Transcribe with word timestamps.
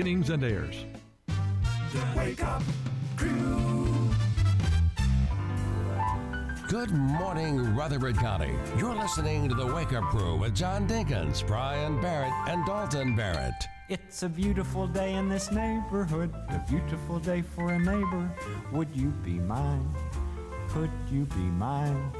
Innings 0.00 0.30
and 0.30 0.42
airs. 0.42 0.86
The 1.26 2.02
Wake 2.16 2.42
Up 2.42 2.62
Crew. 3.18 4.08
Good 6.68 6.90
morning, 6.90 7.76
Rutherford 7.76 8.16
County. 8.16 8.54
You're 8.78 8.94
listening 8.94 9.46
to 9.50 9.54
the 9.54 9.66
Wake 9.66 9.92
Up 9.92 10.04
Crew 10.04 10.38
with 10.38 10.54
John 10.54 10.88
Dinkins, 10.88 11.46
Brian 11.46 12.00
Barrett, 12.00 12.32
and 12.48 12.64
Dalton 12.64 13.14
Barrett. 13.14 13.52
It's 13.90 14.22
a 14.22 14.28
beautiful 14.30 14.86
day 14.86 15.16
in 15.16 15.28
this 15.28 15.52
neighborhood, 15.52 16.34
a 16.48 16.64
beautiful 16.66 17.18
day 17.18 17.42
for 17.42 17.70
a 17.70 17.78
neighbor. 17.78 18.34
Would 18.72 18.96
you 18.96 19.10
be 19.22 19.32
mine? 19.32 19.86
Could 20.70 20.90
you 21.12 21.26
be 21.26 21.42
mine? 21.42 22.10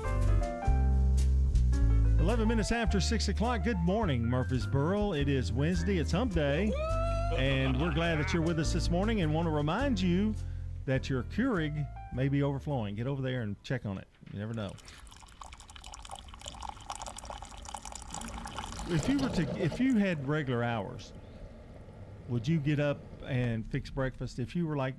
11 2.19 2.47
minutes 2.47 2.73
after 2.73 3.01
6 3.01 3.29
o'clock. 3.29 3.65
Good 3.65 3.79
morning, 3.79 4.23
Murfreesboro. 4.23 5.15
It 5.15 5.31
is 5.31 5.51
Wednesday. 5.51 5.97
It's 5.97 6.12
hump 6.12 6.35
day. 6.35 6.71
And 7.37 7.81
we're 7.81 7.93
glad 7.93 8.19
that 8.19 8.33
you're 8.33 8.43
with 8.43 8.59
us 8.59 8.73
this 8.73 8.91
morning 8.91 9.23
and 9.23 9.33
want 9.33 9.47
to 9.47 9.51
remind 9.51 10.01
you 10.01 10.34
that 10.87 11.09
your 11.09 11.23
Keurig 11.37 11.87
may 12.15 12.29
be 12.29 12.43
overflowing. 12.43 12.95
Get 12.95 13.06
over 13.06 13.23
there 13.23 13.43
and 13.43 13.61
check 13.62 13.87
on 13.87 13.98
it. 13.98 14.09
You 14.33 14.41
never 14.41 14.53
know. 14.53 14.73
If 18.89 19.09
you 19.09 19.19
were 19.19 19.29
to, 19.29 19.62
if 19.62 19.79
you 19.79 19.97
had 19.97 20.27
regular 20.27 20.65
hours, 20.65 21.12
would 22.29 22.47
you 22.47 22.59
get 22.59 22.80
up 22.80 22.98
and 23.27 23.65
fix 23.70 23.91
breakfast? 23.91 24.39
If 24.39 24.56
you 24.56 24.67
were 24.67 24.77
like, 24.77 24.97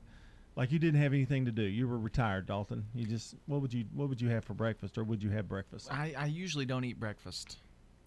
like 0.55 0.71
you 0.71 0.79
didn't 0.79 1.01
have 1.01 1.13
anything 1.13 1.45
to 1.45 1.51
do, 1.51 1.63
you 1.63 1.87
were 1.87 1.99
retired, 1.99 2.45
Dalton. 2.45 2.85
You 2.95 3.05
just, 3.05 3.35
what 3.47 3.61
would 3.61 3.73
you, 3.73 3.85
what 3.93 4.07
would 4.09 4.21
you 4.21 4.29
have 4.29 4.45
for 4.45 4.53
breakfast, 4.53 4.97
or 4.97 5.03
would 5.03 5.21
you 5.21 5.29
have 5.31 5.47
breakfast? 5.49 5.91
I, 5.91 6.13
I 6.17 6.25
usually 6.27 6.65
don't 6.65 6.85
eat 6.85 6.99
breakfast. 6.99 7.57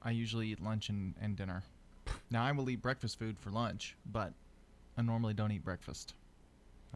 I 0.03 0.11
usually 0.11 0.49
eat 0.49 0.63
lunch 0.63 0.89
and, 0.89 1.15
and 1.21 1.37
dinner. 1.37 1.63
Now 2.31 2.45
I 2.45 2.53
will 2.53 2.69
eat 2.71 2.83
breakfast 2.83 3.19
food 3.19 3.39
for 3.39 3.51
lunch, 3.51 3.97
but 4.11 4.33
I 4.97 5.03
normally 5.03 5.35
don't 5.35 5.53
eat 5.53 5.65
breakfast. 5.65 6.15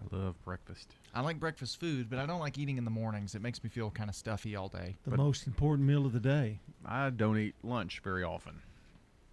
I 0.01 0.17
love 0.17 0.35
breakfast. 0.45 0.95
I 1.15 1.21
like 1.23 1.41
breakfast 1.41 1.81
food, 1.81 2.09
but 2.09 2.19
I 2.19 2.27
don't 2.27 2.39
like 2.41 2.57
eating 2.57 2.79
in 2.79 2.85
the 2.85 2.91
mornings. 2.91 3.35
It 3.35 3.43
makes 3.43 3.63
me 3.65 3.71
feel 3.71 3.91
kind 3.91 4.09
of 4.09 4.15
stuffy 4.15 4.55
all 4.55 4.69
day. 4.69 4.97
The 5.05 5.11
But- 5.11 5.17
most 5.19 5.47
important 5.47 5.89
meal 5.89 6.07
of 6.07 6.13
the 6.13 6.21
day. 6.21 6.61
I 6.85 7.11
don't 7.11 7.37
eat 7.39 7.55
lunch 7.65 8.01
very 8.01 8.23
often, 8.23 8.61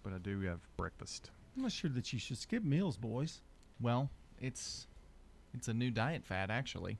but 0.02 0.12
I 0.12 0.18
do 0.18 0.40
have 0.42 0.60
breakfast. 0.76 1.30
I'm 1.56 1.62
not 1.62 1.72
sure 1.72 1.90
that 1.90 2.12
you 2.12 2.18
should 2.18 2.36
skip 2.38 2.62
meals, 2.64 2.96
boys. 2.96 3.40
Well, 3.80 4.10
it's 4.40 4.86
it's 5.54 5.68
a 5.68 5.74
new 5.74 5.90
diet 5.90 6.24
fad 6.24 6.50
actually. 6.50 6.98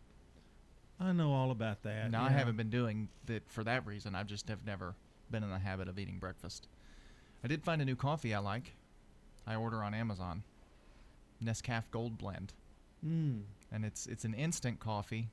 I 0.98 1.12
know 1.12 1.32
all 1.32 1.50
about 1.50 1.82
that. 1.82 2.10
Now 2.10 2.22
I 2.22 2.30
yeah. 2.30 2.38
haven't 2.38 2.56
been 2.56 2.70
doing 2.70 3.08
that 3.26 3.42
for 3.50 3.64
that 3.64 3.84
reason. 3.86 4.14
I 4.14 4.22
just 4.22 4.48
have 4.48 4.64
never 4.64 4.94
been 5.30 5.42
in 5.42 5.50
the 5.50 5.58
habit 5.58 5.88
of 5.88 5.98
eating 5.98 6.18
breakfast. 6.18 6.68
I 7.46 7.48
did 7.48 7.62
find 7.62 7.80
a 7.80 7.84
new 7.84 7.94
coffee 7.94 8.34
I 8.34 8.40
like. 8.40 8.72
I 9.46 9.54
order 9.54 9.84
on 9.84 9.94
Amazon. 9.94 10.42
Nescafe 11.40 11.84
Gold 11.92 12.18
Blend, 12.18 12.52
Mm. 13.06 13.42
and 13.70 13.84
it's 13.84 14.08
it's 14.08 14.24
an 14.24 14.34
instant 14.34 14.80
coffee, 14.80 15.28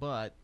but 0.00 0.34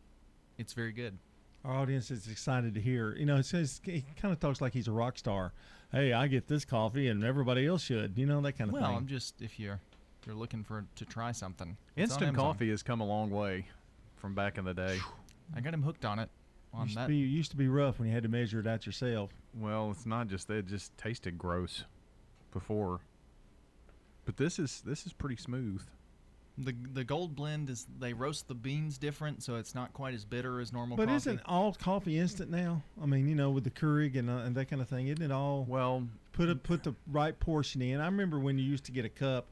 it's 0.59 0.73
very 0.73 0.91
good. 0.91 1.17
Our 1.65 1.73
audience 1.77 2.11
is 2.11 2.27
excited 2.27 2.75
to 2.75 2.79
hear. 2.81 3.15
You 3.15 3.25
know, 3.25 3.37
it 3.37 3.47
says 3.47 3.81
he 3.83 4.05
kind 4.21 4.31
of 4.31 4.39
talks 4.39 4.61
like 4.61 4.71
he's 4.71 4.87
a 4.87 4.91
rock 4.91 5.17
star. 5.17 5.51
Hey, 5.91 6.13
I 6.13 6.27
get 6.27 6.47
this 6.47 6.63
coffee, 6.63 7.07
and 7.07 7.23
everybody 7.23 7.65
else 7.65 7.81
should. 7.81 8.15
You 8.15 8.27
know 8.27 8.39
that 8.41 8.51
kind 8.53 8.69
of 8.69 8.73
Well, 8.73 8.83
thing. 8.83 8.89
Well, 8.91 8.97
I'm 8.99 9.07
just 9.07 9.41
if 9.41 9.59
you're 9.59 9.79
you're 10.27 10.35
looking 10.35 10.63
for 10.63 10.85
to 10.95 11.05
try 11.05 11.31
something. 11.31 11.75
Instant 11.97 12.35
coffee 12.37 12.69
has 12.69 12.83
come 12.83 13.01
a 13.01 13.05
long 13.07 13.31
way 13.31 13.65
from 14.17 14.35
back 14.35 14.59
in 14.59 14.65
the 14.65 14.75
day. 14.75 14.99
I 15.55 15.61
got 15.61 15.73
him 15.73 15.81
hooked 15.81 16.05
on 16.05 16.19
it. 16.19 16.29
On 16.73 16.85
used 16.85 16.97
that, 16.97 17.03
to 17.03 17.07
be 17.09 17.17
used 17.17 17.51
to 17.51 17.57
be 17.57 17.67
rough 17.67 17.99
when 17.99 18.07
you 18.07 18.13
had 18.13 18.23
to 18.23 18.29
measure 18.29 18.59
it 18.59 18.67
out 18.67 18.85
yourself. 18.85 19.31
Well, 19.59 19.91
it's 19.91 20.05
not 20.05 20.27
just 20.27 20.47
that; 20.47 20.57
it 20.57 20.67
just 20.67 20.95
tasted 20.97 21.37
gross 21.37 21.83
before. 22.51 22.99
But 24.25 24.37
this 24.37 24.59
is 24.59 24.81
this 24.85 25.05
is 25.05 25.13
pretty 25.13 25.35
smooth. 25.37 25.81
the 26.57 26.75
the 26.93 27.03
gold 27.03 27.35
blend 27.35 27.69
is 27.69 27.87
they 27.99 28.13
roast 28.13 28.47
the 28.47 28.53
beans 28.53 28.97
different, 28.99 29.41
so 29.41 29.55
it's 29.55 29.73
not 29.73 29.93
quite 29.93 30.13
as 30.13 30.25
bitter 30.25 30.59
as 30.59 30.71
normal 30.71 30.97
But 30.97 31.07
coffee. 31.07 31.15
isn't 31.15 31.41
all 31.45 31.73
coffee 31.73 32.19
instant 32.19 32.51
now? 32.51 32.83
I 33.01 33.05
mean, 33.07 33.27
you 33.27 33.35
know, 33.35 33.49
with 33.49 33.63
the 33.63 33.71
Keurig 33.71 34.15
and, 34.17 34.29
uh, 34.29 34.43
and 34.45 34.53
that 34.55 34.69
kind 34.69 34.81
of 34.81 34.87
thing, 34.89 35.07
isn't 35.07 35.23
it 35.23 35.31
all 35.31 35.65
Well, 35.67 36.07
put 36.33 36.49
a, 36.49 36.55
put 36.55 36.83
the 36.83 36.93
right 37.07 37.39
portion 37.39 37.81
in? 37.81 37.99
I 37.99 38.05
remember 38.05 38.37
when 38.39 38.59
you 38.59 38.65
used 38.65 38.83
to 38.85 38.91
get 38.91 39.05
a 39.05 39.09
cup 39.09 39.47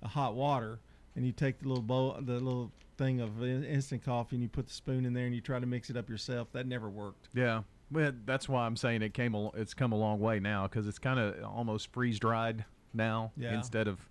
of 0.00 0.12
hot 0.12 0.34
water, 0.34 0.78
and 1.16 1.24
you 1.26 1.32
take 1.32 1.60
the 1.60 1.68
little 1.68 1.82
bowl, 1.82 2.16
the 2.20 2.34
little 2.40 2.72
thing 2.96 3.20
of 3.20 3.42
instant 3.42 4.04
coffee, 4.04 4.36
and 4.36 4.42
you 4.42 4.48
put 4.48 4.66
the 4.66 4.72
spoon 4.72 5.04
in 5.04 5.12
there, 5.12 5.26
and 5.26 5.34
you 5.34 5.40
try 5.40 5.58
to 5.58 5.66
mix 5.66 5.90
it 5.90 5.96
up 5.96 6.08
yourself. 6.08 6.48
That 6.52 6.66
never 6.66 6.88
worked. 6.90 7.28
yeah, 7.34 7.62
well, 7.90 8.12
that's 8.24 8.48
why 8.48 8.64
I'm 8.66 8.76
saying 8.76 9.02
it 9.02 9.14
came. 9.14 9.34
A, 9.34 9.48
it's 9.50 9.74
come 9.74 9.92
a 9.92 9.96
long 9.96 10.18
way 10.20 10.40
now 10.40 10.66
because 10.66 10.86
it's 10.86 10.98
kind 10.98 11.18
of 11.20 11.42
almost 11.44 11.92
freeze 11.92 12.18
dried 12.18 12.64
now 12.92 13.32
Yeah. 13.36 13.54
instead 13.54 13.88
of 13.88 14.08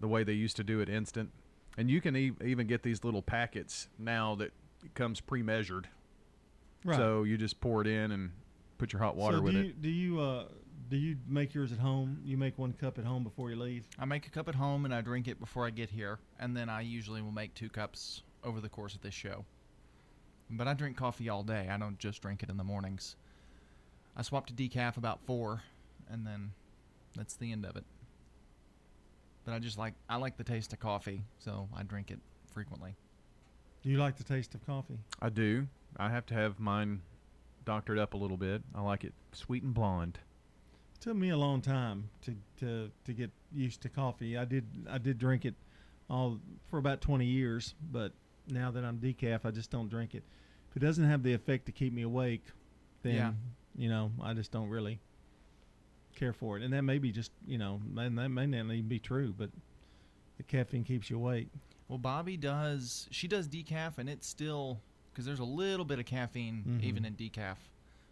the 0.00 0.08
way 0.08 0.24
they 0.24 0.32
used 0.34 0.56
to 0.56 0.64
do 0.64 0.80
it 0.80 0.88
instant. 0.88 1.30
And 1.78 1.90
you 1.90 2.00
can 2.00 2.14
e- 2.16 2.32
even 2.44 2.66
get 2.66 2.82
these 2.82 3.02
little 3.04 3.22
packets 3.22 3.88
now 3.98 4.34
that 4.36 4.52
comes 4.94 5.20
pre-measured. 5.20 5.88
Right. 6.84 6.96
So 6.96 7.22
you 7.22 7.38
just 7.38 7.60
pour 7.60 7.80
it 7.80 7.86
in 7.86 8.10
and 8.12 8.32
put 8.78 8.92
your 8.92 9.00
hot 9.00 9.16
water 9.16 9.38
so 9.38 9.42
with 9.42 9.52
do 9.54 9.60
it. 9.60 9.66
you, 9.66 9.72
Do 9.74 9.88
you 9.88 10.20
uh 10.20 10.44
do 10.92 10.98
you 10.98 11.16
make 11.26 11.54
yours 11.54 11.72
at 11.72 11.78
home? 11.78 12.20
You 12.22 12.36
make 12.36 12.58
one 12.58 12.74
cup 12.74 12.98
at 12.98 13.06
home 13.06 13.24
before 13.24 13.48
you 13.48 13.56
leave. 13.56 13.88
I 13.98 14.04
make 14.04 14.26
a 14.26 14.30
cup 14.30 14.46
at 14.46 14.54
home 14.54 14.84
and 14.84 14.94
I 14.94 15.00
drink 15.00 15.26
it 15.26 15.40
before 15.40 15.66
I 15.66 15.70
get 15.70 15.88
here, 15.88 16.18
and 16.38 16.54
then 16.54 16.68
I 16.68 16.82
usually 16.82 17.22
will 17.22 17.32
make 17.32 17.54
two 17.54 17.70
cups 17.70 18.20
over 18.44 18.60
the 18.60 18.68
course 18.68 18.94
of 18.94 19.00
this 19.00 19.14
show. 19.14 19.46
But 20.50 20.68
I 20.68 20.74
drink 20.74 20.98
coffee 20.98 21.30
all 21.30 21.44
day. 21.44 21.66
I 21.70 21.78
don't 21.78 21.98
just 21.98 22.20
drink 22.20 22.42
it 22.42 22.50
in 22.50 22.58
the 22.58 22.64
mornings. 22.64 23.16
I 24.14 24.20
swap 24.20 24.46
to 24.48 24.52
decaf 24.52 24.98
about 24.98 25.20
four, 25.24 25.62
and 26.10 26.26
then 26.26 26.52
that's 27.16 27.36
the 27.36 27.50
end 27.52 27.64
of 27.64 27.74
it. 27.74 27.84
But 29.46 29.54
I 29.54 29.60
just 29.60 29.78
like 29.78 29.94
I 30.10 30.16
like 30.16 30.36
the 30.36 30.44
taste 30.44 30.74
of 30.74 30.80
coffee, 30.80 31.24
so 31.38 31.70
I 31.74 31.84
drink 31.84 32.10
it 32.10 32.18
frequently. 32.52 32.96
Do 33.82 33.88
you 33.88 33.96
like 33.96 34.18
the 34.18 34.24
taste 34.24 34.54
of 34.54 34.66
coffee? 34.66 34.98
I 35.22 35.30
do. 35.30 35.68
I 35.96 36.10
have 36.10 36.26
to 36.26 36.34
have 36.34 36.60
mine 36.60 37.00
doctored 37.64 37.98
up 37.98 38.12
a 38.12 38.18
little 38.18 38.36
bit. 38.36 38.60
I 38.74 38.82
like 38.82 39.04
it 39.04 39.14
sweet 39.32 39.62
and 39.62 39.72
blonde. 39.72 40.18
Took 41.02 41.16
me 41.16 41.30
a 41.30 41.36
long 41.36 41.60
time 41.60 42.08
to, 42.22 42.34
to 42.60 42.90
to 43.04 43.12
get 43.12 43.30
used 43.52 43.80
to 43.82 43.88
coffee. 43.88 44.38
I 44.38 44.44
did 44.44 44.64
I 44.88 44.98
did 44.98 45.18
drink 45.18 45.44
it 45.44 45.54
all 46.08 46.38
for 46.68 46.78
about 46.78 47.00
20 47.00 47.24
years, 47.26 47.74
but 47.90 48.12
now 48.48 48.70
that 48.70 48.84
I'm 48.84 48.98
decaf, 48.98 49.40
I 49.44 49.50
just 49.50 49.70
don't 49.70 49.88
drink 49.88 50.14
it. 50.14 50.22
If 50.70 50.76
it 50.76 50.80
doesn't 50.80 51.04
have 51.04 51.22
the 51.24 51.32
effect 51.34 51.66
to 51.66 51.72
keep 51.72 51.92
me 51.92 52.02
awake, 52.02 52.44
then 53.02 53.14
Yeah. 53.16 53.32
you 53.74 53.88
know 53.88 54.12
I 54.22 54.32
just 54.32 54.52
don't 54.52 54.68
really 54.68 55.00
care 56.14 56.32
for 56.32 56.56
it. 56.56 56.62
And 56.62 56.72
that 56.72 56.82
may 56.82 56.98
be 56.98 57.10
just 57.10 57.32
you 57.48 57.58
know 57.58 57.80
and 57.96 58.16
that 58.18 58.28
may 58.28 58.46
not 58.46 58.56
even 58.72 58.86
be 58.88 59.00
true, 59.00 59.34
but 59.36 59.50
the 60.36 60.44
caffeine 60.44 60.84
keeps 60.84 61.10
you 61.10 61.16
awake. 61.16 61.48
Well, 61.88 61.98
Bobby 61.98 62.36
does. 62.36 63.08
She 63.10 63.26
does 63.26 63.48
decaf, 63.48 63.98
and 63.98 64.08
it's 64.08 64.26
still 64.28 64.80
because 65.12 65.26
there's 65.26 65.40
a 65.40 65.44
little 65.44 65.84
bit 65.84 65.98
of 65.98 66.06
caffeine 66.06 66.64
Mhm. 66.80 66.82
even 66.84 67.04
in 67.04 67.14
decaf. 67.16 67.56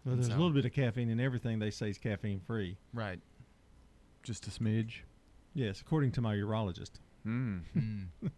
Well, 0.04 0.14
there's 0.16 0.28
So- 0.28 0.32
a 0.34 0.36
little 0.36 0.50
bit 0.50 0.64
of 0.64 0.72
caffeine 0.72 1.08
in 1.10 1.20
everything 1.20 1.58
they 1.58 1.70
say 1.70 1.90
is 1.90 1.98
caffeine 1.98 2.40
free. 2.40 2.76
Right. 2.94 3.20
Just 4.22 4.46
a 4.46 4.50
smidge. 4.50 5.00
Yes, 5.54 5.80
according 5.80 6.12
to 6.12 6.20
my 6.20 6.34
urologist. 6.36 6.92
Mm. 7.26 7.62
Mm. 7.76 8.06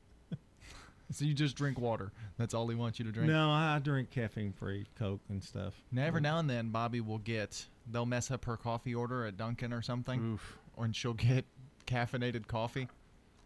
so 1.11 1.25
you 1.25 1.35
just 1.35 1.57
drink 1.57 1.79
water. 1.79 2.11
That's 2.39 2.55
all 2.55 2.67
he 2.69 2.75
wants 2.75 2.99
you 2.99 3.05
to 3.05 3.13
drink. 3.13 3.29
No, 3.31 3.51
I 3.51 3.77
I 3.77 3.79
drink 3.79 4.11
caffeine 4.11 4.53
free 4.53 4.87
Coke 4.99 5.21
and 5.29 5.43
stuff. 5.43 5.75
Now, 5.93 6.05
every 6.05 6.21
now 6.21 6.39
and 6.39 6.49
then, 6.49 6.71
Bobby 6.71 7.01
will 7.01 7.19
get. 7.19 7.67
They'll 7.91 8.07
mess 8.07 8.31
up 8.31 8.45
her 8.47 8.57
coffee 8.57 8.95
order 8.95 9.25
at 9.27 9.37
Dunkin' 9.37 9.73
or 9.73 9.83
something, 9.83 10.35
Oof. 10.35 10.59
or 10.77 10.85
and 10.87 10.97
she'll 10.97 11.13
get 11.15 11.45
caffeinated 11.87 12.47
coffee, 12.47 12.89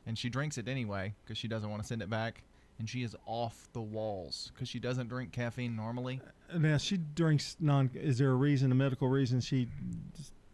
and 0.06 0.16
she 0.18 0.28
drinks 0.28 0.58
it 0.58 0.68
anyway 0.68 1.14
because 1.24 1.38
she 1.38 1.48
doesn't 1.48 1.68
want 1.68 1.82
to 1.82 1.86
send 1.88 2.02
it 2.02 2.10
back. 2.10 2.42
And 2.78 2.88
she 2.88 3.02
is 3.02 3.16
off 3.24 3.68
the 3.72 3.80
walls 3.80 4.50
because 4.54 4.68
she 4.68 4.78
doesn't 4.78 5.08
drink 5.08 5.32
caffeine 5.32 5.74
normally. 5.74 6.20
Now 6.54 6.76
she 6.76 6.98
drinks 6.98 7.56
non. 7.58 7.90
Is 7.94 8.18
there 8.18 8.30
a 8.30 8.34
reason, 8.34 8.70
a 8.70 8.74
medical 8.74 9.08
reason 9.08 9.40
she 9.40 9.68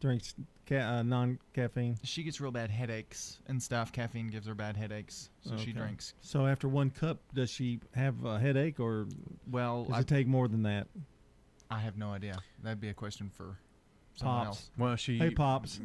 drinks 0.01 0.35
ca- 0.69 0.77
uh, 0.99 1.03
non 1.03 1.41
caffeine? 1.53 1.99
She 2.05 2.23
gets 2.23 2.41
real 2.41 2.53
bad 2.53 2.71
headaches 2.71 3.41
and 3.49 3.61
stuff. 3.61 3.91
Caffeine 3.93 4.29
gives 4.29 4.47
her 4.47 4.55
bad 4.55 4.77
headaches, 4.77 5.31
so 5.41 5.57
she 5.57 5.73
drinks. 5.73 6.15
So 6.21 6.47
after 6.47 6.69
one 6.69 6.91
cup, 6.91 7.19
does 7.35 7.51
she 7.51 7.81
have 7.95 8.25
a 8.25 8.39
headache, 8.39 8.79
or 8.79 9.09
Well, 9.51 9.85
does 9.85 9.95
I, 9.95 10.01
it 10.01 10.07
take 10.07 10.29
more 10.29 10.47
than 10.47 10.63
that? 10.63 10.87
I 11.71 11.81
have 11.81 11.97
no 11.99 12.11
idea. 12.13 12.39
That'd 12.63 12.81
be 12.81 12.91
a 12.91 12.95
question 12.95 13.31
for 13.31 13.59
someone 14.15 14.45
Pops. 14.47 14.49
else. 14.59 14.71
Well, 14.79 14.95
she 14.97 15.19
Hey, 15.19 15.31
pops. 15.31 15.81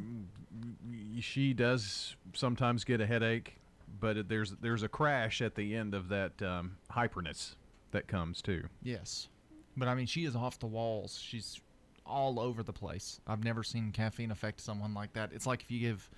she 1.19 1.53
does 1.53 2.15
sometimes 2.33 2.83
get 2.83 3.01
a 3.01 3.07
headache, 3.07 3.57
but 3.99 4.27
there's 4.29 4.51
there's 4.61 4.83
a 4.83 4.87
crash 4.89 5.41
at 5.41 5.55
the 5.55 5.75
end 5.75 5.93
of 5.93 6.09
that 6.09 6.41
um, 6.41 6.77
hyperness 6.91 7.55
that 7.91 8.07
comes 8.07 8.41
too. 8.41 8.63
Yes. 8.83 9.27
But 9.75 9.87
I 9.87 9.95
mean, 9.95 10.05
she 10.07 10.25
is 10.25 10.35
off 10.35 10.59
the 10.59 10.65
walls. 10.67 11.19
She's 11.21 11.59
all 12.05 12.39
over 12.39 12.63
the 12.63 12.73
place. 12.73 13.19
I've 13.27 13.43
never 13.43 13.63
seen 13.63 13.91
caffeine 13.91 14.31
affect 14.31 14.61
someone 14.61 14.93
like 14.93 15.13
that. 15.13 15.31
It's 15.33 15.45
like 15.45 15.61
if 15.61 15.69
you 15.71 15.79
give 15.79 16.09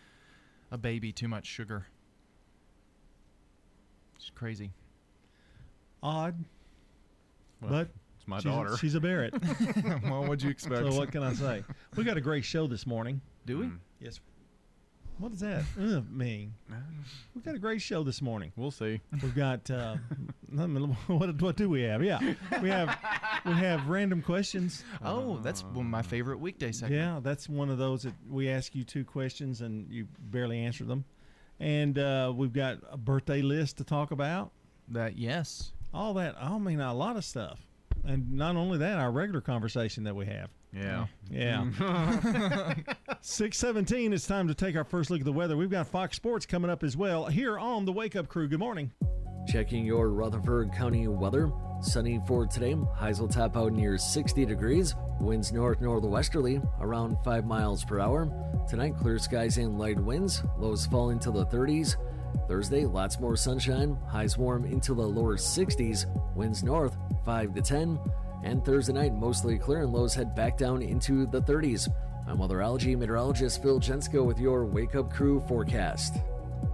a 0.71 0.77
baby 0.77 1.11
too 1.11 1.27
much 1.27 1.45
sugar. 1.45 1.85
It's 4.15 4.29
crazy. 4.29 4.71
Odd, 6.01 6.35
Well, 7.61 7.71
but 7.71 7.89
it's 8.17 8.27
my 8.27 8.37
she's, 8.37 8.43
daughter. 8.45 8.77
she's 8.77 8.95
a 8.95 8.99
Barrett. 8.99 9.33
well, 10.03 10.21
what'd 10.21 10.41
you 10.41 10.49
expect? 10.49 10.81
so 10.89 10.97
what 10.97 11.11
can 11.11 11.23
I 11.23 11.33
say? 11.33 11.63
We 11.95 12.03
got 12.03 12.15
a 12.17 12.21
great 12.21 12.45
show 12.45 12.67
this 12.67 12.85
morning. 12.87 13.19
Do 13.45 13.59
we? 13.59 13.65
Mm. 13.65 13.77
Yes. 13.99 14.19
What 15.19 15.31
does 15.31 15.41
that 15.41 15.63
uh, 15.77 16.01
mean? 16.09 16.53
We've 17.35 17.43
got 17.43 17.53
a 17.53 17.59
great 17.59 17.81
show 17.81 18.03
this 18.03 18.21
morning. 18.21 18.53
We'll 18.55 18.71
see. 18.71 19.01
We've 19.21 19.35
got 19.35 19.69
uh, 19.69 19.97
what, 21.07 21.41
what 21.41 21.55
do 21.57 21.69
we 21.69 21.81
have? 21.83 22.01
Yeah, 22.01 22.19
we 22.61 22.69
have 22.69 22.97
we 23.45 23.51
have 23.51 23.87
random 23.89 24.21
questions. 24.21 24.85
Oh, 25.03 25.37
that's 25.43 25.63
one 25.63 25.85
of 25.85 25.91
my 25.91 26.01
favorite 26.01 26.39
weekday 26.39 26.71
segments. 26.71 26.95
Yeah, 26.95 27.19
that's 27.21 27.49
one 27.49 27.69
of 27.69 27.77
those 27.77 28.03
that 28.03 28.13
we 28.29 28.49
ask 28.49 28.73
you 28.73 28.85
two 28.85 29.03
questions 29.03 29.59
and 29.59 29.91
you 29.91 30.07
barely 30.31 30.59
answer 30.59 30.85
them. 30.85 31.03
And 31.59 31.99
uh, 31.99 32.31
we've 32.33 32.53
got 32.53 32.77
a 32.89 32.97
birthday 32.97 33.41
list 33.41 33.77
to 33.77 33.83
talk 33.83 34.11
about. 34.11 34.51
That 34.87 35.17
yes. 35.17 35.73
All 35.93 36.13
that. 36.13 36.35
I 36.39 36.57
mean, 36.57 36.79
a 36.79 36.93
lot 36.93 37.17
of 37.17 37.25
stuff. 37.25 37.59
And 38.05 38.31
not 38.31 38.55
only 38.55 38.77
that, 38.77 38.97
our 38.97 39.11
regular 39.11 39.41
conversation 39.41 40.05
that 40.05 40.15
we 40.15 40.25
have. 40.27 40.49
Yeah. 40.73 41.07
Yeah. 41.29 41.63
617, 43.21 44.13
it's 44.13 44.27
time 44.27 44.47
to 44.47 44.53
take 44.53 44.75
our 44.75 44.83
first 44.83 45.09
look 45.09 45.19
at 45.19 45.25
the 45.25 45.31
weather. 45.31 45.57
We've 45.57 45.69
got 45.69 45.87
Fox 45.87 46.15
Sports 46.15 46.45
coming 46.45 46.69
up 46.69 46.83
as 46.83 46.95
well 46.95 47.25
here 47.25 47.57
on 47.57 47.85
the 47.85 47.91
Wake 47.91 48.15
Up 48.15 48.27
Crew. 48.27 48.47
Good 48.47 48.59
morning. 48.59 48.91
Checking 49.47 49.85
your 49.85 50.09
Rutherford 50.09 50.71
County 50.73 51.07
weather. 51.07 51.51
Sunny 51.81 52.21
for 52.27 52.45
today. 52.45 52.75
Highs 52.93 53.19
will 53.19 53.27
top 53.27 53.57
out 53.57 53.73
near 53.73 53.97
60 53.97 54.45
degrees. 54.45 54.93
Winds 55.19 55.51
north 55.51 55.81
northwesterly 55.81 56.61
around 56.79 57.17
5 57.23 57.45
miles 57.45 57.83
per 57.83 57.99
hour. 57.99 58.29
Tonight, 58.69 58.95
clear 58.99 59.17
skies 59.17 59.57
and 59.57 59.79
light 59.79 59.97
winds. 59.99 60.43
Lows 60.57 60.85
fall 60.85 61.09
into 61.09 61.31
the 61.31 61.45
30s. 61.47 61.95
Thursday, 62.47 62.85
lots 62.85 63.19
more 63.19 63.35
sunshine. 63.35 63.97
Highs 64.07 64.37
warm 64.37 64.65
into 64.65 64.93
the 64.93 65.01
lower 65.01 65.35
60s. 65.37 66.05
Winds 66.35 66.63
north 66.63 66.95
5 67.25 67.55
to 67.55 67.61
10. 67.61 67.99
And 68.43 68.63
Thursday 68.63 68.93
night, 68.93 69.13
mostly 69.13 69.57
clear 69.57 69.81
and 69.81 69.91
lows 69.91 70.13
head 70.13 70.33
back 70.33 70.57
down 70.57 70.81
into 70.81 71.25
the 71.25 71.41
30s. 71.41 71.89
I'm 72.27 72.37
weatherology 72.37 72.97
meteorologist 72.97 73.61
Phil 73.61 73.79
Jensko 73.79 74.25
with 74.25 74.39
your 74.39 74.65
Wake 74.65 74.95
Up 74.95 75.11
Crew 75.11 75.41
forecast. 75.47 76.17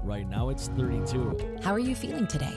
Right 0.04 0.28
now, 0.28 0.50
it's 0.50 0.68
32. 0.70 1.58
How 1.64 1.72
are 1.72 1.80
you 1.80 1.96
feeling 1.96 2.28
today? 2.28 2.56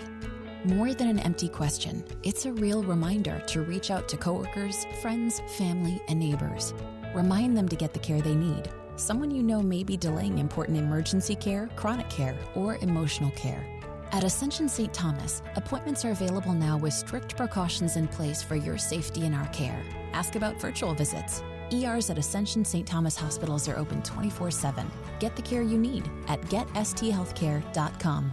More 0.64 0.93
than 0.93 1.08
an 1.08 1.20
empty 1.20 1.49
question, 1.49 2.05
it's 2.25 2.44
a 2.44 2.52
real 2.52 2.82
reminder 2.82 3.40
to 3.46 3.62
reach 3.62 3.90
out 3.90 4.08
to 4.08 4.16
coworkers, 4.16 4.84
friends, 5.00 5.40
family, 5.56 6.02
and 6.08 6.19
neighbors. 6.19 6.75
Remind 7.14 7.56
them 7.56 7.69
to 7.69 7.76
get 7.76 7.93
the 7.93 7.99
care 8.00 8.20
they 8.20 8.34
need. 8.34 8.69
Someone 8.96 9.31
you 9.31 9.43
know 9.43 9.62
may 9.62 9.84
be 9.84 9.96
delaying 9.96 10.38
important 10.38 10.76
emergency 10.76 11.37
care, 11.37 11.69
chronic 11.76 12.11
care, 12.11 12.37
or 12.56 12.76
emotional 12.78 13.31
care. 13.31 13.64
At 14.10 14.25
Ascension 14.25 14.69
St. 14.69 14.93
Thomas, 14.93 15.43
appointments 15.56 16.05
are 16.05 16.10
available 16.12 16.55
now 16.55 16.78
with 16.78 16.94
strict 16.94 17.37
precautions 17.37 17.96
in 17.96 18.08
place 18.08 18.43
for 18.43 18.56
your 18.56 18.78
safety 18.78 19.26
and 19.26 19.34
our 19.34 19.46
care. 19.49 19.82
Ask 20.12 20.34
about 20.34 20.60
virtual 20.60 20.94
visits. 20.94 21.43
ERs 21.70 22.08
at 22.08 22.16
Ascension 22.16 22.64
St. 22.64 22.87
Thomas 22.87 23.16
hospitals 23.16 23.69
are 23.69 23.76
open 23.76 24.02
24 24.02 24.50
7. 24.50 24.90
Get 25.20 25.37
the 25.37 25.43
care 25.43 25.62
you 25.62 25.76
need 25.76 26.08
at 26.26 26.40
getsthealthcare.com. 26.43 28.32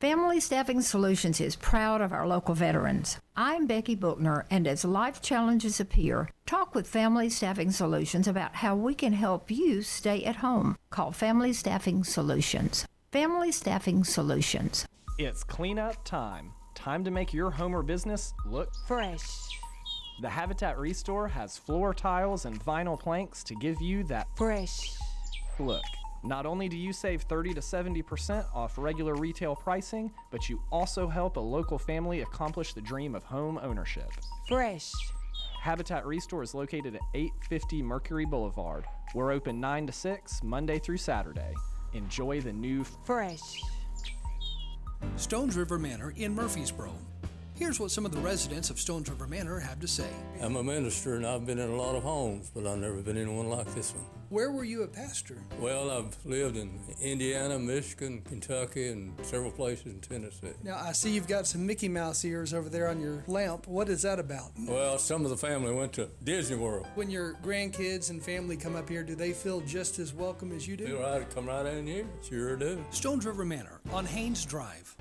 Family 0.00 0.40
Staffing 0.40 0.80
Solutions 0.80 1.40
is 1.40 1.54
proud 1.54 2.00
of 2.00 2.12
our 2.12 2.26
local 2.26 2.56
veterans. 2.56 3.18
I'm 3.36 3.68
Becky 3.68 3.94
Bookner, 3.94 4.44
and 4.50 4.66
as 4.66 4.84
life 4.84 5.22
challenges 5.22 5.78
appear, 5.78 6.28
talk 6.44 6.74
with 6.74 6.88
Family 6.88 7.30
Staffing 7.30 7.70
Solutions 7.70 8.26
about 8.26 8.56
how 8.56 8.74
we 8.74 8.96
can 8.96 9.12
help 9.12 9.48
you 9.48 9.82
stay 9.82 10.24
at 10.24 10.36
home. 10.36 10.76
Call 10.90 11.12
Family 11.12 11.52
Staffing 11.52 12.02
Solutions. 12.02 12.84
Family 13.12 13.52
Staffing 13.52 14.02
Solutions. 14.02 14.86
It's 15.18 15.44
cleanup 15.44 16.02
time. 16.04 16.52
Time 16.74 17.04
to 17.04 17.10
make 17.10 17.34
your 17.34 17.50
home 17.50 17.76
or 17.76 17.82
business 17.82 18.32
look 18.46 18.70
fresh. 18.86 19.20
The 20.22 20.28
Habitat 20.28 20.78
Restore 20.78 21.28
has 21.28 21.58
floor 21.58 21.92
tiles 21.92 22.46
and 22.46 22.58
vinyl 22.64 22.98
planks 22.98 23.44
to 23.44 23.54
give 23.56 23.80
you 23.82 24.04
that 24.04 24.26
fresh 24.36 24.96
look. 25.58 25.82
Not 26.24 26.46
only 26.46 26.68
do 26.68 26.78
you 26.78 26.94
save 26.94 27.22
30 27.22 27.52
to 27.54 27.60
70% 27.60 28.46
off 28.54 28.78
regular 28.78 29.14
retail 29.14 29.54
pricing, 29.54 30.10
but 30.30 30.48
you 30.48 30.62
also 30.70 31.08
help 31.08 31.36
a 31.36 31.40
local 31.40 31.78
family 31.78 32.22
accomplish 32.22 32.72
the 32.72 32.80
dream 32.80 33.14
of 33.14 33.22
home 33.22 33.60
ownership. 33.62 34.10
Fresh. 34.48 34.92
Habitat 35.60 36.06
Restore 36.06 36.42
is 36.42 36.54
located 36.54 36.94
at 36.94 37.02
850 37.12 37.82
Mercury 37.82 38.24
Boulevard. 38.24 38.84
We're 39.14 39.32
open 39.32 39.60
9 39.60 39.88
to 39.88 39.92
6, 39.92 40.42
Monday 40.42 40.78
through 40.78 40.96
Saturday. 40.96 41.52
Enjoy 41.92 42.40
the 42.40 42.52
new 42.52 42.82
fresh. 43.04 43.60
Stones 45.16 45.56
River 45.56 45.78
Manor 45.78 46.12
in 46.16 46.34
Murfreesboro. 46.34 46.92
Here's 47.54 47.78
what 47.78 47.90
some 47.90 48.04
of 48.04 48.12
the 48.12 48.20
residents 48.20 48.70
of 48.70 48.80
Stones 48.80 49.08
River 49.08 49.26
Manor 49.26 49.60
have 49.60 49.78
to 49.80 49.88
say. 49.88 50.08
I'm 50.40 50.56
a 50.56 50.62
minister 50.62 51.16
and 51.16 51.26
I've 51.26 51.46
been 51.46 51.58
in 51.58 51.70
a 51.70 51.76
lot 51.76 51.94
of 51.94 52.02
homes, 52.02 52.50
but 52.54 52.66
I've 52.66 52.78
never 52.78 53.02
been 53.02 53.16
in 53.16 53.36
one 53.36 53.48
like 53.48 53.72
this 53.74 53.94
one. 53.94 54.04
Where 54.32 54.50
were 54.50 54.64
you 54.64 54.82
a 54.82 54.86
pastor? 54.86 55.36
Well, 55.60 55.90
I've 55.90 56.16
lived 56.24 56.56
in 56.56 56.80
Indiana, 57.02 57.58
Michigan, 57.58 58.22
Kentucky, 58.22 58.88
and 58.88 59.12
several 59.26 59.50
places 59.50 59.84
in 59.84 60.00
Tennessee. 60.00 60.54
Now, 60.64 60.80
I 60.82 60.92
see 60.92 61.10
you've 61.10 61.28
got 61.28 61.46
some 61.46 61.66
Mickey 61.66 61.86
Mouse 61.86 62.24
ears 62.24 62.54
over 62.54 62.70
there 62.70 62.88
on 62.88 62.98
your 62.98 63.24
lamp. 63.26 63.66
What 63.66 63.90
is 63.90 64.00
that 64.00 64.18
about? 64.18 64.52
Well, 64.58 64.96
some 64.96 65.26
of 65.26 65.30
the 65.30 65.36
family 65.36 65.74
went 65.74 65.92
to 65.94 66.08
Disney 66.24 66.56
World. 66.56 66.86
When 66.94 67.10
your 67.10 67.34
grandkids 67.44 68.08
and 68.08 68.22
family 68.22 68.56
come 68.56 68.74
up 68.74 68.88
here, 68.88 69.02
do 69.02 69.14
they 69.14 69.32
feel 69.32 69.60
just 69.60 69.98
as 69.98 70.14
welcome 70.14 70.50
as 70.52 70.66
you 70.66 70.78
do? 70.78 70.86
Feel 70.86 71.02
right, 71.02 71.28
come 71.34 71.44
right 71.44 71.66
in 71.66 71.86
here. 71.86 72.06
Sure 72.26 72.56
do. 72.56 72.82
Stones 72.88 73.26
River 73.26 73.44
Manor 73.44 73.82
on 73.92 74.06
Haynes 74.06 74.46
Drive. 74.46 74.96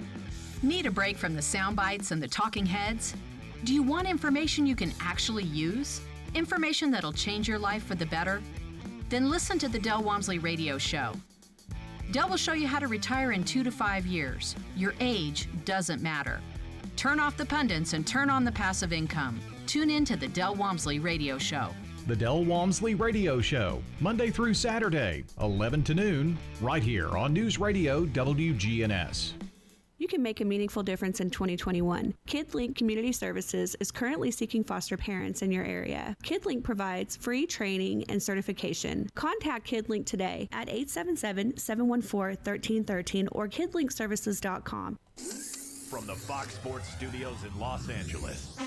Need 0.61 0.87
a 0.87 0.91
break 0.91 1.15
from 1.15 1.35
the 1.35 1.41
sound 1.41 1.77
bites 1.77 2.11
and 2.11 2.21
the 2.21 2.27
talking 2.27 2.65
heads? 2.65 3.15
Do 3.63 3.73
you 3.73 3.81
want 3.81 4.09
information 4.09 4.67
you 4.67 4.75
can 4.75 4.93
actually 4.99 5.45
use? 5.45 6.01
Information 6.35 6.91
that'll 6.91 7.13
change 7.13 7.47
your 7.47 7.59
life 7.59 7.85
for 7.85 7.95
the 7.95 8.07
better? 8.07 8.41
Then 9.11 9.29
listen 9.29 9.59
to 9.59 9.67
the 9.67 9.77
Del 9.77 10.01
Walmsley 10.01 10.39
Radio 10.39 10.77
Show. 10.77 11.11
Del 12.13 12.29
will 12.29 12.37
show 12.37 12.53
you 12.53 12.65
how 12.65 12.79
to 12.79 12.87
retire 12.87 13.33
in 13.33 13.43
two 13.43 13.61
to 13.61 13.69
five 13.69 14.05
years. 14.05 14.55
Your 14.77 14.93
age 15.01 15.49
doesn't 15.65 16.01
matter. 16.01 16.39
Turn 16.95 17.19
off 17.19 17.35
the 17.35 17.45
pundits 17.45 17.91
and 17.91 18.07
turn 18.07 18.29
on 18.29 18.45
the 18.45 18.53
passive 18.53 18.93
income. 18.93 19.37
Tune 19.67 19.89
in 19.89 20.05
to 20.05 20.15
the 20.15 20.29
Del 20.29 20.55
Walmsley 20.55 20.99
Radio 20.99 21.37
Show. 21.37 21.71
The 22.07 22.15
Del 22.15 22.45
Walmsley 22.45 22.95
Radio 22.95 23.41
Show, 23.41 23.83
Monday 23.99 24.29
through 24.29 24.53
Saturday, 24.53 25.25
11 25.41 25.83
to 25.83 25.93
noon, 25.93 26.37
right 26.61 26.81
here 26.81 27.09
on 27.17 27.33
News 27.33 27.59
Radio 27.59 28.05
WGNS 28.05 29.33
you 30.01 30.07
can 30.07 30.23
make 30.23 30.41
a 30.41 30.45
meaningful 30.45 30.81
difference 30.81 31.19
in 31.19 31.29
2021. 31.29 32.15
KidLink 32.27 32.75
Community 32.75 33.11
Services 33.11 33.75
is 33.79 33.91
currently 33.91 34.31
seeking 34.31 34.63
foster 34.63 34.97
parents 34.97 35.43
in 35.43 35.51
your 35.51 35.63
area. 35.63 36.17
KidLink 36.23 36.63
provides 36.63 37.15
free 37.17 37.45
training 37.45 38.05
and 38.09 38.21
certification. 38.21 39.07
Contact 39.13 39.69
KidLink 39.69 40.07
today 40.07 40.49
at 40.51 40.69
877 40.69 41.57
714 41.57 42.37
1313 42.41 43.27
or 43.31 43.47
kidlinkservices.com. 43.47 44.97
From 45.91 46.07
the 46.07 46.15
Fox 46.15 46.55
Sports 46.55 46.89
Studios 46.89 47.37
in 47.43 47.59
Los 47.59 47.87
Angeles. 47.87 48.57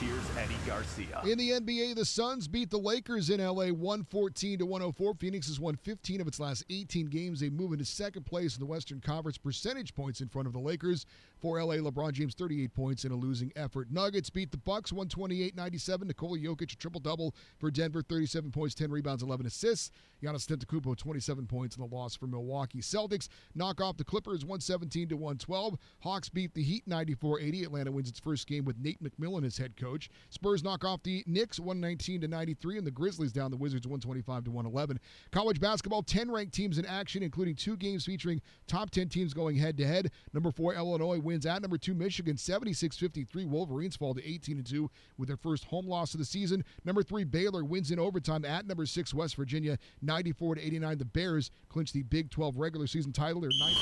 Here's 0.00 0.36
Eddie 0.36 0.54
Garcia. 0.66 1.22
In 1.24 1.38
the 1.38 1.52
NBA, 1.52 1.94
the 1.94 2.04
Suns 2.04 2.48
beat 2.48 2.68
the 2.68 2.78
Lakers 2.78 3.30
in 3.30 3.40
LA 3.40 3.68
114 3.68 4.58
to 4.58 4.66
104. 4.66 5.14
Phoenix 5.14 5.46
has 5.46 5.58
won 5.58 5.76
15 5.76 6.20
of 6.20 6.28
its 6.28 6.38
last 6.38 6.64
18 6.68 7.06
games. 7.06 7.40
They 7.40 7.48
move 7.48 7.72
into 7.72 7.86
second 7.86 8.26
place 8.26 8.54
in 8.54 8.60
the 8.60 8.66
Western 8.66 9.00
Conference 9.00 9.38
percentage 9.38 9.94
points 9.94 10.20
in 10.20 10.28
front 10.28 10.46
of 10.48 10.52
the 10.52 10.58
Lakers. 10.58 11.06
For 11.40 11.62
LA, 11.62 11.74
LeBron 11.76 12.12
James 12.12 12.34
38 12.34 12.72
points 12.72 13.04
in 13.04 13.12
a 13.12 13.16
losing 13.16 13.52
effort. 13.56 13.90
Nuggets 13.90 14.30
beat 14.30 14.50
the 14.50 14.56
Bucks 14.56 14.90
128-97. 14.90 16.04
Nikola 16.04 16.38
Jokic 16.38 16.72
a 16.72 16.76
triple 16.76 17.00
double 17.00 17.34
for 17.58 17.70
Denver, 17.70 18.02
37 18.02 18.50
points, 18.50 18.74
10 18.74 18.90
rebounds, 18.90 19.22
11 19.22 19.46
assists. 19.46 19.90
Giannis 20.22 20.46
Antetokounmpo 20.46 20.96
27 20.96 21.46
points 21.46 21.76
in 21.76 21.82
the 21.82 21.94
loss 21.94 22.16
for 22.16 22.26
Milwaukee. 22.26 22.80
Celtics 22.80 23.28
knock 23.54 23.82
off 23.82 23.98
the 23.98 24.04
Clippers 24.04 24.44
117 24.44 25.10
to 25.10 25.16
112. 25.16 25.76
Hawks 26.00 26.30
beat 26.30 26.54
the 26.54 26.62
Heat 26.62 26.88
94-80. 26.88 27.64
Atlanta 27.64 27.92
wins 27.92 28.08
its 28.08 28.18
first 28.18 28.46
game 28.46 28.64
with 28.64 28.78
Nate 28.78 29.02
McMillan 29.02 29.44
as 29.44 29.58
head 29.58 29.76
coach. 29.76 30.08
Spurs 30.30 30.64
knock 30.64 30.84
off 30.84 31.02
the 31.02 31.22
Knicks 31.26 31.60
119 31.60 32.22
to 32.22 32.28
93 32.28 32.78
and 32.78 32.86
the 32.86 32.90
Grizzlies 32.90 33.32
down 33.32 33.50
the 33.50 33.56
Wizards 33.56 33.86
125 33.86 34.44
to 34.44 34.50
111. 34.50 34.98
College 35.32 35.60
basketball 35.60 36.02
10 36.02 36.30
ranked 36.30 36.54
teams 36.54 36.78
in 36.78 36.86
action 36.86 37.22
including 37.22 37.54
two 37.54 37.76
games 37.76 38.06
featuring 38.06 38.40
top 38.66 38.90
10 38.90 39.08
teams 39.08 39.34
going 39.34 39.56
head 39.56 39.76
to 39.76 39.86
head. 39.86 40.10
Number 40.32 40.50
4 40.50 40.74
Illinois 40.74 41.18
wins 41.26 41.44
at 41.44 41.60
number 41.60 41.76
2 41.76 41.92
Michigan 41.92 42.36
76-53. 42.36 43.46
Wolverines 43.46 43.96
fall 43.96 44.14
to 44.14 44.22
18-2 44.22 44.88
with 45.18 45.28
their 45.28 45.36
first 45.36 45.64
home 45.64 45.86
loss 45.86 46.14
of 46.14 46.18
the 46.18 46.24
season. 46.24 46.64
Number 46.84 47.02
3 47.02 47.24
Baylor 47.24 47.64
wins 47.64 47.90
in 47.90 47.98
overtime 47.98 48.44
at 48.44 48.66
number 48.66 48.86
6 48.86 49.12
West 49.12 49.36
Virginia 49.36 49.76
94-89. 50.04 50.98
The 50.98 51.04
Bears 51.04 51.50
clinch 51.68 51.92
the 51.92 52.04
Big 52.04 52.30
12 52.30 52.56
regular 52.56 52.86
season 52.86 53.12
title. 53.12 53.42
Their 53.42 53.50
ninth. 53.58 53.76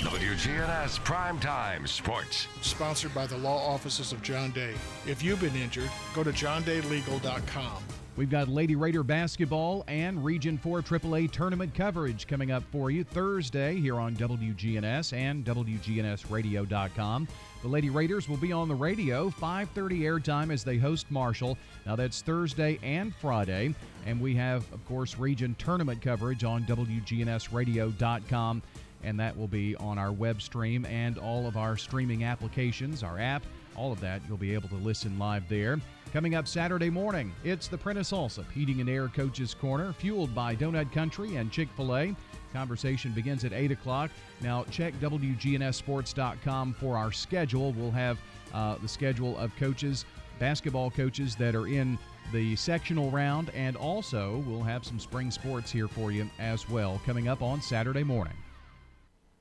WGNS 0.00 0.98
Primetime 1.00 1.86
Sports. 1.86 2.48
Sponsored 2.62 3.14
by 3.14 3.26
the 3.26 3.36
law 3.36 3.58
offices 3.72 4.12
of 4.12 4.22
John 4.22 4.50
Day. 4.50 4.74
If 5.06 5.22
you've 5.22 5.40
been 5.40 5.54
injured, 5.54 5.90
go 6.14 6.24
to 6.24 6.32
johndaylegal.com. 6.32 7.99
We've 8.16 8.28
got 8.28 8.48
Lady 8.48 8.74
Raider 8.76 9.02
basketball 9.02 9.84
and 9.88 10.24
Region 10.24 10.58
4 10.58 10.82
AAA 10.82 11.30
tournament 11.30 11.74
coverage 11.74 12.26
coming 12.26 12.50
up 12.50 12.62
for 12.70 12.90
you 12.90 13.04
Thursday 13.04 13.76
here 13.76 13.98
on 13.98 14.14
WGNS 14.16 15.12
and 15.12 15.44
WGNSradio.com. 15.44 17.28
The 17.62 17.68
Lady 17.68 17.88
Raiders 17.88 18.28
will 18.28 18.36
be 18.36 18.52
on 18.52 18.68
the 18.68 18.74
radio 18.74 19.30
5:30 19.30 20.00
airtime 20.00 20.52
as 20.52 20.64
they 20.64 20.76
host 20.76 21.10
Marshall. 21.10 21.56
Now 21.86 21.96
that's 21.96 22.20
Thursday 22.20 22.78
and 22.82 23.14
Friday, 23.14 23.74
and 24.06 24.20
we 24.20 24.34
have 24.34 24.70
of 24.72 24.84
course 24.86 25.16
region 25.16 25.54
tournament 25.58 26.02
coverage 26.02 26.44
on 26.44 26.64
WGNSradio.com 26.64 28.62
and 29.02 29.18
that 29.18 29.36
will 29.36 29.48
be 29.48 29.76
on 29.76 29.98
our 29.98 30.12
web 30.12 30.42
stream 30.42 30.84
and 30.86 31.16
all 31.18 31.46
of 31.46 31.56
our 31.56 31.76
streaming 31.76 32.24
applications, 32.24 33.02
our 33.02 33.18
app, 33.18 33.42
all 33.76 33.92
of 33.92 34.00
that. 34.00 34.20
You'll 34.28 34.36
be 34.36 34.52
able 34.52 34.68
to 34.68 34.74
listen 34.76 35.18
live 35.18 35.48
there. 35.48 35.78
Coming 36.12 36.34
up 36.34 36.48
Saturday 36.48 36.90
morning, 36.90 37.32
it's 37.44 37.68
the 37.68 37.78
Prentice 37.78 38.10
Allsup 38.10 38.50
Heating 38.50 38.80
and 38.80 38.90
Air 38.90 39.06
Coaches 39.06 39.54
Corner, 39.54 39.92
fueled 39.92 40.34
by 40.34 40.56
Donut 40.56 40.90
Country 40.90 41.36
and 41.36 41.52
Chick 41.52 41.68
fil 41.76 41.96
A. 41.96 42.16
Conversation 42.52 43.12
begins 43.12 43.44
at 43.44 43.52
8 43.52 43.70
o'clock. 43.70 44.10
Now, 44.40 44.64
check 44.64 44.92
WGNSSports.com 44.98 46.74
for 46.74 46.96
our 46.96 47.12
schedule. 47.12 47.72
We'll 47.74 47.92
have 47.92 48.18
uh, 48.52 48.74
the 48.82 48.88
schedule 48.88 49.38
of 49.38 49.54
coaches, 49.54 50.04
basketball 50.40 50.90
coaches 50.90 51.36
that 51.36 51.54
are 51.54 51.68
in 51.68 51.96
the 52.32 52.56
sectional 52.56 53.08
round, 53.12 53.50
and 53.50 53.76
also 53.76 54.42
we'll 54.48 54.64
have 54.64 54.84
some 54.84 54.98
spring 54.98 55.30
sports 55.30 55.70
here 55.70 55.86
for 55.86 56.10
you 56.10 56.28
as 56.40 56.68
well 56.68 57.00
coming 57.06 57.28
up 57.28 57.40
on 57.40 57.62
Saturday 57.62 58.02
morning. 58.02 58.34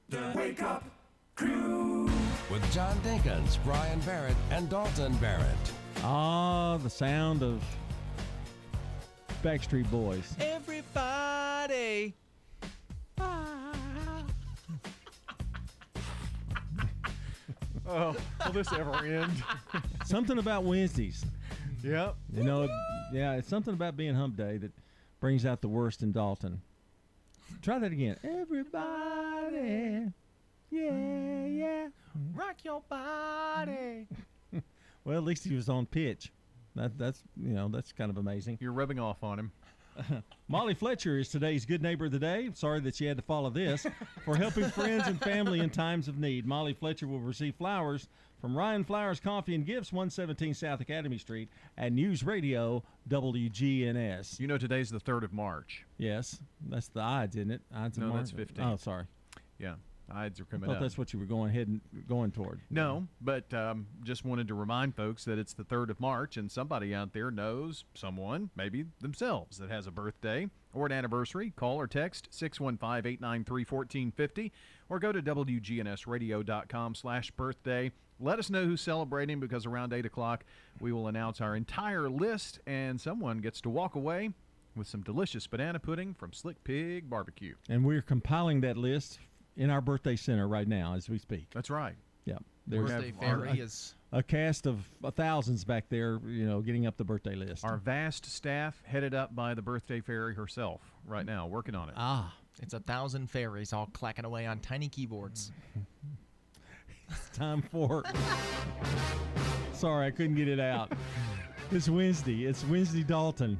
The 0.09 0.33
Wake 0.35 0.61
Up 0.61 0.83
Crew. 1.35 2.11
With 2.51 2.71
John 2.71 2.95
Dinkins, 3.01 3.57
Brian 3.63 3.99
Barrett, 4.01 4.37
and 4.51 4.69
Dalton 4.69 5.15
Barrett. 5.17 5.71
Ah, 6.01 6.77
the 6.81 6.89
sound 6.89 7.43
of 7.43 7.61
Backstreet 9.43 9.89
Boys. 9.91 10.35
Everybody. 10.39 12.13
Oh, 17.91 18.15
will 18.45 18.51
this 18.51 18.71
ever 18.71 18.93
end? 19.03 19.43
something 20.05 20.37
about 20.37 20.63
Wednesdays. 20.63 21.25
Yep. 21.83 22.17
You 22.35 22.43
know, 22.43 22.69
yeah, 23.11 23.33
it's 23.33 23.49
something 23.49 23.73
about 23.73 23.97
being 23.97 24.13
hump 24.13 24.35
day 24.37 24.57
that 24.57 24.71
brings 25.19 25.43
out 25.43 25.61
the 25.61 25.69
worst 25.69 26.03
in 26.03 26.11
Dalton. 26.11 26.61
Try 27.63 27.79
that 27.79 27.91
again. 27.91 28.15
Everybody. 28.23 30.11
Yeah, 30.69 31.45
yeah. 31.47 31.87
Rock 32.35 32.57
your 32.63 32.83
body. 32.87 34.05
Well, 35.09 35.17
at 35.17 35.23
least 35.23 35.43
he 35.43 35.55
was 35.55 35.69
on 35.69 35.87
pitch. 35.87 36.31
That 36.75 36.95
that's 36.99 37.23
you 37.35 37.53
know 37.53 37.67
that's 37.67 37.91
kind 37.91 38.11
of 38.11 38.17
amazing. 38.17 38.59
You're 38.61 38.73
rubbing 38.73 38.99
off 38.99 39.23
on 39.23 39.39
him. 39.39 39.51
Molly 40.47 40.75
Fletcher 40.75 41.17
is 41.17 41.29
today's 41.29 41.65
good 41.65 41.81
neighbor 41.81 42.05
of 42.05 42.11
the 42.11 42.19
day. 42.19 42.51
Sorry 42.53 42.79
that 42.81 42.95
she 42.95 43.05
had 43.05 43.17
to 43.17 43.23
follow 43.23 43.49
this. 43.49 43.87
For 44.23 44.35
helping 44.35 44.65
friends 44.69 45.07
and 45.07 45.19
family 45.19 45.61
in 45.61 45.71
times 45.71 46.07
of 46.07 46.19
need, 46.19 46.45
Molly 46.45 46.73
Fletcher 46.73 47.07
will 47.07 47.19
receive 47.19 47.55
flowers 47.55 48.07
from 48.39 48.55
Ryan 48.55 48.83
Flowers 48.83 49.19
Coffee 49.19 49.55
and 49.55 49.65
Gifts, 49.65 49.91
117 49.91 50.53
South 50.53 50.79
Academy 50.79 51.17
Street, 51.17 51.49
at 51.75 51.91
News 51.91 52.23
Radio 52.23 52.83
WGNS. 53.09 54.39
You 54.39 54.45
know 54.47 54.59
today's 54.59 54.91
the 54.91 54.99
3rd 54.99 55.23
of 55.23 55.33
March. 55.33 55.85
Yes, 55.97 56.39
that's 56.69 56.87
the 56.89 56.99
odds, 57.01 57.35
isn't 57.35 57.49
it? 57.51 57.61
Odds 57.75 57.97
of 57.97 58.03
No, 58.03 58.09
March. 58.09 58.19
that's 58.19 58.31
15. 58.31 58.63
Oh, 58.63 58.77
sorry. 58.77 59.05
Yeah, 59.57 59.73
Ides 60.11 60.39
are 60.39 60.47
I 60.51 60.57
thought 60.57 60.75
up. 60.75 60.81
that's 60.81 60.97
what 60.97 61.13
you 61.13 61.19
were 61.19 61.25
going 61.25 61.49
ahead 61.49 61.67
and 61.67 61.81
going 62.07 62.31
toward. 62.31 62.61
No, 62.69 63.07
but 63.21 63.53
um, 63.53 63.87
just 64.03 64.25
wanted 64.25 64.47
to 64.47 64.53
remind 64.53 64.95
folks 64.95 65.25
that 65.25 65.37
it's 65.37 65.53
the 65.53 65.63
3rd 65.63 65.89
of 65.91 65.99
March, 65.99 66.37
and 66.37 66.51
somebody 66.51 66.95
out 66.95 67.13
there 67.13 67.31
knows 67.31 67.85
someone, 67.93 68.49
maybe 68.55 68.85
themselves, 69.01 69.57
that 69.57 69.69
has 69.69 69.87
a 69.87 69.91
birthday 69.91 70.47
or 70.73 70.85
an 70.85 70.91
anniversary. 70.91 71.51
Call 71.55 71.77
or 71.77 71.87
text 71.87 72.29
615-893-1450 72.31 74.51
or 74.89 74.99
go 74.99 75.11
to 75.11 75.21
WGNSradio.com 75.21 76.95
slash 76.95 77.31
birthday. 77.31 77.91
Let 78.19 78.39
us 78.39 78.49
know 78.49 78.65
who's 78.65 78.81
celebrating 78.81 79.39
because 79.39 79.65
around 79.65 79.93
8 79.93 80.05
o'clock 80.05 80.43
we 80.81 80.91
will 80.91 81.07
announce 81.07 81.39
our 81.41 81.55
entire 81.55 82.09
list, 82.09 82.59
and 82.67 82.99
someone 82.99 83.37
gets 83.39 83.61
to 83.61 83.69
walk 83.69 83.95
away 83.95 84.31
with 84.75 84.87
some 84.87 85.01
delicious 85.01 85.47
banana 85.47 85.79
pudding 85.79 86.13
from 86.13 86.33
Slick 86.33 86.63
Pig 86.63 87.09
Barbecue. 87.09 87.55
And 87.69 87.85
we're 87.85 88.01
compiling 88.01 88.61
that 88.61 88.77
list 88.77 89.19
in 89.57 89.69
our 89.69 89.81
birthday 89.81 90.15
center 90.15 90.47
right 90.47 90.67
now 90.67 90.95
as 90.95 91.09
we 91.09 91.17
speak. 91.17 91.47
That's 91.53 91.69
right. 91.69 91.95
Yeah. 92.25 92.37
Birthday 92.67 93.11
fairy 93.19 93.59
a, 93.59 93.63
is- 93.63 93.95
a 94.11 94.21
cast 94.23 94.65
of 94.67 94.87
thousands 95.15 95.63
back 95.63 95.85
there, 95.89 96.19
you 96.25 96.47
know, 96.47 96.61
getting 96.61 96.85
up 96.87 96.97
the 96.97 97.03
birthday 97.03 97.35
list. 97.35 97.63
Our 97.63 97.77
vast 97.77 98.25
staff 98.25 98.81
headed 98.85 99.13
up 99.13 99.35
by 99.35 99.53
the 99.53 99.61
birthday 99.61 100.01
fairy 100.01 100.35
herself 100.35 100.81
right 101.05 101.25
now, 101.25 101.47
working 101.47 101.75
on 101.75 101.89
it. 101.89 101.95
Ah. 101.97 102.33
It's 102.61 102.73
a 102.73 102.79
thousand 102.79 103.29
fairies 103.29 103.71
all 103.73 103.87
clacking 103.93 104.25
away 104.25 104.45
on 104.45 104.59
tiny 104.59 104.89
keyboards. 104.89 105.51
It's 107.11 107.35
time 107.37 107.63
for. 107.63 108.03
Sorry, 109.73 110.05
I 110.05 110.11
couldn't 110.11 110.35
get 110.35 110.47
it 110.47 110.59
out. 110.59 110.91
It's 111.71 111.89
Wednesday. 111.89 112.45
It's 112.45 112.63
Wednesday 112.65 113.03
Dalton. 113.03 113.59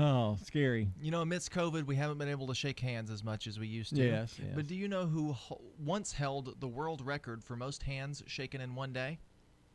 Oh, 0.00 0.36
scary. 0.44 0.88
You 1.00 1.10
know, 1.10 1.20
amidst 1.20 1.50
COVID, 1.52 1.84
we 1.84 1.96
haven't 1.96 2.18
been 2.18 2.28
able 2.28 2.46
to 2.46 2.54
shake 2.54 2.80
hands 2.80 3.10
as 3.10 3.22
much 3.22 3.46
as 3.46 3.58
we 3.58 3.66
used 3.66 3.94
to. 3.96 4.02
Yes, 4.02 4.34
yes. 4.38 4.52
But 4.54 4.66
do 4.66 4.74
you 4.74 4.88
know 4.88 5.06
who 5.06 5.32
ho- 5.32 5.60
once 5.78 6.12
held 6.12 6.58
the 6.60 6.68
world 6.68 7.04
record 7.04 7.44
for 7.44 7.56
most 7.56 7.82
hands 7.82 8.22
shaken 8.26 8.60
in 8.60 8.74
one 8.74 8.92
day? 8.92 9.18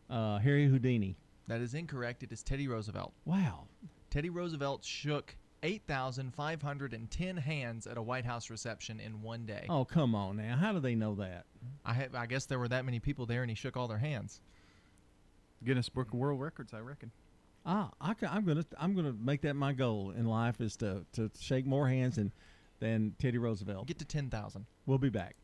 Uh, 0.10 0.39
Harry 0.39 0.67
Houdini. 0.67 1.15
That 1.48 1.62
is 1.62 1.74
incorrect. 1.74 2.24
It 2.24 2.32
is 2.32 2.41
Teddy 2.44 2.67
Roosevelt. 2.67 3.13
Wow. 3.25 3.67
Teddy 4.10 4.29
Roosevelt 4.29 4.84
shook 4.84 5.36
8,510 5.63 7.38
hands 7.38 7.88
at 7.88 7.98
a 7.98 8.01
White 8.01 8.25
House 8.25 8.50
reception 8.50 9.00
in 9.00 9.22
one 9.22 9.46
day. 9.46 9.65
Oh, 9.70 9.86
come 9.86 10.15
on 10.15 10.38
now. 10.38 10.55
How 10.55 10.72
do 10.74 10.79
they 10.79 10.96
know 10.96 11.15
that? 11.15 11.46
I, 11.86 11.94
ha- 11.94 12.08
I 12.13 12.25
guess 12.25 12.46
there 12.46 12.60
were 12.60 12.67
that 12.70 12.86
many 12.86 13.00
people 13.00 13.25
there 13.25 13.41
and 13.41 13.50
he 13.50 13.55
shook 13.55 13.77
all 13.77 13.88
their 13.88 13.98
hands. 13.98 14.41
Guinness 15.63 15.89
Book 15.89 16.08
of 16.08 16.13
World 16.15 16.39
Records, 16.41 16.74
I 16.74 16.79
reckon. 16.79 17.12
Ah, 17.65 17.89
I, 18.00 18.13
am 18.22 18.45
gonna 18.45 18.65
I'm 18.77 18.95
gonna 18.95 19.13
make 19.13 19.41
that 19.41 19.55
my 19.55 19.74
goal 19.74 20.12
in 20.12 20.25
life 20.25 20.62
is 20.62 20.75
to 20.77 21.05
to 21.13 21.31
shake 21.39 21.65
more 21.65 21.88
hands 21.88 22.17
than 22.17 22.31
than 22.79 23.15
Teddy 23.19 23.38
Roosevelt. 23.38 23.88
Get 23.88 24.00
to 24.00 24.05
10,000. 24.05 24.65
We'll 24.86 24.98
be 24.98 25.10
back. 25.10 25.36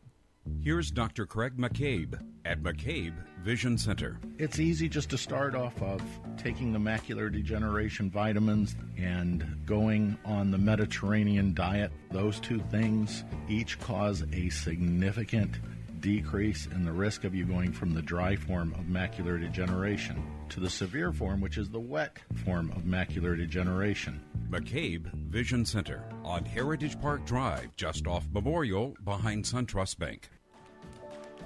Here's 0.63 0.89
Dr. 0.89 1.27
Craig 1.27 1.55
McCabe 1.57 2.19
at 2.45 2.63
McCabe 2.63 3.13
Vision 3.43 3.77
Center. 3.77 4.19
It's 4.39 4.59
easy 4.59 4.89
just 4.89 5.09
to 5.11 5.17
start 5.17 5.55
off 5.55 5.79
of 5.81 6.01
taking 6.35 6.73
the 6.73 6.79
macular 6.79 7.31
degeneration 7.31 8.09
vitamins 8.09 8.75
and 8.97 9.45
going 9.67 10.17
on 10.25 10.49
the 10.49 10.57
Mediterranean 10.57 11.53
diet. 11.53 11.91
Those 12.09 12.39
two 12.39 12.59
things 12.71 13.23
each 13.49 13.79
cause 13.79 14.23
a 14.33 14.49
significant 14.49 15.59
decrease 15.99 16.65
in 16.65 16.85
the 16.85 16.91
risk 16.91 17.23
of 17.23 17.35
you 17.35 17.45
going 17.45 17.71
from 17.71 17.93
the 17.93 18.01
dry 18.01 18.35
form 18.35 18.73
of 18.73 18.85
macular 18.85 19.39
degeneration 19.39 20.23
to 20.51 20.59
the 20.59 20.69
severe 20.69 21.13
form, 21.13 21.39
which 21.39 21.57
is 21.57 21.69
the 21.69 21.79
wet 21.79 22.17
form 22.43 22.71
of 22.75 22.83
macular 22.83 23.37
degeneration. 23.37 24.21
McCabe 24.49 25.11
Vision 25.29 25.65
Center 25.65 26.03
on 26.25 26.43
Heritage 26.43 26.99
Park 26.99 27.25
Drive, 27.25 27.73
just 27.77 28.05
off 28.05 28.27
Memorial 28.33 28.93
behind 29.05 29.45
SunTrust 29.45 29.97
Bank. 29.97 30.29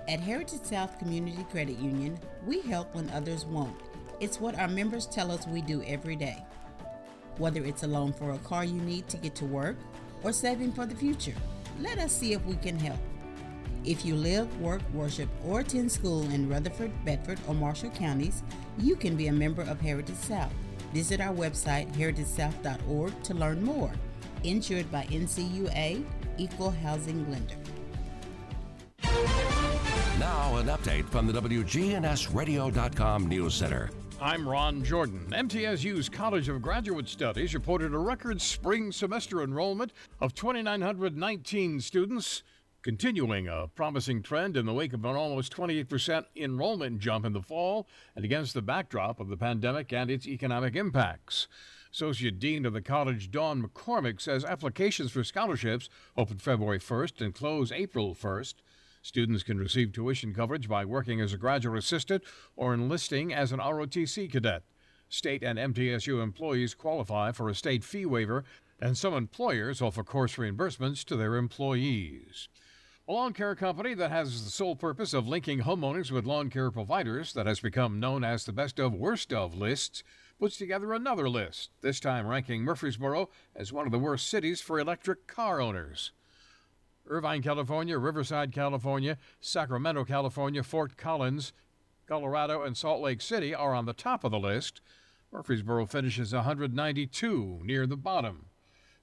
At 0.07 0.19
Heritage 0.19 0.63
South 0.63 0.97
Community 0.97 1.45
Credit 1.51 1.77
Union, 1.77 2.19
we 2.47 2.62
help 2.62 2.95
when 2.95 3.09
others 3.12 3.45
won't. 3.45 3.79
It's 4.19 4.39
what 4.39 4.57
our 4.57 4.67
members 4.67 5.05
tell 5.05 5.31
us 5.31 5.45
we 5.45 5.62
do 5.62 5.83
every 5.83 6.15
day. 6.15 6.43
Whether 7.38 7.63
it's 7.63 7.83
a 7.83 7.88
loan 7.88 8.12
for 8.12 8.31
a 8.31 8.39
car 8.39 8.65
you 8.65 8.81
need 8.81 9.07
to 9.09 9.17
get 9.17 9.35
to 9.35 9.45
work 9.45 9.77
or 10.24 10.33
saving 10.33 10.74
for 10.74 10.88
the 10.88 10.95
future, 10.95 11.35
let 11.79 12.00
us 12.00 12.12
see 12.12 12.33
if 12.33 12.43
we 12.45 12.55
can 12.55 12.79
help. 12.79 13.00
If 13.86 14.04
you 14.04 14.15
live, 14.15 14.60
work, 14.60 14.82
worship, 14.94 15.30
or 15.46 15.60
attend 15.60 15.92
school 15.92 16.24
in 16.32 16.50
Rutherford, 16.50 16.92
Bedford, 17.06 17.39
or 17.48 17.54
Marshall 17.54 17.92
counties, 17.92 18.42
you 18.80 18.96
can 18.96 19.15
be 19.15 19.27
a 19.27 19.32
member 19.32 19.62
of 19.62 19.80
Heritage 19.80 20.15
South. 20.15 20.51
Visit 20.92 21.22
our 21.22 21.34
website, 21.34 21.94
heritagesouth.org, 21.94 23.24
to 23.24 23.34
learn 23.36 23.63
more. 23.63 23.92
Insured 24.44 24.92
by 24.92 25.04
NCUA, 25.06 26.04
Equal 26.38 26.72
Housing 26.72 27.30
Lender. 27.30 27.56
Now, 30.20 30.56
an 30.56 30.68
update 30.68 31.08
from 31.10 31.27
the 31.27 31.34
WGNSradio.com 31.39 33.27
News 33.27 33.54
Center. 33.54 33.92
I'm 34.22 34.48
Ron 34.48 34.84
Jordan. 34.84 35.27
MTSU's 35.30 36.08
College 36.08 36.48
of 36.48 36.62
Graduate 36.62 37.08
Studies 37.08 37.54
reported 37.54 37.94
a 37.94 37.98
record 37.98 38.42
spring 38.42 38.92
semester 38.94 39.44
enrollment 39.44 39.92
of 40.22 40.34
2,919 40.34 41.82
students, 41.82 42.42
continuing 42.86 43.48
a 43.48 43.68
promising 43.74 44.22
trend 44.22 44.56
in 44.56 44.68
the 44.68 44.74
wake 44.74 44.94
of 44.94 45.04
an 45.04 45.15
almost 45.15 45.51
28% 45.51 46.24
enrollment 46.36 47.00
jump 47.00 47.25
in 47.25 47.34
the 47.34 47.42
fall 47.42 47.88
and 48.15 48.24
against 48.24 48.54
the 48.54 48.62
backdrop 48.62 49.20
of 49.20 49.27
the 49.27 49.36
pandemic 49.36 49.92
and 49.92 50.12
its 50.12 50.27
economic 50.27 50.75
impacts. 50.75 51.48
Associate 51.92 52.38
Dean 52.38 52.63
of 52.63 52.74
the 52.74 52.84
college, 52.84 53.32
Dawn 53.32 53.63
McCormick, 53.63 54.22
says 54.22 54.46
applications 54.46 55.12
for 55.12 55.24
scholarships 55.24 55.89
open 56.15 56.38
February 56.38 56.77
1st 56.77 57.22
and 57.22 57.34
close 57.34 57.72
April 57.72 58.13
1st. 58.13 58.54
Students 59.01 59.42
can 59.42 59.58
receive 59.58 59.92
tuition 59.92 60.32
coverage 60.32 60.70
by 60.70 60.86
working 60.86 61.20
as 61.20 61.34
a 61.34 61.38
graduate 61.38 61.80
assistant 61.80 62.24
or 62.56 62.75
enlisting 62.75 63.34
as 63.34 63.51
an 63.51 63.58
ROTC 63.58 64.32
cadet. 64.32 64.62
State 65.10 65.42
and 65.42 65.58
MTSU 65.58 66.22
employees 66.22 66.75
qualify 66.75 67.32
for 67.32 67.50
a 67.50 67.56
state 67.56 67.84
fee 67.84 68.06
waiver, 68.06 68.44
and 68.80 68.96
some 68.96 69.15
employers 69.15 69.82
offer 69.82 70.04
course 70.04 70.36
reimbursements 70.36 71.04
to 71.06 71.15
their 71.15 71.38
employees. 71.38 72.48
A 73.07 73.13
lawn 73.13 73.33
care 73.33 73.53
company 73.53 73.93
that 73.93 74.09
has 74.09 74.43
the 74.43 74.50
sole 74.50 74.75
purpose 74.75 75.13
of 75.13 75.27
linking 75.27 75.59
homeowners 75.59 76.09
with 76.09 76.25
lawn 76.25 76.50
care 76.50 76.71
providers 76.71 77.33
that 77.33 77.45
has 77.45 77.59
become 77.59 78.00
known 78.00 78.24
as 78.24 78.45
the 78.45 78.51
best 78.51 78.79
of 78.79 78.95
worst 78.95 79.31
of 79.31 79.53
lists 79.53 80.01
puts 80.39 80.57
together 80.57 80.91
another 80.91 81.29
list, 81.29 81.69
this 81.81 82.00
time 82.00 82.25
ranking 82.25 82.63
Murfreesboro 82.63 83.29
as 83.55 83.71
one 83.71 83.85
of 83.85 83.91
the 83.91 84.00
worst 84.00 84.27
cities 84.27 84.59
for 84.59 84.79
electric 84.79 85.27
car 85.27 85.62
owners. 85.62 86.13
Irvine, 87.05 87.43
California, 87.43 88.00
Riverside, 88.00 88.51
California, 88.51 89.19
Sacramento, 89.39 90.03
California, 90.03 90.63
Fort 90.63 90.97
Collins, 90.97 91.53
Colorado, 92.07 92.63
and 92.63 92.75
Salt 92.75 93.03
Lake 93.03 93.21
City 93.21 93.53
are 93.53 93.75
on 93.75 93.85
the 93.85 93.93
top 93.93 94.24
of 94.24 94.31
the 94.31 94.39
list. 94.39 94.81
Murfreesboro 95.31 95.85
finishes 95.85 96.33
192 96.33 97.62
near 97.63 97.85
the 97.85 97.97
bottom. 97.97 98.47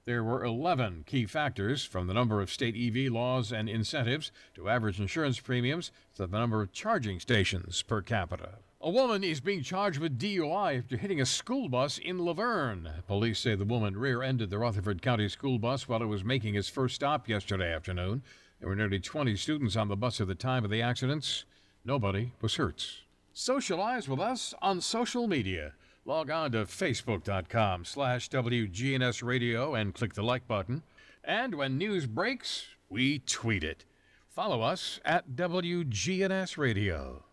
There 0.05 0.23
were 0.23 0.43
11 0.43 1.05
key 1.05 1.25
factors, 1.25 1.85
from 1.85 2.07
the 2.07 2.13
number 2.13 2.41
of 2.41 2.51
state 2.51 2.75
EV 2.75 3.09
laws 3.09 3.53
and 3.53 3.69
incentives 3.69 4.33
to 4.53 4.67
average 4.67 4.99
insurance 4.99 5.39
premiums 5.39 5.91
to 6.15 6.27
the 6.27 6.37
number 6.37 6.61
of 6.61 6.73
charging 6.73 7.21
stations 7.21 7.81
per 7.83 8.01
capita. 8.01 8.55
A 8.81 8.89
woman 8.89 9.23
is 9.23 9.39
being 9.39 9.63
charged 9.63 9.99
with 9.99 10.19
DUI 10.19 10.79
after 10.79 10.97
hitting 10.97 11.21
a 11.21 11.25
school 11.25 11.69
bus 11.69 11.97
in 11.97 12.19
La 12.19 12.33
Vergne. 12.33 12.89
Police 13.07 13.39
say 13.39 13.55
the 13.55 13.63
woman 13.63 13.95
rear 13.95 14.21
ended 14.21 14.49
the 14.49 14.57
Rutherford 14.57 15.01
County 15.01 15.29
school 15.29 15.57
bus 15.57 15.87
while 15.87 16.03
it 16.03 16.07
was 16.07 16.25
making 16.25 16.55
its 16.55 16.67
first 16.67 16.95
stop 16.95 17.29
yesterday 17.29 17.73
afternoon. 17.73 18.23
There 18.59 18.67
were 18.67 18.75
nearly 18.75 18.99
20 18.99 19.37
students 19.37 19.77
on 19.77 19.87
the 19.87 19.95
bus 19.95 20.19
at 20.19 20.27
the 20.27 20.35
time 20.35 20.65
of 20.65 20.69
the 20.69 20.81
accidents. 20.81 21.45
Nobody 21.85 22.33
was 22.41 22.55
hurt. 22.55 23.03
Socialize 23.31 24.09
with 24.09 24.19
us 24.19 24.53
on 24.61 24.81
social 24.81 25.29
media. 25.29 25.75
Log 26.05 26.29
on 26.29 26.51
to 26.51 26.65
facebook.com 26.65 27.85
slash 27.85 28.29
WGNS 28.29 29.23
radio 29.23 29.73
and 29.73 29.93
click 29.93 30.13
the 30.13 30.23
like 30.23 30.45
button. 30.47 30.83
And 31.23 31.55
when 31.55 31.77
news 31.77 32.05
breaks, 32.05 32.65
we 32.89 33.19
tweet 33.19 33.63
it. 33.63 33.85
Follow 34.27 34.61
us 34.61 34.99
at 35.05 35.29
WGNS 35.29 36.57
radio. 36.57 37.23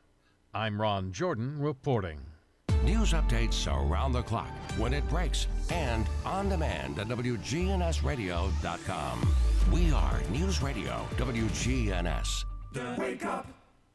I'm 0.55 0.81
Ron 0.81 1.11
Jordan 1.11 1.61
reporting. 1.61 2.21
News 2.85 3.13
updates 3.13 3.67
around 3.67 4.13
the 4.13 4.23
clock, 4.23 4.53
when 4.79 4.95
it 4.95 5.07
breaks, 5.09 5.49
and 5.71 6.07
on 6.25 6.49
demand 6.49 7.01
at 7.01 7.09
WGNSradio.com. 7.09 9.35
We 9.73 9.93
are 9.93 10.21
News 10.31 10.63
Radio 10.63 11.09
WGNS. 11.17 12.45
The 12.73 12.95
Wake 12.99 13.25
Up 13.25 13.49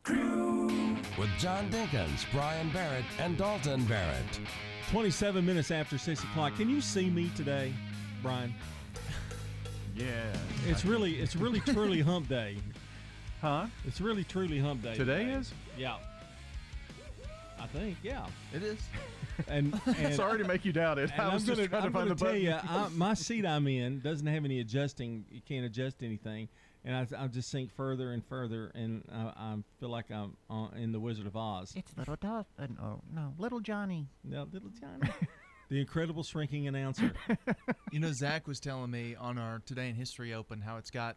Crew. 0.06 0.96
With 1.18 1.30
John 1.40 1.70
Dinkins, 1.72 2.26
Brian 2.32 2.70
Barrett, 2.70 3.06
and 3.20 3.38
Dalton 3.38 3.84
Barrett. 3.86 4.40
27 4.92 5.44
minutes 5.44 5.72
after 5.72 5.98
6 5.98 6.24
o'clock. 6.24 6.56
Can 6.56 6.70
you 6.70 6.80
see 6.80 7.10
me 7.10 7.32
today, 7.36 7.74
Brian? 8.22 8.54
Yeah. 9.98 10.34
It's 10.68 10.84
really, 10.84 11.22
it's 11.22 11.38
really 11.38 11.62
truly 11.62 12.02
hump 12.02 12.28
day. 12.28 12.58
Huh? 13.42 13.68
It's 13.86 14.02
really 14.02 14.26
truly 14.26 14.60
hump 14.60 14.84
day. 14.84 14.94
Today 14.94 15.28
is? 15.32 15.54
Yeah. 15.78 15.96
I 17.58 17.66
think, 17.68 17.96
yeah. 18.04 18.26
It 18.54 18.62
is. 18.62 18.78
And, 19.48 19.80
and 19.98 20.14
Sorry 20.14 20.38
to 20.38 20.44
make 20.44 20.66
you 20.66 20.74
doubt 20.74 21.00
it. 21.00 21.12
I 21.18 21.34
was 21.34 21.44
I'm 21.44 21.48
just 21.48 21.58
gonna, 21.58 21.70
trying 21.70 21.82
to 21.84 21.88
I'm 21.88 21.94
find 21.94 22.10
gonna 22.10 22.16
the 22.16 22.26
tell 22.26 22.34
button. 22.34 22.42
you, 22.42 22.78
I, 22.78 22.90
my 22.90 23.14
seat 23.14 23.46
I'm 23.46 23.68
in 23.68 24.02
doesn't 24.02 24.28
have 24.28 24.44
any 24.44 24.60
adjusting. 24.60 25.24
You 25.32 25.40
can't 25.48 25.66
adjust 25.66 26.04
anything, 26.04 26.50
and 26.86 26.96
I, 26.96 27.24
I 27.24 27.28
just 27.28 27.50
sink 27.50 27.72
further 27.76 28.12
and 28.14 28.24
further, 28.26 28.72
and 28.76 29.04
I, 29.12 29.34
I 29.36 29.56
feel 29.80 29.90
like 29.90 30.10
I'm 30.12 30.38
on, 30.50 30.74
in 30.78 30.92
the 30.94 31.00
Wizard 31.00 31.26
of 31.28 31.36
Oz. 31.36 31.74
It's 31.76 31.92
little 31.98 32.16
Dolph. 32.16 32.48
Uh, 32.58 32.68
no, 32.80 33.02
no, 33.14 33.34
little 33.38 33.60
Johnny. 33.60 34.08
No, 34.24 34.48
little 34.52 34.70
Johnny. 34.70 35.12
the 35.70 35.80
incredible 35.82 36.24
shrinking 36.24 36.68
announcer. 36.68 37.12
You 37.92 38.02
know, 38.02 38.12
Zach 38.12 38.46
was 38.46 38.60
telling 38.60 38.92
me 38.92 39.16
on 39.16 39.38
our 39.38 39.62
Today 39.66 39.88
in 39.88 39.96
History 39.96 40.34
Open 40.34 40.60
how 40.60 40.76
it's 40.76 40.92
got 40.92 41.16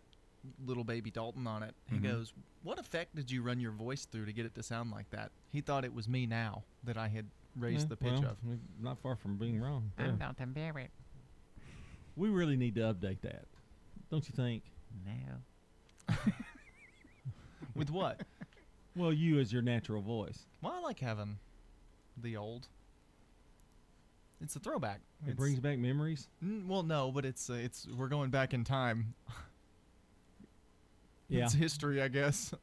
little 0.65 0.85
baby 0.85 1.11
Dalton 1.11 1.45
on 1.49 1.65
it. 1.65 1.75
He 1.91 1.97
Mhm. 1.97 2.03
goes, 2.05 2.33
What 2.63 2.79
effect 2.79 3.17
did 3.17 3.33
you 3.33 3.43
run 3.43 3.59
your 3.59 3.73
voice 3.73 4.05
through 4.05 4.27
to 4.27 4.33
get 4.33 4.47
it 4.47 4.55
to 4.55 4.63
sound 4.63 4.93
like 4.93 5.11
that? 5.11 5.33
He 5.51 5.61
thought 5.61 5.85
it 5.85 5.93
was 5.93 6.09
me 6.09 6.25
now 6.27 6.63
that 6.85 6.97
I 6.97 7.09
had 7.09 7.27
raised 7.57 7.87
Yeah, 7.87 7.89
the 7.89 7.97
pitch 7.97 8.21
well, 8.21 8.31
of. 8.31 8.37
we're 8.45 8.59
Not 8.81 8.99
far 9.01 9.17
from 9.17 9.39
being 9.39 9.61
wrong. 9.61 9.91
I'm 9.99 10.07
Yeah. 10.11 10.13
Dalton 10.27 10.53
Barrett. 10.53 10.91
We 12.15 12.29
really 12.29 12.57
need 12.57 12.77
to 12.77 12.83
update 12.83 13.23
that, 13.23 13.47
don't 14.11 14.25
you 14.29 14.35
think? 14.37 14.63
No. 15.05 15.39
With 17.75 17.91
what? 17.91 18.23
Well, 18.97 19.13
you 19.13 19.39
as 19.39 19.53
your 19.53 19.63
natural 19.63 20.03
voice. 20.03 20.47
Well, 20.63 20.73
I 20.77 20.81
like 20.81 20.99
having 21.01 21.39
the 22.21 22.37
old. 22.37 22.67
It's 24.41 24.57
a 24.57 24.61
throwback. 24.61 25.01
It 25.23 25.31
It's- 25.31 25.37
brings 25.37 25.61
back 25.61 25.79
memories. 25.79 26.29
Mm, 26.45 26.67
well, 26.67 26.83
no, 26.83 27.11
but 27.13 27.25
it's 27.25 27.49
uh, 27.51 27.55
it's 27.55 27.87
we're 27.97 28.09
going 28.09 28.31
back 28.31 28.55
in 28.55 28.65
time. 28.65 29.15
Yeah. 31.31 31.45
It's 31.45 31.53
history, 31.53 32.01
I 32.01 32.09
guess. 32.09 32.55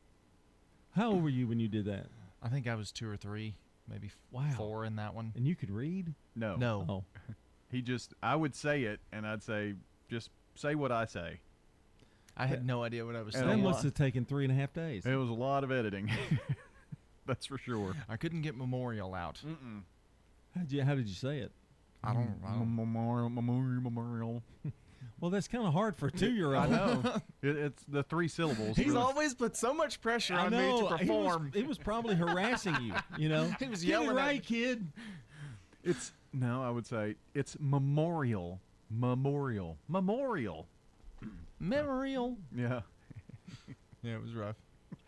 How 0.96 1.12
old 1.12 1.22
were 1.22 1.30
you 1.30 1.48
when 1.48 1.60
you 1.60 1.68
did 1.68 1.86
that? 1.86 2.08
I 2.42 2.50
think 2.50 2.68
I 2.68 2.74
was 2.74 2.92
two 2.92 3.08
or 3.08 3.16
three, 3.16 3.54
maybe 3.88 4.08
f- 4.08 4.18
Wow. 4.32 4.50
four 4.58 4.86
in 4.86 4.96
that 4.96 5.14
one. 5.14 5.34
And 5.36 5.46
you 5.46 5.56
could 5.56 5.70
read? 5.70 6.12
No. 6.36 6.56
No. 6.56 6.86
Oh. 6.90 7.04
He 7.72 7.82
just, 7.84 8.14
I 8.24 8.36
would 8.36 8.56
say 8.56 8.84
it, 8.86 9.00
and 9.12 9.28
I'd 9.28 9.44
say, 9.44 9.74
just 10.10 10.30
say 10.56 10.74
what 10.76 10.92
I 10.92 11.06
say. 11.06 11.40
I 12.38 12.46
had 12.48 12.66
no 12.66 12.84
idea 12.84 13.06
what 13.06 13.16
I 13.16 13.22
was 13.22 13.36
And 13.36 13.50
That 13.50 13.58
must 13.58 13.84
have 13.84 13.94
taken 13.94 14.26
three 14.26 14.44
and 14.44 14.52
a 14.52 14.56
half 14.56 14.74
days. 14.74 15.06
It 15.06 15.16
was 15.16 15.30
a 15.30 15.34
lot 15.34 15.64
of 15.64 15.72
editing. 15.72 16.12
That's 17.26 17.46
for 17.46 17.58
sure. 17.58 17.96
I 18.10 18.18
couldn't 18.18 18.42
get 18.42 18.56
memorial 18.56 19.14
out. 19.14 19.42
Mm-mm. 19.46 19.82
How 20.54 20.62
did 20.62 20.72
you, 20.72 20.84
how 20.84 20.96
did 20.96 21.08
you 21.08 21.16
say 21.16 21.40
it? 21.40 21.52
I 22.04 22.14
don't. 22.14 22.42
Mm, 22.42 22.48
I 22.48 22.54
don't 22.54 22.76
Memorial, 22.76 23.30
memorial, 23.30 23.82
memorial. 23.82 24.44
Well, 25.22 25.32
that's 25.32 25.48
kind 25.48 25.66
of 25.66 25.72
hard 25.72 25.96
for 25.96 26.08
a 26.08 26.12
two-year-old. 26.12 26.56
I 26.56 26.68
know. 26.68 27.02
it, 27.42 27.56
it's 27.56 27.84
the 27.88 28.04
three 28.04 28.28
syllables. 28.28 28.76
He's 28.76 28.88
really. 28.88 28.98
always 29.00 29.34
put 29.34 29.56
so 29.56 29.74
much 29.74 30.02
pressure 30.02 30.34
I 30.34 30.46
on 30.48 30.52
know. 30.52 30.58
me 30.58 30.66
to 30.66 30.76
He 30.76 30.84
was, 30.84 31.00
perform. 31.00 31.52
he 31.54 31.64
was 31.64 31.78
probably 31.78 32.16
harassing 32.16 32.76
you. 32.82 32.94
You 33.18 33.30
know, 33.30 33.46
He 33.60 33.68
was 33.68 33.84
yelling. 33.86 34.08
Get 34.10 34.16
it 34.16 34.18
right, 34.18 34.36
me. 34.52 34.58
kid. 34.58 34.88
It's 35.84 36.12
no, 36.34 36.62
I 36.64 36.70
would 36.70 36.86
say 36.86 37.16
it's 37.34 37.56
memorial, 37.60 38.60
memorial, 38.90 39.78
memorial. 39.88 40.68
Memorial. 41.60 42.38
Yeah. 42.56 42.82
Yeah, 44.04 44.18
it 44.18 44.22
was 44.22 44.36
rough. 44.36 44.56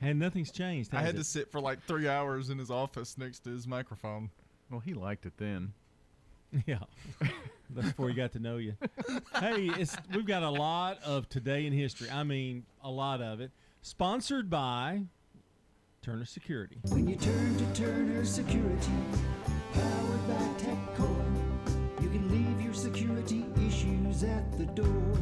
And 0.02 0.18
nothing's 0.18 0.52
changed. 0.52 0.92
I 0.92 0.98
has 0.98 1.06
had 1.08 1.16
to 1.18 1.24
sit 1.24 1.52
for 1.52 1.60
like 1.62 1.84
three 1.84 2.08
hours 2.08 2.50
in 2.50 2.58
his 2.58 2.72
office 2.72 3.16
next 3.16 3.44
to 3.44 3.52
his 3.52 3.68
microphone. 3.68 4.32
Well, 4.72 4.80
he 4.80 4.96
liked 4.96 5.26
it 5.28 5.34
then. 5.38 5.74
Yeah, 6.66 6.80
that's 7.70 7.90
before 7.90 8.08
he 8.08 8.16
got 8.16 8.32
to 8.32 8.40
know 8.40 8.56
you. 8.56 8.74
hey, 9.40 9.70
it's 9.78 9.96
we've 10.16 10.26
got 10.26 10.44
a 10.44 10.50
lot 10.50 10.98
of 11.04 11.28
today 11.28 11.66
in 11.66 11.74
history. 11.74 12.10
I 12.10 12.24
mean, 12.24 12.64
a 12.82 12.90
lot 12.90 13.22
of 13.22 13.42
it. 13.42 13.52
Sponsored 13.82 14.50
by 14.50 15.04
Turner 16.02 16.24
Security. 16.24 16.78
When 16.88 17.06
you 17.06 17.18
turn 17.18 17.58
to 17.58 17.66
Turner 17.74 18.24
Security, 18.24 18.94
powered 19.74 20.28
by 20.28 20.64
TechCore, 20.64 22.02
you 22.02 22.10
can 22.10 22.30
leave 22.30 22.62
your 22.62 22.74
security 22.74 23.46
issues 23.68 24.24
at 24.24 24.58
the 24.58 24.66
door. 24.68 25.14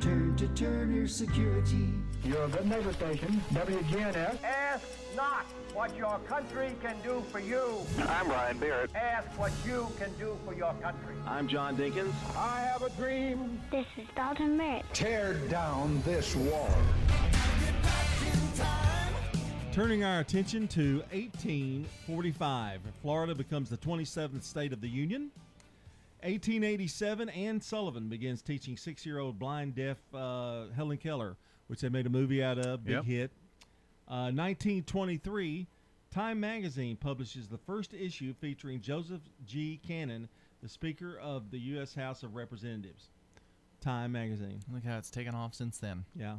Turn 0.00 0.36
to 0.36 0.46
Turner 0.48 1.08
Security. 1.08 1.88
You're 2.22 2.44
a 2.44 2.48
good 2.48 2.68
neighbor 2.68 2.92
station, 2.92 3.42
WGNS. 3.52 4.42
Ask 4.44 4.84
not 5.16 5.44
what 5.74 5.96
your 5.96 6.20
country 6.20 6.76
can 6.80 6.94
do 7.02 7.24
for 7.32 7.40
you. 7.40 7.80
I'm 8.06 8.26
Brian 8.28 8.58
Barrett. 8.58 8.94
Ask 8.94 9.26
what 9.36 9.50
you 9.66 9.88
can 9.98 10.12
do 10.16 10.38
for 10.44 10.54
your 10.54 10.72
country. 10.74 11.14
I'm 11.26 11.48
John 11.48 11.76
Dinkins. 11.76 12.12
I 12.36 12.60
have 12.60 12.82
a 12.82 12.90
dream. 12.90 13.60
This 13.72 13.86
is 13.96 14.06
Dalton 14.14 14.56
Barrett. 14.56 14.84
Tear 14.92 15.34
down 15.48 16.00
this 16.04 16.36
wall. 16.36 16.70
Turning 19.72 20.04
our 20.04 20.20
attention 20.20 20.68
to 20.68 20.98
1845, 21.10 22.80
Florida 23.02 23.34
becomes 23.34 23.68
the 23.68 23.76
27th 23.78 24.44
state 24.44 24.72
of 24.72 24.80
the 24.80 24.88
Union. 24.88 25.32
1887, 26.22 27.28
Anne 27.28 27.60
Sullivan 27.60 28.08
begins 28.08 28.42
teaching 28.42 28.76
six-year-old 28.76 29.38
blind 29.38 29.74
deaf 29.74 29.98
uh, 30.14 30.66
Helen 30.74 30.96
Keller, 30.98 31.36
which 31.68 31.80
they 31.80 31.88
made 31.88 32.06
a 32.06 32.10
movie 32.10 32.42
out 32.42 32.58
of, 32.58 32.84
big 32.84 32.94
Yep. 32.94 33.04
hit. 33.04 33.30
Uh, 34.08 34.32
1923, 34.32 35.66
Time 36.10 36.40
Magazine 36.40 36.96
publishes 36.96 37.48
the 37.48 37.58
first 37.58 37.92
issue 37.94 38.32
featuring 38.40 38.80
Joseph 38.80 39.20
G. 39.46 39.78
Cannon, 39.86 40.28
the 40.62 40.68
Speaker 40.68 41.18
of 41.18 41.50
the 41.50 41.58
U.S. 41.58 41.94
House 41.94 42.22
of 42.22 42.34
Representatives. 42.34 43.08
Time 43.80 44.10
Magazine. 44.12 44.60
Look 44.72 44.84
how 44.84 44.98
it's 44.98 45.10
taken 45.10 45.34
off 45.34 45.54
since 45.54 45.78
then. 45.78 46.04
Yeah. 46.16 46.38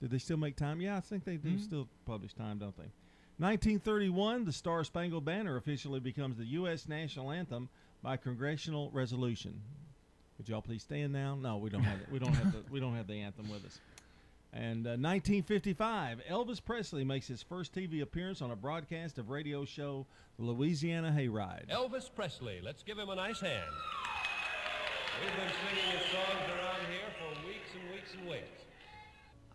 Did 0.00 0.10
they 0.10 0.18
still 0.18 0.36
make 0.36 0.56
time? 0.56 0.80
Yeah, 0.80 0.96
I 0.96 1.00
think 1.00 1.24
they 1.24 1.36
do 1.38 1.52
Mhm. 1.56 1.60
still 1.60 1.88
publish 2.06 2.34
time, 2.34 2.58
don't 2.58 2.76
they? 2.76 2.90
1931, 3.38 4.44
the 4.44 4.52
Star 4.52 4.84
Spangled 4.84 5.24
Banner 5.24 5.56
officially 5.56 5.98
becomes 6.00 6.36
the 6.36 6.44
U.S. 6.46 6.86
national 6.86 7.30
anthem 7.32 7.68
by 8.02 8.16
congressional 8.16 8.90
resolution. 8.92 9.60
Would 10.38 10.48
y'all 10.48 10.62
please 10.62 10.82
stand 10.82 11.12
now? 11.12 11.36
No, 11.40 11.58
we 11.58 11.70
don't 11.70 11.84
have 11.84 12.00
it. 12.00 12.06
We 12.10 12.18
don't 12.18 12.34
have 12.34 12.52
the 12.52 12.62
we 12.70 12.80
don't 12.80 12.96
have 12.96 13.06
the 13.06 13.20
anthem 13.20 13.50
with 13.50 13.64
us. 13.64 13.78
And 14.54 14.86
uh, 14.86 15.00
1955, 15.00 16.20
Elvis 16.28 16.62
Presley 16.62 17.04
makes 17.04 17.26
his 17.26 17.42
first 17.42 17.74
TV 17.74 18.02
appearance 18.02 18.42
on 18.42 18.50
a 18.50 18.56
broadcast 18.56 19.18
of 19.18 19.30
radio 19.30 19.64
show 19.64 20.04
The 20.38 20.44
Louisiana 20.44 21.10
Hayride. 21.16 21.68
Elvis 21.70 22.10
Presley. 22.14 22.60
Let's 22.62 22.82
give 22.82 22.98
him 22.98 23.08
a 23.08 23.14
nice 23.16 23.40
hand. 23.40 23.64
We've 25.20 25.36
been 25.36 25.52
singing 25.68 25.98
his 25.98 26.06
songs 26.10 26.50
around 26.50 26.80
here 26.90 27.08
for 27.18 27.46
weeks 27.46 27.70
and 27.80 27.90
weeks 27.94 28.12
and 28.18 28.28
weeks. 28.28 28.64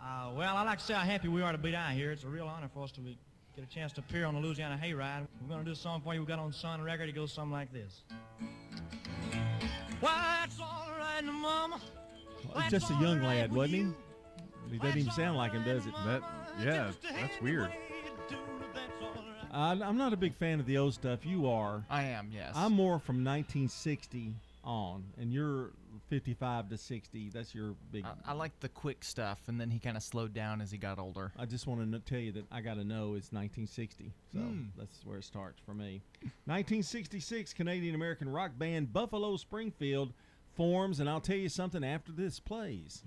Uh, 0.01 0.31
well, 0.35 0.55
I'd 0.55 0.63
like 0.63 0.79
to 0.79 0.85
say 0.85 0.93
how 0.93 1.01
happy 1.01 1.27
we 1.27 1.41
are 1.41 1.51
to 1.51 1.57
be 1.57 1.71
down 1.71 1.93
here. 1.93 2.11
It's 2.11 2.23
a 2.23 2.27
real 2.27 2.47
honor 2.47 2.69
for 2.73 2.83
us 2.83 2.91
to 2.93 3.01
be, 3.01 3.17
get 3.57 3.65
a 3.65 3.73
chance 3.73 3.91
to 3.91 4.01
appear 4.01 4.23
on 4.25 4.35
the 4.35 4.39
Louisiana 4.39 4.79
Hayride. 4.81 5.25
We're 5.41 5.47
going 5.47 5.61
to 5.61 5.65
do 5.65 5.71
a 5.71 5.75
song 5.75 5.99
for 6.01 6.13
you 6.13 6.19
we 6.19 6.27
got 6.27 6.37
on 6.37 6.53
Sun 6.53 6.83
Record. 6.83 7.09
It 7.09 7.15
goes 7.15 7.33
something 7.33 7.51
like 7.51 7.73
this. 7.73 8.03
Why, 9.99 10.43
it's 10.43 10.59
all 10.59 10.91
right, 10.99 11.23
Mama. 11.23 11.81
Well, 12.53 12.61
he's 12.61 12.71
just 12.71 12.91
a 12.91 12.93
young 12.95 13.23
lad, 13.23 13.51
wasn't 13.51 13.73
he? 13.73 14.73
He 14.73 14.77
doesn't 14.77 14.99
even 14.99 15.11
sound 15.11 15.37
like 15.37 15.53
him, 15.53 15.63
does 15.63 15.87
it? 15.87 15.93
That, 16.05 16.21
yeah, 16.63 16.91
that's 17.01 17.41
weird. 17.41 17.71
I'm 19.51 19.97
not 19.97 20.13
a 20.13 20.17
big 20.17 20.35
fan 20.35 20.59
of 20.59 20.67
the 20.67 20.77
old 20.77 20.93
stuff. 20.93 21.25
You 21.25 21.49
are. 21.49 21.83
I 21.89 22.03
am, 22.03 22.29
yes. 22.31 22.51
I'm 22.53 22.73
more 22.73 22.99
from 22.99 23.23
1960 23.23 24.35
on, 24.63 25.03
and 25.19 25.33
you're 25.33 25.71
55 26.07 26.69
to 26.69 26.77
60. 26.77 27.29
That's 27.29 27.53
your 27.55 27.75
big. 27.91 28.05
I, 28.05 28.31
I 28.31 28.33
like 28.33 28.59
the 28.59 28.69
quick 28.69 29.03
stuff, 29.03 29.39
and 29.47 29.59
then 29.59 29.69
he 29.69 29.79
kind 29.79 29.97
of 29.97 30.03
slowed 30.03 30.33
down 30.33 30.61
as 30.61 30.71
he 30.71 30.77
got 30.77 30.99
older. 30.99 31.31
I 31.37 31.45
just 31.45 31.67
want 31.67 31.91
to 31.91 31.99
tell 31.99 32.19
you 32.19 32.31
that 32.33 32.45
I 32.51 32.61
got 32.61 32.75
to 32.75 32.83
know 32.83 33.15
it's 33.15 33.31
1960. 33.31 34.13
So 34.33 34.39
Hmm. 34.39 34.63
that's 34.77 35.03
where 35.05 35.17
it 35.17 35.23
starts 35.23 35.59
for 35.65 35.73
me. 35.73 36.01
1966, 36.45 37.53
Canadian 37.53 37.95
American 37.95 38.29
rock 38.29 38.51
band 38.57 38.91
Buffalo 38.93 39.37
Springfield 39.37 40.13
forms, 40.55 40.99
and 40.99 41.09
I'll 41.09 41.21
tell 41.21 41.35
you 41.37 41.49
something 41.49 41.83
after 41.83 42.11
this 42.11 42.39
plays. 42.39 43.03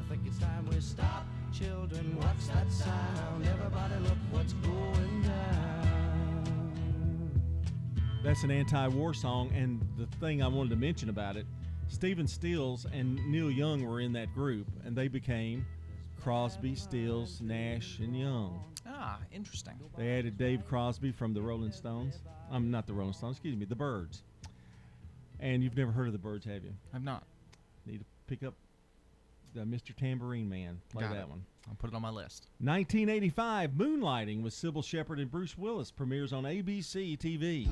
I 0.00 0.08
think 0.08 0.22
it's 0.26 0.38
time 0.38 0.66
we 0.70 0.80
stop. 0.80 1.26
Children, 1.52 2.16
what's 2.16 2.48
that 2.48 2.70
sound? 2.70 3.46
Everybody 3.46 3.94
look 4.02 4.18
what's 4.30 4.52
going 4.54 5.22
down. 5.22 5.70
That's 8.22 8.42
an 8.42 8.50
anti-war 8.50 9.12
song, 9.14 9.52
and 9.54 9.80
the 9.98 10.06
thing 10.18 10.42
I 10.42 10.48
wanted 10.48 10.70
to 10.70 10.76
mention 10.76 11.10
about 11.10 11.36
it, 11.36 11.46
Stephen 11.88 12.26
Stills 12.26 12.86
and 12.92 13.16
Neil 13.30 13.50
Young 13.50 13.84
were 13.84 14.00
in 14.00 14.12
that 14.14 14.32
group, 14.34 14.66
and 14.84 14.96
they 14.96 15.08
became 15.08 15.64
Crosby, 16.20 16.74
Stills, 16.74 17.40
Nash, 17.40 17.98
and 17.98 18.18
Young. 18.18 18.62
Ah, 18.86 19.18
interesting. 19.32 19.74
They 19.96 20.18
added 20.18 20.36
Dave 20.36 20.66
Crosby 20.66 21.12
from 21.12 21.32
the 21.34 21.42
Rolling 21.42 21.72
Stones. 21.72 22.20
I'm 22.50 22.70
not 22.70 22.86
the 22.86 22.94
Rolling 22.94 23.12
Stones, 23.14 23.36
excuse 23.36 23.56
me, 23.56 23.64
the 23.64 23.76
Byrds. 23.76 24.22
And 25.40 25.62
you've 25.62 25.76
never 25.76 25.92
heard 25.92 26.06
of 26.06 26.12
the 26.12 26.18
Byrds, 26.18 26.44
have 26.46 26.64
you? 26.64 26.72
I've 26.92 27.04
not. 27.04 27.24
Need 27.86 27.98
to 27.98 28.04
pick 28.26 28.42
up 28.42 28.54
the 29.54 29.60
Mr. 29.60 29.94
Tambourine 29.94 30.48
Man. 30.48 30.80
Play 30.90 31.02
Got 31.04 31.12
that 31.14 31.20
it. 31.22 31.28
one. 31.28 31.44
I'll 31.68 31.76
put 31.76 31.90
it 31.90 31.96
on 31.96 32.02
my 32.02 32.10
list. 32.10 32.48
1985, 32.58 33.70
Moonlighting 33.70 34.42
with 34.42 34.52
Cybill 34.52 34.84
Shepherd 34.84 35.18
and 35.18 35.30
Bruce 35.30 35.56
Willis 35.56 35.90
premieres 35.90 36.32
on 36.32 36.44
ABC 36.44 37.18
TV. 37.18 37.68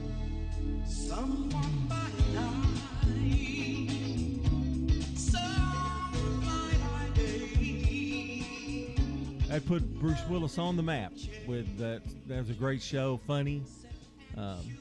That 9.52 9.66
put 9.66 10.00
Bruce 10.00 10.26
Willis 10.30 10.56
on 10.56 10.78
the 10.78 10.82
map 10.82 11.12
with 11.46 11.76
that. 11.76 12.00
That 12.26 12.38
was 12.38 12.48
a 12.48 12.54
great 12.54 12.80
show, 12.80 13.20
funny. 13.26 13.62
Um, 14.34 14.78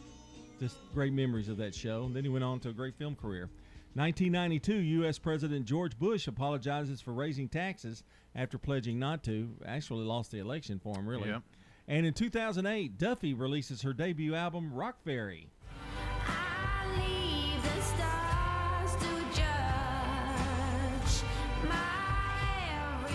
just 0.61 0.77
great 0.93 1.11
memories 1.11 1.49
of 1.49 1.57
that 1.57 1.75
show. 1.75 2.05
And 2.05 2.15
then 2.15 2.23
he 2.23 2.29
went 2.29 2.45
on 2.45 2.61
to 2.61 2.69
a 2.69 2.71
great 2.71 2.95
film 2.95 3.17
career. 3.17 3.49
1992, 3.95 4.73
U.S. 4.73 5.19
President 5.19 5.65
George 5.65 5.99
Bush 5.99 6.25
apologizes 6.25 7.01
for 7.01 7.11
raising 7.11 7.49
taxes 7.49 8.03
after 8.33 8.57
pledging 8.57 8.97
not 8.97 9.25
to. 9.25 9.49
Actually, 9.65 10.05
lost 10.05 10.31
the 10.31 10.39
election 10.39 10.79
for 10.81 10.97
him, 10.97 11.05
really. 11.05 11.27
Yep. 11.27 11.41
And 11.89 12.05
in 12.05 12.13
2008, 12.13 12.97
Duffy 12.97 13.33
releases 13.33 13.81
her 13.81 13.91
debut 13.91 14.35
album, 14.35 14.71
Rockferry. 14.73 15.47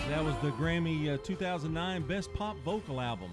That 0.09 0.23
was 0.23 0.35
the 0.37 0.51
Grammy 0.51 1.13
uh, 1.13 1.17
2009 1.17 2.07
Best 2.07 2.33
Pop 2.33 2.55
Vocal 2.63 3.01
Album. 3.01 3.29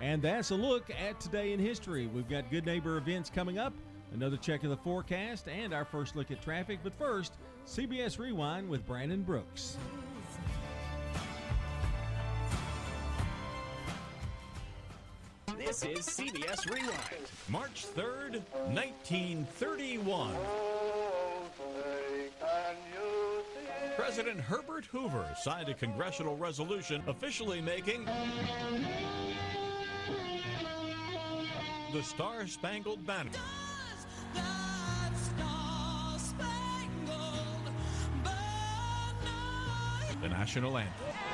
And 0.00 0.20
that's 0.20 0.50
a 0.50 0.56
look 0.56 0.90
at 0.90 1.20
today 1.20 1.52
in 1.52 1.60
history. 1.60 2.08
We've 2.08 2.28
got 2.28 2.50
Good 2.50 2.66
Neighbor 2.66 2.96
events 2.96 3.30
coming 3.30 3.58
up, 3.58 3.72
another 4.12 4.36
check 4.36 4.64
of 4.64 4.70
the 4.70 4.76
forecast, 4.76 5.46
and 5.46 5.72
our 5.72 5.84
first 5.84 6.16
look 6.16 6.32
at 6.32 6.42
traffic. 6.42 6.80
But 6.82 6.94
first, 6.98 7.34
CBS 7.64 8.18
Rewind 8.18 8.68
with 8.68 8.84
Brandon 8.88 9.22
Brooks. 9.22 9.76
This 15.56 15.84
is 15.84 16.00
CBS 16.06 16.68
Rewind, 16.68 17.30
March 17.48 17.86
3rd, 17.94 18.42
1931. 18.74 20.34
President 23.96 24.38
Herbert 24.38 24.84
Hoover 24.86 25.26
signed 25.40 25.70
a 25.70 25.74
congressional 25.74 26.36
resolution 26.36 27.02
officially 27.06 27.62
making 27.62 28.04
the 31.94 32.02
Star 32.02 32.46
Spangled 32.46 33.06
Banner. 33.06 33.30
The 40.20 40.28
national 40.28 40.76
anthem. 40.76 41.25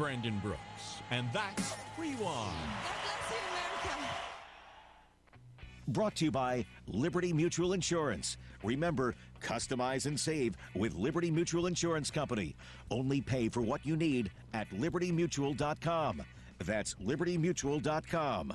Brandon 0.00 0.40
Brooks, 0.42 1.02
and 1.10 1.28
that's 1.30 1.76
Rewind. 1.98 2.56
Brought 5.88 6.14
to 6.16 6.24
you 6.24 6.30
by 6.30 6.64
Liberty 6.86 7.34
Mutual 7.34 7.74
Insurance. 7.74 8.38
Remember, 8.64 9.14
customize 9.42 10.06
and 10.06 10.18
save 10.18 10.56
with 10.74 10.94
Liberty 10.94 11.30
Mutual 11.30 11.66
Insurance 11.66 12.10
Company. 12.10 12.56
Only 12.90 13.20
pay 13.20 13.50
for 13.50 13.60
what 13.60 13.84
you 13.84 13.94
need 13.94 14.30
at 14.54 14.70
libertymutual.com. 14.70 16.22
That's 16.64 16.94
libertymutual.com. 16.94 18.54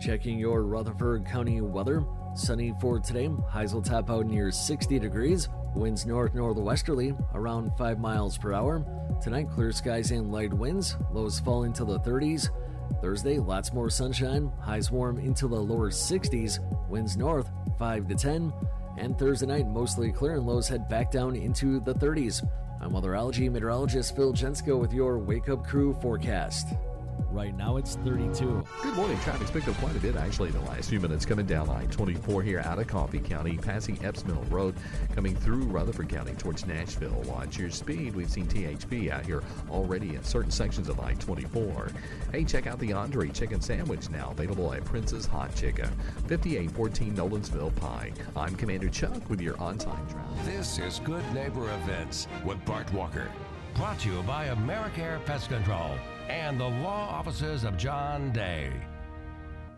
Checking 0.00 0.40
your 0.40 0.64
Rutherford 0.64 1.24
County 1.26 1.60
weather. 1.60 2.04
Sunny 2.34 2.74
for 2.80 2.98
today. 2.98 3.30
Highs 3.48 3.74
will 3.74 3.82
top 3.82 4.10
out 4.10 4.26
near 4.26 4.50
60 4.50 4.98
degrees. 4.98 5.48
Winds 5.76 6.04
north 6.04 6.34
northwesterly 6.34 7.14
around 7.34 7.70
5 7.78 8.00
miles 8.00 8.36
per 8.36 8.52
hour. 8.52 8.84
Tonight, 9.22 9.50
clear 9.50 9.70
skies 9.70 10.12
and 10.12 10.32
light 10.32 10.52
winds. 10.52 10.96
Lows 11.12 11.40
fall 11.40 11.64
into 11.64 11.84
the 11.84 12.00
30s. 12.00 12.48
Thursday, 13.02 13.38
lots 13.38 13.72
more 13.74 13.90
sunshine. 13.90 14.50
Highs 14.60 14.90
warm 14.90 15.18
into 15.18 15.46
the 15.46 15.60
lower 15.60 15.90
60s. 15.90 16.58
Winds 16.88 17.18
north 17.18 17.50
5 17.78 18.08
to 18.08 18.14
10. 18.14 18.52
And 18.96 19.18
Thursday 19.18 19.46
night, 19.46 19.66
mostly 19.66 20.10
clear 20.10 20.36
and 20.36 20.46
lows 20.46 20.68
head 20.68 20.88
back 20.88 21.10
down 21.10 21.36
into 21.36 21.80
the 21.80 21.94
30s. 21.94 22.48
I'm 22.80 22.92
weatherology 22.92 23.50
meteorologist 23.50 24.16
Phil 24.16 24.32
Jensko 24.32 24.80
with 24.80 24.94
your 24.94 25.18
Wake 25.18 25.50
Up 25.50 25.66
Crew 25.66 25.94
forecast. 26.00 26.68
Right 27.30 27.56
now 27.56 27.76
it's 27.76 27.96
32. 27.96 28.64
Good 28.82 28.94
morning. 28.94 29.18
Traffic's 29.20 29.50
picked 29.50 29.68
up 29.68 29.74
quite 29.76 29.94
a 29.96 30.00
bit 30.00 30.16
actually 30.16 30.50
the 30.50 30.60
last 30.60 30.90
few 30.90 31.00
minutes 31.00 31.24
coming 31.24 31.46
down 31.46 31.68
I-24 31.68 32.44
here 32.44 32.60
out 32.60 32.78
of 32.78 32.86
Coffee 32.86 33.20
County, 33.20 33.56
passing 33.56 33.98
Epps 34.04 34.24
Mill 34.24 34.44
Road, 34.50 34.74
coming 35.14 35.36
through 35.36 35.64
Rutherford 35.64 36.08
County 36.08 36.32
towards 36.34 36.66
Nashville. 36.66 37.22
Watch 37.26 37.58
your 37.58 37.70
speed. 37.70 38.14
We've 38.14 38.30
seen 38.30 38.46
THP 38.46 39.10
out 39.10 39.26
here 39.26 39.42
already 39.70 40.14
in 40.14 40.24
certain 40.24 40.50
sections 40.50 40.88
of 40.88 41.00
I-24. 41.00 41.92
Hey, 42.32 42.44
check 42.44 42.66
out 42.66 42.78
the 42.78 42.92
Andre 42.92 43.28
Chicken 43.28 43.60
Sandwich 43.60 44.10
now 44.10 44.30
available 44.30 44.72
at 44.72 44.84
Prince's 44.84 45.26
Hot 45.26 45.54
Chicken, 45.54 45.90
5814 46.28 47.14
Nolensville 47.14 47.74
Pike. 47.76 48.14
I'm 48.36 48.56
Commander 48.56 48.88
Chuck 48.88 49.28
with 49.28 49.40
your 49.40 49.60
on-time 49.60 50.06
traffic. 50.08 50.44
This 50.44 50.78
is 50.78 51.00
Good 51.00 51.24
Neighbor 51.34 51.72
Events 51.74 52.28
with 52.44 52.64
Bart 52.64 52.92
Walker. 52.92 53.28
Brought 53.74 54.00
to 54.00 54.10
you 54.10 54.22
by 54.22 54.48
Americare 54.48 55.24
Pest 55.24 55.48
Control 55.48 55.92
and 56.30 56.60
the 56.60 56.64
law 56.64 57.08
offices 57.10 57.64
of 57.64 57.76
John 57.76 58.32
Day. 58.32 58.72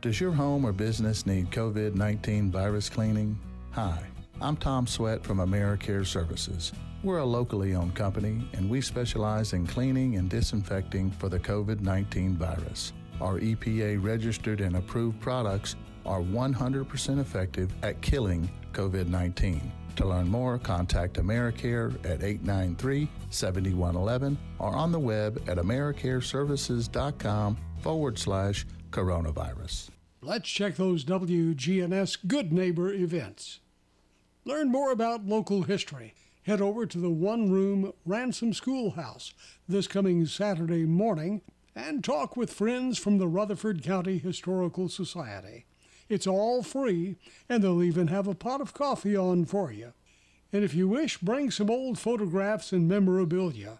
Does 0.02 0.20
your 0.20 0.32
home 0.32 0.64
or 0.64 0.72
business 0.72 1.26
need 1.26 1.50
COVID 1.50 1.94
19 1.94 2.50
virus 2.50 2.88
cleaning? 2.88 3.38
Hi, 3.70 4.02
I'm 4.40 4.56
Tom 4.56 4.86
Sweat 4.86 5.24
from 5.24 5.38
AmeriCare 5.38 6.06
Services. 6.06 6.72
We're 7.02 7.18
a 7.18 7.24
locally 7.24 7.74
owned 7.74 7.94
company 7.94 8.46
and 8.52 8.68
we 8.68 8.80
specialize 8.80 9.54
in 9.54 9.66
cleaning 9.66 10.16
and 10.16 10.28
disinfecting 10.28 11.10
for 11.12 11.28
the 11.28 11.38
COVID 11.38 11.80
19 11.80 12.36
virus. 12.36 12.92
Our 13.20 13.38
EPA 13.40 14.02
registered 14.02 14.60
and 14.60 14.76
approved 14.76 15.20
products 15.20 15.76
are 16.04 16.20
100% 16.20 17.20
effective 17.20 17.72
at 17.82 18.00
killing 18.02 18.50
COVID 18.72 19.06
19. 19.06 19.72
To 19.96 20.06
learn 20.06 20.28
more, 20.28 20.58
contact 20.58 21.14
AmeriCare 21.14 21.94
at 22.04 22.22
893 22.22 23.08
7111 23.30 24.38
or 24.58 24.74
on 24.74 24.90
the 24.90 24.98
web 24.98 25.42
at 25.46 25.58
AmeriCareServices.com 25.58 27.56
forward 27.80 28.18
slash 28.18 28.66
coronavirus. 28.90 29.90
Let's 30.20 30.48
check 30.48 30.76
those 30.76 31.04
WGNS 31.04 32.26
Good 32.26 32.52
Neighbor 32.52 32.92
events. 32.92 33.60
Learn 34.44 34.70
more 34.70 34.92
about 34.92 35.26
local 35.26 35.62
history. 35.62 36.14
Head 36.44 36.60
over 36.60 36.86
to 36.86 36.98
the 36.98 37.10
one 37.10 37.50
room 37.50 37.92
Ransom 38.04 38.52
Schoolhouse 38.52 39.32
this 39.68 39.86
coming 39.86 40.26
Saturday 40.26 40.84
morning 40.84 41.42
and 41.74 42.02
talk 42.02 42.36
with 42.36 42.52
friends 42.52 42.98
from 42.98 43.18
the 43.18 43.28
Rutherford 43.28 43.82
County 43.82 44.18
Historical 44.18 44.88
Society. 44.88 45.66
It's 46.12 46.26
all 46.26 46.62
free, 46.62 47.16
and 47.48 47.64
they'll 47.64 47.82
even 47.82 48.08
have 48.08 48.28
a 48.28 48.34
pot 48.34 48.60
of 48.60 48.74
coffee 48.74 49.16
on 49.16 49.46
for 49.46 49.72
you. 49.72 49.94
And 50.52 50.62
if 50.62 50.74
you 50.74 50.86
wish, 50.86 51.16
bring 51.16 51.50
some 51.50 51.70
old 51.70 51.98
photographs 51.98 52.70
and 52.70 52.86
memorabilia. 52.86 53.78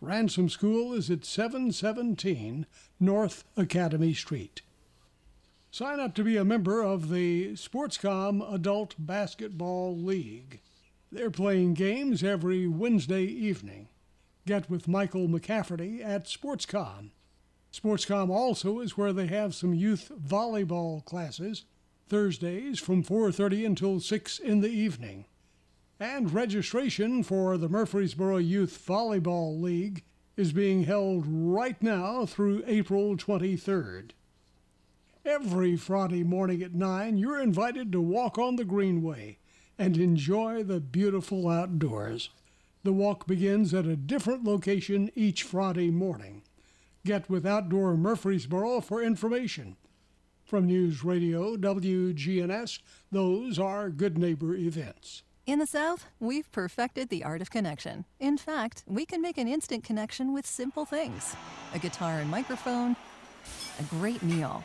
Ransom 0.00 0.48
School 0.48 0.92
is 0.92 1.08
at 1.08 1.24
717 1.24 2.66
North 2.98 3.44
Academy 3.56 4.12
Street. 4.12 4.62
Sign 5.70 6.00
up 6.00 6.16
to 6.16 6.24
be 6.24 6.36
a 6.36 6.44
member 6.44 6.82
of 6.82 7.10
the 7.10 7.52
Sportscom 7.52 8.42
Adult 8.52 8.96
Basketball 8.98 9.96
League. 9.96 10.60
They're 11.12 11.30
playing 11.30 11.74
games 11.74 12.24
every 12.24 12.66
Wednesday 12.66 13.22
evening. 13.22 13.86
Get 14.48 14.68
with 14.68 14.88
Michael 14.88 15.28
McCafferty 15.28 16.04
at 16.04 16.24
Sportscom. 16.24 17.10
Sportscom 17.76 18.30
also 18.30 18.80
is 18.80 18.96
where 18.96 19.12
they 19.12 19.26
have 19.26 19.54
some 19.54 19.74
youth 19.74 20.10
volleyball 20.18 21.04
classes 21.04 21.66
Thursdays 22.08 22.78
from 22.78 23.02
4:30 23.02 23.66
until 23.66 24.00
6 24.00 24.38
in 24.38 24.62
the 24.62 24.70
evening. 24.70 25.26
And 26.00 26.32
registration 26.32 27.22
for 27.22 27.58
the 27.58 27.68
Murfreesboro 27.68 28.38
Youth 28.38 28.82
Volleyball 28.86 29.60
League 29.60 30.04
is 30.38 30.54
being 30.54 30.84
held 30.84 31.26
right 31.26 31.82
now 31.82 32.24
through 32.24 32.64
April 32.66 33.14
23rd. 33.14 34.14
Every 35.26 35.76
Friday 35.76 36.24
morning 36.24 36.62
at 36.62 36.74
9, 36.74 37.18
you're 37.18 37.42
invited 37.42 37.92
to 37.92 38.00
walk 38.00 38.38
on 38.38 38.56
the 38.56 38.64
Greenway 38.64 39.36
and 39.76 39.98
enjoy 39.98 40.62
the 40.62 40.80
beautiful 40.80 41.46
outdoors. 41.46 42.30
The 42.84 42.94
walk 42.94 43.26
begins 43.26 43.74
at 43.74 43.84
a 43.84 43.96
different 43.96 44.44
location 44.44 45.10
each 45.14 45.42
Friday 45.42 45.90
morning. 45.90 46.42
Get 47.06 47.30
with 47.30 47.46
Outdoor 47.46 47.96
Murfreesboro 47.96 48.80
for 48.80 49.00
information. 49.00 49.76
From 50.42 50.66
News 50.66 51.04
Radio 51.04 51.56
WGNS, 51.56 52.80
those 53.12 53.60
are 53.60 53.90
Good 53.90 54.18
Neighbor 54.18 54.56
events. 54.56 55.22
In 55.46 55.60
the 55.60 55.68
South, 55.68 56.06
we've 56.18 56.50
perfected 56.50 57.08
the 57.08 57.22
art 57.22 57.40
of 57.40 57.48
connection. 57.48 58.06
In 58.18 58.36
fact, 58.36 58.82
we 58.88 59.06
can 59.06 59.22
make 59.22 59.38
an 59.38 59.46
instant 59.46 59.84
connection 59.84 60.32
with 60.34 60.46
simple 60.46 60.84
things 60.84 61.36
a 61.72 61.78
guitar 61.78 62.18
and 62.18 62.28
microphone, 62.28 62.96
a 63.78 63.84
great 63.84 64.24
meal, 64.24 64.64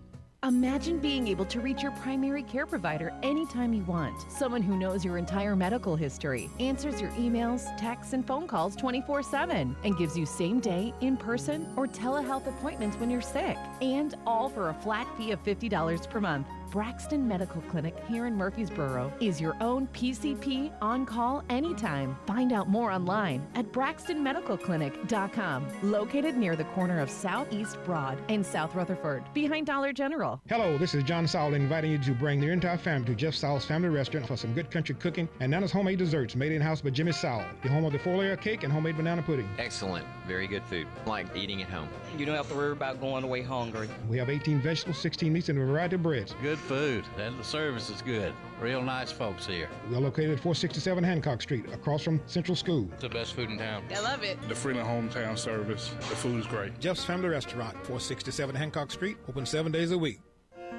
Imagine 0.43 0.97
being 0.97 1.27
able 1.27 1.45
to 1.45 1.61
reach 1.61 1.83
your 1.83 1.91
primary 1.91 2.41
care 2.41 2.65
provider 2.65 3.13
anytime 3.21 3.75
you 3.75 3.83
want. 3.83 4.25
Someone 4.31 4.63
who 4.63 4.75
knows 4.75 5.05
your 5.05 5.19
entire 5.19 5.55
medical 5.55 5.95
history, 5.95 6.49
answers 6.59 6.99
your 6.99 7.11
emails, 7.11 7.63
texts, 7.77 8.13
and 8.13 8.25
phone 8.25 8.47
calls 8.47 8.75
24 8.75 9.21
7, 9.21 9.75
and 9.83 9.97
gives 9.99 10.17
you 10.17 10.25
same 10.25 10.59
day, 10.59 10.95
in 11.01 11.15
person, 11.15 11.71
or 11.75 11.85
telehealth 11.85 12.47
appointments 12.47 12.97
when 12.97 13.11
you're 13.11 13.21
sick. 13.21 13.55
And 13.83 14.15
all 14.25 14.49
for 14.49 14.69
a 14.69 14.73
flat 14.73 15.05
fee 15.15 15.29
of 15.29 15.43
$50 15.43 16.09
per 16.09 16.19
month. 16.19 16.47
Braxton 16.71 17.27
Medical 17.27 17.61
Clinic 17.63 17.93
here 18.07 18.27
in 18.27 18.35
Murfreesboro 18.37 19.11
is 19.19 19.41
your 19.41 19.57
own 19.59 19.87
PCP 19.87 20.71
on 20.81 21.05
call 21.05 21.43
anytime. 21.49 22.15
Find 22.25 22.53
out 22.53 22.69
more 22.69 22.89
online 22.91 23.45
at 23.55 23.73
braxtonmedicalclinic.com, 23.73 25.67
located 25.83 26.37
near 26.37 26.55
the 26.55 26.63
corner 26.63 27.01
of 27.01 27.09
Southeast 27.09 27.77
Broad 27.83 28.17
and 28.29 28.45
South 28.45 28.73
Rutherford, 28.73 29.21
behind 29.33 29.67
Dollar 29.67 29.91
General. 29.91 30.39
Hello, 30.47 30.77
this 30.77 30.93
is 30.95 31.03
John 31.03 31.27
Saul 31.27 31.55
inviting 31.55 31.91
you 31.91 31.97
to 31.97 32.11
bring 32.13 32.41
your 32.41 32.53
entire 32.53 32.77
family 32.77 33.07
to 33.07 33.15
Jeff 33.15 33.35
Saul's 33.35 33.65
Family 33.65 33.89
Restaurant 33.89 34.25
for 34.25 34.37
some 34.37 34.53
good 34.53 34.71
country 34.71 34.95
cooking 34.95 35.27
and 35.41 35.51
Nana's 35.51 35.73
homemade 35.73 35.99
desserts 35.99 36.37
made 36.37 36.53
in 36.53 36.61
house 36.61 36.79
by 36.79 36.91
Jimmy 36.91 37.11
Saul, 37.11 37.43
the 37.63 37.69
home 37.69 37.83
of 37.83 37.91
the 37.91 37.99
four 37.99 38.15
layer 38.15 38.37
cake 38.37 38.63
and 38.63 38.71
homemade 38.71 38.95
banana 38.95 39.21
pudding. 39.21 39.49
Excellent. 39.57 40.05
Very 40.25 40.47
good 40.47 40.63
food. 40.63 40.87
Like 41.05 41.27
eating 41.35 41.61
at 41.61 41.69
home. 41.69 41.89
You 42.17 42.25
don't 42.25 42.37
have 42.37 42.47
to 42.47 42.55
worry 42.55 42.71
about 42.71 43.01
going 43.01 43.25
away 43.25 43.41
hungry. 43.41 43.89
We 44.07 44.17
have 44.19 44.29
18 44.29 44.61
vegetables, 44.61 44.97
16 44.99 45.33
meats, 45.33 45.49
and 45.49 45.59
a 45.59 45.65
variety 45.65 45.95
of 45.95 46.03
breads. 46.03 46.33
Good 46.41 46.60
food, 46.61 47.03
and 47.17 47.37
the 47.39 47.43
service 47.43 47.89
is 47.89 48.01
good. 48.01 48.33
Real 48.59 48.81
nice 48.81 49.11
folks 49.11 49.45
here. 49.45 49.69
We 49.89 49.95
are 49.95 49.99
located 49.99 50.31
at 50.31 50.39
467 50.39 51.03
Hancock 51.03 51.41
Street, 51.41 51.65
across 51.73 52.03
from 52.03 52.21
Central 52.27 52.55
School. 52.55 52.89
It's 52.93 53.01
the 53.01 53.09
best 53.09 53.33
food 53.33 53.49
in 53.49 53.57
town. 53.57 53.83
I 53.93 53.99
love 53.99 54.23
it. 54.23 54.37
The 54.47 54.55
Freeland 54.55 54.87
Hometown 54.87 55.37
Service. 55.37 55.89
The 55.99 56.15
food 56.15 56.39
is 56.39 56.47
great. 56.47 56.79
Jeff's 56.79 57.03
Family 57.03 57.29
Restaurant, 57.29 57.73
467 57.73 58.55
Hancock 58.55 58.91
Street, 58.91 59.17
open 59.27 59.45
seven 59.45 59.71
days 59.71 59.91
a 59.91 59.97
week. 59.97 60.19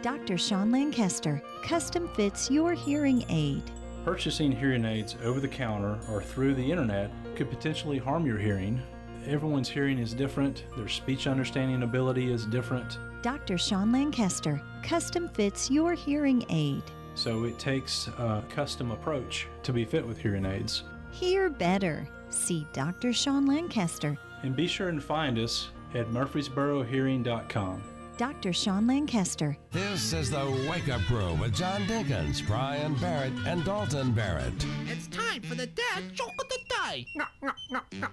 Dr. 0.03 0.37
Sean 0.39 0.73
Lancaster, 0.73 1.43
custom 1.65 2.09
fits 2.15 2.51
your 2.51 2.73
hearing 2.73 3.25
aid. 3.29 3.63
Purchasing 4.05 4.51
hearing 4.51 4.85
aids 4.85 5.17
over 5.23 5.39
the 5.39 5.47
counter 5.47 5.99
or 6.11 6.21
through 6.21 6.55
the 6.55 6.71
internet 6.71 7.11
could 7.37 7.49
potentially 7.49 7.99
harm 7.99 8.27
your 8.27 8.39
hearing. 8.39 8.83
Everyone's 9.27 9.69
hearing 9.69 9.99
is 10.01 10.13
different, 10.13 10.65
their 10.77 10.89
speech 10.89 11.29
understanding 11.29 11.85
ability 11.85 12.33
is 12.33 12.47
different, 12.47 12.99
Dr. 13.23 13.57
Sean 13.59 13.93
Lancaster, 13.93 14.61
custom 14.83 15.29
fits 15.29 15.71
your 15.71 15.95
hearing 15.95 16.45
aid. 16.51 16.83
so 17.15 17.45
it 17.45 17.59
takes 17.59 18.09
a 18.19 18.43
custom 18.49 18.91
approach 18.91 19.47
to 19.63 19.73
be 19.73 19.85
fit 19.85 20.07
with 20.07 20.19
hearing 20.19 20.47
aids. 20.47 20.85
Hear 21.13 21.51
better. 21.51 22.09
See 22.31 22.67
Dr. 22.73 23.13
Sean 23.13 23.45
Lancaster, 23.47 24.17
And 24.43 24.57
be 24.57 24.67
sure 24.67 24.89
and 24.89 25.03
find 25.03 25.39
us 25.39 25.71
at 25.95 26.09
murfreesborohearing.com. 26.09 27.83
Dr. 28.19 28.53
Sean 28.53 28.87
Lancaster. 28.87 29.57
This 29.73 30.13
is 30.13 30.31
the 30.31 30.67
Wake 30.71 30.89
Up 30.89 31.01
Crew 31.03 31.35
with 31.35 31.55
John 31.55 31.83
Dinkins, 31.87 32.47
Brian 32.47 32.95
Barrett, 32.97 33.33
and 33.47 33.65
Dalton 33.65 34.13
Barrett. 34.13 34.53
It's 34.87 35.07
time 35.09 35.43
for 35.43 35.55
the 35.55 35.67
dad 35.67 36.13
joke 36.15 36.31
of 36.41 36.49
the 36.49 36.59
day. 36.69 37.07
No, 37.17 37.25
no, 37.43 37.53
no, 37.71 37.81
no. 38.01 38.09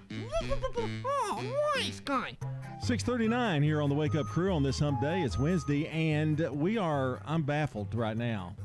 Oh, 1.04 1.42
nice 1.76 2.00
guy. 2.00 2.36
639 2.82 3.62
here 3.62 3.82
on 3.82 3.88
the 3.88 3.94
Wake 3.94 4.14
Up 4.14 4.26
Crew 4.26 4.52
on 4.52 4.62
this 4.62 4.78
hump 4.78 5.00
day. 5.00 5.20
It's 5.22 5.38
Wednesday, 5.38 5.86
and 5.88 6.38
we 6.50 6.78
are, 6.78 7.20
I'm 7.26 7.42
baffled 7.42 7.94
right 7.94 8.16
now. 8.16 8.56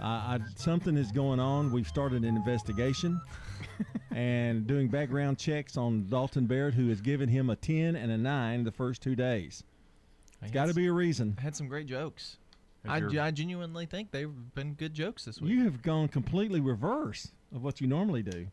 Uh, 0.00 0.04
I, 0.04 0.40
something 0.54 0.96
is 0.96 1.10
going 1.10 1.40
on. 1.40 1.72
We've 1.72 1.86
started 1.86 2.22
an 2.24 2.36
investigation 2.36 3.20
and 4.12 4.66
doing 4.66 4.86
background 4.88 5.38
checks 5.38 5.76
on 5.76 6.08
Dalton 6.08 6.46
Barrett, 6.46 6.74
who 6.74 6.88
has 6.88 7.00
given 7.00 7.28
him 7.28 7.50
a 7.50 7.56
10 7.56 7.96
and 7.96 8.12
a 8.12 8.16
9 8.16 8.62
the 8.62 8.70
first 8.70 9.02
two 9.02 9.16
days. 9.16 9.64
It's 10.40 10.52
got 10.52 10.66
to 10.66 10.74
be 10.74 10.86
a 10.86 10.92
reason. 10.92 11.34
I 11.38 11.42
had 11.42 11.56
some 11.56 11.66
great 11.66 11.86
jokes. 11.86 12.36
I, 12.86 12.98
your- 12.98 13.20
I 13.20 13.32
genuinely 13.32 13.86
think 13.86 14.12
they've 14.12 14.30
been 14.54 14.74
good 14.74 14.94
jokes 14.94 15.24
this 15.24 15.40
week. 15.40 15.50
You 15.50 15.64
have 15.64 15.82
gone 15.82 16.06
completely 16.08 16.60
reverse 16.60 17.32
of 17.54 17.64
what 17.64 17.80
you 17.80 17.88
normally 17.88 18.22
do. 18.22 18.46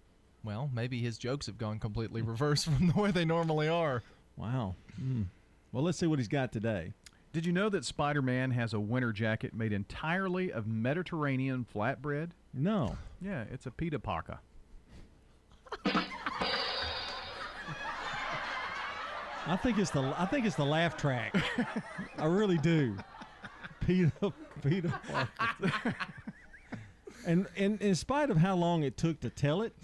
Well, 0.44 0.70
maybe 0.74 1.00
his 1.00 1.20
jokes 1.20 1.46
have 1.46 1.60
gone 1.60 1.80
completely 1.80 2.24
reverse 2.24 2.64
from 2.66 2.88
the 2.88 3.00
way 3.00 3.12
they 3.12 3.24
normally 3.24 3.68
are. 3.68 4.02
Wow. 4.36 4.76
Mm. 5.02 5.26
Well, 5.72 5.84
let's 5.84 5.98
see 5.98 6.08
what 6.08 6.20
he's 6.20 6.28
got 6.28 6.52
today. 6.52 6.94
Did 7.34 7.46
you 7.46 7.52
know 7.52 7.68
that 7.70 7.84
Spider 7.84 8.22
Man 8.22 8.52
has 8.52 8.74
a 8.74 8.80
winter 8.80 9.12
jacket 9.12 9.54
made 9.54 9.74
entirely 9.74 10.52
of 10.52 10.68
Mediterranean 10.68 11.66
flatbread? 11.74 12.30
No. 12.54 12.98
Yeah, 13.22 13.44
it's 13.52 13.66
a 13.66 13.72
pita 13.72 14.00
parka. 14.00 14.40
I 19.48 19.56
think 19.58 19.78
it's 19.78 19.92
the 19.92 20.14
I 20.18 20.26
think 20.26 20.46
it's 20.46 20.56
the 20.56 20.66
laugh 20.66 20.98
track. 20.98 21.36
I 22.18 22.26
really 22.26 22.58
do. 22.58 22.96
Peter 23.82 24.12
Peter 24.64 24.94
Parker. 25.08 25.96
and, 27.26 27.48
and 27.56 27.82
in 27.82 27.96
spite 27.96 28.30
of 28.32 28.38
how 28.38 28.56
long 28.56 28.84
it 28.84 28.98
took 28.98 29.20
to 29.20 29.30
tell 29.30 29.62
it, 29.62 29.76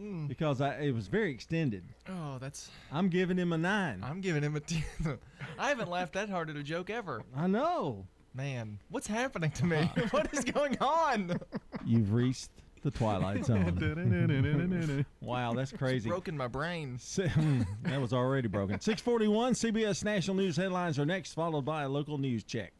Mm. 0.00 0.28
because 0.28 0.60
I, 0.60 0.74
it 0.80 0.94
was 0.94 1.08
very 1.08 1.32
extended. 1.32 1.84
Oh, 2.08 2.38
that's. 2.38 2.70
I'm 2.92 3.08
giving 3.08 3.36
him 3.36 3.52
a 3.52 3.58
nine. 3.58 4.02
I'm 4.04 4.20
giving 4.20 4.42
him 4.42 4.54
a 4.56 4.60
10. 4.60 4.82
I 5.58 5.68
haven't 5.68 5.90
laughed 5.90 6.12
that 6.12 6.28
hard 6.30 6.50
at 6.50 6.56
a 6.56 6.62
joke 6.62 6.88
ever. 6.90 7.22
I 7.36 7.46
know. 7.48 8.06
Man, 8.34 8.78
what's 8.90 9.06
happening 9.08 9.50
to 9.52 9.64
me? 9.66 9.90
what 10.10 10.32
is 10.32 10.44
going 10.44 10.78
on? 10.78 11.38
You've 11.84 12.12
reached 12.12 12.50
the 12.82 12.90
twilight 12.92 13.44
zone. 13.46 15.04
wow, 15.20 15.52
that's 15.54 15.72
It's 15.72 15.78
crazy. 15.78 16.08
broken 16.08 16.36
my 16.36 16.46
brain. 16.46 16.98
Hmm, 17.16 17.62
that 17.82 18.00
was 18.00 18.12
already 18.12 18.46
broken. 18.46 18.78
641 18.80 19.54
CBS 19.54 20.04
National 20.04 20.36
News 20.36 20.56
headlines 20.56 20.98
are 21.00 21.06
next, 21.06 21.32
followed 21.32 21.64
by 21.64 21.82
a 21.82 21.88
local 21.88 22.18
news 22.18 22.44
check. 22.44 22.72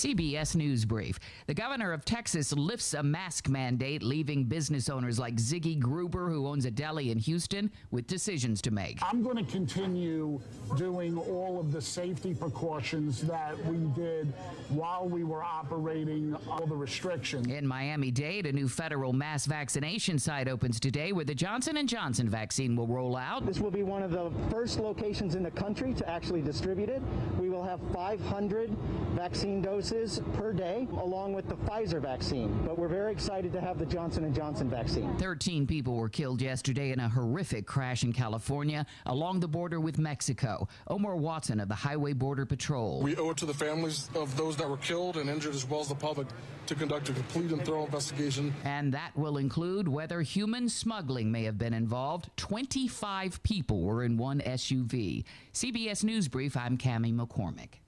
CBS 0.00 0.56
News 0.56 0.86
Brief. 0.86 1.20
The 1.46 1.52
governor 1.52 1.92
of 1.92 2.06
Texas 2.06 2.54
lifts 2.54 2.94
a 2.94 3.02
mask 3.02 3.50
mandate, 3.50 4.02
leaving 4.02 4.44
business 4.44 4.88
owners 4.88 5.18
like 5.18 5.34
Ziggy 5.34 5.78
Gruber, 5.78 6.30
who 6.30 6.46
owns 6.46 6.64
a 6.64 6.70
deli 6.70 7.10
in 7.10 7.18
Houston, 7.18 7.70
with 7.90 8.06
decisions 8.06 8.62
to 8.62 8.70
make. 8.70 8.98
I'm 9.02 9.22
going 9.22 9.36
to 9.44 9.52
continue 9.52 10.40
doing 10.78 11.18
all 11.18 11.60
of 11.60 11.70
the 11.70 11.82
safety 11.82 12.32
precautions 12.32 13.20
that 13.24 13.62
we 13.66 13.76
did 13.94 14.32
while 14.70 15.06
we 15.06 15.22
were 15.22 15.42
operating 15.42 16.34
all 16.48 16.64
the 16.64 16.74
restrictions. 16.74 17.46
In 17.48 17.66
Miami-Dade, 17.66 18.46
a 18.46 18.52
new 18.52 18.68
federal 18.68 19.12
mass 19.12 19.44
vaccination 19.44 20.18
site 20.18 20.48
opens 20.48 20.80
today 20.80 21.12
where 21.12 21.26
the 21.26 21.34
Johnson 21.34 21.86
& 21.86 21.88
Johnson 21.88 22.26
vaccine 22.26 22.74
will 22.74 22.86
roll 22.86 23.18
out. 23.18 23.44
This 23.44 23.58
will 23.58 23.70
be 23.70 23.82
one 23.82 24.02
of 24.02 24.12
the 24.12 24.30
first 24.50 24.80
locations 24.80 25.34
in 25.34 25.42
the 25.42 25.50
country 25.50 25.92
to 25.92 26.08
actually 26.08 26.40
distribute 26.40 26.88
it. 26.88 27.02
We 27.38 27.50
will 27.50 27.64
have 27.64 27.80
500 27.92 28.70
vaccine 29.14 29.60
doses 29.60 29.89
per 30.34 30.52
day 30.52 30.86
along 30.98 31.32
with 31.32 31.48
the 31.48 31.56
Pfizer 31.56 32.00
vaccine, 32.00 32.62
but 32.64 32.78
we're 32.78 32.86
very 32.86 33.10
excited 33.10 33.52
to 33.52 33.60
have 33.60 33.76
the 33.76 33.86
Johnson 33.86 34.32
& 34.34 34.34
Johnson 34.34 34.70
vaccine. 34.70 35.16
13 35.18 35.66
people 35.66 35.96
were 35.96 36.08
killed 36.08 36.40
yesterday 36.40 36.92
in 36.92 37.00
a 37.00 37.08
horrific 37.08 37.66
crash 37.66 38.04
in 38.04 38.12
California 38.12 38.86
along 39.06 39.40
the 39.40 39.48
border 39.48 39.80
with 39.80 39.98
Mexico. 39.98 40.68
Omar 40.86 41.16
Watson 41.16 41.58
of 41.58 41.68
the 41.68 41.74
Highway 41.74 42.12
Border 42.12 42.46
Patrol. 42.46 43.00
We 43.02 43.16
owe 43.16 43.30
it 43.30 43.36
to 43.38 43.46
the 43.46 43.54
families 43.54 44.08
of 44.14 44.36
those 44.36 44.56
that 44.58 44.70
were 44.70 44.76
killed 44.76 45.16
and 45.16 45.28
injured 45.28 45.54
as 45.54 45.68
well 45.68 45.80
as 45.80 45.88
the 45.88 45.94
public 45.96 46.28
to 46.66 46.74
conduct 46.76 47.08
a 47.08 47.12
complete 47.12 47.50
and 47.50 47.64
thorough 47.64 47.84
investigation. 47.84 48.54
And 48.64 48.94
that 48.94 49.10
will 49.16 49.38
include 49.38 49.88
whether 49.88 50.22
human 50.22 50.68
smuggling 50.68 51.32
may 51.32 51.42
have 51.44 51.58
been 51.58 51.74
involved. 51.74 52.30
25 52.36 53.42
people 53.42 53.82
were 53.82 54.04
in 54.04 54.16
one 54.16 54.40
SUV. 54.40 55.24
CBS 55.52 56.04
News 56.04 56.28
Brief, 56.28 56.56
I'm 56.56 56.78
Cami 56.78 57.12
McCormick. 57.12 57.80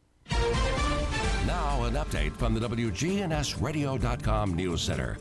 Now, 1.47 1.83
an 1.83 1.95
update 1.95 2.37
from 2.37 2.55
the 2.55 2.61
WGNSradio.com 2.61 4.55
News 4.55 4.81
Center. 4.81 5.19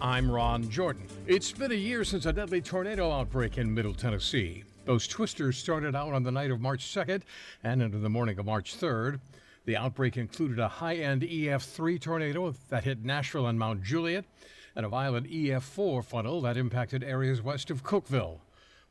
I'm 0.00 0.30
Ron 0.30 0.70
Jordan. 0.70 1.08
It's 1.26 1.50
been 1.50 1.72
a 1.72 1.74
year 1.74 2.04
since 2.04 2.26
a 2.26 2.32
deadly 2.32 2.60
tornado 2.60 3.10
outbreak 3.10 3.58
in 3.58 3.74
Middle 3.74 3.92
Tennessee. 3.92 4.62
Those 4.84 5.08
twisters 5.08 5.58
started 5.58 5.96
out 5.96 6.12
on 6.12 6.22
the 6.22 6.30
night 6.30 6.52
of 6.52 6.60
March 6.60 6.84
2nd 6.94 7.22
and 7.64 7.82
into 7.82 7.98
the 7.98 8.08
morning 8.08 8.38
of 8.38 8.46
March 8.46 8.78
3rd. 8.78 9.18
The 9.64 9.76
outbreak 9.76 10.16
included 10.16 10.60
a 10.60 10.68
high 10.68 10.94
end 10.94 11.22
EF3 11.22 12.00
tornado 12.00 12.54
that 12.68 12.84
hit 12.84 13.04
Nashville 13.04 13.48
and 13.48 13.58
Mount 13.58 13.82
Juliet, 13.82 14.26
and 14.76 14.86
a 14.86 14.88
violent 14.88 15.26
EF4 15.28 16.04
funnel 16.04 16.40
that 16.42 16.56
impacted 16.56 17.02
areas 17.02 17.42
west 17.42 17.68
of 17.70 17.82
Cookeville. 17.82 18.38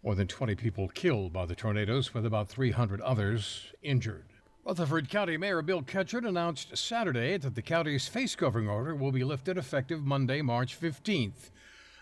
More 0.03 0.15
than 0.15 0.27
20 0.27 0.55
people 0.55 0.89
killed 0.89 1.31
by 1.31 1.45
the 1.45 1.55
tornadoes, 1.55 2.13
with 2.13 2.25
about 2.25 2.49
300 2.49 2.99
others 2.99 3.71
injured. 3.81 4.32
Rutherford 4.65 5.09
County 5.09 5.35
Mayor 5.35 5.61
Bill 5.61 5.81
Ketron 5.81 6.25
announced 6.25 6.77
Saturday 6.77 7.35
that 7.35 7.53
the 7.53 7.61
county's 7.61 8.07
face 8.07 8.33
covering 8.33 8.69
order 8.69 8.95
will 8.95 9.11
be 9.11 9.25
lifted 9.25 9.57
effective 9.57 10.05
Monday, 10.05 10.41
March 10.41 10.79
15th. 10.79 11.51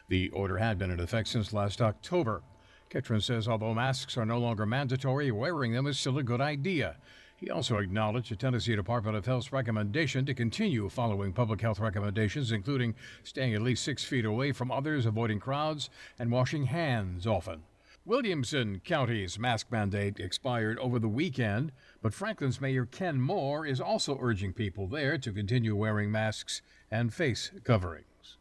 The 0.09 0.29
order 0.29 0.59
had 0.59 0.77
been 0.77 0.91
in 0.91 0.99
effect 0.99 1.29
since 1.29 1.53
last 1.53 1.81
October. 1.81 2.43
Ketron 2.91 3.23
says 3.23 3.47
although 3.47 3.73
masks 3.73 4.15
are 4.15 4.27
no 4.27 4.37
longer 4.37 4.67
mandatory, 4.67 5.31
wearing 5.31 5.73
them 5.73 5.87
is 5.87 5.97
still 5.97 6.19
a 6.19 6.23
good 6.23 6.39
idea. 6.39 6.97
He 7.35 7.49
also 7.49 7.79
acknowledged 7.79 8.29
the 8.29 8.35
Tennessee 8.35 8.75
Department 8.75 9.17
of 9.17 9.25
Health's 9.25 9.51
recommendation 9.51 10.27
to 10.27 10.35
continue 10.35 10.87
following 10.87 11.33
public 11.33 11.61
health 11.61 11.79
recommendations, 11.79 12.51
including 12.51 12.93
staying 13.23 13.55
at 13.55 13.63
least 13.63 13.83
six 13.83 14.03
feet 14.03 14.23
away 14.23 14.51
from 14.51 14.69
others, 14.69 15.07
avoiding 15.07 15.39
crowds, 15.39 15.89
and 16.19 16.31
washing 16.31 16.65
hands 16.65 17.25
often. 17.25 17.63
Williamson 18.03 18.81
County's 18.83 19.37
mask 19.37 19.67
mandate 19.69 20.19
expired 20.19 20.79
over 20.79 20.97
the 20.97 21.07
weekend, 21.07 21.71
but 22.01 22.13
Franklin's 22.13 22.59
Mayor 22.59 22.85
Ken 22.85 23.21
Moore 23.21 23.65
is 23.65 23.79
also 23.79 24.17
urging 24.19 24.53
people 24.53 24.87
there 24.87 25.17
to 25.17 25.31
continue 25.31 25.75
wearing 25.75 26.11
masks 26.11 26.61
and 26.89 27.13
face 27.13 27.51
coverings. 27.63 28.37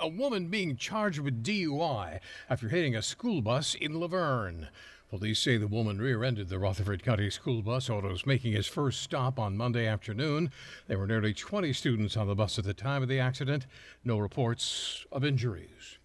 A 0.00 0.08
woman 0.08 0.48
being 0.48 0.76
charged 0.76 1.20
with 1.20 1.44
DUI 1.44 2.18
after 2.50 2.68
hitting 2.68 2.96
a 2.96 3.02
school 3.02 3.40
bus 3.40 3.74
in 3.74 4.00
La 4.00 4.08
Vergne. 4.08 4.68
Police 5.08 5.38
say 5.38 5.56
the 5.56 5.68
woman 5.68 5.98
rear 5.98 6.22
ended 6.22 6.48
the 6.48 6.58
Rutherford 6.58 7.02
County 7.02 7.30
school 7.30 7.62
bus 7.62 7.88
it 7.88 8.26
making 8.26 8.52
its 8.52 8.66
first 8.66 9.00
stop 9.00 9.38
on 9.38 9.56
Monday 9.56 9.86
afternoon. 9.86 10.50
There 10.86 10.98
were 10.98 11.06
nearly 11.06 11.32
20 11.32 11.72
students 11.72 12.16
on 12.16 12.26
the 12.26 12.34
bus 12.34 12.58
at 12.58 12.64
the 12.64 12.74
time 12.74 13.02
of 13.02 13.08
the 13.08 13.20
accident. 13.20 13.66
No 14.04 14.18
reports 14.18 15.06
of 15.12 15.24
injuries. 15.24 15.97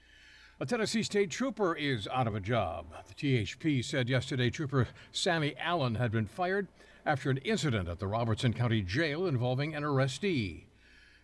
A 0.64 0.66
Tennessee 0.66 1.04
state 1.04 1.30
trooper 1.30 1.76
is 1.76 2.08
out 2.08 2.26
of 2.26 2.36
a 2.36 2.40
job. 2.40 2.86
The 3.06 3.14
THP 3.14 3.84
said 3.84 4.08
yesterday 4.08 4.50
trooper 4.50 4.88
Sammy 5.12 5.56
Allen 5.60 5.96
had 5.96 6.10
been 6.10 6.26
fired 6.26 6.70
after 7.06 7.30
an 7.30 7.40
incident 7.40 7.90
at 7.90 8.00
the 8.00 8.08
Robertson 8.08 8.54
County 8.54 8.82
Jail 8.82 9.26
involving 9.26 9.76
an 9.76 9.84
arrestee. 9.84 10.64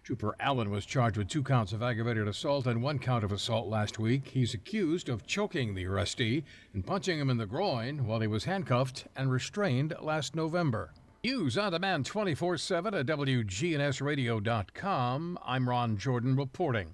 Trooper 0.03 0.35
Allen 0.41 0.69
was 0.69 0.85
charged 0.85 1.15
with 1.15 1.29
two 1.29 1.41
counts 1.41 1.71
of 1.71 1.81
aggravated 1.81 2.27
assault 2.27 2.67
and 2.67 2.83
one 2.83 2.99
count 2.99 3.23
of 3.23 3.31
assault 3.31 3.69
last 3.69 3.97
week. 3.97 4.27
He's 4.27 4.53
accused 4.53 5.07
of 5.07 5.25
choking 5.25 5.73
the 5.73 5.85
arrestee 5.85 6.43
and 6.73 6.85
punching 6.85 7.17
him 7.17 7.29
in 7.29 7.37
the 7.37 7.45
groin 7.45 8.05
while 8.05 8.19
he 8.19 8.27
was 8.27 8.43
handcuffed 8.43 9.07
and 9.15 9.31
restrained 9.31 9.95
last 10.01 10.35
November. 10.35 10.91
News 11.23 11.57
on 11.57 11.71
demand 11.71 12.05
24 12.05 12.57
7 12.57 12.93
at 12.93 13.05
WGNSradio.com. 13.05 15.39
I'm 15.45 15.69
Ron 15.69 15.97
Jordan 15.97 16.35
reporting. 16.35 16.93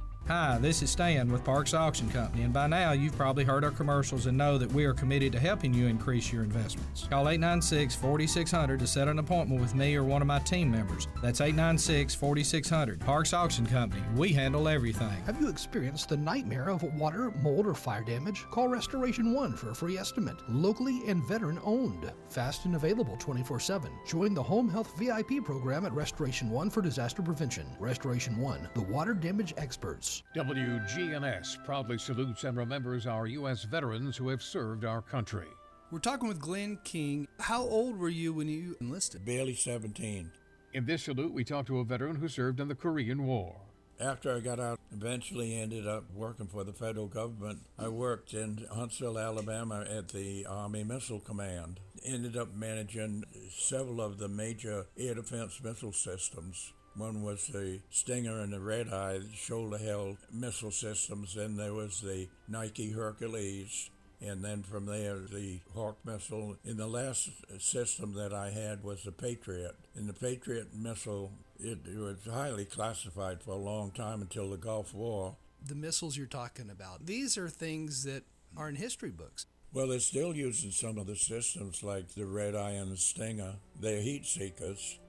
Hi, 0.27 0.57
this 0.59 0.81
is 0.81 0.89
Stan 0.89 1.29
with 1.29 1.43
Parks 1.43 1.73
Auction 1.73 2.09
Company, 2.09 2.43
and 2.43 2.53
by 2.53 2.65
now 2.65 2.93
you've 2.93 3.17
probably 3.17 3.43
heard 3.43 3.65
our 3.65 3.71
commercials 3.71 4.27
and 4.27 4.37
know 4.37 4.57
that 4.57 4.71
we 4.71 4.85
are 4.85 4.93
committed 4.93 5.33
to 5.33 5.39
helping 5.39 5.73
you 5.73 5.87
increase 5.87 6.31
your 6.31 6.41
investments. 6.43 7.05
Call 7.09 7.27
896 7.27 7.95
4600 7.95 8.79
to 8.79 8.87
set 8.87 9.09
an 9.09 9.19
appointment 9.19 9.59
with 9.59 9.75
me 9.75 9.93
or 9.93 10.05
one 10.05 10.21
of 10.21 10.29
my 10.29 10.39
team 10.39 10.71
members. 10.71 11.09
That's 11.21 11.41
896 11.41 12.15
4600. 12.15 13.01
Parks 13.01 13.33
Auction 13.33 13.65
Company, 13.65 14.03
we 14.15 14.29
handle 14.31 14.69
everything. 14.69 15.11
Have 15.25 15.41
you 15.41 15.49
experienced 15.49 16.07
the 16.07 16.15
nightmare 16.15 16.69
of 16.69 16.83
water, 16.97 17.33
mold, 17.41 17.67
or 17.67 17.73
fire 17.73 18.03
damage? 18.03 18.45
Call 18.51 18.69
Restoration 18.69 19.33
One 19.33 19.51
for 19.57 19.71
a 19.71 19.75
free 19.75 19.97
estimate. 19.97 20.37
Locally 20.47 21.01
and 21.07 21.21
veteran 21.25 21.59
owned. 21.61 22.09
Fast 22.29 22.63
and 22.63 22.77
available 22.77 23.17
24 23.17 23.59
7. 23.59 23.91
Join 24.07 24.33
the 24.33 24.43
Home 24.43 24.69
Health 24.69 24.97
VIP 24.97 25.43
program 25.43 25.85
at 25.85 25.91
Restoration 25.91 26.49
One 26.49 26.69
for 26.69 26.81
disaster 26.81 27.21
prevention. 27.21 27.65
Restoration 27.79 28.37
One, 28.37 28.69
the 28.75 28.83
water 28.83 29.13
damage 29.13 29.53
experts. 29.57 30.10
WGNS 30.35 31.63
proudly 31.65 31.97
salutes 31.97 32.43
and 32.43 32.57
remembers 32.57 33.07
our 33.07 33.27
U.S. 33.27 33.63
veterans 33.63 34.17
who 34.17 34.29
have 34.29 34.41
served 34.41 34.85
our 34.85 35.01
country. 35.01 35.47
We're 35.91 35.99
talking 35.99 36.27
with 36.27 36.39
Glenn 36.39 36.79
King. 36.83 37.27
How 37.39 37.63
old 37.63 37.97
were 37.97 38.09
you 38.09 38.33
when 38.33 38.47
you 38.47 38.77
enlisted? 38.79 39.25
Barely 39.25 39.55
17. 39.55 40.31
In 40.73 40.85
this 40.85 41.03
salute, 41.03 41.33
we 41.33 41.43
talk 41.43 41.65
to 41.67 41.79
a 41.79 41.83
veteran 41.83 42.15
who 42.15 42.29
served 42.29 42.59
in 42.59 42.69
the 42.69 42.75
Korean 42.75 43.25
War. 43.25 43.55
After 43.99 44.35
I 44.35 44.39
got 44.39 44.59
out, 44.59 44.79
eventually 44.91 45.61
ended 45.61 45.85
up 45.85 46.05
working 46.15 46.47
for 46.47 46.63
the 46.63 46.73
federal 46.73 47.07
government. 47.07 47.59
I 47.77 47.89
worked 47.89 48.33
in 48.33 48.65
Huntsville, 48.73 49.19
Alabama 49.19 49.85
at 49.87 50.07
the 50.07 50.45
Army 50.47 50.83
Missile 50.83 51.19
Command. 51.19 51.79
Ended 52.03 52.35
up 52.35 52.55
managing 52.55 53.25
several 53.51 54.01
of 54.01 54.17
the 54.17 54.27
major 54.27 54.87
air 54.97 55.13
defense 55.13 55.59
missile 55.63 55.91
systems. 55.91 56.73
One 56.95 57.23
was 57.23 57.47
the 57.47 57.79
Stinger 57.89 58.41
and 58.41 58.51
the 58.51 58.59
Red 58.59 58.89
Eye 58.89 59.21
shoulder 59.33 59.77
held 59.77 60.17
missile 60.31 60.71
systems. 60.71 61.35
Then 61.35 61.55
there 61.55 61.73
was 61.73 62.01
the 62.01 62.27
Nike 62.47 62.91
Hercules. 62.91 63.89
And 64.23 64.43
then 64.43 64.61
from 64.61 64.85
there, 64.85 65.17
the 65.17 65.61
Hawk 65.73 65.97
missile. 66.05 66.57
And 66.63 66.77
the 66.77 66.87
last 66.87 67.29
system 67.59 68.13
that 68.13 68.33
I 68.33 68.51
had 68.51 68.83
was 68.83 69.03
the 69.03 69.11
Patriot. 69.11 69.75
And 69.95 70.07
the 70.07 70.13
Patriot 70.13 70.75
missile, 70.75 71.31
it, 71.59 71.79
it 71.87 71.97
was 71.97 72.17
highly 72.29 72.65
classified 72.65 73.41
for 73.41 73.51
a 73.51 73.57
long 73.57 73.91
time 73.91 74.21
until 74.21 74.49
the 74.49 74.57
Gulf 74.57 74.93
War. 74.93 75.37
The 75.65 75.75
missiles 75.75 76.17
you're 76.17 76.27
talking 76.27 76.69
about, 76.69 77.05
these 77.05 77.37
are 77.37 77.49
things 77.49 78.03
that 78.03 78.23
are 78.57 78.69
in 78.69 78.75
history 78.75 79.11
books. 79.11 79.45
Well, 79.73 79.87
they're 79.87 79.99
still 79.99 80.35
using 80.35 80.71
some 80.71 80.97
of 80.97 81.07
the 81.07 81.15
systems 81.15 81.81
like 81.81 82.09
the 82.09 82.25
Red 82.25 82.55
Eye 82.55 82.71
and 82.71 82.91
the 82.91 82.97
Stinger. 82.97 83.55
They're 83.79 84.01
heat 84.01 84.25
seekers. 84.25 84.99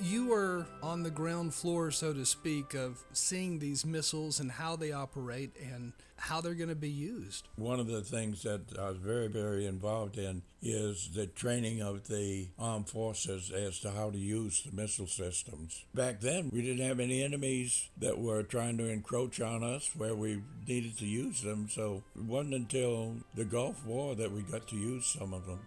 You 0.00 0.26
were 0.26 0.66
on 0.82 1.02
the 1.02 1.10
ground 1.10 1.54
floor, 1.54 1.90
so 1.90 2.12
to 2.12 2.24
speak, 2.26 2.74
of 2.74 3.02
seeing 3.12 3.58
these 3.58 3.86
missiles 3.86 4.40
and 4.40 4.50
how 4.50 4.76
they 4.76 4.92
operate 4.92 5.56
and 5.62 5.92
how 6.16 6.40
they're 6.40 6.54
going 6.54 6.68
to 6.68 6.74
be 6.74 6.90
used. 6.90 7.48
One 7.56 7.80
of 7.80 7.88
the 7.88 8.00
things 8.00 8.42
that 8.42 8.78
I 8.78 8.90
was 8.90 8.98
very, 8.98 9.28
very 9.28 9.66
involved 9.66 10.18
in 10.18 10.42
is 10.60 11.10
the 11.14 11.26
training 11.26 11.82
of 11.82 12.06
the 12.06 12.48
armed 12.58 12.88
forces 12.88 13.50
as 13.50 13.80
to 13.80 13.90
how 13.90 14.10
to 14.10 14.18
use 14.18 14.62
the 14.62 14.74
missile 14.74 15.08
systems. 15.08 15.84
Back 15.94 16.20
then, 16.20 16.50
we 16.52 16.62
didn't 16.62 16.86
have 16.86 17.00
any 17.00 17.22
enemies 17.22 17.88
that 17.98 18.18
were 18.18 18.42
trying 18.42 18.78
to 18.78 18.88
encroach 18.88 19.40
on 19.40 19.64
us 19.64 19.90
where 19.96 20.14
we 20.14 20.42
needed 20.66 20.96
to 20.98 21.06
use 21.06 21.42
them, 21.42 21.68
so 21.68 22.02
it 22.14 22.22
wasn't 22.22 22.54
until 22.54 23.16
the 23.34 23.44
Gulf 23.44 23.84
War 23.84 24.14
that 24.14 24.30
we 24.30 24.42
got 24.42 24.68
to 24.68 24.76
use 24.76 25.06
some 25.06 25.34
of 25.34 25.46
them. 25.46 25.60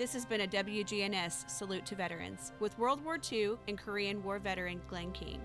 This 0.00 0.14
has 0.14 0.24
been 0.24 0.40
a 0.40 0.46
WGNS 0.46 1.50
Salute 1.50 1.84
to 1.84 1.94
Veterans 1.94 2.52
with 2.58 2.78
World 2.78 3.04
War 3.04 3.18
II 3.30 3.56
and 3.68 3.76
Korean 3.76 4.22
War 4.22 4.38
veteran 4.38 4.80
Glenn 4.88 5.12
King. 5.12 5.42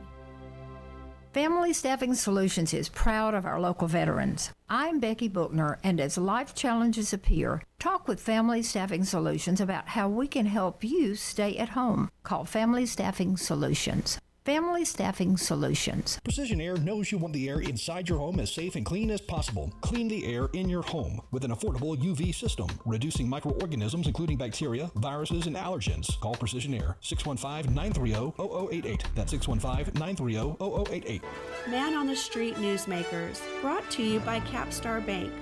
Family 1.34 1.74
Staffing 1.74 2.14
Solutions 2.14 2.74
is 2.74 2.88
proud 2.88 3.34
of 3.34 3.46
our 3.46 3.60
local 3.60 3.90
veterans. 3.90 4.54
I'm 4.70 5.02
Becky 5.02 5.28
Bookner, 5.28 5.78
and 5.84 6.00
as 6.00 6.18
life 6.18 6.56
challenges 6.56 7.12
appear, 7.12 7.64
talk 7.80 8.08
with 8.08 8.22
Family 8.22 8.64
Staffing 8.64 9.04
Solutions 9.04 9.60
about 9.60 9.90
how 9.90 10.08
we 10.08 10.26
can 10.26 10.46
help 10.46 10.86
you 10.86 11.16
stay 11.16 11.58
at 11.58 11.76
home. 11.76 12.10
Call 12.24 12.46
Family 12.46 12.86
Staffing 12.86 13.36
Solutions. 13.36 14.20
Family 14.46 14.86
Staffing 14.86 15.36
Solutions. 15.38 16.20
Precision 16.24 16.62
Air 16.62 16.78
knows 16.78 17.12
you 17.12 17.18
want 17.18 17.34
the 17.34 17.50
air 17.50 17.62
inside 17.62 18.08
your 18.08 18.20
home 18.20 18.40
as 18.40 18.54
safe 18.54 18.76
and 18.76 18.86
clean 18.86 19.10
as 19.10 19.20
possible. 19.20 19.74
Clean 19.82 20.08
the 20.08 20.24
air 20.32 20.50
in 20.54 20.70
your 20.70 20.84
home 20.84 21.20
with 21.32 21.44
an 21.44 21.50
affordable 21.50 21.98
UV 21.98 22.36
system, 22.36 22.68
reducing 22.86 23.28
microorganisms 23.28 24.06
including 24.06 24.38
bacteria, 24.38 24.92
viruses, 24.98 25.48
and 25.48 25.56
allergens. 25.56 26.20
Call 26.20 26.36
Precision 26.36 26.76
Air 26.76 26.96
615-930-0088. 27.02 29.06
That's 29.16 29.34
615-930-0088. 29.34 31.22
Man 31.68 31.96
on 31.96 32.06
the 32.06 32.16
Street 32.16 32.54
Newsmakers, 32.58 33.42
brought 33.62 33.90
to 33.90 34.04
you 34.04 34.20
by 34.20 34.42
Capstar 34.42 35.04
Bank. 35.04 35.34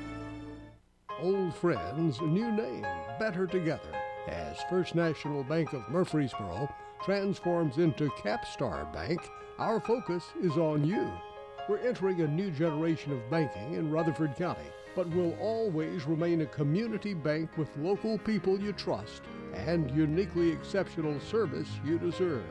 Old 1.20 1.54
friends, 1.54 2.22
new 2.22 2.54
name, 2.54 2.86
better 3.20 3.48
together. 3.48 3.90
As 4.30 4.60
First 4.70 4.96
National 4.96 5.44
Bank 5.44 5.74
of 5.74 5.90
Murfreesboro 5.90 6.74
transforms 7.04 7.78
into 7.78 8.10
Capstar 8.12 8.92
Bank, 8.94 9.20
our 9.60 9.80
focus 9.80 10.24
is 10.42 10.58
on 10.58 10.86
you. 10.86 11.12
We're 11.68 11.78
entering 11.80 12.22
a 12.22 12.28
new 12.28 12.50
generation 12.52 13.12
of 13.12 13.30
banking 13.30 13.74
in 13.74 13.92
Rutherford 13.92 14.36
County, 14.36 14.68
but 14.96 15.10
will 15.10 15.38
always 15.40 16.06
remain 16.06 16.42
a 16.42 16.46
community 16.46 17.14
bank 17.14 17.58
with 17.58 17.76
local 17.78 18.18
people 18.18 18.60
you 18.60 18.74
trust 18.74 19.24
and 19.54 19.92
uniquely 19.92 20.52
exceptional 20.52 21.20
service 21.20 21.70
you 21.86 22.00
deserve. 22.00 22.44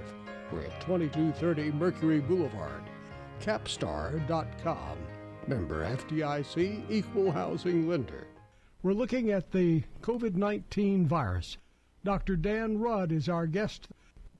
We're 0.52 0.64
at 0.64 0.80
2230 0.82 1.72
Mercury 1.72 2.20
Boulevard. 2.20 2.82
Capstar.com. 3.40 4.98
Member 5.46 5.84
FDIC 5.96 6.90
Equal 6.90 7.32
Housing 7.32 7.88
Lender. 7.88 8.26
We're 8.82 8.92
looking 8.92 9.30
at 9.30 9.50
the 9.50 9.82
COVID 10.02 10.34
19 10.34 11.06
virus. 11.06 11.56
Dr. 12.04 12.36
Dan 12.36 12.78
Rudd 12.78 13.12
is 13.12 13.28
our 13.28 13.46
guest. 13.46 13.88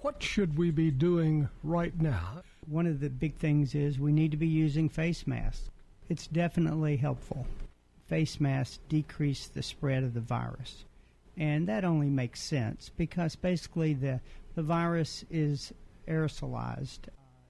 What 0.02 0.20
should 0.20 0.58
we 0.58 0.72
be 0.72 0.90
doing 0.90 1.48
right 1.62 1.98
now? 2.00 2.42
One 2.66 2.88
of 2.88 2.98
the 2.98 3.08
big 3.08 3.36
things 3.36 3.72
is 3.72 4.00
we 4.00 4.10
need 4.10 4.32
to 4.32 4.36
be 4.36 4.48
using 4.48 4.88
face 4.88 5.28
masks. 5.28 5.70
It's 6.08 6.26
definitely 6.26 6.96
helpful. 6.96 7.46
Face 8.08 8.40
masks 8.40 8.80
decrease 8.88 9.46
the 9.46 9.62
spread 9.62 10.02
of 10.02 10.12
the 10.12 10.20
virus. 10.20 10.86
And 11.36 11.68
that 11.68 11.84
only 11.84 12.10
makes 12.10 12.42
sense 12.42 12.90
because 12.96 13.36
basically 13.36 13.94
the, 13.94 14.20
the 14.56 14.64
virus 14.64 15.24
is 15.30 15.72
aerosolized. 16.08 17.02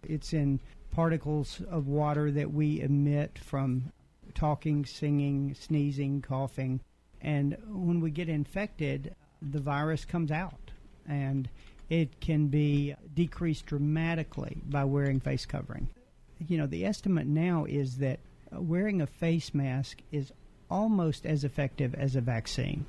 It's 0.02 0.34
in 0.34 0.60
particles 0.90 1.62
of 1.70 1.88
water 1.88 2.30
that 2.32 2.52
we 2.52 2.82
emit 2.82 3.38
from 3.38 3.92
talking, 4.34 4.84
singing, 4.84 5.54
sneezing, 5.58 6.20
coughing. 6.20 6.80
And 7.22 7.56
when 7.66 8.00
we 8.00 8.10
get 8.10 8.28
infected, 8.28 9.14
the 9.40 9.60
virus 9.60 10.04
comes 10.04 10.30
out. 10.30 10.70
And 11.08 11.48
it 11.92 12.20
can 12.20 12.46
be 12.46 12.94
decreased 13.14 13.66
dramatically 13.66 14.62
by 14.64 14.82
wearing 14.82 15.20
face 15.20 15.44
covering. 15.44 15.86
You 16.48 16.56
know, 16.56 16.66
the 16.66 16.86
estimate 16.86 17.26
now 17.26 17.66
is 17.66 17.98
that 17.98 18.18
wearing 18.50 19.02
a 19.02 19.06
face 19.06 19.52
mask 19.52 19.98
is 20.10 20.32
almost 20.70 21.26
as 21.26 21.44
effective 21.44 21.94
as 21.94 22.16
a 22.16 22.22
vaccine. 22.22 22.86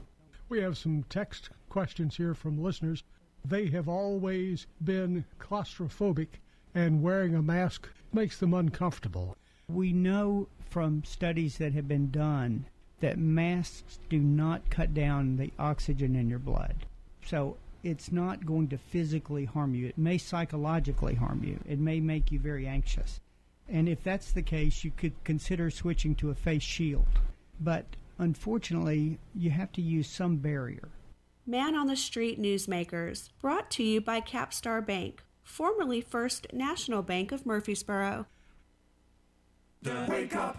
We 0.48 0.62
have 0.62 0.78
some 0.78 1.04
text 1.10 1.50
questions 1.68 2.16
here 2.16 2.34
from 2.34 2.64
listeners. 2.64 3.04
They 3.44 3.68
have 3.72 3.90
always 3.90 4.68
been 4.82 5.26
claustrophobic, 5.38 6.40
and 6.74 7.04
wearing 7.04 7.36
a 7.36 7.42
mask 7.42 7.90
makes 8.14 8.40
them 8.40 8.54
uncomfortable. 8.54 9.36
We 9.68 9.92
know 9.92 10.48
from 10.70 11.04
studies 11.04 11.58
that 11.58 11.74
have 11.74 11.90
been 11.90 12.10
done 12.10 12.68
that 13.02 13.18
masks 13.18 14.00
do 14.08 14.20
not 14.20 14.70
cut 14.70 14.94
down 14.94 15.36
the 15.36 15.52
oxygen 15.60 16.16
in 16.16 16.30
your 16.30 16.40
blood. 16.40 16.86
So 17.26 17.58
it's 17.84 18.12
not 18.12 18.46
going 18.46 18.70
to 18.70 18.78
physically 18.78 19.46
harm 19.46 19.76
you. 19.76 19.88
It 19.88 19.98
may 19.98 20.18
psychologically 20.18 21.16
harm 21.16 21.44
you. 21.44 21.60
It 21.68 21.80
may 21.80 22.00
make 22.00 22.32
you 22.32 22.40
very 22.40 22.66
anxious. 22.66 23.20
And 23.70 23.88
if 23.88 24.04
that's 24.04 24.32
the 24.32 24.42
case, 24.42 24.84
you 24.84 24.92
could 24.96 25.22
consider 25.24 25.70
switching 25.70 26.16
to 26.16 26.30
a 26.30 26.36
face 26.36 26.64
shield. 26.64 27.06
But 27.60 27.86
unfortunately, 28.18 29.20
you 29.36 29.50
have 29.52 29.72
to 29.74 29.82
use 29.82 30.08
some 30.08 30.38
barrier. 30.38 30.90
Man 31.46 31.76
on 31.76 31.88
the 31.88 31.96
Street 31.98 32.42
Newsmakers, 32.42 33.30
brought 33.42 33.70
to 33.72 33.84
you 33.84 34.00
by 34.00 34.22
Capstar 34.22 34.86
Bank, 34.86 35.24
formerly 35.44 36.00
First 36.00 36.48
National 36.54 37.02
Bank 37.02 37.34
of 37.34 37.46
Murfreesboro. 37.46 38.26
The 39.82 40.06
Wake 40.08 40.36
Up 40.36 40.58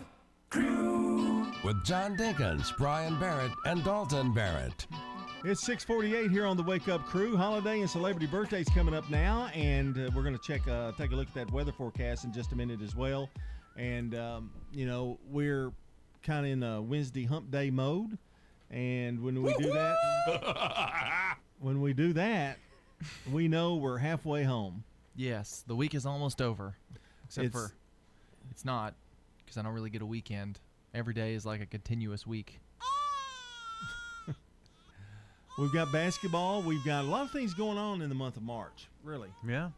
Crew 0.51 1.47
with 1.65 1.83
John 1.85 2.17
Dinkins, 2.19 2.77
Brian 2.77 3.19
Barrett, 3.19 3.53
and 3.65 3.83
Dalton 3.83 4.35
Barrett. 4.35 4.87
It's 5.47 5.61
648 5.63 6.31
here 6.31 6.47
on 6.47 6.57
the 6.57 6.63
Wake 6.63 6.89
Up 6.89 7.05
Crew. 7.05 7.37
Holiday 7.37 7.81
and 7.81 7.91
celebrity 7.91 8.27
birthdays 8.27 8.67
coming 8.71 8.95
up 8.95 9.09
now, 9.11 9.49
and 9.49 9.95
uh, 9.99 10.11
we're 10.15 10.23
going 10.23 10.37
to 10.37 10.43
check, 10.43 10.67
uh, 10.67 10.93
take 10.93 11.13
a 11.13 11.15
look 11.15 11.29
at 11.29 11.35
that 11.35 11.51
weather 11.53 11.71
forecast 11.73 12.25
in 12.25 12.33
just 12.33 12.53
a 12.53 12.57
minute 12.57 12.81
as 12.81 12.97
well. 12.97 13.29
And 13.77 14.15
um, 14.15 14.51
you 14.73 14.87
know, 14.87 15.19
we're 15.31 15.71
kind 16.23 16.47
of 16.47 16.53
in 16.53 16.63
a 16.63 16.81
Wednesday 16.81 17.25
Hump 17.27 17.51
Day 17.51 17.69
mode, 17.71 18.17
and 18.71 19.23
when 19.23 19.43
we 19.43 19.53
do 19.59 19.71
that, 19.71 21.37
when 21.61 21.83
we 21.83 21.93
do 21.93 22.15
that, 22.15 22.59
we 23.31 23.47
know 23.47 23.75
we're 23.75 23.99
halfway 23.99 24.45
home. 24.45 24.83
Yes, 25.15 25.63
the 25.67 25.77
week 25.77 25.95
is 25.95 26.07
almost 26.07 26.41
over, 26.41 26.75
except 27.27 27.49
It's- 27.49 27.69
for 27.69 27.75
it's 28.51 28.65
not 28.65 28.95
because 29.45 29.59
I 29.59 29.63
don't 29.63 29.75
really 29.75 29.91
get 29.91 30.01
a 30.01 30.07
weekend. 30.07 30.59
Every 30.95 31.13
day 31.13 31.35
is 31.35 31.45
like 31.45 31.61
a 31.61 31.67
continuous 31.67 32.27
week. 32.27 32.61
We've 35.59 35.73
got 35.73 35.93
basketball. 35.93 36.63
We've 36.63 36.85
got 36.85 37.05
a 37.05 37.07
lot 37.07 37.23
of 37.23 37.31
things 37.31 37.55
going 37.55 37.79
on 37.79 38.03
in 38.03 38.09
the 38.09 38.15
month 38.15 38.37
of 38.37 38.43
March. 38.43 38.89
Really. 39.05 39.29
Yeah. 39.47 39.71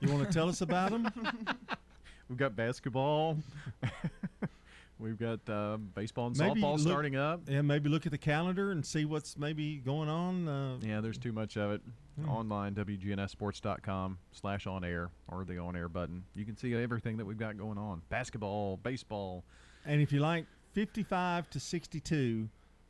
You 0.00 0.12
want 0.12 0.26
to 0.26 0.32
tell 0.32 0.48
us 0.48 0.60
about 0.60 0.90
them? 0.90 1.08
We've 2.28 2.36
got 2.38 2.56
basketball. 2.56 3.38
We've 4.98 5.18
got 5.18 5.40
uh, 5.48 5.76
baseball 5.94 6.28
and 6.28 6.38
Maybe 6.38 6.60
softball 6.60 6.72
look- 6.78 6.80
starting 6.86 7.16
up. 7.16 7.42
Yeah, 7.48 7.62
maybe 7.62 7.88
look 7.88 8.06
at 8.06 8.12
the 8.12 8.18
calendar 8.18 8.72
and 8.72 8.84
see 8.84 9.04
what's 9.04 9.38
maybe 9.38 9.76
going 9.76 10.08
on. 10.08 10.48
Uh, 10.48 10.76
Yeah, 10.82 11.00
there's 11.00 11.18
too 11.18 11.32
much 11.32 11.56
of 11.56 11.70
it. 11.70 11.82
Hmm. 12.20 12.28
Online, 12.28 12.74
WGNSports.com 12.74 14.18
slash 14.32 14.66
on 14.66 14.84
air 14.84 15.10
or 15.28 15.44
the 15.44 15.58
on 15.58 15.76
air 15.76 15.88
button. 15.88 16.24
You 16.34 16.44
can 16.44 16.56
see 16.56 16.74
everything 16.74 17.18
that 17.18 17.24
we've 17.26 17.38
got 17.38 17.56
going 17.58 17.78
on 17.78 18.02
basketball, 18.08 18.78
baseball. 18.78 19.44
And 19.84 20.00
if 20.00 20.12
you 20.12 20.20
like 20.20 20.46
55 20.72 21.50
to 21.50 21.60
62, 21.60 22.48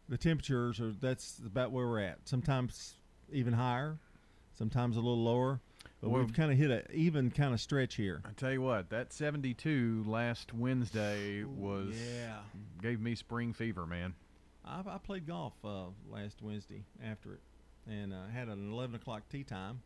the 0.09 0.19
temperatures 0.19 0.81
are 0.81 0.93
that's 0.93 1.41
about 1.45 1.73
where 1.73 1.87
we're 1.87 2.01
at. 2.01 2.19
Sometimes 2.29 2.95
even 3.33 3.53
higher, 3.53 3.99
sometimes 4.57 4.97
a 4.97 5.01
little 5.01 5.23
lower. 5.23 5.61
But 6.01 6.11
Well- 6.11 6.23
we've 6.23 6.33
kind 6.33 6.53
of 6.53 6.59
hit 6.59 6.71
an 6.71 6.83
even 6.93 7.31
kind 7.31 7.55
of 7.55 7.61
stretch 7.61 7.95
here. 7.95 8.23
I 8.25 8.33
tell 8.33 8.53
you 8.53 8.61
what, 8.61 8.91
that 8.91 9.13
72 9.13 10.05
last 10.07 10.53
Wednesday 10.53 11.43
was 11.45 11.97
yeah. 11.97 12.41
gave 12.83 13.01
me 13.01 13.15
spring 13.15 13.53
fever, 13.53 13.87
man. 13.87 14.15
I, 14.65 14.83
I 14.87 14.99
played 14.99 15.27
golf 15.27 15.55
uh, 15.65 15.87
last 16.11 16.43
Wednesday 16.43 16.85
after 17.05 17.35
it, 17.35 17.41
and 17.89 18.13
uh, 18.13 18.27
had 18.33 18.49
an 18.49 18.73
11 18.73 18.97
o'clock 18.97 19.23
tea 19.31 19.45
time, 19.45 19.81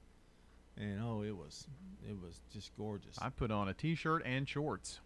and 0.77 1.01
oh, 1.03 1.23
it 1.23 1.37
was 1.37 1.66
it 2.09 2.16
was 2.21 2.41
just 2.53 2.75
gorgeous. 2.77 3.16
I 3.21 3.29
put 3.29 3.51
on 3.51 3.68
a 3.68 3.75
t-shirt 3.75 4.23
and 4.25 4.49
shorts. 4.49 5.01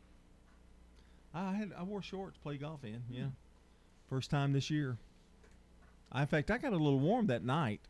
I 1.35 1.55
had 1.55 1.73
I 1.77 1.83
wore 1.83 2.03
shorts, 2.03 2.39
play 2.39 2.57
golf 2.57 2.85
in. 2.85 3.03
Yeah, 3.11 3.27
first 4.09 4.30
time 4.30 4.52
this 4.52 4.70
year. 4.70 4.96
I, 6.12 6.22
in 6.22 6.26
fact, 6.26 6.50
I 6.50 6.59
got 6.59 6.72
a 6.72 6.76
little 6.76 7.00
warm 7.00 7.26
that 7.28 7.44
night. 7.44 7.80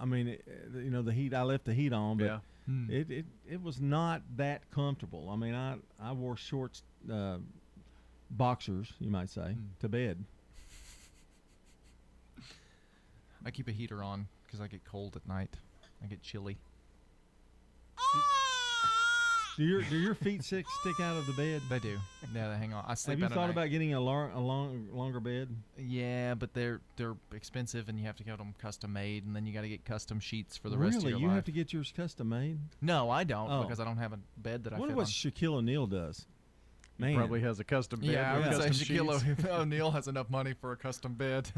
I 0.00 0.04
mean, 0.04 0.28
it, 0.28 0.44
uh, 0.48 0.78
you 0.78 0.90
know, 0.90 1.02
the 1.02 1.12
heat. 1.12 1.34
I 1.34 1.42
left 1.42 1.64
the 1.64 1.74
heat 1.74 1.92
on, 1.92 2.16
but 2.18 2.24
Yeah. 2.24 2.38
Hmm. 2.66 2.86
it, 2.88 3.10
it 3.10 3.24
it 3.50 3.60
was 3.62 3.80
not 3.80 4.22
that 4.36 4.70
comfortable. 4.70 5.28
I 5.30 5.36
mean, 5.36 5.52
I 5.54 5.76
I 6.00 6.12
wore 6.12 6.36
shorts, 6.36 6.84
uh, 7.12 7.38
boxers, 8.30 8.92
you 9.00 9.10
might 9.10 9.30
say, 9.30 9.56
to 9.80 9.88
bed. 9.88 10.24
I 13.44 13.50
keep 13.50 13.66
a 13.66 13.72
heater 13.72 14.00
on 14.02 14.28
because 14.46 14.60
I 14.60 14.68
get 14.68 14.84
cold 14.84 15.16
at 15.16 15.26
night. 15.26 15.56
I 16.02 16.06
get 16.06 16.22
chilly. 16.22 16.56
Do 19.58 19.64
your 19.64 19.82
do 19.82 19.98
your 19.98 20.14
feet 20.14 20.42
stick 20.42 20.64
stick 20.80 20.98
out 21.00 21.16
of 21.18 21.26
the 21.26 21.34
bed? 21.34 21.60
They 21.68 21.78
do. 21.78 21.98
Yeah, 22.34 22.48
they 22.48 22.56
hang 22.56 22.72
on. 22.72 22.84
I 22.88 22.94
sleep. 22.94 23.18
Have 23.20 23.30
you 23.30 23.34
thought 23.34 23.46
night. 23.48 23.50
about 23.50 23.70
getting 23.70 23.92
a, 23.92 24.00
lar- 24.00 24.30
a 24.30 24.40
long 24.40 24.88
longer 24.92 25.20
bed? 25.20 25.54
Yeah, 25.78 26.34
but 26.34 26.54
they're 26.54 26.80
they're 26.96 27.16
expensive, 27.34 27.90
and 27.90 27.98
you 27.98 28.06
have 28.06 28.16
to 28.16 28.24
get 28.24 28.38
them 28.38 28.54
custom 28.58 28.94
made, 28.94 29.26
and 29.26 29.36
then 29.36 29.44
you 29.44 29.52
got 29.52 29.60
to 29.60 29.68
get 29.68 29.84
custom 29.84 30.20
sheets 30.20 30.56
for 30.56 30.70
the 30.70 30.78
rest 30.78 30.96
of 30.98 31.02
really, 31.04 31.10
your 31.12 31.20
you 31.20 31.26
life. 31.28 31.34
have 31.36 31.44
to 31.44 31.52
get 31.52 31.70
yours 31.72 31.92
custom 31.94 32.30
made. 32.30 32.58
No, 32.80 33.10
I 33.10 33.24
don't 33.24 33.50
Oh. 33.50 33.62
because 33.64 33.78
I 33.78 33.84
don't 33.84 33.98
have 33.98 34.14
a 34.14 34.18
bed 34.38 34.64
that 34.64 34.72
I 34.72 34.78
wonder 34.78 34.92
fit 34.94 34.96
what 34.96 35.06
on. 35.06 35.10
Shaquille 35.10 35.54
O'Neal 35.56 35.86
does. 35.86 36.24
Man, 36.98 37.16
Probably 37.16 37.40
has 37.40 37.60
a 37.60 37.64
custom 37.64 38.00
bed. 38.00 38.08
yeah, 38.10 38.34
I 38.34 38.38
with 38.38 38.58
would 38.58 38.74
say 38.74 38.84
Shaquille 38.94 39.22
sheets. 39.24 39.44
O'Neal 39.50 39.90
has 39.90 40.08
enough 40.08 40.30
money 40.30 40.54
for 40.58 40.72
a 40.72 40.76
custom 40.76 41.12
bed. 41.14 41.50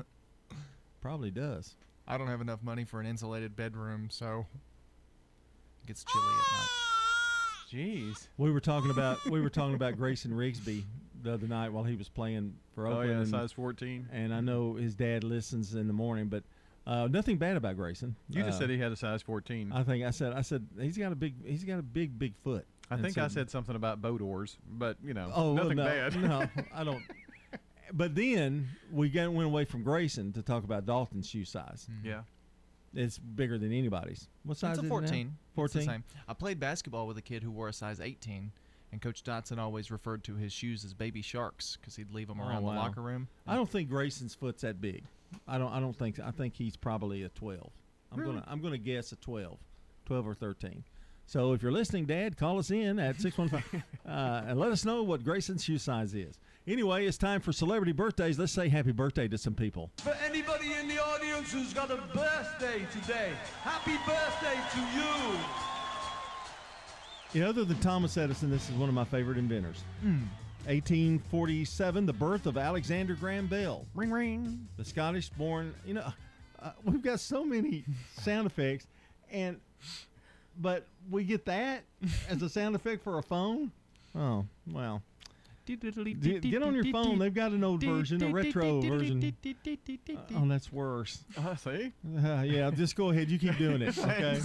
probably 1.01 1.30
does. 1.30 1.76
I 2.09 2.18
don't 2.18 2.28
have 2.28 2.40
enough 2.40 2.62
money 2.62 2.84
for 2.84 3.01
an 3.01 3.07
insulated 3.07 3.55
bedroom, 3.55 4.09
so 4.11 4.47
it 5.82 5.86
gets 5.86 6.03
chilly 6.05 6.24
at 6.24 6.59
night. 6.59 6.68
Jeez. 7.75 8.29
We 8.39 8.51
were 8.53 8.61
talking 8.61 8.91
about 8.91 9.25
we 9.27 9.41
were 9.41 9.51
talking 9.51 9.75
about 9.75 9.97
Grayson 9.97 10.31
Rigsby 10.33 10.85
the 11.22 11.33
other 11.35 11.49
night 11.49 11.72
while 11.72 11.85
he 11.85 11.97
was 11.97 12.09
playing 12.09 12.55
for 12.75 12.87
Oh, 12.87 12.93
Oakland. 13.01 13.27
yeah, 13.27 13.39
size 13.41 13.53
14. 13.53 14.09
And 14.12 14.33
I 14.35 14.41
know 14.41 14.75
his 14.75 14.95
dad 14.95 15.25
listens 15.25 15.75
in 15.75 15.87
the 15.87 15.93
morning, 15.93 16.29
but 16.29 16.45
uh, 16.87 17.09
nothing 17.11 17.39
bad 17.39 17.57
about 17.57 17.77
Grayson. 17.77 18.14
You 18.29 18.43
just 18.45 18.57
Uh, 18.57 18.61
said 18.61 18.70
he 18.70 18.79
had 18.79 18.93
a 18.93 18.97
size 18.97 19.22
14. 19.22 19.72
I 19.72 19.83
think 19.83 20.05
I 20.05 20.11
said 20.11 20.35
I 20.35 20.43
said 20.43 20.66
he's 20.79 20.97
got 20.99 21.11
a 21.12 21.16
big 21.16 21.35
he's 21.45 21.64
got 21.64 21.79
a 21.79 21.83
big 21.83 22.18
big 22.18 22.37
foot. 22.45 22.66
I 22.91 22.97
think 22.97 23.14
so- 23.14 23.25
I 23.25 23.29
said 23.29 23.51
something 23.51 23.75
about 23.75 24.01
bow 24.03 24.18
doors, 24.18 24.57
but 24.68 24.99
you 25.03 25.14
know, 25.14 25.33
Oh 25.35 25.55
nothing 25.55 25.77
no, 25.79 25.85
bad. 25.85 26.20
no, 26.22 26.47
I 26.75 26.85
don't. 26.85 27.03
But 27.93 28.14
then 28.14 28.68
we 28.93 29.09
got, 29.09 29.31
went 29.33 29.47
away 29.47 29.64
from 29.66 29.83
Grayson 29.83 30.33
to 30.33 30.43
talk 30.43 30.64
about 30.64 30.85
Dalton's 30.87 31.29
shoe 31.29 31.45
size. 31.45 31.87
Yeah. 32.03 32.22
It's 32.95 33.18
bigger 33.18 33.59
than 33.59 33.72
anybody's. 33.72 34.28
What 34.45 34.57
size 34.57 34.78
it's 34.78 34.86
a 34.86 34.88
14. 34.88 35.36
14? 35.55 35.82
same. 35.82 36.05
I 36.28 36.34
played 36.34 36.61
basketball 36.61 37.07
with 37.07 37.18
a 37.18 37.22
kid 37.22 37.42
who 37.42 37.51
wore 37.51 37.68
a 37.68 37.72
size 37.72 38.01
18, 38.01 38.53
and 38.92 39.03
Coach 39.03 39.24
Dotson 39.24 39.59
always 39.59 39.90
referred 39.90 40.22
to 40.24 40.34
his 40.36 40.53
shoes 40.53 40.84
as 40.84 40.95
baby 40.95 41.22
sharks 41.22 41.76
because 41.80 41.97
he'd 41.97 42.11
leave 42.12 42.28
them 42.28 42.40
Oh, 42.40 42.49
around 42.49 42.62
wow. 42.62 42.72
the 42.72 42.78
locker 42.78 43.03
room. 43.03 43.28
I 43.47 43.57
don't 43.57 43.68
think 43.68 43.88
Grayson's 43.90 44.34
foot's 44.34 44.62
that 44.62 44.80
big. 44.80 45.05
I 45.49 45.59
don't. 45.59 45.72
I 45.72 45.80
don't 45.80 45.97
think. 45.99 46.20
I 46.20 46.30
think 46.30 46.55
he's 46.55 46.76
probably 46.76 47.22
a 47.24 47.28
twelve. 47.30 47.70
I'm 48.12 48.20
Really? 48.20 48.34
gonna. 48.34 48.45
I'm 48.47 48.61
gonna 48.61 48.78
guess 48.78 49.11
a 49.11 49.16
12, 49.16 49.59
12 50.07 50.26
or 50.28 50.34
thirteen. 50.34 50.84
So 51.26 51.55
if 51.55 51.62
you're 51.62 51.72
listening, 51.72 52.05
Dad, 52.05 52.36
call 52.36 52.59
us 52.59 52.70
in 52.70 52.99
at 52.99 53.18
six 53.20 53.36
one 53.38 53.49
five 53.49 53.64
uh, 54.07 54.42
and 54.47 54.61
let 54.61 54.70
us 54.70 54.84
know 54.84 55.03
what 55.03 55.24
Grayson's 55.24 55.64
shoe 55.64 55.78
size 55.78 56.14
is. 56.14 56.38
Anyway, 56.66 57.07
it's 57.07 57.18
time 57.18 57.40
for 57.40 57.51
celebrity 57.53 57.92
birthdays. 57.92 58.38
Let's 58.38 58.53
say 58.53 58.68
happy 58.68 58.92
birthday 58.92 59.26
to 59.28 59.36
some 59.38 59.55
people. 59.55 59.90
For 59.97 60.14
anybody 60.24 60.66
in 60.74 60.84
the 60.84 60.84
audience 60.84 60.84
who's 61.55 61.72
got 61.72 61.88
a 61.88 61.96
birthday 62.12 62.84
today, 62.90 63.30
happy 63.62 63.96
birthday 64.05 64.59
to 64.72 64.80
you. 67.38 67.46
Other 67.46 67.64
than 67.64 67.78
Thomas 67.78 68.16
Edison, 68.16 68.50
this 68.50 68.68
is 68.68 68.74
one 68.74 68.88
of 68.88 68.94
my 68.94 69.05
favorite 69.05 69.38
inventors. 69.38 69.84
Hmm. 70.00 70.24
1847, 70.66 72.07
the 72.07 72.12
birth 72.12 72.46
of 72.46 72.57
Alexander 72.57 73.14
Graham 73.14 73.46
Bell. 73.46 73.86
Ring 73.94 74.11
ring. 74.11 74.66
The 74.76 74.84
Scottish 74.84 75.28
born, 75.28 75.72
you 75.86 75.94
know, 75.94 76.12
uh, 76.61 76.72
we've 76.84 77.02
got 77.02 77.20
so 77.20 77.44
many 77.44 77.84
sound 78.20 78.46
effects, 78.46 78.88
and 79.30 79.61
but 80.61 80.86
we 81.09 81.22
get 81.22 81.44
that 81.44 81.84
as 82.28 82.42
a 82.42 82.48
sound 82.48 82.74
effect 82.74 83.05
for 83.05 83.18
a 83.18 83.22
phone. 83.22 83.70
Oh, 84.16 84.44
well. 84.66 85.02
Get 85.66 86.42
get 86.42 86.62
on 86.62 86.74
your 86.74 86.84
phone. 86.92 87.18
They've 87.18 87.32
got 87.34 87.52
an 87.52 87.64
old 87.64 87.82
version, 87.82 88.22
a 88.22 88.28
retro 88.28 88.80
version. 88.80 89.34
Oh, 90.34 90.46
that's 90.48 90.72
worse. 90.72 91.24
Uh, 91.38 91.56
see? 91.56 91.92
Uh, 92.24 92.42
yeah, 92.42 92.70
just 92.70 92.96
go 92.96 93.10
ahead. 93.10 93.30
You 93.30 93.38
keep 93.38 93.56
doing 93.58 93.82
it. 93.82 93.96
Okay. 94.04 94.40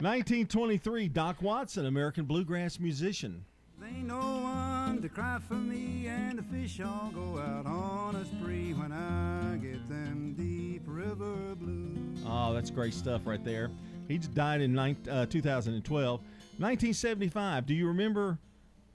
1923, 0.00 1.08
Doc 1.08 1.40
Watson, 1.40 1.86
American 1.86 2.24
bluegrass 2.24 2.80
musician. 2.80 3.44
Ain't 3.86 4.06
no 4.06 4.18
one 4.18 5.00
to 5.02 5.08
cry 5.08 5.38
for 5.46 5.54
me, 5.54 6.08
and 6.08 6.38
the 6.38 6.42
fish 6.42 6.80
all 6.80 7.10
go 7.14 7.38
out 7.38 7.66
on 7.66 8.16
a 8.16 8.24
spree 8.24 8.72
when 8.72 8.92
I 8.92 9.56
get 9.58 9.88
them 9.88 10.34
deep 10.36 10.82
river 10.86 11.54
blues. 11.54 12.18
Oh, 12.26 12.52
that's 12.54 12.70
great 12.70 12.94
stuff 12.94 13.22
right 13.24 13.44
there. 13.44 13.70
He 14.08 14.18
just 14.18 14.34
died 14.34 14.62
in 14.62 14.72
nine, 14.74 14.96
uh, 15.10 15.26
2012. 15.26 16.20
1975, 16.20 17.66
do 17.66 17.74
you 17.74 17.86
remember 17.86 18.38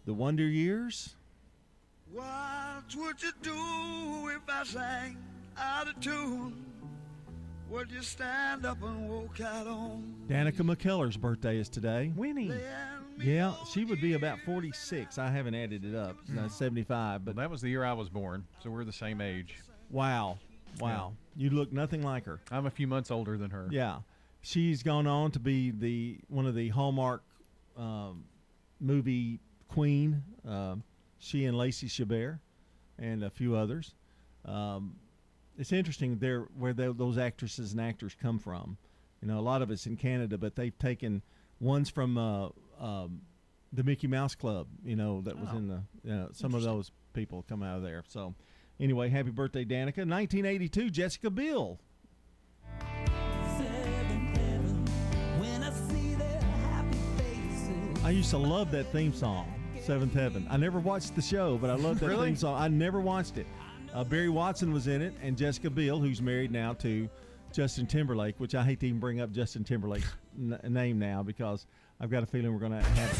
the 0.05 0.13
Wonder 0.13 0.47
Years? 0.47 1.15
What 2.12 2.95
would 2.97 3.22
you 3.22 3.32
do 3.41 4.30
if 4.30 4.41
I 4.47 4.64
sang 4.64 5.18
out 5.57 5.88
of 5.88 5.99
tune? 5.99 6.66
Would 7.70 7.91
you 7.91 8.01
stand 8.01 8.66
up 8.66 8.82
and 8.82 9.07
walk 9.07 9.39
out 9.41 9.68
on? 9.68 10.16
Danica 10.28 10.62
McKellar's 10.62 11.18
birthday 11.18 11.57
is 11.57 11.70
today. 11.70 12.12
Winnie. 12.16 12.51
Yeah, 13.20 13.53
she 13.72 13.86
would 13.86 14.01
be 14.01 14.14
about 14.14 14.39
46. 14.45 15.18
I 15.20 15.30
haven't 15.30 15.53
added 15.53 15.86
it 15.86 15.93
up. 15.93 16.16
Uh, 16.38 16.47
75, 16.47 17.26
but 17.26 17.36
that 17.36 17.49
was 17.49 17.62
the 17.62 17.70
year 17.70 17.84
I 17.84 17.93
was 17.93 18.10
born, 18.10 18.45
so 18.64 18.72
we're 18.72 18.86
the 18.86 18.91
same 18.91 19.22
age. 19.22 19.57
wow. 19.89 20.38
Wow. 20.80 21.14
You 21.36 21.49
look 21.49 21.74
nothing 21.74 22.03
like 22.03 22.26
her. 22.26 22.39
I'm 22.51 22.66
a 22.66 22.72
few 22.72 22.88
months 22.88 23.12
older 23.12 23.38
than 23.38 23.49
her. 23.51 23.68
Yeah, 23.72 23.99
she's 24.41 24.84
gone 24.84 25.07
on 25.07 25.32
to 25.32 25.39
be 25.39 25.72
the 25.72 26.18
one 26.28 26.45
of 26.45 26.53
the 26.53 26.70
Hallmark 26.70 27.24
um, 27.78 28.24
movie 28.80 29.39
queen. 29.68 30.24
Um, 30.47 30.84
she 31.20 31.45
and 31.45 31.57
Lacey 31.57 31.88
Chabert 31.88 32.39
and 32.97 33.24
a 33.24 33.30
few 33.30 33.55
others. 33.55 33.93
Um, 34.45 34.95
it's 35.57 35.72
interesting 35.72 36.17
there 36.20 36.41
where 36.57 36.74
tho- 36.74 36.93
those 36.93 37.17
actresses 37.17 37.74
and 37.74 37.82
actors 37.82 38.15
come 38.20 38.39
from. 38.39 38.78
You 39.22 39.28
know, 39.28 39.38
a 39.39 39.41
lot 39.41 39.61
of 39.61 39.70
it's 39.70 39.86
in 39.86 39.97
Canada, 39.97 40.38
but 40.38 40.55
they've 40.55 40.78
taken 40.80 41.22
ones 41.59 41.89
from 41.89 42.17
uh, 42.17 42.49
um, 42.80 43.22
the 43.74 43.84
Mickey 43.84 44.07
Mouse 44.07 44.34
Club. 44.36 44.67
You 44.84 44.95
know, 44.95 45.22
that 45.22 45.38
was 45.38 45.49
Oh. 45.51 45.57
in 45.57 45.67
the 45.67 45.82
you 46.03 46.11
know, 46.15 46.30
some 46.32 46.53
of 46.53 46.63
those 46.63 46.91
people 47.13 47.43
come 47.47 47.61
out 47.61 47.76
of 47.78 47.84
there. 47.84 48.03
So, 48.07 48.34
anyway, 48.80 49.09
happy 49.09 49.32
birthday, 49.32 49.65
Danica. 49.65 50.07
1982, 50.07 50.89
Jessica 50.89 51.30
Biel. 51.30 51.80
I 58.03 58.11
used 58.11 58.30
to 58.32 58.38
love 58.38 58.72
that 58.72 58.86
theme 58.88 59.13
song, 59.13 59.53
Seventh 59.90 60.14
Heaven. 60.14 60.46
I 60.52 60.58
never 60.58 60.78
watched 60.78 61.16
the 61.16 61.22
show, 61.24 61.58
but 61.58 61.72
I 61.72 61.74
love 61.74 62.00
that 62.00 62.06
Really? 62.10 62.28
theme 62.28 62.36
song. 62.36 62.62
I 62.62 62.68
never 62.68 63.00
watched 63.00 63.40
it. 63.40 63.48
Uh, 63.92 64.04
Barry 64.04 64.30
Watson 64.30 64.72
was 64.72 64.86
in 64.86 65.02
it, 65.02 65.16
and 65.24 65.36
Jessica 65.36 65.68
Biel, 65.68 65.98
who's 65.98 66.22
married 66.22 66.52
now 66.52 66.74
to 66.74 67.10
Justin 67.52 67.88
Timberlake, 67.88 68.40
which 68.40 68.54
I 68.54 68.64
hate 68.64 68.80
to 68.82 68.86
even 68.88 69.00
bring 69.00 69.20
up 69.20 69.32
Justin 69.32 69.64
Timberlake's 69.64 70.06
n- 70.40 70.60
name 70.68 71.00
now 71.00 71.24
because 71.24 71.66
I've 72.00 72.12
got 72.12 72.22
a 72.22 72.28
feeling 72.28 72.54
we're 72.54 72.60
going 72.60 72.74
to 72.74 72.84
have. 72.84 73.12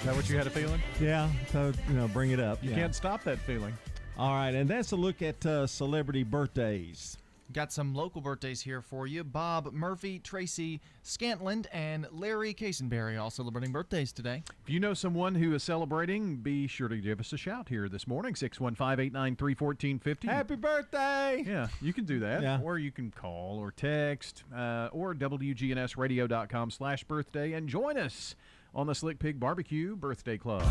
Is 0.00 0.04
that 0.04 0.14
what 0.14 0.28
you 0.28 0.36
had 0.36 0.46
a 0.46 0.50
feeling? 0.50 0.82
Yeah, 1.00 1.30
so 1.50 1.72
you 1.88 1.94
know, 1.94 2.06
bring 2.08 2.32
it 2.32 2.38
up. 2.40 2.62
You 2.62 2.68
yeah. 2.68 2.76
can't 2.76 2.94
stop 2.94 3.24
that 3.24 3.38
feeling. 3.38 3.72
All 4.18 4.34
right, 4.34 4.54
and 4.54 4.68
that's 4.68 4.92
a 4.92 4.96
look 4.96 5.22
at 5.22 5.46
uh, 5.46 5.66
celebrity 5.66 6.24
birthdays. 6.24 7.16
Got 7.50 7.72
some 7.72 7.94
local 7.94 8.20
birthdays 8.20 8.60
here 8.60 8.82
for 8.82 9.06
you. 9.06 9.24
Bob 9.24 9.72
Murphy, 9.72 10.18
Tracy 10.18 10.82
Scantland, 11.02 11.66
and 11.72 12.06
Larry 12.12 12.52
Casenberry 12.52 13.18
all 13.18 13.30
celebrating 13.30 13.72
birthdays 13.72 14.12
today. 14.12 14.42
If 14.62 14.70
you 14.70 14.80
know 14.80 14.92
someone 14.92 15.34
who 15.34 15.54
is 15.54 15.62
celebrating, 15.62 16.36
be 16.36 16.66
sure 16.66 16.88
to 16.88 16.98
give 16.98 17.20
us 17.20 17.32
a 17.32 17.38
shout 17.38 17.70
here 17.70 17.88
this 17.88 18.06
morning, 18.06 18.34
615-893-1450. 18.34 20.24
Happy 20.24 20.56
birthday! 20.56 21.42
Yeah, 21.46 21.68
you 21.80 21.94
can 21.94 22.04
do 22.04 22.20
that. 22.20 22.42
Yeah. 22.42 22.60
Or 22.62 22.78
you 22.78 22.92
can 22.92 23.10
call 23.10 23.58
or 23.58 23.70
text 23.70 24.44
uh, 24.54 24.90
or 24.92 25.14
WGNSradio.com 25.14 26.70
slash 26.70 27.04
birthday 27.04 27.54
and 27.54 27.66
join 27.66 27.96
us 27.96 28.34
on 28.74 28.86
the 28.86 28.94
Slick 28.94 29.18
Pig 29.18 29.40
Barbecue 29.40 29.96
Birthday 29.96 30.36
Club. 30.36 30.62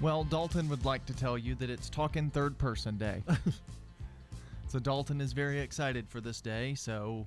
Well, 0.00 0.24
Dalton 0.24 0.68
would 0.68 0.84
like 0.84 1.06
to 1.06 1.14
tell 1.14 1.38
you 1.38 1.54
that 1.56 1.70
it's 1.70 1.88
Talking 1.88 2.30
Third 2.30 2.58
Person 2.58 2.96
Day. 2.98 3.22
so 4.68 4.78
Dalton 4.78 5.20
is 5.20 5.32
very 5.32 5.60
excited 5.60 6.08
for 6.08 6.20
this 6.20 6.40
day, 6.40 6.74
so 6.74 7.26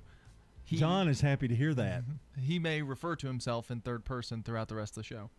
he, 0.64 0.76
John 0.76 1.08
is 1.08 1.20
happy 1.20 1.48
to 1.48 1.54
hear 1.54 1.74
that. 1.74 2.04
he 2.38 2.58
may 2.58 2.82
refer 2.82 3.16
to 3.16 3.26
himself 3.26 3.70
in 3.70 3.80
third 3.80 4.04
person 4.04 4.42
throughout 4.42 4.68
the 4.68 4.74
rest 4.74 4.92
of 4.92 5.02
the 5.02 5.06
show. 5.06 5.30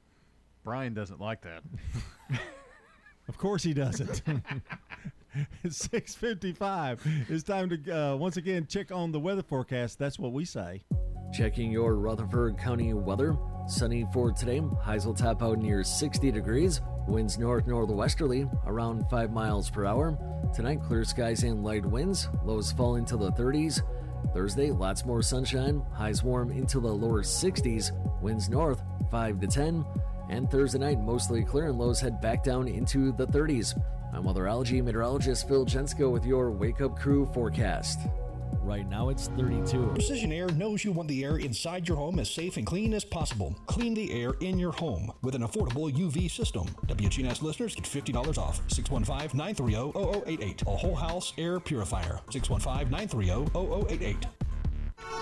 Brian 0.64 0.94
doesn't 0.94 1.22
like 1.22 1.42
that. 1.42 1.64
Of 3.30 3.38
course 3.38 3.62
he 3.62 3.74
doesn't. 3.76 4.24
it's 5.64 5.88
6.55. 5.88 7.30
It's 7.30 7.44
time 7.44 7.70
to, 7.70 7.92
uh, 7.92 8.16
once 8.16 8.38
again, 8.38 8.66
check 8.68 8.92
on 8.92 9.12
the 9.12 9.20
weather 9.20 9.44
forecast. 9.44 10.00
That's 10.00 10.18
what 10.18 10.34
we 10.34 10.46
say. 10.46 10.82
Checking 11.32 11.72
your 11.72 11.94
Rutherford 11.94 12.58
County 12.58 12.92
weather. 12.96 13.38
Sunny 13.68 14.08
for 14.12 14.32
today. 14.32 14.64
Highs 14.82 15.06
will 15.06 15.14
top 15.14 15.44
out 15.44 15.60
near 15.60 15.84
60 15.84 16.32
degrees. 16.32 16.82
Winds 17.10 17.40
north 17.40 17.66
northwesterly 17.66 18.48
around 18.68 19.10
5 19.10 19.32
miles 19.32 19.70
per 19.70 19.86
hour. 19.86 20.18
Tonight, 20.54 20.82
clear 20.84 21.04
skies 21.04 21.44
and 21.44 21.64
light 21.64 21.86
winds. 21.86 22.30
Lows 22.46 22.72
fall 22.72 22.96
into 22.98 23.18
the 23.18 23.32
30s. 23.32 23.82
Thursday, 24.34 24.70
lots 24.70 25.06
more 25.06 25.24
sunshine. 25.24 25.82
Highs 25.92 26.24
warm 26.24 26.52
into 26.52 26.80
the 26.80 26.88
lower 26.88 27.24
60s. 27.24 27.92
Winds 28.22 28.48
north 28.48 28.84
5 29.10 29.40
to 29.40 29.48
10. 29.48 29.86
And 30.30 30.52
Thursday 30.52 30.78
night, 30.78 31.00
mostly 31.00 31.44
clear 31.44 31.70
and 31.70 31.80
lows 31.80 32.00
head 32.00 32.22
back 32.22 32.44
down 32.44 32.68
into 32.68 33.12
the 33.14 33.26
30s. 33.26 33.76
I'm 34.14 34.24
weatherology 34.24 34.84
meteorologist 34.84 35.48
Phil 35.48 35.66
Jensko 35.66 36.12
with 36.12 36.26
your 36.26 36.52
Wake 36.52 36.82
Up 36.82 36.96
Crew 36.96 37.26
forecast. 37.34 38.00
Right 38.62 38.88
now 38.88 39.10
it's 39.10 39.28
32. 39.30 39.88
Precision 39.94 40.32
Air 40.32 40.48
knows 40.50 40.84
you 40.84 40.92
want 40.92 41.10
the 41.10 41.24
air 41.24 41.38
inside 41.38 41.88
your 41.88 41.98
home 41.98 42.20
as 42.20 42.30
safe 42.30 42.58
and 42.58 42.66
clean 42.66 42.94
as 42.94 43.04
possible. 43.04 43.56
Clean 43.66 43.94
the 43.94 44.12
air 44.12 44.34
in 44.42 44.60
your 44.60 44.72
home 44.72 45.12
with 45.22 45.36
an 45.36 45.42
affordable 45.42 45.92
UV 45.92 46.30
system. 46.30 46.66
WGNS 46.88 47.42
listeners 47.42 47.76
get 47.76 47.86
$50 47.86 48.38
off. 48.38 48.62
615 48.68 49.38
930 49.38 49.92
0088. 50.26 50.62
A 50.64 50.66
whole 50.66 50.96
house 50.96 51.34
air 51.38 51.60
purifier. 51.60 52.20
615 52.30 52.90
930 52.90 53.52
0088. 53.96 54.49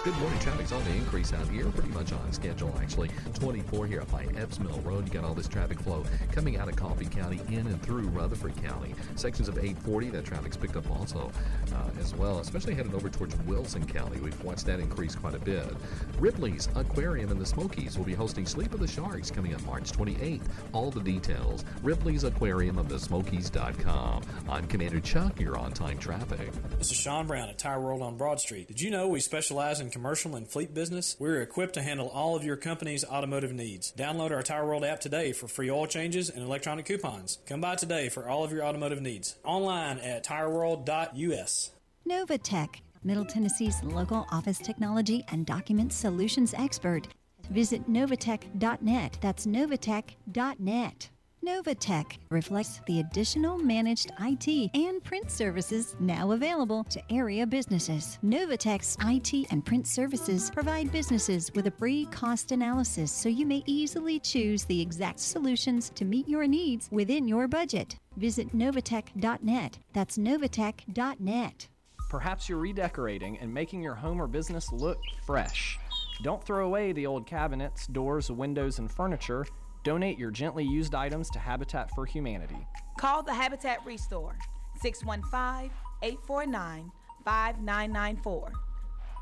Good 0.08 0.18
morning. 0.20 0.40
Traffic's 0.40 0.72
on 0.72 0.82
the 0.86 0.92
increase 0.92 1.34
out 1.34 1.50
here, 1.50 1.66
pretty 1.66 1.90
much 1.90 2.14
on 2.14 2.32
schedule 2.32 2.74
actually. 2.82 3.10
24 3.34 3.88
here 3.88 4.00
up 4.00 4.10
by 4.10 4.26
Epps 4.38 4.58
Mill 4.58 4.80
Road. 4.86 5.06
You 5.06 5.14
got 5.14 5.26
all 5.26 5.34
this 5.34 5.50
traffic 5.50 5.82
flow 5.82 6.06
coming 6.32 6.56
out 6.56 6.70
of 6.70 6.78
Coffee 6.78 7.08
County 7.08 7.42
in 7.50 7.68
and 7.68 7.82
through 7.82 8.08
Rutherford 8.08 8.56
County. 8.64 8.96
Sections 9.18 9.50
of 9.50 9.58
840, 9.58 10.12
that 10.12 10.24
traffic's 10.24 10.56
picked 10.56 10.78
up 10.78 10.90
also 10.90 11.30
uh, 11.76 12.00
as 12.00 12.16
well, 12.16 12.40
especially 12.40 12.74
headed 12.74 12.94
over 12.94 13.10
towards 13.10 13.36
Wilson 13.40 13.86
County. 13.86 14.22
We've 14.22 14.42
watched 14.46 14.66
that 14.68 14.80
increase 14.80 15.14
quite 15.14 15.36
a 15.36 15.40
bit. 15.40 15.76
Ripley's 16.20 16.70
Aquarium 16.76 17.30
in 17.30 17.38
the 17.38 17.46
Smokies 17.46 17.98
will 17.98 18.06
be 18.06 18.14
hosting 18.14 18.46
Sleep 18.46 18.74
of 18.74 18.80
the 18.80 18.88
Sharks 18.88 19.30
coming 19.30 19.54
up 19.56 19.62
March 19.66 19.92
28th. 19.92 20.44
All 20.72 20.90
the 20.90 21.02
details, 21.02 21.66
Ripley's 21.84 22.24
Aquarium 22.24 22.78
of 22.78 22.88
the 22.88 22.98
Smokies.com. 22.98 24.24
I'm 24.48 24.68
Commander 24.68 25.02
Chuck, 25.02 25.38
you're 25.38 25.58
on 25.58 25.74
time 25.74 25.98
traffic. 25.98 26.50
This 26.78 26.92
is 26.92 26.98
Sean 26.98 27.28
Brown 27.28 27.50
at 27.50 27.58
Tire 27.58 27.82
World 27.82 28.02
on 28.02 28.16
Broad 28.16 28.40
Street. 28.40 28.70
Did 28.70 28.80
you 28.80 28.90
know 28.90 29.10
we 29.10 29.20
specialize 29.20 29.67
in 29.80 29.90
commercial 29.90 30.36
and 30.36 30.48
fleet 30.48 30.74
business? 30.74 31.16
We're 31.20 31.42
equipped 31.42 31.74
to 31.74 31.82
handle 31.82 32.08
all 32.08 32.36
of 32.36 32.44
your 32.44 32.56
company's 32.56 33.04
automotive 33.04 33.54
needs. 33.54 33.94
Download 33.98 34.32
our 34.32 34.42
Tire 34.42 34.66
World 34.66 34.84
app 34.84 35.00
today 35.00 35.34
for 35.34 35.48
free 35.48 35.70
oil 35.70 35.86
changes 35.86 36.30
and 36.30 36.42
electronic 36.42 36.86
coupons. 36.86 37.40
Come 37.46 37.62
by 37.62 37.76
today 37.76 38.10
for 38.10 38.28
all 38.28 38.44
of 38.44 38.52
your 38.52 38.64
automotive 38.64 39.02
needs. 39.02 39.36
Online 39.44 40.00
at 40.00 40.26
tireworld.us. 40.26 41.72
Novatech, 42.08 42.76
Middle 43.04 43.26
Tennessee's 43.26 43.84
local 43.84 44.26
office 44.32 44.60
technology 44.60 45.24
and 45.30 45.46
document 45.46 45.92
solutions 45.92 46.54
expert. 46.54 47.08
Visit 47.52 47.90
novatech.net. 47.90 49.18
That's 49.22 49.46
novatech.net. 49.46 51.10
Novatech 51.46 52.18
reflects 52.30 52.82
the 52.88 53.00
additional 53.00 53.58
managed 53.58 54.12
IT 54.20 54.72
and 54.74 55.04
print 55.04 55.30
services 55.30 55.96
now 56.00 56.32
available 56.32 56.84
to 56.86 57.02
area 57.12 57.46
businesses. 57.46 58.18
Novatech's 58.26 58.98
IT 59.06 59.48
and 59.52 59.64
print 59.64 59.88
services 59.88 60.50
provide 60.52 60.92
businesses 60.92 61.52
with 61.54 61.68
a 61.68 61.72
free 61.72 62.06
cost 62.08 62.52
analysis 62.52 63.12
so 63.12 63.30
you 63.30 63.46
may 63.46 63.64
easily 63.66 64.20
choose 64.20 64.66
the 64.66 64.82
exact 64.82 65.20
solutions 65.20 65.90
to 65.96 66.06
meet 66.06 66.28
your 66.28 66.48
needs 66.48 66.90
within 66.92 67.28
your 67.28 67.48
budget. 67.48 67.96
Visit 68.18 68.56
novatech.net. 68.56 69.80
That's 69.94 70.18
novatech.net. 70.18 71.68
Perhaps 72.10 72.50
you're 72.50 72.58
redecorating 72.58 73.38
and 73.40 73.54
making 73.54 73.84
your 73.84 73.96
home 73.96 74.22
or 74.22 74.28
business 74.28 74.72
look 74.72 74.98
fresh. 75.26 75.78
Don't 76.24 76.44
throw 76.44 76.66
away 76.66 76.94
the 76.94 77.06
old 77.06 77.28
cabinets, 77.28 77.86
doors, 77.88 78.32
windows, 78.32 78.80
and 78.80 78.90
furniture. 78.90 79.46
Donate 79.88 80.20
your 80.20 80.32
gently 80.32 80.66
used 80.66 80.94
items 80.94 81.30
to 81.30 81.40
Habitat 81.40 81.90
for 81.96 82.06
Humanity. 82.06 82.68
Call 83.00 83.24
the 83.24 83.34
Habitat 83.34 83.78
Restore 83.86 84.38
615 84.82 85.72
849 86.02 86.92
5994. 87.24 88.52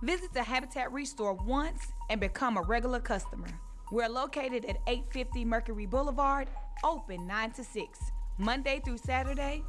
Visit 0.01 0.33
the 0.33 0.41
Habitat 0.41 0.91
Restore 0.91 1.35
once 1.35 1.93
and 2.09 2.19
become 2.19 2.57
a 2.57 2.63
regular 2.63 2.99
customer. 2.99 3.45
We're 3.91 4.09
located 4.09 4.65
at 4.65 4.77
850 4.87 5.45
Mercury 5.45 5.85
Boulevard, 5.85 6.47
open 6.83 7.27
9 7.27 7.51
to 7.51 7.63
6, 7.63 7.99
Monday 8.39 8.81
through 8.83 8.97
Saturday. 8.97 9.61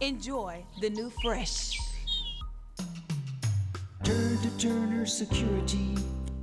Enjoy 0.00 0.64
the 0.80 0.90
new 0.90 1.10
fresh. 1.22 1.78
Turn 4.02 4.36
to 4.38 4.58
Turner 4.58 5.06
Security. 5.06 5.94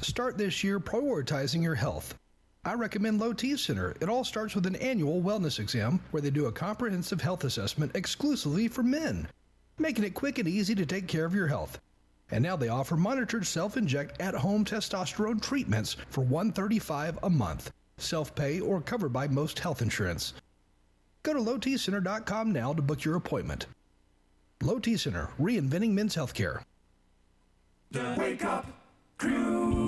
Start 0.00 0.36
this 0.36 0.62
year 0.62 0.78
prioritizing 0.78 1.62
your 1.62 1.74
health. 1.74 2.14
I 2.64 2.74
recommend 2.74 3.20
Low 3.20 3.32
T 3.32 3.56
Center. 3.56 3.94
It 4.00 4.08
all 4.08 4.24
starts 4.24 4.54
with 4.54 4.66
an 4.66 4.76
annual 4.76 5.22
wellness 5.22 5.58
exam 5.58 6.00
where 6.10 6.20
they 6.20 6.30
do 6.30 6.46
a 6.46 6.52
comprehensive 6.52 7.20
health 7.20 7.44
assessment 7.44 7.92
exclusively 7.94 8.68
for 8.68 8.82
men, 8.82 9.28
making 9.78 10.04
it 10.04 10.14
quick 10.14 10.38
and 10.38 10.48
easy 10.48 10.74
to 10.74 10.84
take 10.84 11.06
care 11.06 11.24
of 11.24 11.34
your 11.34 11.46
health. 11.46 11.80
And 12.30 12.42
now 12.42 12.56
they 12.56 12.68
offer 12.68 12.96
monitored 12.96 13.46
self-inject 13.46 14.20
at-home 14.20 14.64
testosterone 14.64 15.40
treatments 15.40 15.96
for 16.08 16.22
135 16.22 17.20
a 17.22 17.30
month, 17.30 17.70
self-pay 17.98 18.60
or 18.60 18.80
covered 18.80 19.12
by 19.12 19.28
most 19.28 19.60
health 19.60 19.80
insurance. 19.80 20.34
Go 21.22 21.32
to 21.32 21.40
lowtcenter.com 21.40 22.52
now 22.52 22.74
to 22.74 22.82
book 22.82 23.04
your 23.04 23.16
appointment. 23.16 23.66
Low 24.60 24.78
T 24.78 24.96
Center, 24.96 25.30
reinventing 25.40 25.92
men's 25.92 26.16
healthcare. 26.16 26.62
The 27.92 28.14
Wake 28.18 28.44
Up 28.44 28.66
Crew. 29.18 29.85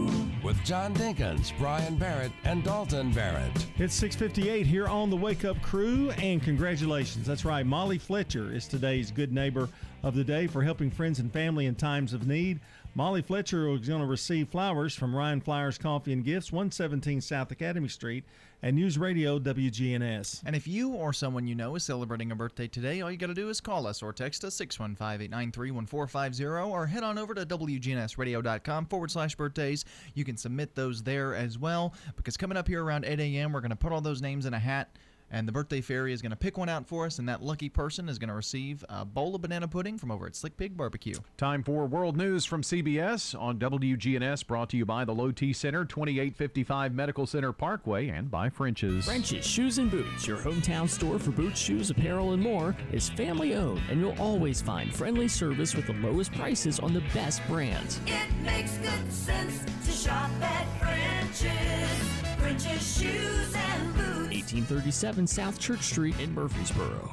With 0.49 0.65
John 0.65 0.95
Dinkins, 0.95 1.53
Brian 1.59 1.97
Barrett, 1.97 2.33
and 2.45 2.65
Dalton 2.65 3.13
Barrett. 3.13 3.67
It's 3.77 3.93
658 3.93 4.65
here 4.65 4.87
on 4.87 5.11
the 5.11 5.17
Wake 5.17 5.45
Up 5.45 5.61
Crew, 5.61 6.11
and 6.13 6.43
congratulations. 6.43 7.27
That's 7.27 7.45
right, 7.45 7.67
Molly 7.67 7.99
Fletcher 7.99 8.51
is 8.51 8.67
today's 8.67 9.11
good 9.11 9.31
neighbor 9.31 9.69
of 10.03 10.15
the 10.15 10.25
day 10.25 10.47
for 10.47 10.63
helping 10.63 10.91
friends 10.91 11.19
and 11.19 11.31
family 11.31 11.67
in 11.67 11.75
times 11.75 12.15
of 12.15 12.27
need. 12.27 12.61
Molly 12.95 13.21
Fletcher 13.21 13.69
is 13.75 13.87
going 13.87 14.01
to 14.01 14.07
receive 14.07 14.49
flowers 14.49 14.95
from 14.95 15.15
Ryan 15.15 15.43
Flowers 15.43 15.77
Coffee 15.77 16.15
and 16.15 16.25
Gifts, 16.25 16.51
117 16.51 17.21
South 17.21 17.51
Academy 17.51 17.89
Street, 17.89 18.25
and 18.63 18.75
News 18.75 18.99
Radio 18.99 19.39
WGNS. 19.39 20.43
And 20.45 20.57
if 20.57 20.67
you 20.67 20.91
or 20.91 21.13
someone 21.13 21.47
you 21.47 21.55
know 21.55 21.77
is 21.77 21.85
celebrating 21.85 22.33
a 22.33 22.37
birthday 22.37 22.67
today, 22.67 23.01
all 23.01 23.11
you 23.11 23.17
got 23.17 23.29
to 23.29 23.35
do 23.35 23.49
is 23.49 23.61
call 23.61 23.87
us 23.87 24.03
or 24.03 24.13
text 24.13 24.45
us 24.45 24.55
615 24.55 25.25
893 25.27 25.71
1450 25.71 26.45
or 26.45 26.87
head 26.87 27.05
on 27.05 27.19
over 27.19 27.35
to 27.35 27.47
WGNSradio.com 27.47 28.87
forward 28.87 29.11
slash 29.11 29.37
birthdays. 29.37 29.85
You 30.15 30.25
can 30.25 30.37
submit 30.37 30.75
those 30.75 31.03
there 31.03 31.35
as 31.35 31.59
well 31.59 31.95
because 32.17 32.37
coming 32.37 32.59
up 32.59 32.67
here 32.67 32.83
around 32.83 33.05
8 33.05 33.21
a.m., 33.21 33.53
we're 33.53 33.61
going 33.61 33.71
to 33.71 33.77
put 33.77 33.93
all 33.93 34.01
those 34.01 34.23
names 34.23 34.47
in 34.47 34.55
a 34.55 34.59
hat 34.59 34.91
and 35.31 35.47
the 35.47 35.53
birthday 35.53 35.81
fairy 35.81 36.13
is 36.13 36.23
going 36.23 36.31
to 36.31 36.37
pick 36.37 36.59
one 36.59 36.69
out 36.69 36.87
for 36.87 37.07
us, 37.07 37.19
and 37.19 37.29
that 37.29 37.43
lucky 37.43 37.69
person 37.69 38.09
is 38.09 38.19
going 38.19 38.29
to 38.29 38.35
receive 38.35 38.85
a 38.89 39.05
bowl 39.05 39.35
of 39.35 39.43
banana 39.43 39.69
pudding 39.69 39.99
from 39.99 40.11
over 40.11 40.27
at 40.27 40.37
Slick 40.37 40.57
Pig 40.57 40.77
Barbecue. 40.77 41.15
Time 41.37 41.63
for 41.63 41.87
World 41.87 42.17
News 42.17 42.45
from 42.45 42.63
CBS 42.63 43.39
on 43.39 43.59
WGNS, 43.59 44.47
brought 44.47 44.71
to 44.71 44.77
you 44.77 44.85
by 44.85 45.05
the 45.05 45.15
Low 45.15 45.31
T 45.33 45.53
Center, 45.53 45.85
2855 45.85 46.95
Medical 46.95 47.27
Center 47.27 47.53
Parkway, 47.53 48.09
and 48.09 48.31
by 48.31 48.49
French's. 48.49 49.05
French's 49.05 49.47
Shoes 49.47 49.79
and 49.79 49.91
Boots, 49.91 50.27
your 50.27 50.39
hometown 50.39 50.89
store 50.89 51.19
for 51.19 51.31
boots, 51.31 51.59
shoes, 51.61 51.91
apparel, 51.91 52.33
and 52.33 52.43
more, 52.43 52.77
is 52.93 53.09
family 53.11 53.55
owned, 53.55 53.83
and 53.91 54.01
you'll 54.01 54.19
always 54.21 54.61
find 54.61 54.95
friendly 54.95 55.29
service 55.29 55.75
with 55.75 55.87
the 55.87 55.95
lowest 55.95 56.33
prices 56.33 56.79
on 56.81 56.93
the 56.93 57.03
best 57.15 57.47
brands. 57.47 58.01
It 58.07 58.31
makes 58.43 58.77
good 58.79 59.13
sense 59.13 59.63
to 59.85 59.93
shop 59.93 60.31
at 60.41 60.67
French's. 60.79 62.28
French's 62.39 62.99
Shoes 62.99 63.55
and 63.55 63.95
Boots. 63.95 64.53
1837 64.53 65.27
South 65.27 65.59
Church 65.59 65.83
Street 65.83 66.19
in 66.21 66.35
Murfreesboro. 66.35 67.13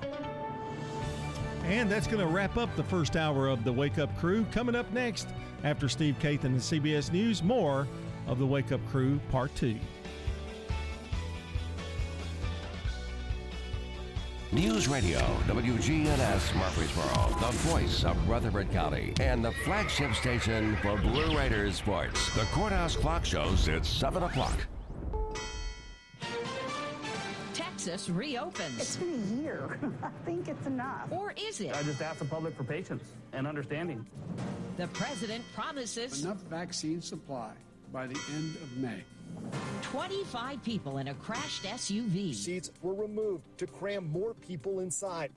And 1.66 1.90
that's 1.90 2.06
going 2.06 2.20
to 2.20 2.28
wrap 2.32 2.58
up 2.58 2.74
the 2.76 2.84
first 2.84 3.16
hour 3.16 3.48
of 3.48 3.64
the 3.64 3.74
Wake 3.74 3.98
Up 3.98 4.16
Crew. 4.18 4.46
Coming 4.52 4.76
up 4.76 4.92
next, 4.94 5.28
after 5.64 5.90
Steve 5.90 6.16
Kathan 6.22 6.46
and 6.46 6.58
CBS 6.60 7.12
News, 7.12 7.42
more 7.42 7.88
of 8.28 8.38
the 8.38 8.46
Wake 8.46 8.72
Up 8.72 8.82
Crew 8.92 9.20
Part 9.32 9.54
2. 9.56 9.76
News 14.52 14.88
Radio, 14.88 15.20
WGNS 15.48 16.56
Murfreesboro, 16.56 17.36
the 17.40 17.52
voice 17.68 18.06
of 18.06 18.30
Rutherford 18.30 18.72
County, 18.72 19.14
and 19.20 19.44
the 19.44 19.52
flagship 19.52 20.14
station 20.14 20.78
for 20.78 20.98
Blue 20.98 21.36
Raiders 21.36 21.76
sports. 21.76 22.34
The 22.36 22.46
Courthouse 22.54 22.96
Clock 22.96 23.26
shows 23.26 23.68
it's 23.68 23.90
7 23.90 24.24
o'clock. 24.24 24.66
Texas 27.86 28.10
reopens. 28.10 28.80
It's 28.80 28.96
been 28.96 29.14
a 29.14 29.42
year. 29.42 29.80
I 30.04 30.10
think 30.26 30.48
it's 30.48 30.66
enough. 30.66 31.08
Or 31.12 31.36
is 31.38 31.62
it? 31.62 31.76
I 31.76 31.84
just 31.84 32.02
ask 32.02 32.18
the 32.18 32.26
public 32.26 32.56
for 32.58 32.64
patience 32.64 33.14
and 33.32 33.46
understanding. 33.46 34.08
The 34.78 34.88
president 34.88 35.44
promises 35.54 36.24
enough 36.24 36.42
vaccine 36.50 37.00
supply 37.00 37.52
by 37.94 38.08
the 38.08 38.20
end 38.34 38.56
of 38.56 38.76
May. 38.78 39.04
25 39.84 40.64
people 40.64 40.98
in 40.98 41.10
a 41.10 41.14
crashed 41.14 41.64
SUV. 41.64 42.34
Seats 42.34 42.72
were 42.82 42.96
removed 42.96 43.44
to 43.60 43.68
cram 43.68 44.12
more 44.12 44.34
people 44.34 44.80
inside. 44.80 45.32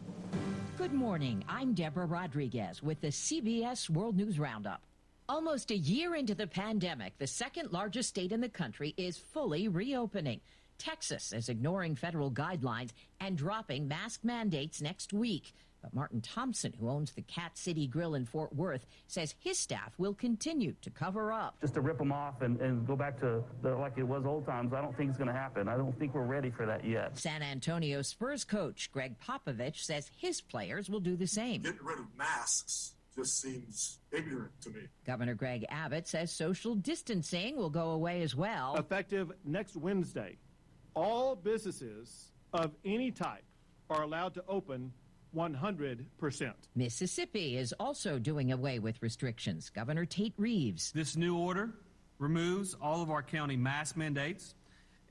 Good 0.78 0.94
morning. 0.94 1.44
I'm 1.50 1.74
Deborah 1.74 2.06
Rodriguez 2.06 2.82
with 2.82 2.98
the 3.02 3.08
CBS 3.08 3.90
World 3.90 4.16
News 4.16 4.38
Roundup. 4.38 4.80
Almost 5.28 5.70
a 5.70 5.76
year 5.76 6.14
into 6.14 6.34
the 6.34 6.46
pandemic, 6.46 7.18
the 7.18 7.26
second 7.26 7.72
largest 7.72 8.08
state 8.08 8.32
in 8.32 8.40
the 8.40 8.48
country 8.48 8.94
is 8.96 9.18
fully 9.18 9.68
reopening. 9.68 10.40
Texas 10.78 11.32
is 11.32 11.48
ignoring 11.48 11.94
federal 11.94 12.30
guidelines 12.30 12.90
and 13.20 13.36
dropping 13.36 13.88
mask 13.88 14.24
mandates 14.24 14.80
next 14.80 15.12
week. 15.12 15.52
But 15.82 15.94
Martin 15.94 16.20
Thompson, 16.20 16.72
who 16.78 16.88
owns 16.88 17.12
the 17.12 17.22
Cat 17.22 17.56
City 17.56 17.86
Grill 17.86 18.14
in 18.14 18.24
Fort 18.24 18.54
Worth, 18.54 18.84
says 19.06 19.34
his 19.38 19.58
staff 19.58 19.92
will 19.96 20.14
continue 20.14 20.74
to 20.82 20.90
cover 20.90 21.32
up. 21.32 21.60
Just 21.60 21.74
to 21.74 21.80
rip 21.80 21.98
them 21.98 22.10
off 22.10 22.42
and, 22.42 22.60
and 22.60 22.86
go 22.86 22.96
back 22.96 23.20
to 23.20 23.44
the, 23.62 23.76
like 23.76 23.96
it 23.96 24.02
was 24.02 24.24
old 24.26 24.44
times, 24.46 24.72
I 24.72 24.80
don't 24.80 24.96
think 24.96 25.10
it's 25.10 25.18
going 25.18 25.28
to 25.28 25.38
happen. 25.38 25.68
I 25.68 25.76
don't 25.76 25.96
think 25.98 26.14
we're 26.14 26.22
ready 26.26 26.50
for 26.50 26.66
that 26.66 26.84
yet. 26.84 27.16
San 27.18 27.42
Antonio 27.42 28.02
Spurs 28.02 28.44
coach 28.44 28.90
Gregg 28.90 29.14
Popovich 29.20 29.84
says 29.84 30.10
his 30.16 30.40
players 30.40 30.90
will 30.90 31.00
do 31.00 31.16
the 31.16 31.26
same. 31.26 31.62
Getting 31.62 31.78
rid 31.84 32.00
of 32.00 32.06
masks 32.16 32.94
just 33.14 33.40
seems 33.40 33.98
ignorant 34.12 34.52
to 34.62 34.70
me. 34.70 34.80
Governor 35.06 35.34
Greg 35.34 35.64
Abbott 35.68 36.06
says 36.08 36.32
social 36.32 36.74
distancing 36.74 37.56
will 37.56 37.70
go 37.70 37.90
away 37.90 38.22
as 38.22 38.34
well. 38.34 38.76
Effective 38.76 39.32
next 39.44 39.76
Wednesday, 39.76 40.36
all 40.98 41.36
businesses 41.36 42.32
of 42.52 42.72
any 42.84 43.12
type 43.12 43.44
are 43.88 44.02
allowed 44.02 44.34
to 44.34 44.44
open 44.48 44.92
100%. 45.36 46.52
Mississippi 46.74 47.56
is 47.56 47.72
also 47.78 48.18
doing 48.18 48.50
away 48.50 48.80
with 48.80 49.00
restrictions. 49.00 49.70
Governor 49.70 50.04
Tate 50.04 50.34
Reeves. 50.36 50.90
This 50.92 51.16
new 51.16 51.36
order 51.36 51.70
removes 52.18 52.74
all 52.82 53.00
of 53.00 53.10
our 53.10 53.22
county 53.22 53.56
mask 53.56 53.96
mandates 53.96 54.54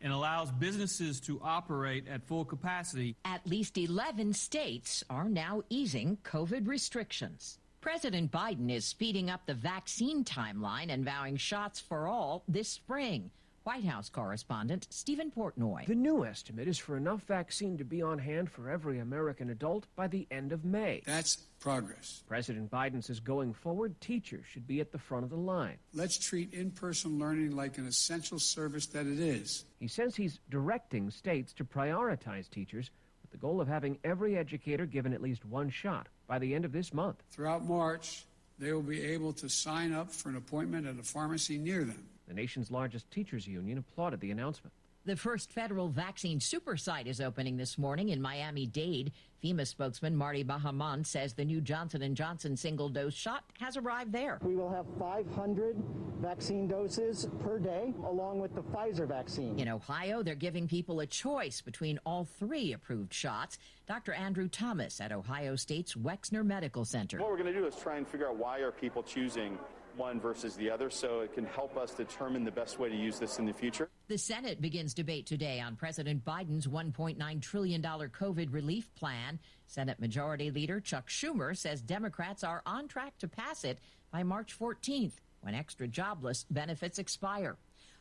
and 0.01 0.11
allows 0.11 0.51
businesses 0.51 1.21
to 1.21 1.39
operate 1.41 2.05
at 2.07 2.21
full 2.27 2.43
capacity. 2.43 3.15
At 3.23 3.47
least 3.47 3.77
11 3.77 4.33
states 4.33 5.03
are 5.09 5.29
now 5.29 5.63
easing 5.69 6.17
COVID 6.23 6.67
restrictions. 6.67 7.59
President 7.79 8.31
Biden 8.31 8.69
is 8.69 8.83
speeding 8.83 9.29
up 9.29 9.45
the 9.45 9.53
vaccine 9.53 10.25
timeline 10.25 10.91
and 10.91 11.05
vowing 11.05 11.37
shots 11.37 11.79
for 11.79 12.07
all 12.07 12.43
this 12.47 12.67
spring. 12.67 13.31
White 13.67 13.83
House 13.83 14.07
correspondent 14.07 14.87
Steven 14.91 15.29
Portnoy. 15.29 15.85
The 15.87 15.93
new 15.93 16.23
estimate 16.23 16.69
is 16.69 16.77
for 16.77 16.95
enough 16.95 17.23
vaccine 17.23 17.77
to 17.79 17.83
be 17.83 18.01
on 18.01 18.17
hand 18.17 18.49
for 18.49 18.69
every 18.69 18.99
American 18.99 19.49
adult 19.49 19.87
by 19.93 20.07
the 20.07 20.25
end 20.31 20.53
of 20.53 20.63
May. 20.63 21.01
That's 21.05 21.35
progress. 21.59 22.23
President 22.29 22.71
Biden 22.71 23.03
says 23.03 23.19
going 23.19 23.53
forward, 23.53 23.99
teachers 23.99 24.45
should 24.49 24.65
be 24.67 24.79
at 24.79 24.93
the 24.93 24.97
front 24.97 25.25
of 25.25 25.29
the 25.31 25.35
line. 25.35 25.75
Let's 25.93 26.17
treat 26.17 26.53
in 26.53 26.71
person 26.71 27.19
learning 27.19 27.57
like 27.57 27.77
an 27.77 27.85
essential 27.85 28.39
service 28.39 28.85
that 28.85 29.05
it 29.05 29.19
is. 29.19 29.65
He 29.81 29.89
says 29.89 30.15
he's 30.15 30.39
directing 30.49 31.11
states 31.11 31.51
to 31.55 31.65
prioritize 31.65 32.49
teachers 32.49 32.89
with 33.21 33.31
the 33.31 33.37
goal 33.37 33.59
of 33.59 33.67
having 33.67 33.97
every 34.05 34.37
educator 34.37 34.85
given 34.85 35.11
at 35.11 35.21
least 35.21 35.43
one 35.43 35.69
shot 35.69 36.07
by 36.25 36.39
the 36.39 36.55
end 36.55 36.63
of 36.63 36.71
this 36.71 36.93
month. 36.93 37.21
Throughout 37.31 37.65
March, 37.65 38.23
they 38.59 38.71
will 38.71 38.81
be 38.81 39.03
able 39.03 39.33
to 39.33 39.49
sign 39.49 39.91
up 39.91 40.09
for 40.09 40.29
an 40.29 40.37
appointment 40.37 40.87
at 40.87 40.97
a 40.97 41.03
pharmacy 41.03 41.57
near 41.57 41.83
them. 41.83 42.05
The 42.27 42.33
nation's 42.33 42.69
largest 42.69 43.09
teachers 43.09 43.47
union 43.47 43.77
applauded 43.77 44.19
the 44.19 44.31
announcement. 44.31 44.73
The 45.05 45.15
first 45.15 45.53
federal 45.53 45.87
vaccine 45.87 46.41
super 46.41 46.75
site 46.75 47.07
is 47.07 47.21
opening 47.21 47.55
this 47.55 47.77
morning 47.77 48.09
in 48.09 48.21
Miami-Dade. 48.21 49.13
FEMA 49.41 49.65
spokesman 49.65 50.13
Marty 50.13 50.43
Bahamonde 50.43 51.05
says 51.05 51.33
the 51.33 51.45
new 51.45 51.61
Johnson 51.61 52.13
& 52.15 52.15
Johnson 52.15 52.57
single-dose 52.57 53.13
shot 53.13 53.45
has 53.57 53.77
arrived 53.77 54.11
there. 54.11 54.37
We 54.41 54.57
will 54.57 54.69
have 54.69 54.85
500 54.99 55.77
vaccine 56.19 56.67
doses 56.67 57.29
per 57.41 57.57
day, 57.57 57.93
along 58.05 58.41
with 58.41 58.53
the 58.53 58.63
Pfizer 58.63 59.07
vaccine. 59.07 59.57
In 59.57 59.69
Ohio, 59.69 60.23
they're 60.23 60.35
giving 60.35 60.67
people 60.67 60.99
a 60.99 61.05
choice 61.05 61.61
between 61.61 61.97
all 62.05 62.25
three 62.25 62.73
approved 62.73 63.13
shots. 63.13 63.59
Dr. 63.87 64.11
Andrew 64.11 64.49
Thomas 64.49 64.99
at 64.99 65.13
Ohio 65.13 65.55
State's 65.55 65.93
Wexner 65.93 66.45
Medical 66.45 66.83
Center. 66.83 67.19
What 67.19 67.29
we're 67.29 67.37
going 67.37 67.53
to 67.53 67.57
do 67.57 67.65
is 67.65 67.75
try 67.77 67.95
and 67.95 68.05
figure 68.05 68.27
out 68.27 68.35
why 68.35 68.59
are 68.59 68.71
people 68.73 69.03
choosing 69.03 69.57
one 69.97 70.19
versus 70.19 70.55
the 70.55 70.69
other 70.69 70.89
so 70.89 71.21
it 71.21 71.33
can 71.33 71.45
help 71.45 71.75
us 71.75 71.93
determine 71.93 72.45
the 72.45 72.51
best 72.51 72.79
way 72.79 72.89
to 72.89 72.95
use 72.95 73.19
this 73.19 73.39
in 73.39 73.45
the 73.45 73.53
future. 73.53 73.89
The 74.07 74.17
Senate 74.17 74.61
begins 74.61 74.93
debate 74.93 75.25
today 75.25 75.59
on 75.59 75.75
President 75.75 76.23
Biden's 76.23 76.67
$1.9 76.67 77.41
trillion 77.41 77.81
COVID 77.81 78.53
relief 78.53 78.93
plan. 78.95 79.39
Senate 79.67 79.99
Majority 79.99 80.51
Leader 80.51 80.79
Chuck 80.79 81.09
Schumer 81.09 81.57
says 81.57 81.81
Democrats 81.81 82.43
are 82.43 82.61
on 82.65 82.87
track 82.87 83.17
to 83.19 83.27
pass 83.27 83.63
it 83.63 83.79
by 84.11 84.23
March 84.23 84.57
14th 84.57 85.13
when 85.41 85.55
extra 85.55 85.87
jobless 85.87 86.45
benefits 86.49 86.99
expire. 86.99 87.57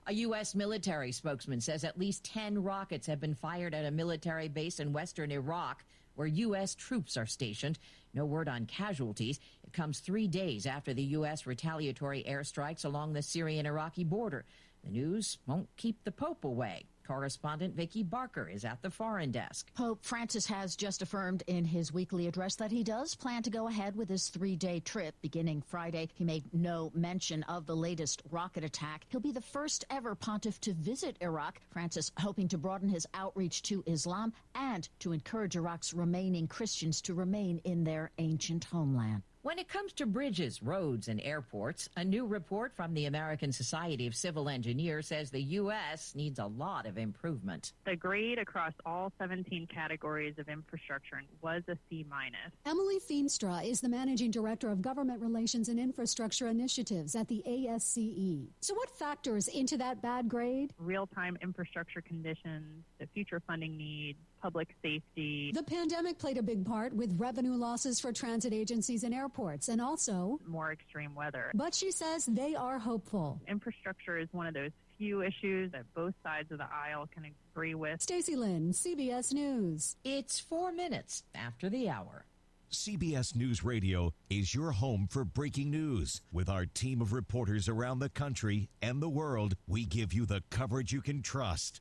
A 0.08 0.12
U.S. 0.14 0.54
military 0.54 1.10
spokesman 1.10 1.60
says 1.60 1.82
at 1.82 1.98
least 1.98 2.24
10 2.24 2.62
rockets 2.62 3.08
have 3.08 3.18
been 3.18 3.34
fired 3.34 3.74
at 3.74 3.84
a 3.84 3.90
military 3.90 4.48
base 4.48 4.78
in 4.78 4.92
western 4.92 5.32
Iraq 5.32 5.84
where 6.14 6.28
U.S. 6.28 6.74
troops 6.74 7.16
are 7.16 7.26
stationed. 7.26 7.78
No 8.16 8.24
word 8.24 8.48
on 8.48 8.64
casualties. 8.64 9.38
It 9.62 9.74
comes 9.74 10.00
three 10.00 10.26
days 10.26 10.64
after 10.64 10.94
the 10.94 11.02
U.S. 11.02 11.46
retaliatory 11.46 12.24
airstrikes 12.26 12.86
along 12.86 13.12
the 13.12 13.20
Syrian 13.20 13.66
Iraqi 13.66 14.04
border. 14.04 14.46
The 14.82 14.90
news 14.90 15.36
won't 15.46 15.68
keep 15.76 16.02
the 16.02 16.12
Pope 16.12 16.42
away. 16.44 16.86
Correspondent 17.06 17.74
Vicki 17.74 18.02
Barker 18.02 18.48
is 18.48 18.64
at 18.64 18.82
the 18.82 18.90
foreign 18.90 19.30
desk. 19.30 19.70
Pope 19.74 20.04
Francis 20.04 20.46
has 20.46 20.74
just 20.74 21.02
affirmed 21.02 21.42
in 21.46 21.64
his 21.64 21.92
weekly 21.92 22.26
address 22.26 22.56
that 22.56 22.72
he 22.72 22.82
does 22.82 23.14
plan 23.14 23.42
to 23.42 23.50
go 23.50 23.68
ahead 23.68 23.94
with 23.94 24.08
his 24.08 24.28
three 24.28 24.56
day 24.56 24.80
trip 24.80 25.14
beginning 25.22 25.62
Friday. 25.62 26.08
He 26.14 26.24
made 26.24 26.44
no 26.52 26.90
mention 26.94 27.42
of 27.44 27.66
the 27.66 27.76
latest 27.76 28.22
rocket 28.30 28.64
attack. 28.64 29.06
He'll 29.08 29.20
be 29.20 29.32
the 29.32 29.40
first 29.40 29.84
ever 29.90 30.14
pontiff 30.14 30.60
to 30.62 30.72
visit 30.72 31.16
Iraq. 31.20 31.60
Francis 31.70 32.10
hoping 32.18 32.48
to 32.48 32.58
broaden 32.58 32.88
his 32.88 33.06
outreach 33.14 33.62
to 33.62 33.84
Islam 33.86 34.32
and 34.54 34.88
to 34.98 35.12
encourage 35.12 35.56
Iraq's 35.56 35.94
remaining 35.94 36.48
Christians 36.48 37.00
to 37.02 37.14
remain 37.14 37.58
in 37.64 37.84
their 37.84 38.10
ancient 38.18 38.64
homeland. 38.64 39.22
When 39.46 39.60
it 39.60 39.68
comes 39.68 39.92
to 39.92 40.06
bridges, 40.06 40.60
roads, 40.60 41.06
and 41.06 41.20
airports, 41.20 41.88
a 41.96 42.02
new 42.02 42.26
report 42.26 42.74
from 42.74 42.94
the 42.94 43.04
American 43.04 43.52
Society 43.52 44.08
of 44.08 44.16
Civil 44.16 44.48
Engineers 44.48 45.06
says 45.06 45.30
the 45.30 45.40
U.S. 45.40 46.16
needs 46.16 46.40
a 46.40 46.46
lot 46.46 46.84
of 46.84 46.98
improvement. 46.98 47.72
The 47.84 47.94
grade 47.94 48.40
across 48.40 48.72
all 48.84 49.12
17 49.20 49.68
categories 49.72 50.34
of 50.38 50.48
infrastructure 50.48 51.22
was 51.42 51.62
a 51.68 51.78
C 51.88 52.04
minus. 52.10 52.50
Emily 52.66 52.98
Feenstra 52.98 53.64
is 53.64 53.80
the 53.80 53.88
managing 53.88 54.32
director 54.32 54.68
of 54.68 54.82
government 54.82 55.22
relations 55.22 55.68
and 55.68 55.78
infrastructure 55.78 56.48
initiatives 56.48 57.14
at 57.14 57.28
the 57.28 57.44
ASCE. 57.46 58.48
So, 58.62 58.74
what 58.74 58.90
factors 58.98 59.46
into 59.46 59.76
that 59.76 60.02
bad 60.02 60.28
grade? 60.28 60.72
Real 60.76 61.06
time 61.06 61.38
infrastructure 61.40 62.00
conditions, 62.00 62.82
the 62.98 63.06
future 63.14 63.40
funding 63.46 63.76
needs, 63.76 64.18
public 64.46 64.68
safety. 64.80 65.50
The 65.52 65.64
pandemic 65.64 66.18
played 66.18 66.38
a 66.38 66.42
big 66.42 66.64
part 66.64 66.94
with 66.94 67.12
revenue 67.18 67.54
losses 67.54 67.98
for 67.98 68.12
transit 68.12 68.52
agencies 68.52 69.02
and 69.02 69.12
airports, 69.12 69.66
and 69.66 69.80
also 69.80 70.38
more 70.46 70.70
extreme 70.70 71.16
weather. 71.16 71.50
But 71.52 71.74
she 71.74 71.90
says 71.90 72.26
they 72.26 72.54
are 72.54 72.78
hopeful. 72.78 73.40
Infrastructure 73.48 74.18
is 74.18 74.28
one 74.30 74.46
of 74.46 74.54
those 74.54 74.70
few 74.98 75.22
issues 75.22 75.72
that 75.72 75.82
both 75.96 76.14
sides 76.22 76.52
of 76.52 76.58
the 76.58 76.68
aisle 76.72 77.08
can 77.12 77.24
agree 77.52 77.74
with. 77.74 78.00
Stacy 78.00 78.36
Lynn, 78.36 78.70
CBS 78.70 79.34
News. 79.34 79.96
It's 80.04 80.38
four 80.38 80.70
minutes 80.70 81.24
after 81.34 81.68
the 81.68 81.88
hour. 81.88 82.26
CBS 82.70 83.34
News 83.34 83.64
Radio 83.64 84.12
is 84.30 84.54
your 84.54 84.70
home 84.70 85.08
for 85.10 85.24
breaking 85.24 85.72
news. 85.72 86.20
With 86.32 86.48
our 86.48 86.66
team 86.66 87.00
of 87.02 87.12
reporters 87.12 87.68
around 87.68 87.98
the 87.98 88.10
country 88.10 88.68
and 88.80 89.02
the 89.02 89.08
world, 89.08 89.56
we 89.66 89.86
give 89.86 90.12
you 90.12 90.24
the 90.24 90.44
coverage 90.50 90.92
you 90.92 91.00
can 91.00 91.20
trust. 91.20 91.80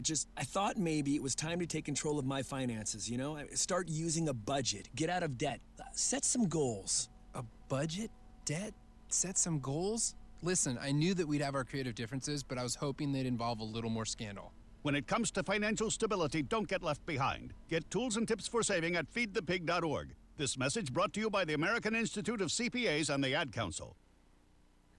Just, 0.00 0.28
I 0.36 0.44
thought 0.44 0.76
maybe 0.76 1.14
it 1.14 1.22
was 1.22 1.34
time 1.34 1.58
to 1.60 1.66
take 1.66 1.84
control 1.84 2.18
of 2.18 2.24
my 2.24 2.42
finances, 2.42 3.10
you 3.10 3.18
know? 3.18 3.38
Start 3.54 3.88
using 3.88 4.28
a 4.28 4.34
budget, 4.34 4.88
get 4.94 5.10
out 5.10 5.22
of 5.22 5.36
debt, 5.38 5.60
uh, 5.80 5.84
set 5.92 6.24
some 6.24 6.48
goals. 6.48 7.08
A 7.34 7.42
budget? 7.68 8.10
Debt? 8.44 8.74
Set 9.08 9.36
some 9.36 9.60
goals? 9.60 10.14
Listen, 10.42 10.78
I 10.80 10.90
knew 10.90 11.14
that 11.14 11.26
we'd 11.26 11.42
have 11.42 11.54
our 11.54 11.64
creative 11.64 11.94
differences, 11.94 12.42
but 12.42 12.58
I 12.58 12.62
was 12.62 12.74
hoping 12.74 13.12
they'd 13.12 13.26
involve 13.26 13.60
a 13.60 13.64
little 13.64 13.90
more 13.90 14.04
scandal. 14.04 14.52
When 14.82 14.96
it 14.96 15.06
comes 15.06 15.30
to 15.32 15.44
financial 15.44 15.90
stability, 15.90 16.42
don't 16.42 16.66
get 16.66 16.82
left 16.82 17.06
behind. 17.06 17.54
Get 17.68 17.88
tools 17.90 18.16
and 18.16 18.26
tips 18.26 18.48
for 18.48 18.64
saving 18.64 18.96
at 18.96 19.12
feedthepig.org. 19.12 20.16
This 20.36 20.58
message 20.58 20.92
brought 20.92 21.12
to 21.12 21.20
you 21.20 21.30
by 21.30 21.44
the 21.44 21.54
American 21.54 21.94
Institute 21.94 22.40
of 22.40 22.48
CPAs 22.48 23.14
and 23.14 23.22
the 23.22 23.34
Ad 23.34 23.52
Council. 23.52 23.96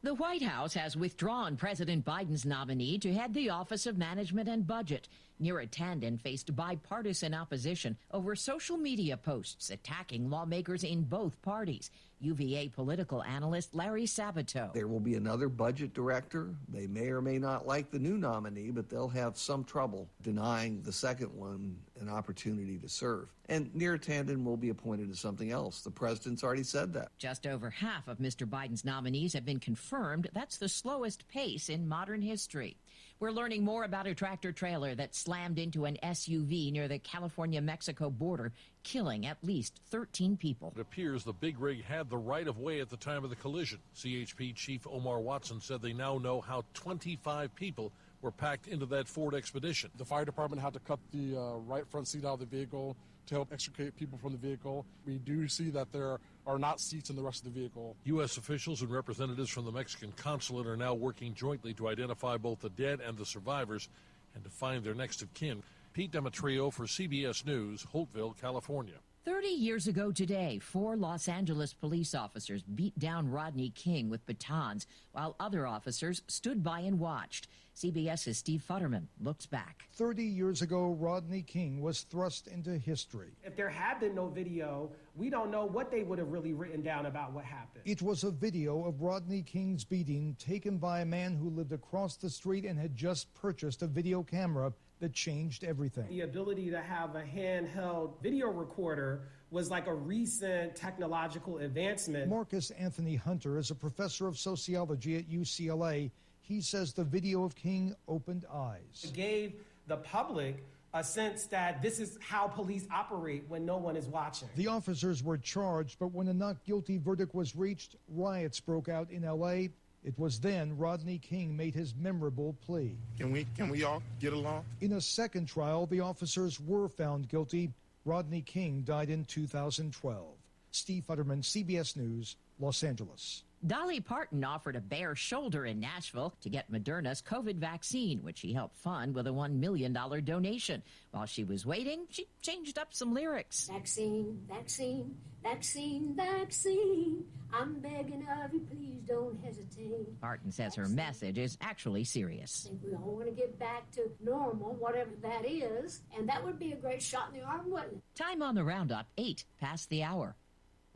The 0.04 0.16
White 0.16 0.42
House 0.42 0.74
has 0.74 0.98
withdrawn 0.98 1.56
President 1.56 2.04
Biden's 2.04 2.46
nominee 2.46 3.00
to 3.00 3.14
head 3.14 3.34
the 3.34 3.50
Office 3.50 3.86
of 3.86 3.98
Management 3.98 4.50
and 4.50 4.68
Budget. 4.68 5.08
Neera 5.44 5.70
Tanden 5.70 6.20
faced 6.20 6.56
bipartisan 6.56 7.34
opposition 7.34 7.98
over 8.12 8.36
social 8.36 8.78
media 8.78 9.18
posts 9.18 9.70
attacking 9.70 10.30
lawmakers 10.30 10.84
in 10.84 11.02
both 11.02 11.42
parties. 11.42 11.92
UVA 12.22 12.70
political 12.70 13.22
analyst 13.24 13.76
Larry 13.76 14.06
Sabato. 14.06 14.72
There 14.72 14.88
will 14.88 15.02
be 15.02 15.16
another 15.16 15.50
budget 15.50 15.94
director. 15.94 16.56
They 16.70 16.88
may 16.88 17.10
or 17.10 17.22
may 17.22 17.38
not 17.38 17.68
like 17.68 17.92
the 17.92 18.00
new 18.00 18.18
nominee, 18.18 18.72
but 18.72 18.90
they'll 18.90 19.10
have 19.10 19.38
some 19.38 19.66
trouble 19.66 20.08
denying 20.22 20.82
the 20.84 20.94
second 20.94 21.36
one 21.36 21.76
an 22.00 22.10
opportunity 22.10 22.78
to 22.78 22.88
serve. 22.88 23.28
And 23.50 23.68
Neera 23.74 24.00
Tanden 24.00 24.46
will 24.46 24.56
be 24.56 24.70
appointed 24.70 25.10
to 25.10 25.18
something 25.18 25.52
else. 25.52 25.82
The 25.82 25.92
president's 25.92 26.44
already 26.44 26.64
said 26.64 26.94
that. 26.94 27.10
Just 27.18 27.46
over 27.46 27.70
half 27.70 28.08
of 28.08 28.20
Mr. 28.20 28.48
Biden's 28.48 28.86
nominees 28.86 29.34
have 29.34 29.46
been 29.46 29.60
confirmed. 29.60 30.30
That's 30.34 30.58
the 30.58 30.70
slowest 30.70 31.28
pace 31.28 31.68
in 31.68 31.88
modern 31.90 32.22
history. 32.22 32.78
We're 33.24 33.32
learning 33.32 33.64
more 33.64 33.86
about 33.86 34.06
a 34.06 34.14
tractor 34.14 34.52
trailer 34.52 34.96
that 34.96 35.16
slammed 35.16 35.58
into 35.58 35.86
an 35.86 35.98
SUV 36.04 36.74
near 36.74 36.90
the 36.90 37.00
California 37.00 37.62
Mexico 37.62 38.10
border, 38.10 38.52
killing 38.84 39.26
at 39.26 39.38
least 39.42 39.80
13 39.92 40.36
people. 40.36 40.74
It 40.76 40.82
appears 40.82 41.24
the 41.24 41.32
big 41.32 41.58
rig 41.58 41.86
had 41.86 42.10
the 42.10 42.18
right 42.18 42.46
of 42.46 42.58
way 42.58 42.82
at 42.82 42.90
the 42.90 42.98
time 42.98 43.24
of 43.24 43.30
the 43.30 43.38
collision. 43.38 43.80
CHP 43.96 44.56
Chief 44.56 44.86
Omar 44.86 45.22
Watson 45.22 45.62
said 45.62 45.82
they 45.82 45.94
now 45.94 46.18
know 46.18 46.42
how 46.42 46.66
25 46.74 47.56
people 47.56 47.94
were 48.22 48.30
packed 48.30 48.68
into 48.68 48.86
that 48.88 49.08
Ford 49.08 49.36
Expedition. 49.36 49.90
The 49.96 50.04
fire 50.04 50.26
department 50.26 50.62
had 50.62 50.74
to 50.74 50.80
cut 50.80 51.00
the 51.14 51.38
uh, 51.38 51.54
right 51.60 51.88
front 51.88 52.10
seat 52.10 52.26
out 52.26 52.34
of 52.34 52.40
the 52.42 52.46
vehicle 52.46 52.98
to 53.28 53.36
help 53.36 53.54
extricate 53.54 53.96
people 53.96 54.18
from 54.18 54.32
the 54.32 54.38
vehicle. 54.38 54.86
We 55.06 55.18
do 55.18 55.48
see 55.48 55.70
that 55.72 55.92
there 55.92 56.20
are 56.46 56.60
not 56.60 56.80
seats 56.80 57.10
in 57.10 57.16
the 57.16 57.22
rest 57.22 57.46
of 57.46 57.54
the 57.54 57.60
vehicle. 57.60 57.96
U.S. 58.06 58.38
officials 58.38 58.82
and 58.82 58.92
representatives 58.92 59.50
from 59.50 59.66
the 59.66 59.72
Mexican 59.72 60.12
consulate 60.16 60.68
are 60.68 60.78
now 60.78 60.94
working 60.94 61.34
jointly 61.34 61.74
to 61.76 61.88
identify 61.88 62.38
both 62.38 62.60
the 62.60 62.70
dead 62.70 63.00
and 63.00 63.18
the 63.18 63.26
survivors 63.26 63.90
and 64.36 64.44
to 64.44 64.50
find 64.50 64.84
their 64.84 64.96
next 64.96 65.22
of 65.22 65.34
kin. 65.34 65.64
Pete 65.94 66.12
Demetriou 66.12 66.74
for 66.74 66.86
CBS 66.86 67.46
News, 67.46 67.86
Holtville, 67.94 68.36
California. 68.40 68.96
30 69.26 69.48
years 69.48 69.88
ago 69.88 70.12
today, 70.12 70.60
four 70.60 70.98
Los 70.98 71.30
Angeles 71.30 71.74
police 71.74 72.14
officers 72.14 72.62
beat 72.62 72.98
down 73.00 73.32
Rodney 73.32 73.70
King 73.70 74.10
with 74.10 74.26
batons 74.26 74.86
while 75.14 75.38
other 75.40 75.66
officers 75.66 76.22
stood 76.28 76.62
by 76.62 76.82
and 76.82 77.00
watched. 77.00 77.48
CBS's 77.74 78.38
Steve 78.38 78.64
Futterman 78.70 79.08
looks 79.22 79.46
back. 79.46 79.88
30 79.94 80.24
years 80.24 80.62
ago, 80.62 80.92
Rodney 81.00 81.42
King 81.42 81.82
was 81.82 82.02
thrust 82.02 82.48
into 82.48 82.78
history. 82.78 83.32
If 83.44 83.56
there 83.56 83.70
had 83.70 84.02
been 84.02 84.14
no 84.14 84.28
video, 84.28 84.92
we 85.16 85.30
don't 85.30 85.50
know 85.50 85.66
what 85.66 85.90
they 85.90 86.04
would 86.04 86.20
have 86.20 86.32
really 86.32 86.54
written 86.54 86.82
down 86.82 87.06
about 87.06 87.32
what 87.32 87.46
happened. 87.46 87.84
It 87.86 88.02
was 88.02 88.26
a 88.26 88.32
video 88.32 88.84
of 88.84 89.02
Rodney 89.02 89.42
King's 89.42 89.86
beating 89.86 90.36
taken 90.38 90.78
by 90.78 91.00
a 91.00 91.06
man 91.06 91.34
who 91.34 91.50
lived 91.50 91.72
across 91.72 92.18
the 92.18 92.30
street 92.30 92.66
and 92.66 92.78
had 92.78 92.94
just 92.94 93.34
purchased 93.34 93.82
a 93.82 93.88
video 93.88 94.22
camera 94.22 94.74
that 95.04 95.14
changed 95.14 95.66
everything. 95.66 96.08
The 96.08 96.22
ability 96.22 96.70
to 96.70 96.80
have 96.80 97.16
a 97.18 97.24
handheld 97.24 98.14
video 98.24 98.48
recorder 98.48 99.24
was 99.52 99.70
like 99.70 99.88
a 99.88 99.94
recent 99.94 100.78
technological 100.78 101.58
advancement. 101.58 102.30
Marcus 102.30 102.72
Anthony 102.72 103.18
Hunter 103.18 103.58
is 103.58 103.70
a 103.70 103.76
professor 103.76 104.28
of 104.28 104.38
sociology 104.38 105.18
at 105.18 105.30
UCLA. 105.30 106.10
He 106.40 106.62
says 106.62 106.94
the 106.94 107.04
video 107.04 107.44
of 107.44 107.54
King 107.54 107.94
opened 108.08 108.46
eyes. 108.52 109.04
It 109.04 109.12
gave 109.14 109.56
the 109.88 109.98
public 109.98 110.64
a 110.94 111.04
sense 111.04 111.48
that 111.48 111.82
this 111.82 112.00
is 112.00 112.18
how 112.22 112.48
police 112.48 112.88
operate 112.90 113.44
when 113.50 113.66
no 113.66 113.76
one 113.76 113.98
is 113.98 114.08
watching. 114.08 114.48
The 114.56 114.68
officers 114.68 115.22
were 115.22 115.38
charged, 115.38 116.00
but 116.00 116.14
when 116.14 116.30
a 116.30 116.34
not 116.34 116.64
guilty 116.64 116.98
verdict 116.98 117.36
was 117.36 117.58
reached, 117.58 117.98
riots 118.08 118.62
broke 118.62 118.88
out 118.88 119.12
in 119.12 119.24
LA. 119.24 119.68
It 120.04 120.18
was 120.20 120.40
then 120.40 120.78
Rodney 120.78 121.18
King 121.18 121.56
made 121.56 121.74
his 121.74 121.96
memorable 121.96 122.56
plea. 122.66 122.98
Can 123.18 123.32
we 123.32 123.48
can 123.56 123.70
we 123.70 123.84
all 123.84 124.04
get 124.20 124.34
along? 124.34 124.66
In 124.82 124.94
a 124.94 125.02
second 125.02 125.48
trial, 125.48 125.86
the 125.86 126.02
officers 126.02 126.60
were 126.60 126.90
found 126.90 127.30
guilty. 127.30 127.72
Rodney 128.06 128.42
King 128.42 128.82
died 128.82 129.10
in 129.10 129.24
2012. 129.26 130.26
Steve 130.72 131.04
Futterman, 131.08 131.42
CBS 131.42 131.96
News, 131.96 132.36
Los 132.60 132.84
Angeles. 132.84 133.44
Dolly 133.66 134.02
Parton 134.02 134.44
offered 134.44 134.76
a 134.76 134.82
bare 134.82 135.16
shoulder 135.16 135.66
in 135.66 135.80
Nashville 135.80 136.34
to 136.42 136.50
get 136.50 136.70
Moderna's 136.70 137.22
COVID 137.22 137.56
vaccine, 137.56 138.22
which 138.22 138.40
she 138.40 138.52
helped 138.52 138.76
fund 138.76 139.16
with 139.16 139.26
a 139.26 139.30
$1 139.30 139.54
million 139.54 139.94
donation. 139.94 140.84
While 141.12 141.26
she 141.26 141.46
was 141.46 141.66
waiting, 141.66 142.06
she 142.10 142.28
changed 142.42 142.78
up 142.78 142.94
some 142.94 143.14
lyrics. 143.14 143.70
Vaccine, 143.72 144.42
vaccine, 144.50 145.16
vaccine, 145.42 146.14
vaccine. 146.14 147.24
I'm 147.54 147.80
begging 147.80 148.28
of 148.44 148.54
you, 148.54 148.68
please 148.70 149.00
don't 149.08 149.40
hesitate. 149.42 150.20
Parton 150.20 150.52
says 150.52 150.76
her 150.76 150.90
message 150.90 151.38
is 151.38 151.58
actually 151.62 152.04
serious. 152.04 152.66
I 152.66 152.70
think 152.70 152.82
we 152.84 152.96
all 152.96 153.16
want 153.16 153.28
to 153.28 153.32
get 153.32 153.58
back 153.60 153.90
to 153.92 154.12
normal, 154.22 154.74
whatever 154.74 155.12
that 155.22 155.46
is, 155.48 156.02
and 156.18 156.28
that 156.28 156.44
would 156.44 156.60
be 156.60 156.74
a 156.74 156.76
great 156.76 157.02
shot 157.02 157.30
in 157.32 157.40
the 157.40 157.46
arm, 157.46 157.70
wouldn't 157.70 157.94
it? 157.94 158.02
Time 158.16 158.42
on 158.42 158.56
the 158.56 158.64
roundup, 158.64 159.08
8 159.18 159.46
past 159.62 159.90
the 159.90 160.04
hour. 160.04 160.36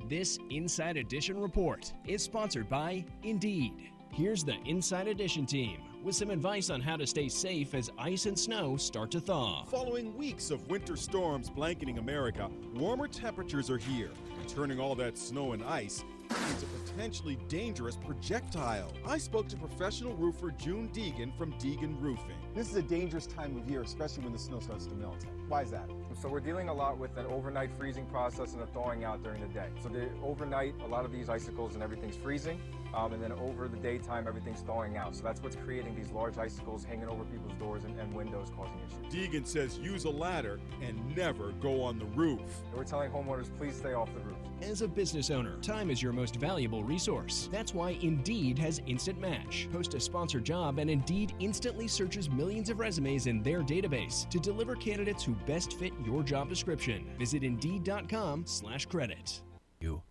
This 0.05 0.39
Inside 0.51 0.95
Edition 0.95 1.37
report 1.37 1.91
is 2.05 2.23
sponsored 2.23 2.69
by 2.69 3.03
Indeed. 3.23 3.73
Here's 4.09 4.41
the 4.41 4.55
Inside 4.65 5.09
Edition 5.09 5.45
team 5.45 5.81
with 6.01 6.15
some 6.15 6.29
advice 6.29 6.69
on 6.69 6.79
how 6.79 6.95
to 6.95 7.05
stay 7.05 7.27
safe 7.27 7.73
as 7.73 7.91
ice 7.99 8.25
and 8.25 8.39
snow 8.39 8.77
start 8.77 9.11
to 9.11 9.19
thaw. 9.19 9.65
Following 9.65 10.15
weeks 10.15 10.49
of 10.49 10.65
winter 10.69 10.95
storms 10.95 11.49
blanketing 11.49 11.97
America, 11.97 12.49
warmer 12.75 13.09
temperatures 13.09 13.69
are 13.69 13.77
here, 13.77 14.11
and 14.39 14.47
turning 14.47 14.79
all 14.79 14.95
that 14.95 15.17
snow 15.17 15.51
and 15.51 15.61
ice 15.63 16.05
into 16.29 16.65
potentially 16.67 17.37
dangerous 17.49 17.97
projectile. 17.97 18.93
I 19.05 19.17
spoke 19.17 19.49
to 19.49 19.57
professional 19.57 20.15
roofer 20.15 20.51
June 20.51 20.89
Deegan 20.93 21.37
from 21.37 21.51
Deegan 21.53 22.01
Roofing. 22.01 22.37
This 22.55 22.69
is 22.69 22.77
a 22.77 22.81
dangerous 22.81 23.27
time 23.27 23.57
of 23.57 23.69
year, 23.69 23.81
especially 23.81 24.23
when 24.23 24.31
the 24.31 24.39
snow 24.39 24.61
starts 24.61 24.85
to 24.85 24.95
melt. 24.95 25.25
Why 25.49 25.63
is 25.63 25.71
that? 25.71 25.89
So 26.19 26.27
we're 26.27 26.39
dealing 26.39 26.67
a 26.67 26.73
lot 26.73 26.97
with 26.97 27.15
an 27.17 27.27
overnight 27.27 27.69
freezing 27.77 28.07
process 28.07 28.53
and 28.53 28.63
a 28.63 28.65
thawing 28.65 29.03
out 29.03 29.21
during 29.21 29.39
the 29.39 29.53
day. 29.53 29.67
So 29.83 29.89
the 29.89 30.09
overnight, 30.23 30.73
a 30.83 30.87
lot 30.87 31.05
of 31.05 31.11
these 31.11 31.29
icicles 31.29 31.75
and 31.75 31.83
everything's 31.83 32.15
freezing, 32.15 32.59
um, 32.95 33.13
and 33.13 33.21
then 33.21 33.33
over 33.33 33.67
the 33.67 33.77
daytime, 33.77 34.27
everything's 34.27 34.61
thawing 34.61 34.97
out. 34.97 35.15
So 35.15 35.21
that's 35.21 35.43
what's 35.43 35.55
creating 35.57 35.95
these 35.95 36.09
large 36.09 36.39
icicles 36.39 36.83
hanging 36.83 37.07
over 37.07 37.23
people's 37.25 37.53
doors 37.59 37.83
and, 37.83 37.99
and 37.99 38.11
windows, 38.15 38.47
causing 38.55 38.79
issues. 38.87 39.13
Deegan 39.13 39.45
says 39.45 39.77
use 39.77 40.05
a 40.05 40.09
ladder 40.09 40.59
and 40.81 41.15
never 41.15 41.51
go 41.61 41.83
on 41.83 41.99
the 41.99 42.05
roof. 42.05 42.39
And 42.69 42.77
we're 42.77 42.83
telling 42.83 43.11
homeowners, 43.11 43.55
please 43.55 43.75
stay 43.75 43.93
off 43.93 44.09
the 44.15 44.21
roof. 44.21 44.36
As 44.61 44.81
a 44.81 44.87
business 44.87 45.29
owner, 45.29 45.55
time 45.61 45.91
is 45.91 46.01
your 46.01 46.11
most 46.11 46.37
valuable 46.37 46.83
resource. 46.83 47.47
That's 47.51 47.75
why 47.75 47.91
Indeed 48.01 48.57
has 48.57 48.81
Instant 48.87 49.19
Match. 49.19 49.67
Post 49.71 49.93
a 49.93 49.99
sponsored 49.99 50.45
job, 50.45 50.79
and 50.79 50.89
Indeed 50.89 51.33
instantly 51.39 51.87
searches 51.87 52.27
millions 52.29 52.69
of 52.69 52.79
resumes 52.79 53.27
in 53.27 53.43
their 53.43 53.61
database 53.61 54.27
to 54.29 54.39
deliver 54.39 54.75
candidates 54.75 55.23
who 55.23 55.35
best 55.45 55.73
fit 55.73 55.93
your 56.03 56.23
job 56.23 56.49
description. 56.49 57.05
Visit 57.19 57.43
Indeed.com/credit. 57.43 59.41
You. 59.79 60.01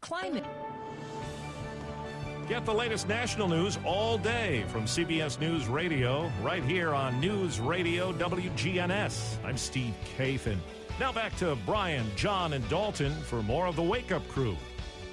Climate. 0.00 0.46
Get 2.48 2.64
the 2.64 2.72
latest 2.72 3.08
national 3.08 3.48
news 3.48 3.78
all 3.84 4.18
day 4.18 4.64
from 4.68 4.86
CBS 4.86 5.40
News 5.40 5.66
Radio, 5.66 6.30
right 6.42 6.62
here 6.62 6.94
on 6.94 7.20
News 7.20 7.58
Radio 7.58 8.12
WGNS. 8.12 9.36
I'm 9.44 9.56
Steve 9.56 9.94
Kathan. 10.16 10.58
Now 10.98 11.12
back 11.12 11.36
to 11.36 11.56
Brian, 11.64 12.04
John, 12.16 12.54
and 12.54 12.68
Dalton 12.68 13.14
for 13.22 13.40
more 13.40 13.66
of 13.66 13.76
the 13.76 13.82
Wake 13.82 14.10
Up 14.10 14.26
Crew. 14.26 14.56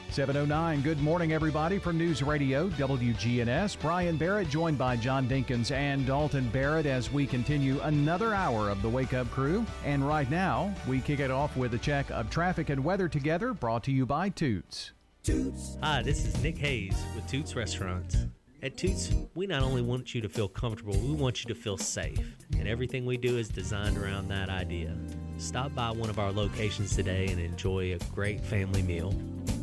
709. 0.09 0.81
Good 0.81 0.99
morning, 0.99 1.31
everybody, 1.31 1.77
from 1.77 1.95
News 1.95 2.23
Radio 2.23 2.69
WGNS. 2.69 3.77
Brian 3.79 4.17
Barrett 4.17 4.49
joined 4.49 4.79
by 4.79 4.95
John 4.95 5.27
Dinkins 5.27 5.69
and 5.69 6.03
Dalton 6.07 6.49
Barrett 6.49 6.88
as 6.88 7.11
we 7.11 7.27
continue 7.27 7.79
another 7.81 8.33
hour 8.33 8.69
of 8.69 8.81
the 8.81 8.89
Wake 8.89 9.13
Up 9.13 9.29
Crew. 9.29 9.63
And 9.83 10.07
right 10.07 10.29
now, 10.31 10.73
we 10.88 11.01
kick 11.01 11.19
it 11.19 11.29
off 11.29 11.55
with 11.55 11.75
a 11.75 11.79
check 11.79 12.09
of 12.09 12.31
traffic 12.31 12.69
and 12.69 12.83
weather 12.83 13.07
together, 13.07 13.53
brought 13.53 13.83
to 13.83 13.91
you 13.91 14.07
by 14.07 14.29
Toots. 14.29 14.91
Toots. 15.21 15.77
Hi, 15.83 16.01
this 16.01 16.25
is 16.25 16.41
Nick 16.41 16.57
Hayes 16.57 16.99
with 17.13 17.27
Toots 17.27 17.55
Restaurants. 17.55 18.25
At 18.66 18.78
Toots, 18.78 19.11
we 19.36 19.45
not 19.45 19.61
only 19.61 19.84
want 19.84 20.16
you 20.16 20.22
to 20.22 20.28
feel 20.28 20.47
comfortable, 20.47 20.97
we 20.97 21.13
want 21.13 21.43
you 21.43 21.53
to 21.53 21.53
feel 21.53 21.78
safe. 21.78 22.36
And 22.57 22.68
everything 22.68 23.05
we 23.05 23.16
do 23.16 23.38
is 23.38 23.47
designed 23.47 23.95
around 23.95 24.28
that 24.30 24.49
idea. 24.49 24.97
Stop 25.38 25.76
by 25.76 25.91
one 25.91 26.09
of 26.09 26.18
our 26.18 26.32
locations 26.32 26.95
today 26.95 27.28
and 27.28 27.39
enjoy 27.39 27.93
a 27.93 27.99
great 28.16 28.41
family 28.41 28.82
meal. 28.82 29.13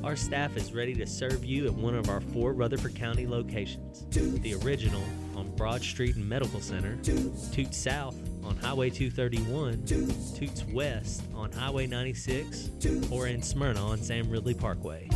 Our 0.04 0.14
staff 0.14 0.56
is 0.56 0.72
ready 0.72 0.94
to 0.94 1.04
serve 1.04 1.44
you 1.44 1.66
at 1.66 1.74
one 1.74 1.96
of 1.96 2.08
our 2.08 2.20
four 2.20 2.52
Rutherford 2.52 2.94
County 2.94 3.26
locations 3.26 4.04
the 4.12 4.54
original 4.62 5.02
on 5.34 5.50
Broad 5.56 5.82
Street 5.82 6.14
and 6.14 6.28
Medical 6.28 6.60
Center, 6.60 6.96
Toots 7.02 7.76
South 7.76 8.14
on 8.44 8.56
Highway 8.58 8.90
231, 8.90 9.84
Toots 9.84 10.64
West 10.66 11.24
on 11.34 11.50
Highway 11.50 11.88
96, 11.88 12.70
or 13.10 13.26
in 13.26 13.42
Smyrna 13.42 13.84
on 13.84 13.98
Sam 13.98 14.30
Ridley 14.30 14.54
Parkway. 14.54 15.10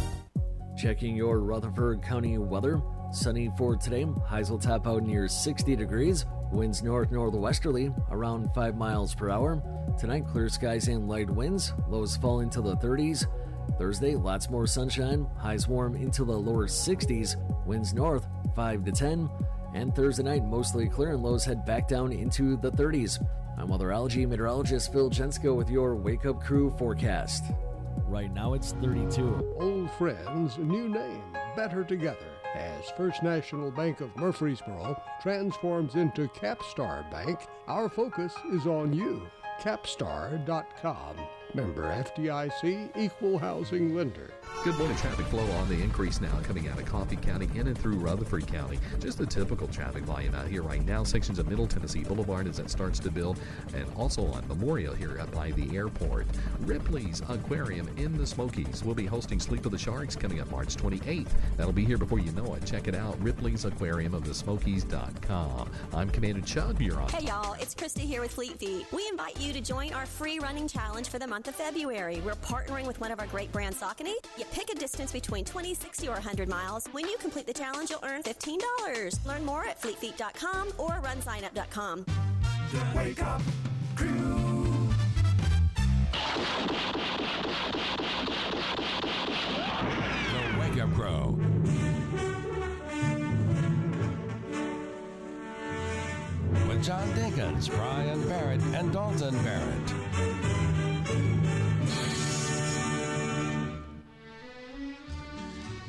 Checking 0.76 1.14
your 1.14 1.38
Rutherford 1.38 2.02
County 2.02 2.36
weather. 2.36 2.82
Sunny 3.12 3.50
for 3.56 3.76
today. 3.76 4.06
Highs 4.26 4.50
will 4.50 4.58
top 4.58 4.86
out 4.86 5.02
near 5.02 5.28
60 5.28 5.76
degrees. 5.76 6.26
Winds 6.52 6.82
north 6.82 7.10
northwesterly 7.10 7.92
around 8.10 8.52
5 8.54 8.76
miles 8.76 9.14
per 9.14 9.30
hour. 9.30 9.62
Tonight, 9.98 10.26
clear 10.26 10.48
skies 10.48 10.88
and 10.88 11.08
light 11.08 11.30
winds. 11.30 11.72
Lows 11.88 12.16
fall 12.16 12.40
into 12.40 12.60
the 12.60 12.76
30s. 12.76 13.26
Thursday, 13.78 14.14
lots 14.14 14.50
more 14.50 14.66
sunshine. 14.66 15.26
Highs 15.38 15.68
warm 15.68 15.96
into 15.96 16.24
the 16.24 16.32
lower 16.32 16.66
60s. 16.66 17.36
Winds 17.66 17.94
north 17.94 18.26
5 18.54 18.84
to 18.84 18.92
10. 18.92 19.30
And 19.74 19.94
Thursday 19.94 20.22
night, 20.22 20.44
mostly 20.44 20.88
clear 20.88 21.10
and 21.10 21.22
lows 21.22 21.44
head 21.44 21.64
back 21.64 21.88
down 21.88 22.12
into 22.12 22.56
the 22.56 22.70
30s. 22.70 23.24
I'm 23.58 23.68
weatherology 23.68 24.28
meteorologist 24.28 24.92
Phil 24.92 25.10
Jensko 25.10 25.56
with 25.56 25.70
your 25.70 25.94
Wake 25.96 26.26
Up 26.26 26.42
Crew 26.42 26.74
forecast. 26.78 27.44
Right 28.06 28.32
now 28.32 28.54
it's 28.54 28.72
32. 28.72 29.56
Old 29.58 29.90
friends, 29.92 30.58
new 30.58 30.88
name, 30.88 31.22
better 31.56 31.82
together. 31.82 32.35
As 32.56 32.90
First 32.96 33.22
National 33.22 33.70
Bank 33.70 34.00
of 34.00 34.16
Murfreesboro 34.16 34.98
transforms 35.20 35.94
into 35.94 36.26
Capstar 36.28 37.08
Bank, 37.10 37.40
our 37.68 37.90
focus 37.90 38.32
is 38.50 38.66
on 38.66 38.94
you. 38.94 39.28
Capstar.com. 39.60 41.16
Member 41.54 41.84
FDIC, 41.84 42.90
equal 42.96 43.38
housing 43.38 43.94
lender. 43.94 44.30
Good 44.64 44.76
morning. 44.78 44.96
Traffic 44.96 45.26
flow 45.26 45.44
on 45.52 45.68
the 45.68 45.80
increase 45.80 46.20
now 46.20 46.40
coming 46.42 46.68
out 46.68 46.78
of 46.78 46.86
Coffee 46.86 47.16
County 47.16 47.48
in 47.54 47.68
and 47.68 47.78
through 47.78 47.96
Rutherford 47.96 48.46
County. 48.46 48.78
Just 48.98 49.18
the 49.18 49.26
typical 49.26 49.68
traffic 49.68 50.02
volume 50.02 50.34
out 50.34 50.48
here 50.48 50.62
right 50.62 50.84
now. 50.84 51.04
Sections 51.04 51.38
of 51.38 51.48
Middle 51.48 51.66
Tennessee 51.66 52.02
Boulevard 52.02 52.48
as 52.48 52.58
it 52.58 52.68
starts 52.68 52.98
to 53.00 53.10
build, 53.10 53.38
and 53.74 53.86
also 53.96 54.26
on 54.26 54.46
Memorial 54.48 54.94
here 54.94 55.18
up 55.20 55.30
by 55.32 55.52
the 55.52 55.76
airport. 55.76 56.26
Ripley's 56.60 57.22
Aquarium 57.28 57.88
in 57.96 58.16
the 58.16 58.26
Smokies 58.26 58.82
will 58.82 58.94
be 58.94 59.06
hosting 59.06 59.38
Sleep 59.38 59.64
of 59.66 59.72
the 59.72 59.78
Sharks 59.78 60.16
coming 60.16 60.40
up 60.40 60.50
March 60.50 60.74
28th. 60.76 61.30
That'll 61.56 61.72
be 61.72 61.84
here 61.84 61.98
before 61.98 62.18
you 62.18 62.32
know 62.32 62.54
it. 62.54 62.64
Check 62.66 62.88
it 62.88 62.94
out. 62.94 63.20
Ripley's 63.22 63.64
Aquarium 63.64 64.14
of 64.14 64.24
the 64.24 64.34
Smokies.com. 64.34 65.70
I'm 65.94 66.10
Commander 66.10 66.40
Chuck. 66.40 66.80
You're 66.80 67.00
on. 67.00 67.08
Hey 67.08 67.26
y'all, 67.26 67.54
it's 67.60 67.74
Krista 67.74 68.00
here 68.00 68.20
with 68.20 68.32
Fleet 68.32 68.58
Feet. 68.58 68.86
We 68.92 69.06
invite 69.08 69.40
you 69.40 69.52
to 69.52 69.60
join 69.60 69.92
our 69.92 70.06
free 70.06 70.38
running 70.40 70.66
challenge 70.66 71.08
for 71.08 71.20
the 71.20 71.26
month 71.26 71.35
of 71.44 71.54
February. 71.54 72.22
We're 72.24 72.32
partnering 72.36 72.86
with 72.86 72.98
one 72.98 73.12
of 73.12 73.20
our 73.20 73.26
great 73.26 73.52
brands, 73.52 73.78
Saucony. 73.78 74.14
You 74.38 74.46
pick 74.52 74.70
a 74.70 74.74
distance 74.74 75.12
between 75.12 75.44
20, 75.44 75.74
60, 75.74 76.08
or 76.08 76.12
100 76.12 76.48
miles. 76.48 76.86
When 76.92 77.06
you 77.06 77.18
complete 77.18 77.46
the 77.46 77.52
challenge, 77.52 77.90
you'll 77.90 78.04
earn 78.04 78.22
$15. 78.22 79.26
Learn 79.26 79.44
more 79.44 79.64
at 79.64 79.80
fleetfeet.com 79.80 80.72
or 80.78 80.92
runsignup.com. 81.02 82.06
The 82.72 82.98
Wake 82.98 83.22
Up 83.22 83.42
Crew. 83.94 84.88
The 90.32 90.58
Wake 90.58 90.80
Up 90.80 90.92
Crew. 90.94 91.38
With 96.66 96.82
John 96.82 97.06
Dinkins, 97.10 97.70
Brian 97.70 98.26
Barrett, 98.28 98.60
and 98.74 98.92
Dalton 98.92 99.36
Barrett. 99.44 100.45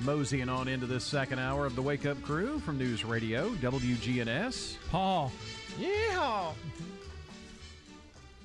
Moseying 0.08 0.47
on 0.47 0.70
into 0.70 0.86
this 0.86 1.03
second 1.03 1.38
hour 1.38 1.66
of 1.66 1.76
the 1.76 1.82
Wake 1.82 2.05
Up 2.05 2.22
Crew 2.22 2.60
from 2.60 2.78
News 2.78 3.03
Radio 3.03 3.49
WGNS. 3.55 4.78
Paul. 4.89 5.34
Yeehaw! 5.78 6.53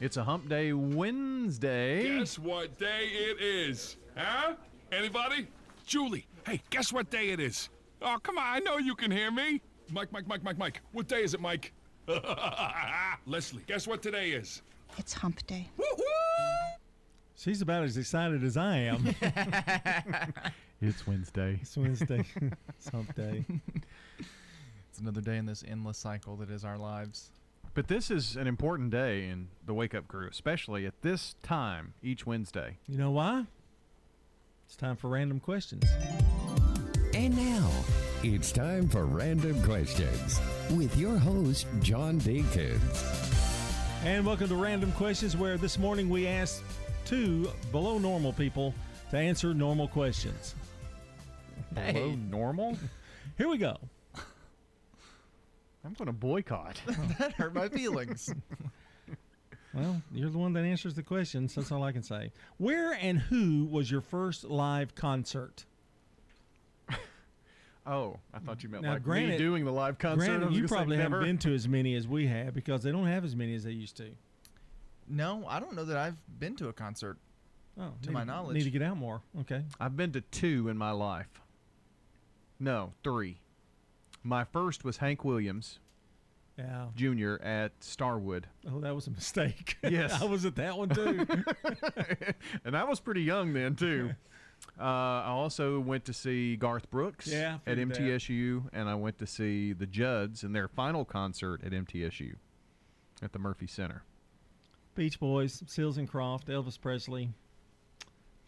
It's 0.00 0.16
a 0.16 0.24
Hump 0.24 0.48
Day 0.48 0.72
Wednesday. 0.72 2.18
Guess 2.18 2.40
what 2.40 2.76
day 2.80 3.10
it 3.12 3.40
is? 3.40 3.96
Huh? 4.16 4.54
Anybody? 4.90 5.46
Julie, 5.86 6.26
hey, 6.44 6.60
guess 6.70 6.92
what 6.92 7.10
day 7.10 7.28
it 7.30 7.38
is? 7.38 7.68
Oh, 8.02 8.18
come 8.20 8.38
on, 8.38 8.44
I 8.44 8.58
know 8.58 8.78
you 8.78 8.96
can 8.96 9.12
hear 9.12 9.30
me. 9.30 9.60
Mike, 9.92 10.10
Mike, 10.10 10.26
Mike, 10.26 10.42
Mike, 10.42 10.58
Mike. 10.58 10.80
What 10.90 11.06
day 11.06 11.22
is 11.22 11.32
it, 11.32 11.40
Mike? 11.40 11.72
Leslie, 13.26 13.62
guess 13.68 13.86
what 13.86 14.02
today 14.02 14.32
is? 14.32 14.62
It's 14.98 15.12
hump 15.12 15.46
day. 15.46 15.68
Woo-hoo! 15.76 16.02
She's 17.36 17.62
about 17.62 17.84
as 17.84 17.96
excited 17.96 18.42
as 18.42 18.56
I 18.56 18.78
am. 18.78 19.14
It's 20.84 21.06
Wednesday. 21.06 21.60
it's 21.62 21.76
Wednesday. 21.76 22.24
it's 22.76 22.88
hump 22.88 23.14
day. 23.14 23.44
It's 24.90 24.98
another 24.98 25.20
day 25.20 25.36
in 25.36 25.46
this 25.46 25.62
endless 25.66 25.96
cycle 25.96 26.34
that 26.38 26.50
is 26.50 26.64
our 26.64 26.76
lives. 26.76 27.30
But 27.72 27.86
this 27.86 28.10
is 28.10 28.34
an 28.34 28.48
important 28.48 28.90
day 28.90 29.28
in 29.28 29.46
the 29.64 29.74
Wake 29.74 29.94
Up 29.94 30.08
Crew, 30.08 30.26
especially 30.28 30.84
at 30.84 31.00
this 31.02 31.36
time 31.44 31.94
each 32.02 32.26
Wednesday. 32.26 32.78
You 32.88 32.98
know 32.98 33.12
why? 33.12 33.44
It's 34.66 34.74
time 34.74 34.96
for 34.96 35.06
random 35.06 35.38
questions. 35.38 35.84
And 37.14 37.36
now, 37.36 37.70
it's 38.24 38.50
time 38.50 38.88
for 38.88 39.06
Random 39.06 39.62
Questions 39.62 40.40
with 40.72 40.96
your 40.96 41.16
host, 41.16 41.68
John 41.80 42.20
Dinkins. 42.20 44.02
And 44.04 44.26
welcome 44.26 44.48
to 44.48 44.56
Random 44.56 44.90
Questions, 44.92 45.36
where 45.36 45.56
this 45.58 45.78
morning 45.78 46.10
we 46.10 46.26
asked 46.26 46.64
two 47.04 47.48
below 47.70 47.98
normal 47.98 48.32
people 48.32 48.74
to 49.10 49.16
answer 49.16 49.54
normal 49.54 49.86
questions. 49.86 50.56
Below 51.74 52.14
normal? 52.14 52.76
Here 53.38 53.48
we 53.48 53.58
go. 53.58 53.76
I'm 55.84 55.94
going 55.94 56.06
to 56.06 56.12
boycott. 56.12 56.80
that 57.18 57.32
hurt 57.32 57.54
my 57.54 57.68
feelings. 57.68 58.32
Well, 59.74 60.02
you're 60.12 60.28
the 60.28 60.36
one 60.36 60.52
that 60.52 60.64
answers 60.64 60.92
the 60.96 61.02
questions. 61.02 61.54
That's 61.54 61.72
all 61.72 61.82
I 61.82 61.92
can 61.92 62.02
say. 62.02 62.30
Where 62.58 62.92
and 62.92 63.18
who 63.18 63.64
was 63.64 63.90
your 63.90 64.02
first 64.02 64.44
live 64.44 64.94
concert? 64.94 65.64
Oh, 67.86 68.18
I 68.34 68.38
thought 68.38 68.62
you 68.62 68.68
meant 68.68 68.84
Now, 68.84 68.92
like 68.92 69.02
granted- 69.02 69.30
me 69.30 69.38
doing 69.38 69.64
the 69.64 69.72
live 69.72 69.98
concert. 69.98 70.24
I 70.24 70.26
Granted, 70.26 70.46
was 70.50 70.54
you 70.56 70.60
gonna 70.62 70.68
say 70.68 70.74
probably 70.76 70.96
haven't 70.98 71.12
never. 71.12 71.24
been 71.24 71.38
to 71.38 71.54
as 71.54 71.66
many 71.66 71.94
as 71.96 72.06
we 72.06 72.26
have 72.26 72.52
because 72.54 72.82
they 72.82 72.92
don't 72.92 73.06
have 73.06 73.24
as 73.24 73.34
many 73.34 73.54
as 73.54 73.64
they 73.64 73.72
used 73.72 73.96
to. 73.96 74.10
No, 75.08 75.44
I 75.48 75.58
don't 75.58 75.74
know 75.74 75.86
that 75.86 75.96
I've 75.96 76.16
been 76.38 76.54
to 76.56 76.68
a 76.68 76.72
concert. 76.74 77.16
Oh, 77.80 77.92
to 78.02 78.08
need 78.08 78.12
my 78.12 78.24
knowledge. 78.24 78.54
need 78.58 78.64
to 78.64 78.70
get 78.70 78.82
out 78.82 78.98
more. 78.98 79.22
Okay. 79.40 79.64
I've 79.80 79.96
been 79.96 80.12
to 80.12 80.20
two 80.20 80.68
in 80.68 80.76
my 80.76 80.90
life. 80.92 81.40
No, 82.62 82.92
three. 83.02 83.40
My 84.22 84.44
first 84.44 84.84
was 84.84 84.98
Hank 84.98 85.24
Williams 85.24 85.80
Yeah. 86.56 86.86
Jr. 86.94 87.42
at 87.42 87.72
Starwood. 87.80 88.46
Oh, 88.70 88.78
that 88.80 88.94
was 88.94 89.08
a 89.08 89.10
mistake. 89.10 89.76
Yes. 89.82 90.22
I 90.22 90.26
was 90.26 90.44
at 90.44 90.54
that 90.56 90.78
one 90.78 90.90
too. 90.90 91.26
and 92.64 92.76
I 92.76 92.84
was 92.84 93.00
pretty 93.00 93.22
young 93.22 93.52
then 93.52 93.74
too. 93.74 94.12
Uh, 94.80 94.84
I 94.84 95.26
also 95.30 95.80
went 95.80 96.04
to 96.04 96.12
see 96.12 96.54
Garth 96.54 96.88
Brooks 96.88 97.26
Yeah, 97.26 97.54
at 97.66 97.76
figured 97.78 97.94
that. 97.94 97.98
MTSU, 98.00 98.68
and 98.72 98.88
I 98.88 98.94
went 98.94 99.18
to 99.18 99.26
see 99.26 99.72
the 99.72 99.86
Judds 99.86 100.44
in 100.44 100.52
their 100.52 100.68
final 100.68 101.04
concert 101.04 101.64
at 101.64 101.72
MTSU 101.72 102.36
at 103.20 103.32
the 103.32 103.40
Murphy 103.40 103.66
Center. 103.66 104.04
Beach 104.94 105.18
Boys, 105.18 105.64
Seals 105.66 105.98
and 105.98 106.08
Croft, 106.08 106.46
Elvis 106.46 106.80
Presley, 106.80 107.30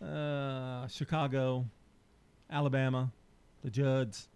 uh, 0.00 0.86
Chicago, 0.86 1.66
Alabama, 2.48 3.10
the 3.64 3.70
Judds. 3.70 4.28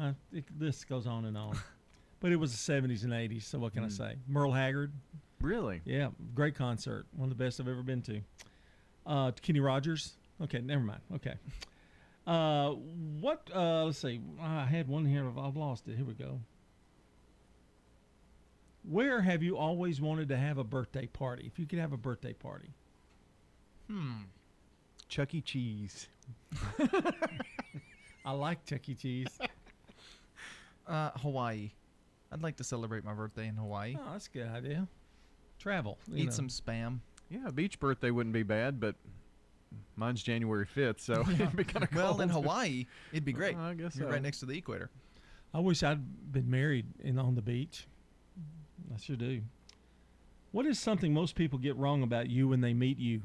Uh, 0.00 0.12
it, 0.32 0.44
this 0.58 0.84
goes 0.84 1.06
on 1.06 1.26
and 1.26 1.36
on. 1.36 1.56
but 2.20 2.32
it 2.32 2.36
was 2.36 2.52
the 2.52 2.72
70s 2.72 3.04
and 3.04 3.12
80s, 3.12 3.42
so 3.44 3.58
what 3.58 3.72
can 3.74 3.84
I 3.84 3.88
Mm. 3.88 3.96
say? 3.96 4.14
Merle 4.26 4.52
Haggard. 4.52 4.90
Really? 5.40 5.80
Yeah, 5.84 6.08
great 6.34 6.54
concert. 6.54 7.06
One 7.16 7.30
of 7.30 7.36
the 7.38 7.44
best 7.44 7.60
I've 7.60 7.68
ever 7.68 7.82
been 7.82 8.02
to. 8.02 8.20
Uh, 9.06 9.30
Kenny 9.42 9.60
Rogers. 9.60 10.14
Okay, 10.42 10.60
never 10.60 10.82
mind. 10.82 11.00
Okay. 11.14 11.34
Uh, 12.26 12.70
what? 13.20 13.48
Uh, 13.54 13.84
let's 13.84 13.98
see. 13.98 14.20
I 14.40 14.64
had 14.64 14.88
one 14.88 15.04
here. 15.06 15.26
I've- 15.26 15.40
I've 15.40 15.56
lost 15.56 15.88
it. 15.88 15.96
Here 15.96 16.04
we 16.04 16.14
go. 16.14 16.40
Where 18.82 19.20
have 19.22 19.42
you 19.42 19.56
always 19.58 20.00
wanted 20.00 20.28
to 20.28 20.36
have 20.36 20.56
a 20.58 20.64
birthday 20.64 21.06
party? 21.06 21.44
If 21.46 21.58
you 21.58 21.66
could 21.66 21.78
have 21.78 21.92
a 21.92 21.96
birthday 21.98 22.32
party. 22.32 22.70
Hmm. 23.88 24.22
Chuck 25.08 25.34
E. 25.34 25.40
Cheese. 25.40 26.08
I 28.24 28.32
like 28.32 28.64
Chuck 28.64 28.88
E. 28.88 28.94
Cheese. 28.94 29.28
Uh, 30.86 31.10
Hawaii. 31.18 31.70
I'd 32.32 32.42
like 32.42 32.56
to 32.56 32.64
celebrate 32.64 33.04
my 33.04 33.14
birthday 33.14 33.46
in 33.46 33.54
Hawaii. 33.54 33.96
Oh, 33.96 34.12
that's 34.12 34.26
a 34.26 34.30
good 34.30 34.48
idea. 34.48 34.88
Travel. 35.60 35.98
Eat 36.12 36.24
know. 36.24 36.30
some 36.32 36.48
spam. 36.48 36.98
Yeah, 37.28 37.46
a 37.46 37.52
beach 37.52 37.78
birthday 37.78 38.10
wouldn't 38.10 38.32
be 38.32 38.42
bad, 38.42 38.80
but 38.80 38.96
mine's 39.94 40.20
January 40.20 40.66
5th, 40.66 40.98
so 40.98 41.20
it'd 41.32 41.54
be 41.54 41.62
kind 41.62 41.84
of 41.84 41.92
Well, 41.94 42.20
in 42.20 42.28
Hawaii, 42.28 42.86
it'd 43.12 43.24
be 43.24 43.32
great. 43.32 43.56
I 43.56 43.74
guess 43.74 43.94
You're 43.94 44.08
so. 44.08 44.12
right 44.12 44.22
next 44.22 44.40
to 44.40 44.46
the 44.46 44.58
equator. 44.58 44.90
I 45.54 45.60
wish 45.60 45.84
I'd 45.84 46.32
been 46.32 46.50
married 46.50 46.86
and 47.04 47.20
on 47.20 47.36
the 47.36 47.42
beach. 47.42 47.86
I 48.92 48.98
sure 48.98 49.14
do. 49.14 49.42
What 50.50 50.66
is 50.66 50.78
something 50.80 51.14
most 51.14 51.36
people 51.36 51.58
get 51.58 51.76
wrong 51.76 52.02
about 52.02 52.28
you 52.28 52.48
when 52.48 52.60
they 52.62 52.74
meet 52.74 52.98
you? 52.98 53.22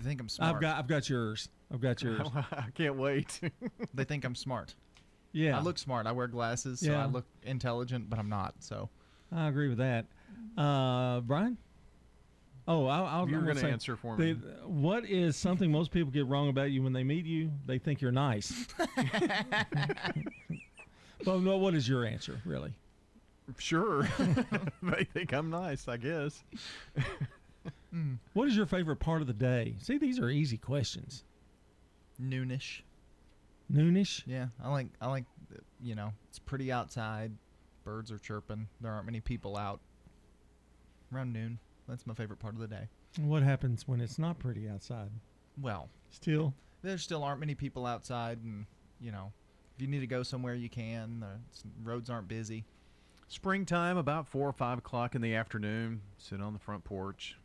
They 0.00 0.08
think 0.08 0.20
I'm 0.20 0.28
smart. 0.28 0.54
I've 0.54 0.60
got 0.62 0.78
I've 0.78 0.86
got 0.88 1.08
yours. 1.10 1.48
I've 1.72 1.80
got 1.80 2.02
yours. 2.04 2.26
I 2.52 2.64
can't 2.74 2.96
wait. 2.96 3.40
they 3.94 4.04
think 4.04 4.24
I'm 4.24 4.34
smart. 4.34 4.74
Yeah. 5.32 5.58
I 5.58 5.62
look 5.62 5.78
smart. 5.78 6.06
I 6.06 6.12
wear 6.12 6.26
glasses, 6.26 6.80
so 6.80 6.90
Yeah. 6.90 7.02
I 7.04 7.06
look 7.06 7.26
intelligent, 7.44 8.08
but 8.10 8.18
I'm 8.18 8.28
not. 8.28 8.54
So 8.60 8.88
I 9.30 9.48
agree 9.48 9.68
with 9.68 9.78
that. 9.78 10.06
Uh, 10.56 11.20
Brian? 11.20 11.56
Oh, 12.66 12.86
I'll, 12.86 13.04
I'll 13.06 13.28
You're 13.28 13.42
gonna 13.42 13.66
answer 13.68 13.96
for 13.96 14.16
they- 14.16 14.34
me. 14.34 14.40
What 14.64 15.04
is 15.04 15.36
something 15.36 15.70
most 15.72 15.90
people 15.90 16.10
get 16.10 16.26
wrong 16.26 16.48
about 16.48 16.70
you 16.70 16.82
when 16.82 16.92
they 16.92 17.04
meet 17.04 17.26
you? 17.26 17.50
They 17.66 17.78
think 17.78 18.00
you're 18.00 18.12
nice. 18.12 18.66
but 21.24 21.40
no, 21.40 21.56
what 21.58 21.74
is 21.74 21.88
your 21.88 22.04
answer, 22.04 22.40
really? 22.44 22.72
Sure. 23.58 24.08
they 24.82 25.04
think 25.04 25.32
I'm 25.32 25.50
nice, 25.50 25.88
I 25.88 25.96
guess. 25.96 26.42
Mm. 27.94 28.18
What 28.34 28.48
is 28.48 28.56
your 28.56 28.66
favorite 28.66 28.96
part 28.96 29.20
of 29.20 29.26
the 29.26 29.32
day? 29.32 29.76
See, 29.80 29.98
these 29.98 30.18
are 30.20 30.30
easy 30.30 30.56
questions. 30.56 31.24
Noonish. 32.22 32.82
Noonish. 33.72 34.22
Yeah, 34.26 34.46
I 34.62 34.70
like 34.70 34.88
I 35.00 35.08
like 35.08 35.24
you 35.82 35.94
know 35.94 36.12
it's 36.28 36.38
pretty 36.38 36.70
outside, 36.70 37.32
birds 37.84 38.10
are 38.12 38.18
chirping. 38.18 38.68
There 38.80 38.92
aren't 38.92 39.06
many 39.06 39.20
people 39.20 39.56
out. 39.56 39.80
Around 41.12 41.32
noon, 41.32 41.58
that's 41.88 42.06
my 42.06 42.14
favorite 42.14 42.38
part 42.38 42.54
of 42.54 42.60
the 42.60 42.68
day. 42.68 42.88
What 43.20 43.42
happens 43.42 43.88
when 43.88 44.00
it's 44.00 44.18
not 44.18 44.38
pretty 44.38 44.68
outside? 44.68 45.10
Well, 45.60 45.88
Still, 46.10 46.54
there 46.82 46.98
still 46.98 47.24
aren't 47.24 47.40
many 47.40 47.54
people 47.54 47.86
outside, 47.86 48.38
and 48.44 48.66
you 49.00 49.10
know 49.12 49.32
if 49.76 49.82
you 49.82 49.88
need 49.88 50.00
to 50.00 50.06
go 50.06 50.22
somewhere, 50.22 50.54
you 50.54 50.68
can. 50.68 51.20
The 51.20 51.38
roads 51.82 52.10
aren't 52.10 52.28
busy. 52.28 52.64
Springtime, 53.28 53.96
about 53.96 54.26
four 54.28 54.48
or 54.48 54.52
five 54.52 54.78
o'clock 54.78 55.14
in 55.14 55.22
the 55.22 55.34
afternoon, 55.34 56.00
sit 56.18 56.40
on 56.40 56.52
the 56.52 56.58
front 56.58 56.82
porch, 56.84 57.38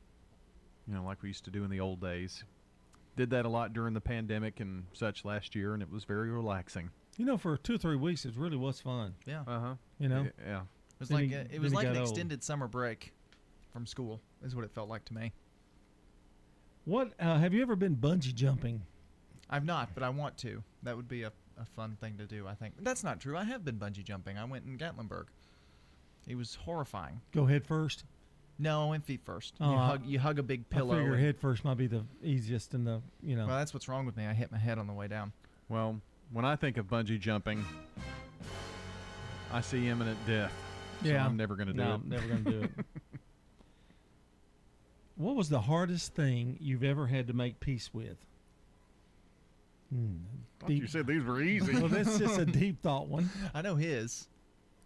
you 0.87 0.93
know, 0.93 1.03
like 1.03 1.21
we 1.21 1.29
used 1.29 1.45
to 1.45 1.51
do 1.51 1.63
in 1.63 1.69
the 1.69 1.79
old 1.79 2.01
days. 2.01 2.43
Did 3.15 3.29
that 3.29 3.45
a 3.45 3.49
lot 3.49 3.73
during 3.73 3.93
the 3.93 4.01
pandemic 4.01 4.59
and 4.59 4.85
such 4.93 5.23
last 5.25 5.55
year, 5.55 5.73
and 5.73 5.81
it 5.81 5.89
was 5.89 6.03
very 6.03 6.29
relaxing. 6.29 6.89
you 7.17 7.25
know, 7.25 7.37
for 7.37 7.55
two 7.57 7.75
or 7.75 7.77
three 7.77 7.95
weeks, 7.95 8.25
it 8.25 8.35
really 8.35 8.57
was 8.57 8.81
fun. 8.81 9.15
Yeah. 9.25 9.43
Uh 9.47 9.59
huh. 9.59 9.75
You 9.99 10.09
know, 10.09 10.27
Yeah. 10.45 10.61
It 10.61 10.99
was 10.99 11.09
Then 11.09 11.17
like 11.17 11.29
he- 11.29 11.35
a, 11.35 11.47
it 11.51 11.61
was 11.61 11.73
like 11.73 11.87
an 11.87 11.93
got 11.93 11.99
old. 12.01 12.09
extended 12.09 12.43
summer 12.43 12.67
break 12.67 13.13
from 13.71 13.85
school. 13.85 14.21
Is 14.43 14.55
what 14.55 14.65
it 14.65 14.71
felt 14.71 14.89
like 14.89 15.05
to 15.05 15.13
me. 15.13 15.31
What 16.85 17.13
uh, 17.19 17.37
have 17.39 17.53
you 17.53 17.61
ever 17.61 17.75
been 17.75 17.95
bungee 17.95 18.33
jumping? 18.35 18.81
I've 19.49 19.65
not, 19.65 19.89
but 19.93 20.03
I 20.03 20.09
want 20.09 20.37
to. 20.39 20.63
That 20.83 20.95
would 20.95 21.07
be 21.07 21.23
a, 21.23 21.31
a 21.59 21.65
fun 21.65 21.97
thing 21.99 22.17
to 22.17 22.25
do. 22.25 22.47
I 22.47 22.53
think 22.55 22.75
that's 22.81 23.03
not 23.03 23.19
true. 23.19 23.37
I 23.37 23.43
have 23.43 23.63
been 23.65 23.75
bungee 23.77 24.03
jumping. 24.03 24.37
I 24.37 24.45
went 24.45 24.65
in 24.65 24.77
Gatlinburg. 24.77 25.25
It 26.27 26.35
was 26.35 26.55
horrifying. 26.55 27.21
Go 27.31 27.45
head 27.45 27.65
first. 27.65 28.03
No, 28.57 28.85
I 28.85 28.89
went 28.89 29.05
feet 29.05 29.21
first. 29.25 29.53
Oh, 29.59 29.71
you 29.71 29.77
I- 29.77 29.85
hug 29.87 30.05
you 30.05 30.19
hug 30.19 30.39
a 30.39 30.43
big 30.43 30.69
pillow. 30.69 30.95
I 30.95 30.97
figure 30.99 31.13
and- 31.13 31.23
head 31.23 31.37
first 31.39 31.65
might 31.65 31.77
be 31.77 31.87
the 31.87 32.03
easiest 32.23 32.73
and 32.73 32.87
the 32.87 33.01
you 33.21 33.35
know. 33.35 33.47
Well, 33.47 33.57
that's 33.57 33.73
what's 33.73 33.87
wrong 33.87 34.05
with 34.05 34.15
me. 34.15 34.25
I 34.25 34.33
hit 34.33 34.51
my 34.51 34.57
head 34.57 34.77
on 34.77 34.87
the 34.87 34.93
way 34.93 35.07
down. 35.07 35.33
Well, 35.67 35.99
when 36.31 36.45
I 36.45 36.55
think 36.55 36.77
of 36.77 36.87
bungee 36.87 37.19
jumping, 37.19 37.65
I 39.51 39.61
see 39.61 39.87
imminent 39.87 40.17
death. 40.25 40.53
So 41.01 41.09
yeah, 41.09 41.25
I'm 41.25 41.35
never 41.35 41.55
going 41.55 41.67
to 41.67 41.73
do 41.73 41.79
no, 41.79 41.95
it. 41.95 42.05
Never 42.05 42.27
going 42.27 42.43
to 42.45 42.51
do 42.51 42.61
it. 42.61 42.71
what 45.17 45.35
was 45.35 45.49
the 45.49 45.61
hardest 45.61 46.15
thing 46.15 46.57
you've 46.59 46.83
ever 46.83 47.07
had 47.07 47.27
to 47.27 47.33
make 47.33 47.59
peace 47.59 47.93
with? 47.93 48.17
Hmm, 49.93 50.17
Thought 50.59 50.69
you 50.71 50.87
said 50.87 51.07
these 51.07 51.23
were 51.23 51.41
easy. 51.41 51.73
well, 51.73 51.89
that's 51.89 52.17
just 52.17 52.39
a 52.39 52.45
deep 52.45 52.81
thought 52.81 53.07
one. 53.07 53.29
I 53.53 53.61
know 53.61 53.75
his. 53.75 54.27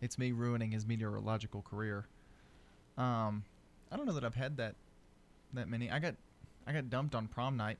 It's 0.01 0.17
me 0.17 0.31
ruining 0.31 0.71
his 0.71 0.85
meteorological 0.85 1.61
career. 1.61 2.05
Um, 2.97 3.43
I 3.91 3.97
don't 3.97 4.05
know 4.05 4.13
that 4.13 4.23
I've 4.23 4.35
had 4.35 4.57
that 4.57 4.75
that 5.53 5.67
many. 5.67 5.89
I 5.89 5.99
got 5.99 6.15
I 6.67 6.73
got 6.73 6.89
dumped 6.89 7.15
on 7.15 7.27
prom 7.27 7.57
night 7.57 7.77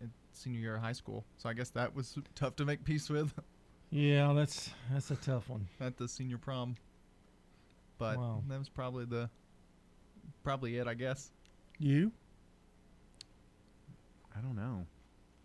in 0.00 0.10
senior 0.32 0.60
year 0.60 0.76
of 0.76 0.82
high 0.82 0.92
school, 0.92 1.24
so 1.38 1.48
I 1.48 1.54
guess 1.54 1.70
that 1.70 1.94
was 1.94 2.18
tough 2.34 2.56
to 2.56 2.64
make 2.64 2.84
peace 2.84 3.08
with 3.08 3.32
Yeah, 3.90 4.32
that's 4.34 4.70
that's 4.92 5.10
a 5.10 5.16
tough 5.16 5.48
one. 5.48 5.66
at 5.80 5.96
the 5.96 6.08
senior 6.08 6.38
prom. 6.38 6.76
But 7.98 8.18
Wow. 8.18 8.42
that 8.48 8.58
was 8.58 8.68
probably 8.68 9.04
the 9.06 9.30
probably 10.42 10.76
it, 10.76 10.86
I 10.86 10.94
guess. 10.94 11.30
You? 11.78 12.12
I 14.36 14.40
don't 14.40 14.56
know. 14.56 14.84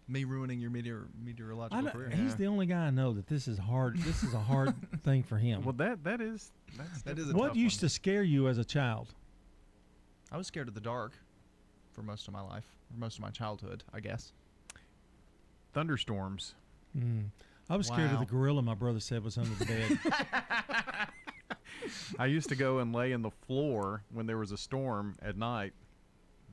Me 0.08 0.26
ruining 0.26 0.60
your 0.60 0.70
meteor 0.72 1.08
meteorological 1.24 1.90
career. 1.92 2.10
he's 2.10 2.36
the 2.36 2.48
only 2.48 2.66
guy 2.66 2.88
I 2.88 2.90
know 2.90 3.14
that 3.14 3.28
this 3.28 3.48
is 3.48 3.58
hard. 3.58 3.98
This 4.00 4.24
is 4.24 4.34
a 4.34 4.40
hard 4.40 4.74
thing 5.04 5.24
for 5.24 5.38
him. 5.38 5.64
Well, 5.64 5.74
that 5.74 6.04
that 6.04 6.20
is 6.20 6.52
that's 6.78 7.02
That 7.04 7.18
is 7.20 7.30
a 7.30 7.34
what 7.34 7.50
tough 7.50 7.58
used 7.58 7.82
one. 7.82 7.88
to 7.88 7.94
scare 7.94 8.24
you 8.24 8.50
as 8.50 8.58
a 8.58 8.66
child? 8.66 9.14
I 10.32 10.38
was 10.38 10.48
scared 10.48 10.68
of 10.68 10.74
the 10.74 10.82
dark 10.82 11.14
for 11.92 12.02
most 12.04 12.28
of 12.28 12.34
my 12.34 12.42
life, 12.42 12.66
for 12.92 12.98
most 13.00 13.16
of 13.18 13.22
my 13.22 13.30
childhood, 13.32 13.84
I 13.94 14.00
guess. 14.00 14.32
thunderstorms. 15.74 16.56
Mm. 16.98 17.26
I 17.70 17.78
was 17.78 17.88
scared 17.88 18.12
of 18.12 18.20
the 18.20 18.26
gorilla 18.26 18.62
my 18.62 18.74
brother 18.74 19.00
said 19.00 19.24
was 19.24 19.38
under 19.38 19.54
the 19.56 19.66
bed. 19.66 20.00
I 22.20 22.26
used 22.26 22.50
to 22.50 22.56
go 22.56 22.80
and 22.80 22.94
lay 22.94 23.12
in 23.14 23.22
the 23.22 23.32
floor 23.32 24.04
when 24.12 24.26
there 24.26 24.38
was 24.38 24.52
a 24.52 24.58
storm 24.58 25.16
at 25.22 25.38
night 25.38 25.74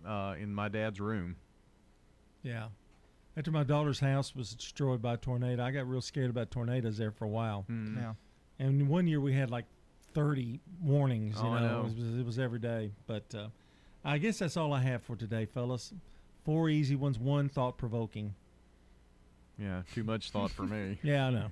uh, 0.06 0.34
in 0.38 0.54
my 0.54 0.68
dad's 0.68 1.00
room. 1.00 1.36
yeah. 2.42 2.68
After 3.36 3.52
my 3.52 3.62
daughter's 3.62 4.00
house 4.00 4.34
was 4.34 4.52
destroyed 4.52 5.00
by 5.00 5.14
a 5.14 5.16
tornado, 5.16 5.62
I 5.62 5.70
got 5.70 5.88
real 5.88 6.00
scared 6.00 6.28
about 6.28 6.50
tornadoes 6.50 6.98
there 6.98 7.12
for 7.12 7.24
a 7.24 7.28
while. 7.28 7.64
Mm. 7.70 7.94
Yeah. 7.96 8.14
And 8.58 8.88
one 8.88 9.06
year 9.06 9.20
we 9.20 9.32
had 9.32 9.48
like 9.48 9.64
30 10.14 10.58
warnings. 10.82 11.36
You 11.40 11.46
Oh, 11.46 11.52
I 11.52 11.60
know, 11.60 11.82
know. 11.82 11.88
It, 11.88 11.96
was, 11.96 12.18
it 12.18 12.26
was 12.26 12.38
every 12.40 12.58
day. 12.58 12.90
But 13.06 13.32
uh, 13.32 13.46
I 14.04 14.18
guess 14.18 14.38
that's 14.38 14.56
all 14.56 14.72
I 14.72 14.80
have 14.80 15.02
for 15.02 15.16
today, 15.16 15.46
fellas. 15.46 15.92
Four 16.44 16.68
easy 16.68 16.96
ones, 16.96 17.18
one 17.18 17.48
thought 17.48 17.76
provoking. 17.76 18.34
Yeah, 19.58 19.82
too 19.94 20.04
much 20.04 20.30
thought 20.30 20.50
for 20.50 20.62
me. 20.62 20.98
Yeah, 21.02 21.26
I 21.26 21.30
know. 21.30 21.50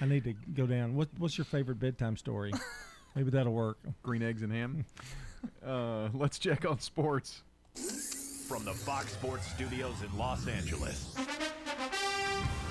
I 0.00 0.06
need 0.06 0.24
to 0.24 0.34
go 0.54 0.66
down. 0.66 0.94
What, 0.94 1.08
what's 1.18 1.36
your 1.36 1.44
favorite 1.44 1.78
bedtime 1.78 2.16
story? 2.16 2.52
Maybe 3.14 3.30
that'll 3.30 3.52
work. 3.52 3.78
Green 4.02 4.22
eggs 4.22 4.42
and 4.42 4.52
ham. 4.52 4.84
uh, 5.66 6.08
let's 6.14 6.38
check 6.38 6.64
on 6.64 6.80
sports. 6.80 7.42
From 8.48 8.64
the 8.64 8.72
Fox 8.72 9.12
Sports 9.12 9.46
Studios 9.48 9.94
in 10.02 10.18
Los 10.18 10.46
Angeles, 10.46 11.14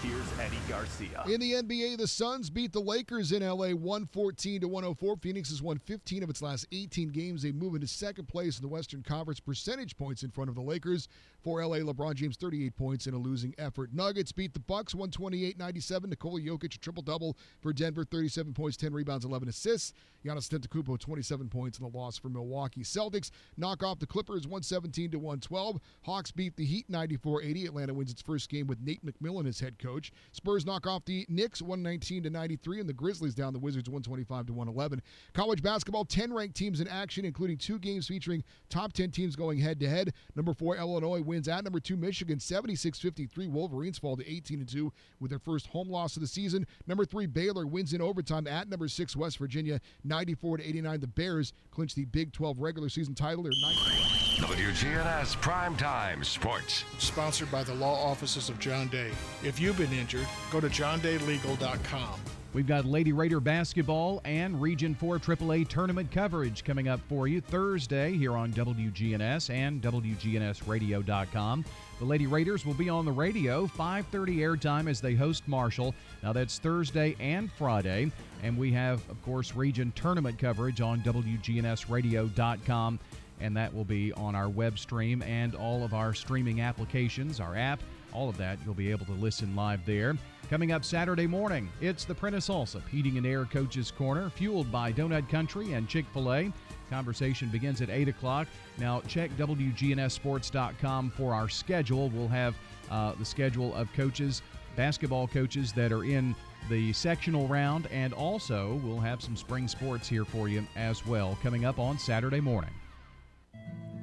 here's 0.03 0.39
Eddie 0.39 0.57
Garcia. 0.67 1.23
In 1.27 1.39
the 1.39 1.53
NBA, 1.53 1.97
the 1.97 2.07
Suns 2.07 2.49
beat 2.49 2.73
the 2.73 2.81
Lakers 2.81 3.31
in 3.31 3.41
LA 3.41 3.69
114 3.69 4.61
to 4.61 4.67
104. 4.67 5.15
Phoenix 5.17 5.49
has 5.49 5.61
won 5.61 5.77
15 5.77 6.23
of 6.23 6.29
its 6.29 6.41
last 6.41 6.67
18 6.73 7.09
games. 7.09 7.41
They 7.41 7.53
move 7.53 7.73
into 7.75 7.87
second 7.87 8.27
place 8.27 8.57
in 8.57 8.61
the 8.61 8.67
Western 8.67 9.01
Conference 9.01 9.39
percentage 9.39 9.95
points 9.95 10.23
in 10.23 10.29
front 10.29 10.49
of 10.49 10.55
the 10.55 10.61
Lakers. 10.61 11.07
For 11.41 11.65
LA, 11.65 11.77
LeBron 11.77 12.15
James 12.15 12.37
38 12.37 12.75
points 12.75 13.07
in 13.07 13.13
a 13.13 13.17
losing 13.17 13.53
effort. 13.57 13.93
Nuggets 13.93 14.31
beat 14.31 14.53
the 14.53 14.59
Bucks 14.59 14.93
128-97. 14.93 16.07
Nikola 16.07 16.39
Jokic 16.39 16.75
a 16.75 16.79
triple 16.79 17.03
double 17.03 17.37
for 17.61 17.73
Denver, 17.73 18.03
37 18.03 18.53
points, 18.53 18.77
10 18.77 18.93
rebounds, 18.93 19.25
11 19.25 19.49
assists. 19.49 19.93
Giannis 20.25 20.49
Antetokounmpo 20.49 20.97
27 20.97 21.49
points 21.49 21.79
in 21.79 21.85
a 21.85 21.87
loss 21.89 22.17
for 22.17 22.29
Milwaukee. 22.29 22.81
Celtics 22.81 23.29
knock 23.57 23.83
off 23.83 23.99
the 23.99 24.07
Clippers 24.07 24.47
117 24.47 25.11
to 25.11 25.19
112. 25.19 25.79
Hawks 26.03 26.31
beat 26.31 26.55
the 26.55 26.65
Heat 26.65 26.89
94-80. 26.89 27.65
Atlanta 27.65 27.93
wins 27.93 28.11
its 28.11 28.21
first 28.21 28.49
game 28.49 28.67
with 28.67 28.79
Nate 28.81 29.05
McMillan 29.05 29.47
as 29.47 29.59
head 29.59 29.77
coach. 29.79 29.92
Spurs 30.31 30.65
knock 30.65 30.87
off 30.87 31.05
the 31.05 31.25
Knicks 31.29 31.61
119 31.61 32.23
to 32.23 32.29
93, 32.29 32.79
and 32.79 32.89
the 32.89 32.93
Grizzlies 32.93 33.35
down 33.35 33.53
the 33.53 33.59
Wizards 33.59 33.89
125 33.89 34.47
to 34.47 34.53
111. 34.53 35.01
College 35.33 35.61
basketball, 35.61 36.05
10 36.05 36.33
ranked 36.33 36.55
teams 36.55 36.79
in 36.79 36.87
action, 36.87 37.25
including 37.25 37.57
two 37.57 37.79
games 37.79 38.07
featuring 38.07 38.43
top 38.69 38.93
10 38.93 39.11
teams 39.11 39.35
going 39.35 39.59
head 39.59 39.79
to 39.79 39.89
head. 39.89 40.13
Number 40.35 40.53
four 40.53 40.75
Illinois 40.77 41.21
wins 41.21 41.47
at 41.47 41.63
number 41.63 41.79
two 41.79 41.97
Michigan 41.97 42.39
76-53. 42.39 43.49
Wolverines 43.49 43.97
fall 43.97 44.17
to 44.17 44.29
18 44.29 44.59
and 44.59 44.69
2 44.69 44.91
with 45.19 45.29
their 45.29 45.39
first 45.39 45.67
home 45.67 45.89
loss 45.89 46.15
of 46.15 46.21
the 46.21 46.27
season. 46.27 46.65
Number 46.87 47.05
three 47.05 47.25
Baylor 47.25 47.65
wins 47.65 47.93
in 47.93 48.01
overtime 48.01 48.47
at 48.47 48.69
number 48.69 48.87
six 48.87 49.15
West 49.15 49.37
Virginia 49.37 49.79
94 50.03 50.57
to 50.57 50.67
89. 50.67 50.99
The 50.99 51.07
Bears 51.07 51.53
clinch 51.71 51.95
the 51.95 52.05
Big 52.05 52.31
12 52.33 52.59
regular 52.59 52.89
season 52.89 53.15
title. 53.15 53.43
They're 53.43 53.53
19. 53.61 54.32
WGNS 54.43 55.37
Primetime 55.37 56.25
Sports. 56.25 56.83
Sponsored 56.97 57.49
by 57.49 57.63
the 57.63 57.73
law 57.73 57.93
offices 57.93 58.49
of 58.49 58.59
John 58.59 58.89
Day. 58.89 59.09
If 59.41 59.57
you've 59.57 59.77
been 59.77 59.93
injured, 59.93 60.27
go 60.51 60.59
to 60.59 60.67
johndaylegal.com. 60.67 62.19
We've 62.51 62.67
got 62.67 62.83
Lady 62.83 63.13
Raider 63.13 63.39
basketball 63.39 64.19
and 64.25 64.61
Region 64.61 64.95
4 64.95 65.19
AAA 65.19 65.69
tournament 65.69 66.11
coverage 66.11 66.65
coming 66.65 66.89
up 66.89 66.99
for 67.07 67.29
you 67.29 67.39
Thursday 67.39 68.17
here 68.17 68.33
on 68.33 68.51
WGNS 68.51 69.49
and 69.49 69.81
WGNSradio.com. 69.81 71.65
The 71.99 72.05
Lady 72.05 72.27
Raiders 72.27 72.65
will 72.65 72.73
be 72.73 72.89
on 72.89 73.05
the 73.05 73.13
radio 73.13 73.65
5:30 73.65 74.39
airtime 74.39 74.89
as 74.89 74.99
they 74.99 75.15
host 75.15 75.47
Marshall. 75.47 75.95
Now 76.21 76.33
that's 76.33 76.59
Thursday 76.59 77.15
and 77.17 77.49
Friday, 77.53 78.11
and 78.43 78.57
we 78.57 78.73
have 78.73 79.09
of 79.09 79.23
course 79.23 79.55
region 79.55 79.93
tournament 79.95 80.37
coverage 80.37 80.81
on 80.81 80.99
WGNSradio.com 80.99 82.99
and 83.43 83.55
that 83.57 83.73
will 83.73 83.83
be 83.83 84.13
on 84.13 84.35
our 84.35 84.49
web 84.49 84.79
stream 84.79 85.21
and 85.21 85.53
all 85.53 85.83
of 85.83 85.93
our 85.93 86.13
streaming 86.13 86.61
applications, 86.61 87.41
our 87.41 87.55
app, 87.55 87.83
all 88.13 88.29
of 88.29 88.37
that. 88.37 88.57
You'll 88.63 88.73
be 88.73 88.89
able 88.89 89.05
to 89.07 89.11
listen 89.11 89.53
live 89.55 89.85
there. 89.85 90.17
Coming 90.49 90.71
up 90.71 90.85
Saturday 90.85 91.27
morning, 91.27 91.69
it's 91.81 92.05
the 92.05 92.15
Prentice 92.15 92.47
Allsup 92.47 92.87
Heating 92.87 93.17
and 93.17 93.27
Air 93.27 93.45
Coaches 93.45 93.91
Corner, 93.91 94.29
fueled 94.29 94.71
by 94.71 94.93
Donut 94.93 95.29
Country 95.29 95.73
and 95.73 95.89
Chick 95.89 96.05
fil 96.13 96.33
A. 96.33 96.53
Conversation 96.89 97.49
begins 97.49 97.81
at 97.81 97.89
8 97.89 98.07
o'clock. 98.07 98.47
Now, 98.77 99.01
check 99.07 99.35
WGNSSports.com 99.35 101.11
for 101.11 101.33
our 101.33 101.49
schedule. 101.49 102.09
We'll 102.09 102.27
have 102.29 102.55
uh, 102.89 103.13
the 103.19 103.25
schedule 103.25 103.75
of 103.75 103.91
coaches, 103.93 104.41
basketball 104.77 105.27
coaches 105.27 105.73
that 105.73 105.91
are 105.91 106.05
in 106.05 106.33
the 106.69 106.93
sectional 106.93 107.47
round, 107.47 107.87
and 107.87 108.13
also 108.13 108.79
we'll 108.83 108.99
have 108.99 109.21
some 109.21 109.35
spring 109.35 109.67
sports 109.67 110.07
here 110.07 110.23
for 110.23 110.47
you 110.47 110.65
as 110.77 111.05
well 111.05 111.37
coming 111.41 111.65
up 111.65 111.77
on 111.77 111.99
Saturday 111.99 112.39
morning. 112.39 112.71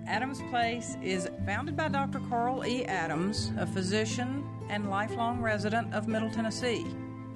Adams 0.06 0.42
Place 0.50 0.96
is 1.02 1.30
founded 1.46 1.76
by 1.76 1.88
Dr. 1.88 2.20
Carl 2.28 2.64
E. 2.66 2.84
Adams, 2.86 3.52
a 3.58 3.66
physician 3.66 4.44
and 4.68 4.90
lifelong 4.90 5.40
resident 5.40 5.92
of 5.94 6.08
Middle 6.08 6.30
Tennessee. 6.30 6.86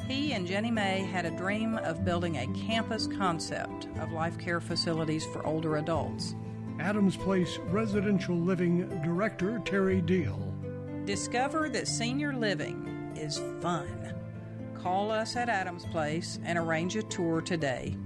He 0.07 0.33
and 0.33 0.47
Jenny 0.47 0.71
May 0.71 1.03
had 1.03 1.25
a 1.25 1.31
dream 1.31 1.77
of 1.79 2.05
building 2.05 2.37
a 2.37 2.47
campus 2.67 3.07
concept 3.07 3.89
of 4.01 4.13
life 4.13 4.39
care 4.39 4.61
facilities 4.61 5.25
for 5.27 5.47
older 5.47 5.77
adults. 5.77 6.35
Adams 6.81 7.17
Place 7.17 7.59
Residential 7.71 8.37
Living 8.37 8.89
Director 9.03 9.61
Terry 9.65 10.01
Deal. 10.01 10.53
Discover 11.05 11.69
that 11.71 11.87
senior 11.87 12.35
living 12.35 13.13
is 13.17 13.41
fun. 13.61 14.15
Call 14.75 15.11
us 15.11 15.37
at 15.37 15.49
Adams 15.49 15.87
Place 15.87 16.39
and 16.45 16.59
arrange 16.59 16.97
a 16.97 17.03
tour 17.05 17.41
today. 17.41 17.97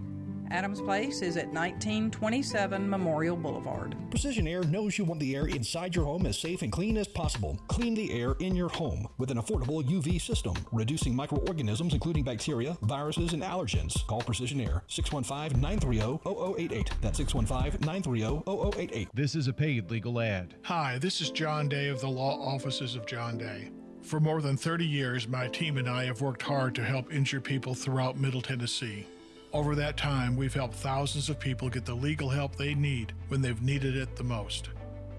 Adams 0.51 0.81
Place 0.81 1.21
is 1.23 1.37
at 1.37 1.49
1927 1.49 2.89
Memorial 2.89 3.37
Boulevard. 3.37 3.95
Precision 4.11 4.49
Air 4.49 4.63
knows 4.65 4.97
you 4.97 5.05
want 5.05 5.21
the 5.21 5.37
air 5.37 5.47
inside 5.47 5.95
your 5.95 6.07
home 6.07 6.27
as 6.27 6.39
safe 6.39 6.63
and 6.63 6.73
clean 6.73 6.97
as 6.97 7.07
possible. 7.07 7.59
Clean 7.69 7.95
the 7.95 8.13
air 8.13 8.35
in 8.41 8.57
your 8.57 8.69
home 8.69 9.07
with 9.19 9.31
an 9.31 9.37
affordable 9.39 9.83
UV 9.85 10.21
system, 10.21 10.55
reducing 10.73 11.15
microorganisms 11.15 11.93
including 11.93 12.25
bacteria, 12.25 12.77
viruses, 12.83 13.35
and 13.35 13.43
allergens. 13.43 14.07
Call 14.07 14.23
Precision 14.23 14.61
Air 14.61 14.83
615 14.89 15.61
930 15.61 16.21
0088. 16.25 16.91
That's 17.03 17.19
615 17.19 17.81
930 17.87 18.79
0088. 18.79 19.09
This 19.13 19.35
is 19.35 19.49
a 19.49 19.53
paid 19.53 19.91
legal 19.91 20.21
ad. 20.21 20.55
Hi, 20.63 20.99
this 20.99 21.21
is 21.21 21.31
John 21.31 21.69
Day 21.69 21.89
of 21.89 22.01
the 22.01 22.09
Law 22.09 22.41
Offices 22.41 22.95
of 22.95 23.07
John 23.07 23.37
Day. 23.37 23.71
For 24.03 24.21
more 24.21 24.41
than 24.41 24.57
30 24.57 24.87
years, 24.87 25.29
my 25.29 25.49
team 25.49 25.77
and 25.77 25.89
I 25.89 26.05
have 26.05 26.23
worked 26.23 26.43
hard 26.43 26.75
to 26.77 26.85
help 26.85 27.13
injured 27.13 27.45
people 27.45 27.75
throughout 27.75 28.17
Middle 28.17 28.41
Tennessee. 28.41 29.07
Over 29.51 29.75
that 29.77 29.97
time, 29.97 30.37
we've 30.37 30.53
helped 30.53 30.75
thousands 30.75 31.31
of 31.31 31.41
people 31.41 31.71
get 31.71 31.87
the 31.87 31.95
legal 31.95 32.29
help 32.29 32.57
they 32.57 32.75
need 32.75 33.15
when 33.29 33.41
they've 33.41 33.63
needed 33.63 33.97
it 33.97 34.15
the 34.15 34.25
most. 34.25 34.69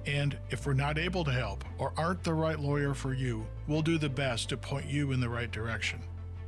And 0.06 0.38
if 0.52 0.68
we're 0.68 0.74
not 0.74 1.00
able 1.00 1.24
to 1.24 1.32
help 1.32 1.64
or 1.80 1.94
aren't 1.98 2.24
the 2.24 2.34
right 2.34 2.60
lawyer 2.60 2.94
for 2.94 3.14
you, 3.14 3.46
we'll 3.68 3.82
do 3.82 3.98
the 3.98 4.10
best 4.10 4.50
to 4.50 4.58
point 4.58 4.86
you 4.86 5.14
in 5.14 5.20
the 5.20 5.30
right 5.30 5.52
direction. 5.52 6.00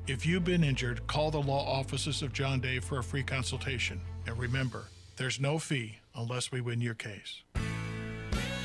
If 0.05 0.27
you've 0.27 0.43
been 0.43 0.63
injured, 0.63 1.05
call 1.07 1.31
the 1.31 1.41
law 1.41 1.65
offices 1.79 2.21
of 2.21 2.33
John 2.33 2.59
Day 2.59 2.79
for 2.79 2.99
a 2.99 3.03
free 3.03 3.23
consultation. 3.23 3.99
And 4.27 4.37
remember, 4.37 4.85
there's 5.15 5.39
no 5.39 5.57
fee 5.57 5.97
unless 6.15 6.51
we 6.51 6.61
win 6.61 6.81
your 6.81 6.93
case. 6.93 7.41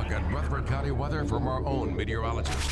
look 0.00 0.12
at 0.12 0.32
Rutherford 0.32 0.66
County 0.66 0.90
weather 0.92 1.24
from 1.26 1.46
our 1.46 1.64
own 1.66 1.94
meteorologist. 1.94 2.70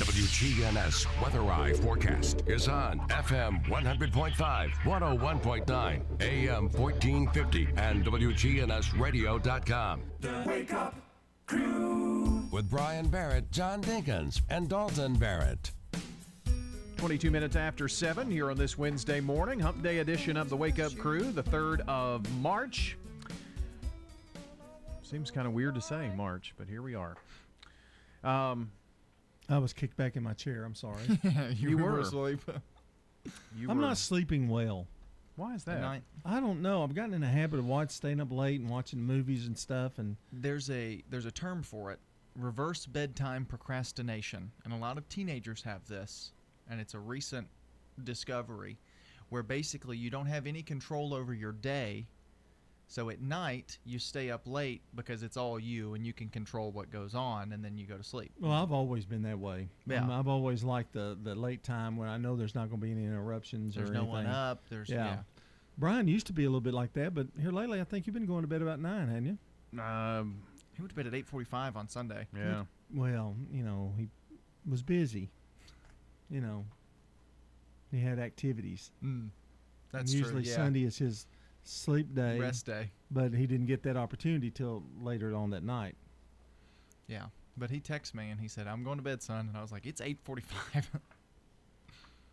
WGNS 0.00 1.06
Weather 1.22 1.42
Eye 1.42 1.74
forecast 1.74 2.42
is 2.46 2.66
on 2.66 2.98
FM 3.08 3.62
100.5, 3.66 4.34
101.9, 4.70 6.22
AM 6.22 6.68
1450, 6.70 7.68
and 7.76 8.04
WGNSradio.com. 8.04 10.00
The 10.20 10.44
Wake 10.46 10.72
Up 10.72 10.94
Crew. 11.46 12.42
With 12.50 12.70
Brian 12.70 13.08
Barrett, 13.08 13.52
John 13.52 13.82
Dinkins, 13.82 14.40
and 14.48 14.68
Dalton 14.68 15.14
Barrett. 15.16 15.72
22 16.96 17.30
minutes 17.30 17.54
after 17.54 17.86
7 17.86 18.30
here 18.30 18.50
on 18.50 18.56
this 18.56 18.78
Wednesday 18.78 19.20
morning, 19.20 19.60
Hump 19.60 19.82
Day 19.82 19.98
edition 19.98 20.38
of 20.38 20.48
the 20.48 20.56
Wake 20.56 20.78
Up 20.78 20.96
Crew, 20.96 21.30
the 21.30 21.42
3rd 21.42 21.86
of 21.86 22.26
March. 22.40 22.96
Seems 25.04 25.30
kind 25.30 25.46
of 25.46 25.52
weird 25.52 25.74
to 25.74 25.80
say 25.82 26.10
March, 26.16 26.54
but 26.56 26.66
here 26.66 26.80
we 26.82 26.94
are. 26.94 27.14
Um, 28.24 28.70
I 29.50 29.58
was 29.58 29.74
kicked 29.74 29.96
back 29.98 30.16
in 30.16 30.22
my 30.22 30.32
chair. 30.32 30.64
I'm 30.64 30.74
sorry. 30.74 31.02
you, 31.22 31.70
You 31.70 31.76
were 31.78 31.92
were. 31.92 32.00
asleep. 32.00 32.40
you 33.56 33.70
I'm 33.70 33.76
were- 33.76 33.82
not 33.82 33.98
sleeping 33.98 34.48
well. 34.48 34.86
Why 35.36 35.54
is 35.54 35.64
that? 35.64 36.00
I 36.24 36.40
don't 36.40 36.62
know. 36.62 36.84
I've 36.84 36.94
gotten 36.94 37.12
in 37.12 37.22
a 37.24 37.28
habit 37.28 37.58
of 37.58 37.66
watching, 37.66 37.88
staying 37.90 38.20
up 38.20 38.30
late 38.30 38.60
and 38.60 38.70
watching 38.70 39.00
movies 39.00 39.46
and 39.48 39.58
stuff. 39.58 39.98
And 39.98 40.16
There's 40.32 40.70
a 40.70 41.02
there's 41.10 41.26
a 41.26 41.30
term 41.32 41.62
for 41.64 41.90
it, 41.90 41.98
reverse 42.38 42.86
bedtime 42.86 43.44
procrastination, 43.44 44.52
and 44.64 44.72
a 44.72 44.76
lot 44.76 44.96
of 44.96 45.08
teenagers 45.08 45.60
have 45.64 45.84
this, 45.88 46.30
and 46.70 46.80
it's 46.80 46.94
a 46.94 47.00
recent 47.00 47.48
discovery 48.04 48.78
where 49.28 49.42
basically 49.42 49.96
you 49.96 50.08
don't 50.08 50.26
have 50.26 50.46
any 50.46 50.62
control 50.62 51.12
over 51.12 51.34
your 51.34 51.52
day. 51.52 52.06
So 52.86 53.10
at 53.10 53.20
night 53.20 53.78
you 53.84 53.98
stay 53.98 54.30
up 54.30 54.46
late 54.46 54.82
because 54.94 55.22
it's 55.22 55.36
all 55.36 55.58
you 55.58 55.94
and 55.94 56.06
you 56.06 56.12
can 56.12 56.28
control 56.28 56.70
what 56.70 56.90
goes 56.90 57.14
on 57.14 57.52
and 57.52 57.64
then 57.64 57.76
you 57.78 57.86
go 57.86 57.96
to 57.96 58.04
sleep. 58.04 58.32
well, 58.40 58.52
I've 58.52 58.72
always 58.72 59.04
been 59.06 59.22
that 59.22 59.38
way. 59.38 59.68
Yeah. 59.86 60.02
I'm- 60.02 60.10
I've 60.10 60.28
always 60.28 60.62
liked 60.62 60.92
the 60.92 61.16
the 61.22 61.34
late 61.34 61.62
time 61.64 61.96
when 61.96 62.08
I 62.08 62.18
know 62.18 62.36
there's 62.36 62.54
not 62.54 62.68
going 62.68 62.80
to 62.80 62.86
be 62.86 62.92
any 62.92 63.04
interruptions 63.04 63.74
There's 63.74 63.90
or 63.90 63.92
no 63.94 64.00
anything. 64.00 64.12
one 64.14 64.26
up, 64.26 64.68
there's- 64.68 64.88
yeah. 64.90 65.22
Brian 65.76 66.06
used 66.06 66.26
to 66.28 66.32
be 66.32 66.44
a 66.44 66.48
little 66.48 66.60
bit 66.60 66.74
like 66.74 66.92
that, 66.92 67.14
but 67.14 67.26
here 67.40 67.50
lately, 67.50 67.80
I 67.80 67.84
think 67.84 68.06
you've 68.06 68.14
been 68.14 68.26
going 68.26 68.42
to 68.42 68.48
bed 68.48 68.62
about 68.62 68.78
nine, 68.78 69.08
hadn't 69.08 69.26
you? 69.72 69.80
Um, 69.80 70.42
he 70.74 70.82
went 70.82 70.90
to 70.90 70.94
bed 70.94 71.06
at 71.08 71.14
8:45 71.14 71.74
on 71.76 71.88
Sunday. 71.88 72.28
Yeah. 72.36 72.64
Well, 72.94 73.34
you 73.50 73.64
know, 73.64 73.92
he 73.98 74.08
was 74.68 74.82
busy. 74.84 75.30
You 76.30 76.40
know, 76.42 76.64
he 77.90 77.98
had 78.00 78.18
activities. 78.20 78.92
Mm, 79.02 79.06
And 79.08 79.30
that's 79.90 80.12
true, 80.12 80.20
usually 80.20 80.42
yeah. 80.44 80.54
Sunday 80.54 80.84
is 80.84 80.98
his 80.98 81.26
sleep 81.64 82.14
day, 82.14 82.38
Rest 82.38 82.66
day. 82.66 82.90
But 83.10 83.34
he 83.34 83.46
didn't 83.46 83.66
get 83.66 83.82
that 83.84 83.96
opportunity 83.96 84.50
till 84.50 84.82
later 85.00 85.34
on 85.34 85.50
that 85.50 85.62
night. 85.62 85.96
Yeah. 87.06 87.26
But 87.56 87.70
he 87.70 87.80
texted 87.80 88.14
me 88.14 88.30
and 88.30 88.40
he 88.40 88.48
said, 88.48 88.66
"I'm 88.66 88.82
going 88.84 88.98
to 88.98 89.02
bed, 89.02 89.22
son." 89.22 89.48
And 89.48 89.56
I 89.56 89.62
was 89.62 89.72
like, 89.72 89.86
"It's 89.86 90.00
8:45." 90.00 90.86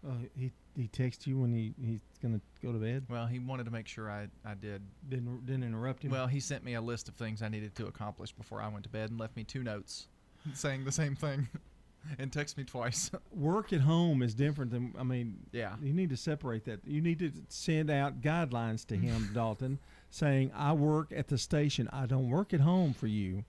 Uh, 0.04 0.14
he 0.36 0.52
he 0.76 0.88
texted 0.88 1.28
you 1.28 1.38
when 1.38 1.54
he 1.54 1.76
he's 1.80 2.00
gonna 2.24 2.42
go 2.64 2.72
to 2.72 2.80
bed. 2.80 3.06
Well, 3.08 3.28
he 3.28 3.38
wanted 3.38 3.66
to 3.66 3.72
make 3.72 3.88
sure 3.88 4.10
I 4.10 4.30
I 4.44 4.56
did. 4.56 4.82
Didn't 5.08 5.46
didn't 5.46 5.64
interrupt 5.64 6.04
him. 6.04 6.10
Well, 6.10 6.26
he 6.26 6.40
sent 6.40 6.64
me 6.64 6.74
a 6.74 6.82
list 6.82 7.08
of 7.08 7.14
things 7.14 7.44
I 7.44 7.50
needed 7.50 7.76
to 7.76 7.86
accomplish 7.86 8.32
before 8.32 8.62
I 8.62 8.68
went 8.68 8.84
to 8.86 8.90
bed 8.90 9.12
and 9.12 9.20
left 9.20 9.36
me 9.36 9.44
two 9.44 9.62
notes 9.62 10.08
saying 10.56 10.86
the 10.86 10.92
same 10.92 11.16
thing 11.16 11.48
and 12.20 12.32
text 12.32 12.58
me 12.58 12.64
twice. 12.64 13.12
work 13.32 13.74
at 13.74 13.82
home 13.82 14.22
is 14.22 14.34
different 14.34 14.72
than 14.72 14.94
I 14.98 15.04
mean. 15.04 15.38
Yeah. 15.52 15.76
You 15.82 15.94
need 15.94 16.10
to 16.10 16.18
separate 16.18 16.66
that. 16.66 16.80
You 16.86 17.02
need 17.02 17.20
to 17.20 17.32
send 17.50 17.90
out 17.90 18.22
guidelines 18.22 18.86
to 18.88 18.96
him, 18.96 19.32
Dalton, 19.34 19.80
saying, 20.10 20.52
"I 20.56 20.74
work 20.74 21.12
at 21.16 21.28
the 21.28 21.38
station. 21.38 21.90
I 21.92 22.06
don't 22.06 22.30
work 22.30 22.54
at 22.54 22.62
home 22.62 22.94
for 22.94 23.08
you. 23.08 23.46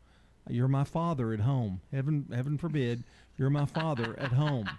You're 0.48 0.68
my 0.68 0.84
father 0.84 1.32
at 1.32 1.40
home. 1.40 1.80
Heaven, 1.92 2.26
heaven 2.34 2.58
forbid, 2.58 3.04
you're 3.36 3.50
my 3.50 3.66
father 3.66 4.18
at 4.18 4.32
home." 4.32 4.68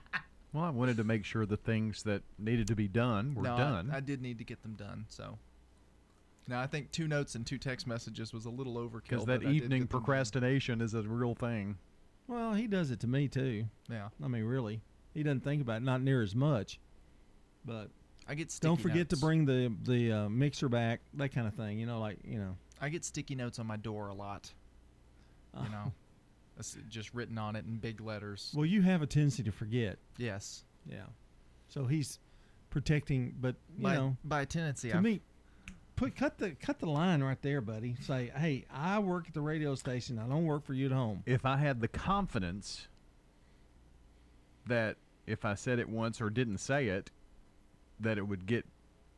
Well, 0.53 0.65
I 0.65 0.69
wanted 0.69 0.97
to 0.97 1.03
make 1.03 1.25
sure 1.25 1.47
the 1.47 1.57
things 1.57 2.03
that 2.03 2.21
needed 2.37 2.67
to 2.67 2.75
be 2.75 2.87
done 2.87 3.33
were 3.33 3.41
no, 3.41 3.57
done. 3.57 3.91
I, 3.91 3.99
did 3.99 4.21
need 4.21 4.37
to 4.37 4.43
get 4.43 4.61
them 4.61 4.73
done. 4.73 5.05
So. 5.09 5.39
Now 6.47 6.61
I 6.61 6.67
think 6.67 6.91
two 6.91 7.07
notes 7.07 7.33
and 7.33 7.43
two 7.43 7.57
text 7.57 7.87
messages 7.87 8.33
was 8.33 8.45
a 8.45 8.51
little 8.51 8.75
overkill. 8.75 9.09
Because 9.09 9.25
that 9.25 9.41
evening 9.41 9.51
get 9.51 9.69
them 9.69 9.79
done. 9.79 9.87
procrastination 9.87 10.79
is 10.81 10.93
a 10.93 11.01
real 11.01 11.33
thing. 11.33 11.77
Well, 12.27 12.53
he 12.53 12.67
does 12.67 12.91
it 12.91 12.99
to 13.01 13.07
me 13.07 13.27
too. 13.27 13.65
Yeah. 13.89 14.09
I 14.23 14.27
mean, 14.27 14.43
really, 14.43 14.81
he 15.13 15.23
doesn't 15.23 15.43
think 15.43 15.61
about 15.61 15.77
it, 15.77 15.83
not 15.83 16.01
near 16.01 16.21
as 16.21 16.35
much. 16.35 16.79
But 17.65 17.89
I 18.27 18.35
get 18.35 18.47
don't 18.61 18.77
sticky 18.77 18.89
forget 18.89 19.09
to 19.09 19.17
bring 19.17 19.45
the 19.45 19.73
the 19.83 20.11
uh, 20.11 20.29
mixer 20.29 20.69
back, 20.69 21.01
that 21.15 21.29
kind 21.33 21.47
of 21.47 21.53
thing. 21.53 21.79
You 21.79 21.85
know, 21.85 21.99
like 21.99 22.17
you 22.23 22.37
know. 22.39 22.55
I 22.81 22.89
get 22.89 23.05
sticky 23.05 23.35
notes 23.35 23.59
on 23.59 23.67
my 23.67 23.77
door 23.77 24.07
a 24.09 24.13
lot. 24.13 24.51
You 25.55 25.69
know, 25.69 25.91
That's 26.57 26.75
just 26.89 27.13
written 27.13 27.37
on 27.37 27.55
it 27.55 27.65
in 27.65 27.77
big 27.77 28.01
letters. 28.01 28.51
Well, 28.55 28.65
you 28.65 28.81
have 28.81 29.01
a 29.01 29.07
tendency 29.07 29.43
to 29.43 29.51
forget. 29.51 29.97
Yes. 30.17 30.65
Yeah. 30.89 31.05
So 31.69 31.85
he's 31.85 32.19
protecting, 32.69 33.35
but 33.39 33.55
you 33.77 33.83
By- 33.83 33.95
know, 33.95 34.17
by 34.23 34.45
tendency, 34.45 34.89
to 34.89 34.95
I've- 34.97 35.03
me, 35.03 35.21
put 36.03 36.15
cut 36.15 36.37
the 36.37 36.51
cut 36.51 36.79
the 36.79 36.89
line 36.89 37.21
right 37.23 37.41
there, 37.41 37.61
buddy. 37.61 37.95
Say, 38.01 38.31
hey, 38.35 38.65
I 38.73 38.99
work 38.99 39.25
at 39.27 39.33
the 39.33 39.41
radio 39.41 39.75
station. 39.75 40.19
I 40.19 40.27
don't 40.27 40.45
work 40.45 40.65
for 40.65 40.73
you 40.73 40.87
at 40.87 40.91
home. 40.91 41.23
If 41.25 41.45
I 41.45 41.57
had 41.57 41.81
the 41.81 41.87
confidence 41.87 42.87
that 44.67 44.97
if 45.27 45.45
I 45.45 45.55
said 45.55 45.79
it 45.79 45.89
once 45.89 46.21
or 46.21 46.29
didn't 46.29 46.57
say 46.59 46.87
it, 46.87 47.11
that 47.99 48.17
it 48.17 48.27
would 48.27 48.45
get 48.45 48.65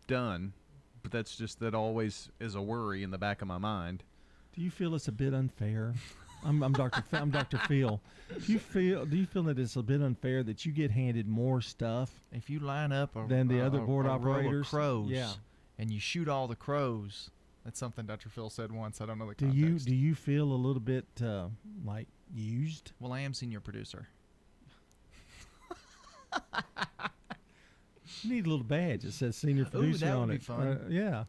done. 0.08 0.54
But 1.02 1.12
that's 1.12 1.36
just 1.36 1.60
that 1.60 1.76
always 1.76 2.30
is 2.40 2.56
a 2.56 2.62
worry 2.62 3.04
in 3.04 3.12
the 3.12 3.18
back 3.18 3.42
of 3.42 3.48
my 3.48 3.58
mind. 3.60 4.04
Do 4.56 4.62
you 4.62 4.72
feel 4.72 4.96
it's 4.96 5.08
a 5.08 5.12
bit 5.12 5.34
unfair? 5.34 5.94
I'm, 6.46 6.62
I'm 6.62 6.74
Dr. 6.74 7.02
Fe- 7.02 7.18
I'm 7.18 7.32
Dr. 7.32 7.58
Phil. 7.60 8.00
Do 8.46 8.52
you 8.54 8.60
feel 8.60 9.06
Do 9.06 9.18
you 9.18 9.26
feel 9.26 9.44
that 9.44 9.58
it's 9.58 9.76
a 9.78 9.82
bit 9.84 10.02
unfair 10.02 10.44
that 10.44 10.66
you 10.66 10.72
get 10.72 10.92
handed 10.92 11.28
more 11.28 11.60
stuff 11.62 12.12
If 12.32 12.50
you 12.52 12.60
line 12.60 12.92
up 12.92 13.16
a, 13.16 13.26
than 13.28 13.48
the 13.48 13.60
a- 13.60 13.66
other 13.66 13.80
a- 13.80 13.86
board 13.86 14.06
a 14.06 14.10
row 14.10 14.16
of 14.16 14.22
operators? 14.22 14.68
crows, 14.70 15.10
Yeah. 15.10 15.32
And 15.78 15.92
you 15.92 16.00
shoot 16.00 16.28
all 16.30 16.48
the 16.48 16.56
crows. 16.56 17.30
That's 17.64 17.80
something 17.80 18.06
Dr. 18.06 18.30
Phil 18.30 18.50
said 18.50 18.72
once. 18.72 19.02
I 19.02 19.06
don't 19.08 19.18
know 19.18 19.28
the 19.28 19.34
Do 19.36 19.46
context. 19.48 19.88
you 19.88 19.94
Do 19.94 19.96
you 19.96 20.14
feel 20.16 20.52
a 20.52 20.54
little 20.54 20.80
bit 20.82 21.06
uh, 21.24 21.48
like 21.84 22.08
used? 22.34 22.92
Well, 23.00 23.12
I 23.14 23.22
am 23.22 23.34
senior 23.34 23.60
producer. 23.60 24.08
You 28.24 28.32
need 28.32 28.46
a 28.46 28.50
little 28.50 28.64
badge 28.66 29.04
that 29.04 29.14
says 29.14 29.36
senior 29.36 29.66
producer 29.66 30.06
Ooh, 30.06 30.10
that 30.10 30.16
would 30.16 30.22
on 30.24 30.30
be 30.30 30.36
it. 30.36 30.44
fun. 30.44 30.68
Uh, 30.68 30.80
yeah. 30.90 31.24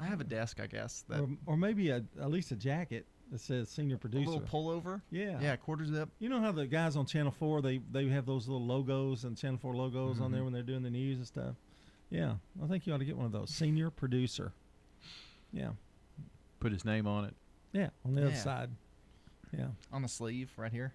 I 0.00 0.04
have 0.06 0.20
a 0.20 0.24
desk, 0.24 0.60
I 0.60 0.66
guess. 0.66 1.04
That 1.08 1.20
Or, 1.20 1.28
or 1.46 1.56
maybe 1.56 1.90
a, 1.90 2.04
at 2.20 2.30
least 2.30 2.52
a 2.52 2.56
jacket 2.56 3.06
that 3.32 3.40
says 3.40 3.68
senior 3.68 3.96
a 3.96 3.98
producer. 3.98 4.24
little 4.30 4.40
pullover. 4.46 5.02
Yeah. 5.10 5.38
Yeah, 5.40 5.56
quarter 5.56 5.84
zip. 5.84 6.08
You 6.18 6.28
know 6.28 6.40
how 6.40 6.52
the 6.52 6.66
guys 6.66 6.96
on 6.96 7.06
Channel 7.06 7.32
Four 7.32 7.60
they 7.60 7.78
they 7.90 8.06
have 8.08 8.24
those 8.26 8.46
little 8.48 8.64
logos 8.64 9.24
and 9.24 9.36
Channel 9.36 9.58
Four 9.58 9.74
logos 9.74 10.20
on 10.20 10.30
there 10.32 10.40
Mhm. 10.40 10.44
when 10.44 10.52
they're 10.52 10.62
doing 10.62 10.82
the 10.82 10.90
news 10.90 11.18
and 11.18 11.26
stuff. 11.26 11.54
Yeah, 12.10 12.34
I 12.62 12.66
think 12.66 12.86
you 12.86 12.94
ought 12.94 12.98
to 12.98 13.04
get 13.04 13.16
one 13.16 13.26
of 13.26 13.32
those. 13.32 13.50
Senior 13.50 13.90
producer. 13.90 14.52
Yeah, 15.52 15.70
Put 16.60 16.72
his 16.72 16.84
name 16.84 17.06
on 17.06 17.24
it. 17.26 17.34
yeah, 17.72 17.90
on 18.04 18.14
the 18.14 18.22
other 18.22 18.30
Yeah. 18.30 18.36
side. 18.36 18.70
Yeah, 19.56 19.68
On 19.92 20.02
the 20.02 20.08
sleeve 20.08 20.50
right 20.56 20.72
here. 20.72 20.92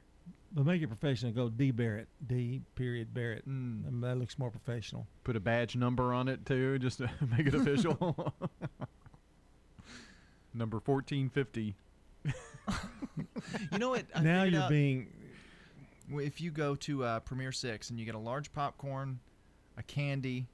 but 0.52 0.66
make 0.66 0.82
it 0.82 0.88
professional. 0.88 1.32
Go 1.32 1.50
D 1.50 1.72
Barrett. 1.72 2.08
D 2.28 2.62
period 2.76 3.14
Barrett. 3.14 3.48
Mm. 3.48 3.88
And 3.88 4.04
that 4.04 4.18
looks 4.18 4.38
more 4.38 4.52
professional. 4.52 5.08
Put 5.24 5.36
a 5.36 5.40
badge 5.40 5.76
number 5.76 6.14
on 6.14 6.28
it 6.28 6.46
too, 6.46 6.78
just 6.80 6.98
to 7.00 7.10
make 7.38 7.48
it 7.48 7.56
official. 7.56 8.34
Number 10.54 10.80
fourteen 10.80 11.30
fifty. 11.30 11.76
You 13.72 13.78
know 13.80 13.90
what? 13.90 14.06
I 14.16 14.22
now 14.22 14.44
figured 14.44 14.54
you're 14.54 14.62
out- 14.64 14.70
being 14.70 15.08
w- 16.10 16.26
If 16.26 16.40
you 16.42 16.52
go 16.52 16.76
to 16.76 17.04
uh, 17.04 17.20
Premiere 17.22 17.52
Six 17.52 17.90
and 17.90 18.00
you 18.00 18.06
get 18.06 18.16
a 18.16 18.20
large 18.20 18.52
popcorn, 18.54 19.20
a 19.78 19.84
candy, 19.84 20.48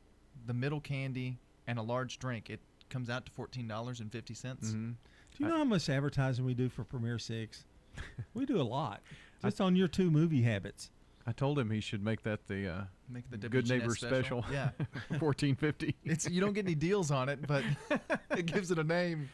the 0.50 0.54
middle 0.56 0.82
candy, 0.82 1.38
and 1.68 1.78
a 1.78 1.82
large 1.84 2.18
drink, 2.18 2.50
it 2.50 2.60
comes 2.90 3.10
out 3.10 3.26
to 3.28 3.32
fourteen 3.32 3.68
dollars 3.68 4.00
and 4.00 4.12
fifty 4.12 4.34
cents. 4.34 4.70
Mm-hmm. 4.70 4.92
Do 4.92 5.44
you 5.44 5.48
know 5.48 5.58
how 5.58 5.64
much 5.64 5.88
advertising 5.88 6.44
we 6.44 6.56
do 6.56 6.68
for 6.70 6.84
Premiere 6.84 7.20
Six? 7.20 7.66
we 8.34 8.46
do 8.46 8.60
a 8.60 8.64
lot. 8.64 9.02
Just 9.44 9.62
on 9.62 9.76
your 9.76 9.88
two 9.88 10.10
movie 10.10 10.42
habits. 10.42 10.90
I 11.28 11.32
told 11.32 11.60
him 11.60 11.70
he 11.70 11.80
should 11.80 12.04
make 12.04 12.24
that 12.24 12.48
the 12.48 12.68
uh, 12.68 12.82
Make 13.08 13.30
the 13.30 13.38
good 13.38 13.66
WGNS 13.66 13.70
neighbor 13.70 13.96
special. 13.96 14.44
special. 14.44 14.46
Yeah. 14.52 14.70
fourteen 15.20 15.56
fifty. 15.56 15.96
It's 16.04 16.28
you 16.28 16.42
don't 16.42 16.54
get 16.54 16.66
any 16.66 16.76
deals 16.76 17.12
on 17.12 17.30
it, 17.30 17.46
but 17.46 17.64
it 18.32 18.48
gives 18.48 18.72
it 18.72 18.80
a 18.80 18.84
name. 18.84 19.30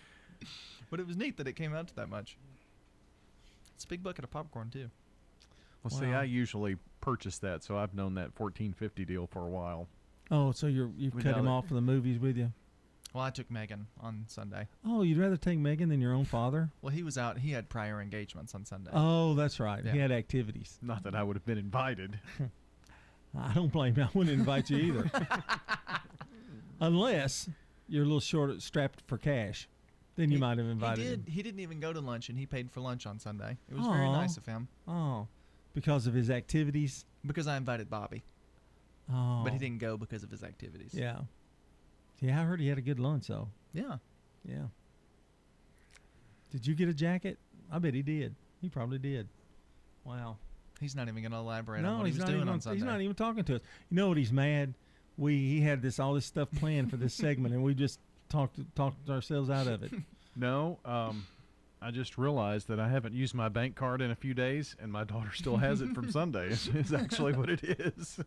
But 0.92 1.00
it 1.00 1.08
was 1.08 1.16
neat 1.16 1.38
that 1.38 1.48
it 1.48 1.54
came 1.54 1.74
out 1.74 1.88
to 1.88 1.96
that 1.96 2.10
much. 2.10 2.38
It's 3.74 3.86
a 3.86 3.88
big 3.88 4.04
bucket 4.04 4.26
of 4.26 4.32
popcorn 4.32 4.70
too. 4.70 4.90
Well, 5.82 5.92
see, 5.92 6.08
I 6.08 6.24
usually 6.24 6.76
purchase 7.00 7.38
that, 7.40 7.64
so 7.64 7.78
I've 7.78 7.94
known 7.94 8.16
that 8.16 8.34
fourteen 8.34 8.74
fifty 8.74 9.06
deal 9.06 9.28
for 9.28 9.48
a 9.48 9.50
while. 9.50 9.88
Oh, 10.32 10.52
so 10.52 10.68
you're 10.68 10.90
you've 10.98 11.14
cut 11.16 11.36
him 11.38 11.46
that- 11.46 11.52
off 11.52 11.68
from 11.68 11.76
the 11.76 11.82
movies 11.82 12.20
with 12.20 12.38
you? 12.38 12.52
Well, 13.14 13.24
I 13.24 13.30
took 13.30 13.50
Megan 13.50 13.88
on 14.02 14.26
Sunday. 14.28 14.68
Oh, 14.86 15.02
you'd 15.04 15.18
rather 15.18 15.38
take 15.38 15.58
Megan 15.58 15.88
than 15.88 16.02
your 16.02 16.12
own 16.12 16.26
father? 16.26 16.70
Well, 16.82 16.92
he 16.92 17.02
was 17.02 17.18
out. 17.18 17.38
He 17.38 17.52
had 17.52 17.70
prior 17.70 18.02
engagements 18.02 18.54
on 18.54 18.66
Sunday. 18.66 18.92
Oh, 18.94 19.36
that's 19.36 19.58
right. 19.62 19.86
He 19.88 19.98
had 19.98 20.12
activities. 20.12 20.78
Not 20.82 21.04
that 21.04 21.16
I 21.16 21.24
would 21.24 21.38
have 21.38 21.46
been 21.46 21.58
invited. 21.58 22.20
I 23.38 23.54
don't 23.54 23.72
blame 23.72 23.94
you. 23.98 24.04
I 24.04 24.10
wouldn't 24.14 24.38
invite 24.38 24.70
you 24.70 24.78
either. 24.78 25.12
Unless 26.82 27.50
you're 27.88 28.04
a 28.04 28.06
little 28.06 28.20
short 28.20 28.62
strapped 28.62 29.04
for 29.08 29.18
cash. 29.18 29.70
Then 30.16 30.30
you 30.30 30.38
He- 30.38 30.42
might 30.42 30.58
have 30.58 30.66
He 30.68 30.72
invited 30.74 31.04
did. 31.04 31.20
him. 31.20 31.26
He 31.34 31.44
didn't 31.44 31.60
even 31.62 31.80
go 31.80 31.94
to 31.94 32.00
lunch, 32.02 32.30
and 32.30 32.38
he 32.38 32.46
paid 32.46 32.72
for 32.72 32.82
lunch 32.82 33.06
on 33.06 33.20
Sunday. 33.20 33.58
It 33.70 33.78
was 33.78 33.86
very 33.88 34.10
nice 34.10 34.38
of 34.38 34.46
him 34.46 34.68
Oh, 34.88 35.28
because 35.74 36.08
of 36.08 36.14
his 36.14 36.30
activities? 36.30 37.06
because 37.26 37.48
I 37.48 37.58
invited 37.58 37.90
Bobby, 37.90 38.24
Oh. 39.12 39.42
but 39.44 39.54
he 39.54 39.60
didn't 39.60 39.80
go 39.80 39.98
because 39.98 40.24
of 40.24 40.32
his 40.32 40.44
activities. 40.44 40.92
Yeah. 40.94 41.20
Yeah, 42.22 42.40
I 42.42 42.44
heard 42.44 42.60
he 42.60 42.68
had 42.68 42.78
a 42.78 42.82
good 42.82 43.00
lunch, 43.00 43.28
though. 43.28 43.50
Yeah. 43.74 43.98
Yeah. 44.48 44.66
Did 46.52 46.66
you 46.66 46.76
get 46.76 46.88
a 46.90 46.94
jacket? 46.94 47.38
I 47.72 47.80
bet 47.80 47.94
he 47.94 48.02
did. 48.02 48.36
He 48.62 48.70
probably 48.70 48.98
did. 48.98 49.28
Wow. 50.06 50.38
He's 50.80 50.96
not 50.96 51.08
even 51.08 51.22
going 51.22 51.32
to 51.32 51.38
elaborate 51.38 51.80
on 51.80 51.84
No, 51.84 51.98
what 51.98 52.06
he 52.06 52.12
he's 52.12 52.16
was 52.16 52.20
not 52.22 52.28
doing 52.28 52.42
even. 52.42 52.50
on 52.54 52.62
Sunday. 52.62 52.78
He's 52.78 52.86
not 52.86 53.02
even 53.02 53.16
talking 53.16 53.44
to 53.46 53.56
us. 53.56 53.62
You 53.90 53.96
know 53.98 54.08
what? 54.10 54.18
He's 54.18 54.32
mad. 54.32 54.74
We 55.18 55.38
he 55.38 55.62
had 55.62 55.82
this 55.82 56.00
all 56.00 56.14
this 56.14 56.26
stuff 56.26 56.50
planned 56.58 56.90
for 56.92 56.98
this 56.98 57.14
segment, 57.14 57.54
and 57.54 57.64
we 57.64 57.74
just 57.74 58.00
talked 58.30 58.60
talked 58.76 59.10
ourselves 59.10 59.50
out 59.50 59.68
of 59.68 59.84
it. 59.84 59.92
No, 60.38 60.80
um, 60.84 61.26
I 61.82 61.92
just 61.92 62.18
realized 62.18 62.68
that 62.70 62.80
I 62.80 62.90
haven't 62.90 63.14
used 63.14 63.36
my 63.36 63.50
bank 63.50 63.76
card 63.76 64.02
in 64.02 64.10
a 64.10 64.16
few 64.16 64.34
days, 64.34 64.76
and 64.80 64.92
my 64.92 65.04
daughter 65.04 65.32
still 65.34 65.58
has 65.58 65.82
it 65.82 65.94
from 65.94 66.12
Sunday. 66.12 66.48
Is, 66.48 66.94
actually 66.94 67.34
what 67.34 67.50
it 67.50 67.64
is. 67.64 68.20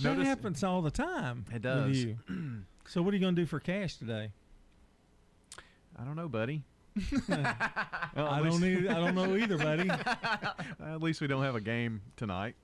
that 0.00 0.18
happens 0.18 0.64
all 0.64 0.80
the 0.80 0.90
time. 0.90 1.44
It 1.52 1.62
does. 1.62 2.06
so 2.86 3.02
what 3.02 3.12
are 3.12 3.16
you 3.16 3.20
going 3.20 3.36
to 3.36 3.42
do 3.42 3.46
for 3.46 3.60
cash 3.60 3.96
today? 3.96 4.30
I 5.98 6.04
don't 6.04 6.16
know, 6.16 6.28
buddy. 6.28 6.62
I 7.28 8.40
don't 8.42 8.64
either, 8.64 8.90
I 8.90 8.94
don't 8.94 9.14
know 9.14 9.36
either, 9.36 9.58
buddy. 9.58 9.90
At 10.84 11.02
least 11.02 11.20
we 11.20 11.26
don't 11.26 11.42
have 11.42 11.54
a 11.54 11.60
game 11.60 12.00
tonight. 12.16 12.54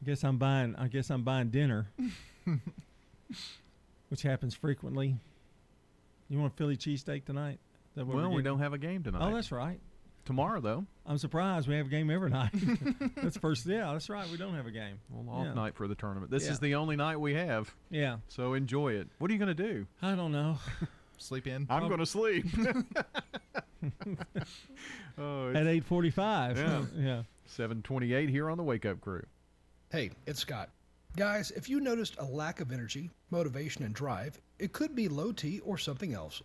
I 0.00 0.04
guess 0.04 0.24
I'm 0.24 0.38
buying. 0.38 0.74
I 0.76 0.88
guess 0.88 1.10
I'm 1.10 1.22
buying 1.22 1.50
dinner, 1.50 1.86
which 4.08 4.22
happens 4.22 4.54
frequently. 4.54 5.16
You 6.28 6.38
want 6.38 6.54
a 6.54 6.56
Philly 6.56 6.76
cheesesteak 6.76 7.24
tonight? 7.24 7.58
Is 7.92 7.96
that 7.96 8.06
what 8.06 8.16
we're 8.16 8.22
Well, 8.22 8.32
we 8.32 8.42
don't 8.42 8.60
have 8.60 8.72
a 8.72 8.78
game 8.78 9.02
tonight. 9.02 9.20
Oh, 9.22 9.34
that's 9.34 9.52
right. 9.52 9.78
Tomorrow, 10.24 10.60
though. 10.60 10.86
I'm 11.04 11.18
surprised 11.18 11.68
we 11.68 11.74
have 11.74 11.86
a 11.86 11.90
game 11.90 12.08
every 12.10 12.30
night. 12.30 12.52
that's 13.16 13.36
first. 13.36 13.66
Yeah, 13.66 13.92
that's 13.92 14.08
right. 14.08 14.26
We 14.30 14.36
don't 14.38 14.54
have 14.54 14.66
a 14.66 14.70
game. 14.70 14.98
Well, 15.10 15.34
off 15.34 15.46
Yeah. 15.46 15.54
night 15.54 15.74
for 15.74 15.88
the 15.88 15.94
tournament. 15.96 16.30
This 16.30 16.44
Yeah. 16.46 16.52
is 16.52 16.60
the 16.60 16.76
only 16.76 16.96
night 16.96 17.16
we 17.18 17.34
have. 17.34 17.74
Yeah. 17.90 18.18
So 18.28 18.54
enjoy 18.54 18.92
it. 18.92 19.08
What 19.18 19.30
are 19.30 19.34
you 19.34 19.40
going 19.40 19.54
to 19.54 19.62
do? 19.62 19.86
I 20.00 20.14
don't 20.14 20.32
know. 20.32 20.58
Sleep 21.18 21.46
in. 21.46 21.66
I'm 21.70 21.86
going 21.88 22.00
to 22.00 22.06
sleep. 22.06 22.46
oh, 25.18 25.50
At 25.52 25.66
eight 25.66 25.84
forty-five. 25.84 26.56
Yeah. 26.58 26.84
yeah. 26.96 27.22
728 27.46 28.28
here 28.30 28.48
on 28.50 28.56
the 28.56 28.64
Wake 28.64 28.86
Up 28.86 29.00
Crew. 29.00 29.24
Hey, 29.90 30.10
it's 30.26 30.40
Scott. 30.40 30.70
Guys, 31.16 31.50
if 31.50 31.68
you 31.68 31.80
noticed 31.80 32.16
a 32.18 32.24
lack 32.24 32.60
of 32.60 32.72
energy, 32.72 33.10
motivation, 33.30 33.84
and 33.84 33.94
drive, 33.94 34.40
it 34.58 34.72
could 34.72 34.94
be 34.94 35.08
low 35.08 35.32
T 35.32 35.60
or 35.60 35.76
something 35.76 36.14
else, 36.14 36.42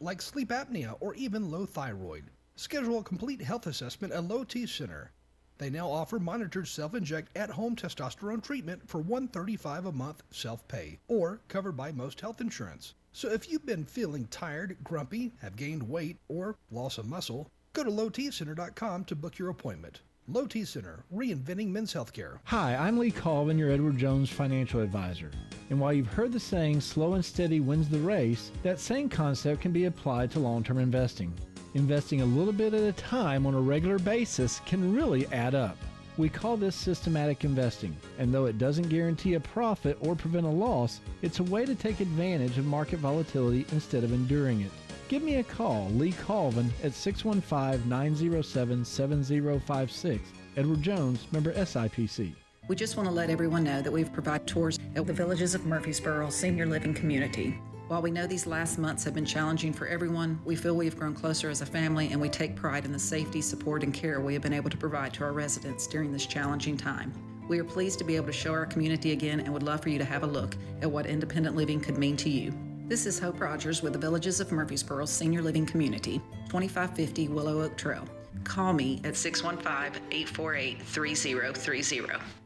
like 0.00 0.20
sleep 0.20 0.48
apnea 0.48 0.96
or 1.00 1.14
even 1.14 1.50
low 1.50 1.66
thyroid. 1.66 2.24
Schedule 2.56 2.98
a 2.98 3.04
complete 3.04 3.42
health 3.42 3.66
assessment 3.66 4.12
at 4.12 4.24
Low 4.24 4.44
T 4.44 4.66
Center. 4.66 5.12
They 5.58 5.70
now 5.70 5.90
offer 5.90 6.18
monitored 6.18 6.68
self-inject 6.68 7.36
at-home 7.36 7.76
testosterone 7.76 8.42
treatment 8.42 8.88
for 8.88 8.98
135 8.98 9.86
a 9.86 9.92
month 9.92 10.22
self-pay 10.30 10.98
or 11.08 11.40
covered 11.48 11.76
by 11.76 11.92
most 11.92 12.20
health 12.20 12.40
insurance. 12.40 12.94
So 13.12 13.30
if 13.30 13.50
you've 13.50 13.64
been 13.64 13.84
feeling 13.86 14.26
tired, 14.26 14.76
grumpy, 14.84 15.32
have 15.40 15.56
gained 15.56 15.88
weight, 15.88 16.18
or 16.28 16.56
loss 16.70 16.98
of 16.98 17.06
muscle, 17.06 17.50
go 17.72 17.82
to 17.82 17.90
lowtcenter.com 17.90 19.04
to 19.04 19.16
book 19.16 19.38
your 19.38 19.48
appointment. 19.48 20.00
Low 20.28 20.44
T 20.44 20.64
Center, 20.64 21.04
reinventing 21.14 21.68
men's 21.68 21.94
healthcare. 21.94 22.38
Hi, 22.44 22.74
I'm 22.74 22.98
Lee 22.98 23.12
Colvin, 23.12 23.56
your 23.56 23.70
Edward 23.70 23.96
Jones 23.96 24.28
financial 24.28 24.80
advisor. 24.80 25.30
And 25.70 25.78
while 25.78 25.92
you've 25.92 26.08
heard 26.08 26.32
the 26.32 26.40
saying, 26.40 26.80
slow 26.80 27.14
and 27.14 27.24
steady 27.24 27.60
wins 27.60 27.88
the 27.88 28.00
race, 28.00 28.50
that 28.64 28.80
same 28.80 29.08
concept 29.08 29.60
can 29.60 29.70
be 29.70 29.84
applied 29.84 30.32
to 30.32 30.40
long 30.40 30.64
term 30.64 30.78
investing. 30.78 31.32
Investing 31.74 32.22
a 32.22 32.26
little 32.26 32.52
bit 32.52 32.74
at 32.74 32.82
a 32.82 32.92
time 32.92 33.46
on 33.46 33.54
a 33.54 33.60
regular 33.60 34.00
basis 34.00 34.60
can 34.66 34.92
really 34.92 35.28
add 35.28 35.54
up. 35.54 35.76
We 36.16 36.28
call 36.28 36.56
this 36.56 36.74
systematic 36.74 37.44
investing, 37.44 37.96
and 38.18 38.34
though 38.34 38.46
it 38.46 38.58
doesn't 38.58 38.88
guarantee 38.88 39.34
a 39.34 39.40
profit 39.40 39.96
or 40.00 40.16
prevent 40.16 40.46
a 40.46 40.50
loss, 40.50 40.98
it's 41.22 41.38
a 41.38 41.44
way 41.44 41.64
to 41.64 41.76
take 41.76 42.00
advantage 42.00 42.58
of 42.58 42.66
market 42.66 42.98
volatility 42.98 43.64
instead 43.70 44.02
of 44.02 44.12
enduring 44.12 44.62
it. 44.62 44.72
Give 45.08 45.22
me 45.22 45.36
a 45.36 45.44
call, 45.44 45.88
Lee 45.90 46.12
Colvin, 46.12 46.72
at 46.82 46.92
615 46.92 47.88
907 47.88 48.84
7056. 48.84 50.28
Edward 50.56 50.82
Jones, 50.82 51.26
member 51.30 51.52
SIPC. 51.52 52.34
We 52.66 52.74
just 52.74 52.96
want 52.96 53.08
to 53.08 53.14
let 53.14 53.30
everyone 53.30 53.62
know 53.62 53.80
that 53.82 53.92
we've 53.92 54.12
provided 54.12 54.48
tours 54.48 54.80
at 54.96 55.06
the 55.06 55.12
Villages 55.12 55.54
of 55.54 55.64
Murfreesboro 55.64 56.28
Senior 56.30 56.66
Living 56.66 56.92
Community. 56.92 57.56
While 57.86 58.02
we 58.02 58.10
know 58.10 58.26
these 58.26 58.48
last 58.48 58.78
months 58.78 59.04
have 59.04 59.14
been 59.14 59.24
challenging 59.24 59.72
for 59.72 59.86
everyone, 59.86 60.40
we 60.44 60.56
feel 60.56 60.74
we 60.74 60.86
have 60.86 60.98
grown 60.98 61.14
closer 61.14 61.50
as 61.50 61.62
a 61.62 61.66
family 61.66 62.08
and 62.10 62.20
we 62.20 62.28
take 62.28 62.56
pride 62.56 62.84
in 62.84 62.90
the 62.90 62.98
safety, 62.98 63.40
support, 63.40 63.84
and 63.84 63.94
care 63.94 64.20
we 64.20 64.32
have 64.32 64.42
been 64.42 64.52
able 64.52 64.70
to 64.70 64.76
provide 64.76 65.14
to 65.14 65.22
our 65.22 65.32
residents 65.32 65.86
during 65.86 66.10
this 66.10 66.26
challenging 66.26 66.76
time. 66.76 67.12
We 67.48 67.60
are 67.60 67.64
pleased 67.64 68.00
to 68.00 68.04
be 68.04 68.16
able 68.16 68.26
to 68.26 68.32
show 68.32 68.50
our 68.50 68.66
community 68.66 69.12
again 69.12 69.38
and 69.38 69.52
would 69.52 69.62
love 69.62 69.82
for 69.82 69.88
you 69.88 69.98
to 69.98 70.04
have 70.04 70.24
a 70.24 70.26
look 70.26 70.56
at 70.82 70.90
what 70.90 71.06
independent 71.06 71.54
living 71.54 71.80
could 71.80 71.96
mean 71.96 72.16
to 72.16 72.28
you. 72.28 72.52
This 72.88 73.04
is 73.04 73.18
Hope 73.18 73.40
Rogers 73.40 73.82
with 73.82 73.94
the 73.94 73.98
Villages 73.98 74.38
of 74.38 74.52
Murfreesboro 74.52 75.06
Senior 75.06 75.42
Living 75.42 75.66
Community, 75.66 76.20
2550 76.44 77.26
Willow 77.26 77.62
Oak 77.62 77.76
Trail. 77.76 78.04
Call 78.44 78.72
me 78.72 79.00
at 79.02 79.16
615 79.16 80.00
848 80.12 80.82
3030. 80.82 82.45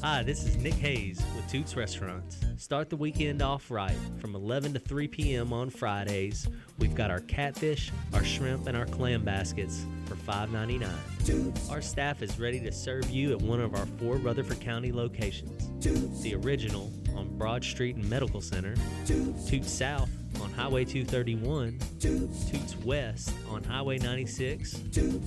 Hi, 0.00 0.22
this 0.22 0.44
is 0.44 0.56
Nick 0.58 0.74
Hayes 0.74 1.20
with 1.34 1.50
Toots 1.50 1.74
Restaurants. 1.74 2.38
Start 2.56 2.88
the 2.88 2.94
weekend 2.94 3.42
off 3.42 3.68
right 3.68 3.96
from 4.20 4.36
11 4.36 4.74
to 4.74 4.78
3 4.78 5.08
p.m. 5.08 5.52
on 5.52 5.70
Fridays. 5.70 6.48
We've 6.78 6.94
got 6.94 7.10
our 7.10 7.18
catfish, 7.18 7.90
our 8.14 8.22
shrimp, 8.22 8.68
and 8.68 8.76
our 8.76 8.86
clam 8.86 9.24
baskets 9.24 9.84
for 10.04 10.14
$5.99. 10.14 11.68
Our 11.68 11.82
staff 11.82 12.22
is 12.22 12.38
ready 12.38 12.60
to 12.60 12.70
serve 12.70 13.10
you 13.10 13.32
at 13.32 13.42
one 13.42 13.60
of 13.60 13.74
our 13.74 13.86
four 13.98 14.18
Rutherford 14.18 14.60
County 14.60 14.92
locations. 14.92 15.68
The 16.22 16.36
original 16.36 16.92
on 17.16 17.36
Broad 17.36 17.64
Street 17.64 17.96
and 17.96 18.08
Medical 18.08 18.40
Center, 18.40 18.76
Toots 19.04 19.72
South 19.72 20.10
on 20.40 20.52
Highway 20.52 20.84
231, 20.84 21.76
Toots 21.98 22.76
West 22.84 23.34
on 23.48 23.64
Highway 23.64 23.98
96, 23.98 24.80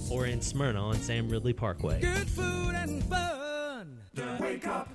or 0.09 0.27
in 0.27 0.39
Smyrna 0.39 0.81
on 0.81 0.95
Sam 0.95 1.27
Ridley 1.27 1.51
Parkway. 1.51 1.99
Good 1.99 2.29
food 2.29 2.73
and 2.75 3.03
fun. 3.03 3.42
The 4.15 4.38
Wake 4.40 4.68
Up 4.68 4.90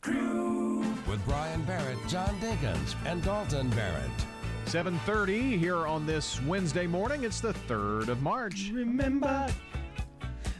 Crew. 0.00 0.80
With 1.08 1.24
Brian 1.26 1.62
Barrett, 1.62 1.96
John 2.08 2.34
Dinkins 2.40 2.96
and 3.06 3.22
Dalton 3.22 3.70
Barrett. 3.70 4.10
7:30 4.66 5.56
here 5.56 5.86
on 5.86 6.06
this 6.06 6.42
Wednesday 6.42 6.88
morning. 6.88 7.22
It's 7.22 7.40
the 7.40 7.52
3rd 7.68 8.08
of 8.08 8.20
March. 8.20 8.72
Remember 8.72 9.46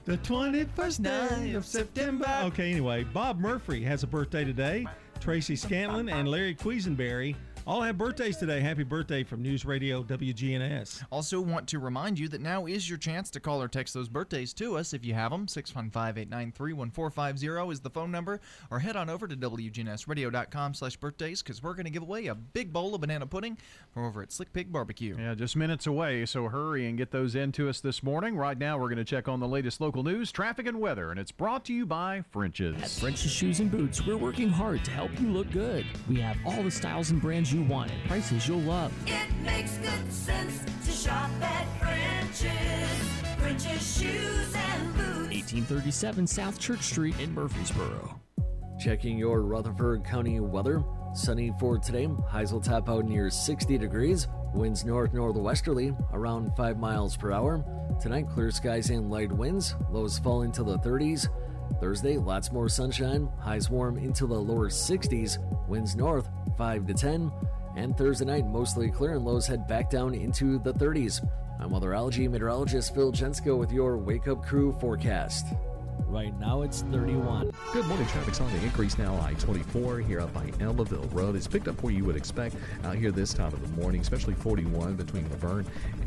the 0.04 0.16
21st 0.18 1.02
day 1.02 1.54
of 1.54 1.66
September. 1.66 2.42
Okay, 2.44 2.70
anyway, 2.70 3.02
Bob 3.02 3.40
Murphy 3.40 3.82
has 3.82 4.04
a 4.04 4.06
birthday 4.06 4.44
today. 4.44 4.86
Tracy 5.18 5.56
Scanlon 5.56 6.08
and 6.08 6.28
Larry 6.28 6.54
Quisenberry 6.54 7.34
all 7.66 7.80
have 7.80 7.96
birthdays 7.96 8.36
today. 8.36 8.60
Happy 8.60 8.82
birthday 8.82 9.24
from 9.24 9.42
News 9.42 9.64
Radio 9.64 10.02
WGNS. 10.02 11.02
Also, 11.10 11.40
want 11.40 11.66
to 11.68 11.78
remind 11.78 12.18
you 12.18 12.28
that 12.28 12.40
now 12.40 12.66
is 12.66 12.88
your 12.88 12.98
chance 12.98 13.30
to 13.30 13.40
call 13.40 13.62
or 13.62 13.68
text 13.68 13.94
those 13.94 14.08
birthdays 14.08 14.52
to 14.54 14.76
us 14.76 14.92
if 14.92 15.04
you 15.04 15.14
have 15.14 15.30
them. 15.30 15.48
615 15.48 16.22
893 16.22 16.72
1450 16.74 17.72
is 17.72 17.80
the 17.80 17.90
phone 17.90 18.10
number, 18.10 18.40
or 18.70 18.80
head 18.80 18.96
on 18.96 19.08
over 19.08 19.26
to 19.26 19.36
WGNSradio.com 19.36 20.74
slash 20.74 20.96
birthdays 20.96 21.42
because 21.42 21.62
we're 21.62 21.74
going 21.74 21.84
to 21.84 21.90
give 21.90 22.02
away 22.02 22.26
a 22.26 22.34
big 22.34 22.72
bowl 22.72 22.94
of 22.94 23.00
banana 23.00 23.26
pudding 23.26 23.56
from 23.92 24.04
over 24.04 24.22
at 24.22 24.30
Slick 24.30 24.52
Pig 24.52 24.70
Barbecue. 24.70 25.16
Yeah, 25.18 25.34
just 25.34 25.56
minutes 25.56 25.86
away, 25.86 26.26
so 26.26 26.48
hurry 26.48 26.86
and 26.86 26.98
get 26.98 27.12
those 27.12 27.34
in 27.34 27.52
to 27.52 27.68
us 27.68 27.80
this 27.80 28.02
morning. 28.02 28.36
Right 28.36 28.58
now, 28.58 28.76
we're 28.76 28.88
going 28.88 28.98
to 28.98 29.04
check 29.04 29.26
on 29.26 29.40
the 29.40 29.48
latest 29.48 29.80
local 29.80 30.02
news, 30.02 30.30
traffic, 30.30 30.66
and 30.66 30.80
weather, 30.80 31.10
and 31.10 31.18
it's 31.18 31.32
brought 31.32 31.64
to 31.66 31.72
you 31.72 31.86
by 31.86 32.24
French's. 32.30 32.82
At 32.82 32.90
French's 32.90 33.32
Shoes 33.32 33.60
and 33.60 33.70
Boots, 33.70 34.04
we're 34.06 34.18
working 34.18 34.50
hard 34.50 34.84
to 34.84 34.90
help 34.90 35.18
you 35.18 35.28
look 35.28 35.50
good. 35.50 35.86
We 36.08 36.16
have 36.16 36.36
all 36.44 36.62
the 36.62 36.70
styles 36.70 37.10
and 37.10 37.22
brands 37.22 37.53
you 37.54 37.62
want 37.62 37.90
at 37.90 38.08
prices 38.08 38.48
you'll 38.48 38.58
love. 38.60 38.92
It 39.06 39.30
makes 39.44 39.78
good 39.78 40.12
sense 40.12 40.60
to 40.84 40.90
shop 40.90 41.30
at 41.40 41.66
French's. 41.78 43.38
French's 43.38 43.98
Shoes 43.98 44.54
and 44.54 44.94
Boots. 44.94 45.34
1837 45.34 46.26
South 46.26 46.58
Church 46.58 46.82
Street 46.82 47.18
in 47.20 47.32
Murfreesboro. 47.32 48.20
Checking 48.80 49.16
your 49.16 49.42
Rutherford 49.42 50.04
County 50.04 50.40
weather. 50.40 50.82
Sunny 51.14 51.52
for 51.60 51.78
today. 51.78 52.08
Highs 52.28 52.52
will 52.52 52.60
top 52.60 52.88
out 52.88 53.04
near 53.04 53.30
60 53.30 53.78
degrees. 53.78 54.26
Winds 54.52 54.84
north 54.84 55.14
northwesterly 55.14 55.94
around 56.12 56.56
5 56.56 56.78
miles 56.78 57.16
per 57.16 57.30
hour. 57.30 57.64
Tonight, 58.00 58.26
clear 58.28 58.50
skies 58.50 58.90
and 58.90 59.10
light 59.10 59.30
winds. 59.30 59.76
Lows 59.92 60.18
fall 60.18 60.42
into 60.42 60.64
the 60.64 60.78
30s. 60.78 61.28
Thursday, 61.80 62.16
lots 62.16 62.52
more 62.52 62.68
sunshine. 62.68 63.28
Highs 63.38 63.70
warm 63.70 63.98
into 63.98 64.26
the 64.26 64.34
lower 64.34 64.68
60s. 64.68 65.38
Winds 65.68 65.96
north 65.96 66.28
5 66.56 66.86
to 66.86 66.94
10. 66.94 67.32
And 67.76 67.96
Thursday 67.96 68.24
night, 68.24 68.46
mostly 68.46 68.90
clear 68.90 69.12
and 69.12 69.24
lows 69.24 69.46
head 69.46 69.66
back 69.66 69.90
down 69.90 70.14
into 70.14 70.58
the 70.58 70.72
30s. 70.74 71.26
I'm 71.60 71.70
weatherology 71.70 72.28
meteorologist 72.30 72.94
Phil 72.94 73.12
Jensko 73.12 73.58
with 73.58 73.72
your 73.72 73.96
Wake 73.96 74.28
Up 74.28 74.44
Crew 74.44 74.76
forecast. 74.80 75.46
Right 76.14 76.38
now 76.38 76.62
it's 76.62 76.82
31. 76.82 77.50
Good 77.72 77.86
morning. 77.86 78.06
Traffic's 78.06 78.40
on 78.40 78.48
the 78.52 78.62
increase 78.62 78.96
now. 78.98 79.20
I 79.20 79.34
24 79.34 79.98
here 79.98 80.20
up 80.20 80.32
by 80.32 80.46
Almaville 80.60 81.12
Road. 81.12 81.34
It's 81.34 81.48
picked 81.48 81.66
up 81.66 81.82
where 81.82 81.92
you 81.92 82.04
would 82.04 82.14
expect 82.14 82.54
out 82.84 82.94
here 82.94 83.10
this 83.10 83.34
time 83.34 83.52
of 83.52 83.60
the 83.60 83.82
morning, 83.82 84.00
especially 84.00 84.34
41 84.34 84.94
between 84.94 85.28
La 85.28 85.36
Vergne 85.38 85.66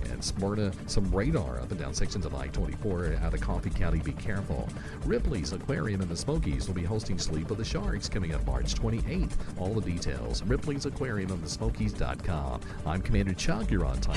and 0.10 0.24
Smyrna. 0.24 0.72
Some 0.86 1.12
radar 1.14 1.60
up 1.60 1.72
and 1.72 1.80
down 1.82 1.94
sections 1.94 2.26
of 2.26 2.34
I 2.34 2.48
24 2.48 3.18
out 3.22 3.34
of 3.34 3.42
Coffee 3.42 3.70
County. 3.70 4.00
Be 4.00 4.14
careful. 4.14 4.70
Ripley's 5.04 5.52
Aquarium 5.52 6.00
in 6.00 6.08
the 6.08 6.16
Smokies 6.16 6.68
will 6.68 6.76
be 6.76 6.86
hosting 6.86 7.20
Sleep 7.20 7.52
of 7.52 7.58
the 7.58 7.66
Sharks 7.66 8.08
coming 8.08 8.34
up 8.34 8.46
March 8.48 8.76
28th. 8.76 9.34
All 9.60 9.74
the 9.74 9.82
details. 9.82 10.42
Ripley's 10.44 10.86
Aquarium 10.86 11.34
on 11.34 11.42
the 11.42 11.50
Smokies.com. 11.50 12.62
I'm 12.86 13.02
Commander 13.02 13.34
Chuck. 13.34 13.70
You're 13.70 13.84
on 13.84 14.00
time. 14.00 14.16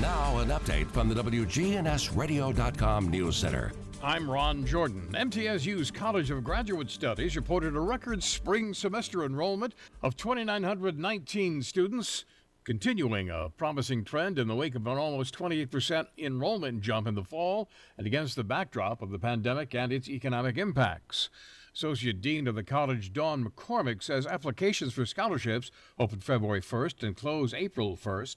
Now, 0.00 0.38
an 0.38 0.50
update 0.50 0.88
from 0.92 1.08
the 1.08 1.20
WGNSradio.com 1.20 3.08
News 3.08 3.36
Center. 3.36 3.72
I'm 4.00 4.30
Ron 4.30 4.64
Jordan. 4.64 5.08
MTSU's 5.12 5.90
College 5.90 6.30
of 6.30 6.44
Graduate 6.44 6.88
Studies 6.88 7.34
reported 7.34 7.74
a 7.74 7.80
record 7.80 8.22
spring 8.22 8.72
semester 8.72 9.24
enrollment 9.24 9.74
of 10.02 10.16
2,919 10.16 11.62
students, 11.64 12.24
continuing 12.62 13.28
a 13.28 13.48
promising 13.56 14.04
trend 14.04 14.38
in 14.38 14.46
the 14.46 14.54
wake 14.54 14.76
of 14.76 14.86
an 14.86 14.98
almost 14.98 15.36
28% 15.36 16.06
enrollment 16.16 16.80
jump 16.80 17.08
in 17.08 17.16
the 17.16 17.24
fall 17.24 17.68
and 17.96 18.06
against 18.06 18.36
the 18.36 18.44
backdrop 18.44 19.02
of 19.02 19.10
the 19.10 19.18
pandemic 19.18 19.74
and 19.74 19.92
its 19.92 20.08
economic 20.08 20.56
impacts. 20.56 21.28
Associate 21.74 22.20
Dean 22.20 22.46
of 22.46 22.54
the 22.54 22.62
college, 22.62 23.12
Dawn 23.12 23.44
McCormick, 23.44 24.04
says 24.04 24.28
applications 24.28 24.92
for 24.92 25.06
scholarships 25.06 25.72
open 25.98 26.20
February 26.20 26.60
1st 26.60 27.02
and 27.02 27.16
close 27.16 27.52
April 27.52 27.96
1st. 27.96 28.36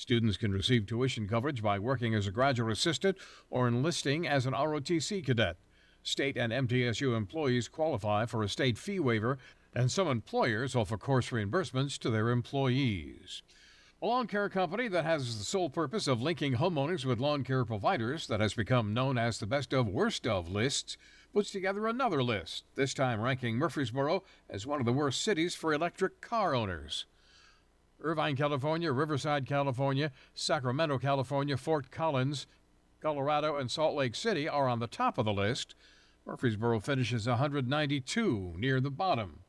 Students 0.00 0.38
can 0.38 0.50
receive 0.50 0.86
tuition 0.86 1.28
coverage 1.28 1.62
by 1.62 1.78
working 1.78 2.14
as 2.14 2.26
a 2.26 2.30
graduate 2.30 2.72
assistant 2.72 3.18
or 3.50 3.68
enlisting 3.68 4.26
as 4.26 4.46
an 4.46 4.54
ROTC 4.54 5.22
cadet. 5.22 5.58
State 6.02 6.38
and 6.38 6.50
MTSU 6.50 7.14
employees 7.14 7.68
qualify 7.68 8.24
for 8.24 8.42
a 8.42 8.48
state 8.48 8.78
fee 8.78 8.98
waiver, 8.98 9.36
and 9.74 9.92
some 9.92 10.08
employers 10.08 10.74
offer 10.74 10.96
course 10.96 11.28
reimbursements 11.28 11.98
to 11.98 12.08
their 12.08 12.30
employees. 12.30 13.42
A 14.00 14.06
lawn 14.06 14.26
care 14.26 14.48
company 14.48 14.88
that 14.88 15.04
has 15.04 15.36
the 15.36 15.44
sole 15.44 15.68
purpose 15.68 16.06
of 16.06 16.22
linking 16.22 16.54
homeowners 16.54 17.04
with 17.04 17.20
lawn 17.20 17.44
care 17.44 17.66
providers 17.66 18.26
that 18.28 18.40
has 18.40 18.54
become 18.54 18.94
known 18.94 19.18
as 19.18 19.36
the 19.36 19.46
best 19.46 19.74
of 19.74 19.86
worst 19.86 20.26
of 20.26 20.48
lists 20.48 20.96
puts 21.34 21.50
together 21.50 21.86
another 21.86 22.22
list, 22.22 22.64
this 22.74 22.94
time 22.94 23.20
ranking 23.20 23.56
Murfreesboro 23.56 24.22
as 24.48 24.66
one 24.66 24.80
of 24.80 24.86
the 24.86 24.94
worst 24.94 25.20
cities 25.20 25.54
for 25.54 25.74
electric 25.74 26.22
car 26.22 26.54
owners. 26.54 27.04
Irvine, 28.02 28.36
California, 28.36 28.92
Riverside, 28.92 29.46
California, 29.46 30.12
Sacramento, 30.34 30.98
California, 30.98 31.56
Fort 31.56 31.90
Collins, 31.90 32.46
Colorado, 33.00 33.56
and 33.56 33.70
Salt 33.70 33.94
Lake 33.94 34.14
City 34.14 34.48
are 34.48 34.68
on 34.68 34.78
the 34.78 34.86
top 34.86 35.18
of 35.18 35.24
the 35.24 35.32
list. 35.32 35.74
Murfreesboro 36.26 36.80
finishes 36.80 37.26
192 37.26 38.54
near 38.56 38.80
the 38.80 38.90
bottom. 38.90 39.40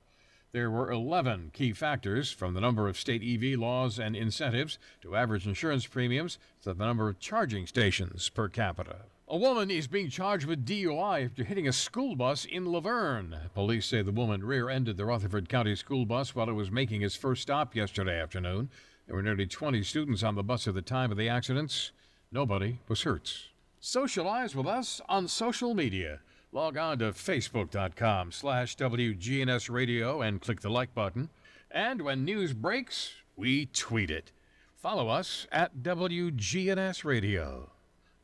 There 0.54 0.72
were 0.72 0.92
11 0.92 1.52
key 1.54 1.72
factors 1.72 2.32
from 2.32 2.54
the 2.54 2.62
number 2.62 2.90
of 2.90 2.98
state 2.98 3.24
EV 3.24 3.58
laws 3.58 3.98
and 3.98 4.16
incentives 4.16 4.78
to 5.02 5.16
average 5.16 5.48
insurance 5.48 5.88
premiums 5.88 6.38
to 6.64 6.74
the 6.74 6.86
number 6.86 7.08
of 7.08 7.20
charging 7.20 7.66
stations 7.68 8.28
per 8.30 8.50
capita. 8.50 9.06
A 9.34 9.38
woman 9.38 9.72
is 9.72 9.88
being 9.88 10.10
charged 10.10 10.46
with 10.46 10.66
DUI 10.66 11.24
after 11.24 11.46
hitting 11.46 11.66
a 11.66 11.72
school 11.72 12.18
bus 12.18 12.44
in 12.44 12.66
La 12.66 12.82
Vergne. 12.82 13.38
Police 13.54 13.86
say 13.86 14.02
the 14.02 14.12
woman 14.12 14.44
rear 14.44 14.70
ended 14.70 14.98
the 14.98 15.06
Rutherford 15.06 15.48
County 15.48 15.74
school 15.78 16.06
bus 16.06 16.36
while 16.36 16.50
it 16.50 16.54
was 16.54 16.70
making 16.70 17.02
its 17.02 17.16
first 17.16 17.44
stop 17.44 17.74
yesterday 17.74 18.20
afternoon. 18.20 18.70
There 19.08 19.16
were 19.16 19.22
nearly 19.22 19.48
20 19.48 19.84
students 19.84 20.22
on 20.22 20.36
the 20.36 20.44
bus 20.44 20.68
at 20.68 20.74
the 20.74 20.82
time 20.82 21.12
of 21.12 21.18
the 21.18 21.30
accidents. 21.30 21.94
Nobody 22.30 22.80
was 22.90 23.04
hurt. 23.04 23.52
Socialize 23.80 24.54
with 24.54 24.68
us 24.68 25.00
on 25.08 25.30
social 25.30 25.74
media. 25.74 26.20
Log 26.52 26.76
on 26.76 27.00
to 27.00 27.14
facebook.com 27.14 28.34
slash 28.34 28.76
WGNS 28.76 29.70
radio 29.70 30.22
and 30.22 30.42
click 30.42 30.60
the 30.60 30.70
like 30.70 30.94
button. 30.94 31.30
And 31.74 32.02
when 32.02 32.26
news 32.26 32.52
breaks, 32.52 33.14
we 33.38 33.68
tweet 33.68 34.12
it. 34.12 34.34
Follow 34.76 35.08
us 35.08 35.48
at 35.54 35.78
WGNS 35.78 37.06
radio. 37.06 37.71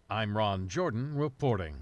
I'm 0.10 0.38
Ron 0.38 0.70
Jordan 0.70 1.14
reporting. 1.16 1.76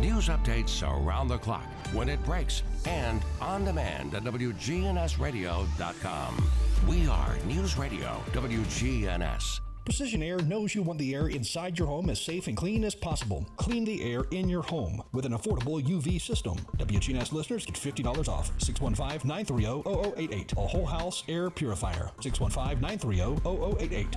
News 0.00 0.28
updates 0.28 0.82
around 0.82 1.28
the 1.28 1.36
clock, 1.36 1.66
when 1.92 2.08
it 2.08 2.24
breaks, 2.24 2.62
and 2.86 3.20
on 3.42 3.66
demand 3.66 4.14
at 4.14 4.24
WGNSradio.com. 4.24 6.50
We 6.88 7.06
are 7.08 7.36
News 7.44 7.76
Radio 7.76 8.22
WGNS. 8.32 9.60
Precision 9.84 10.22
Air 10.22 10.38
knows 10.38 10.74
you 10.74 10.82
want 10.82 10.98
the 10.98 11.14
air 11.14 11.28
inside 11.28 11.78
your 11.78 11.88
home 11.88 12.08
as 12.08 12.18
safe 12.18 12.46
and 12.46 12.56
clean 12.56 12.84
as 12.84 12.94
possible. 12.94 13.46
Clean 13.56 13.84
the 13.84 14.02
air 14.02 14.24
in 14.30 14.48
your 14.48 14.62
home 14.62 15.02
with 15.12 15.26
an 15.26 15.32
affordable 15.32 15.82
UV 15.82 16.22
system. 16.22 16.56
WGNS 16.78 17.32
listeners 17.32 17.66
get 17.66 17.74
$50 17.74 18.28
off. 18.28 18.50
615-930-0088. 18.60 20.56
A 20.56 20.66
whole 20.66 20.86
house 20.86 21.22
air 21.28 21.50
purifier. 21.50 22.10
615-930-0088. 22.22 24.14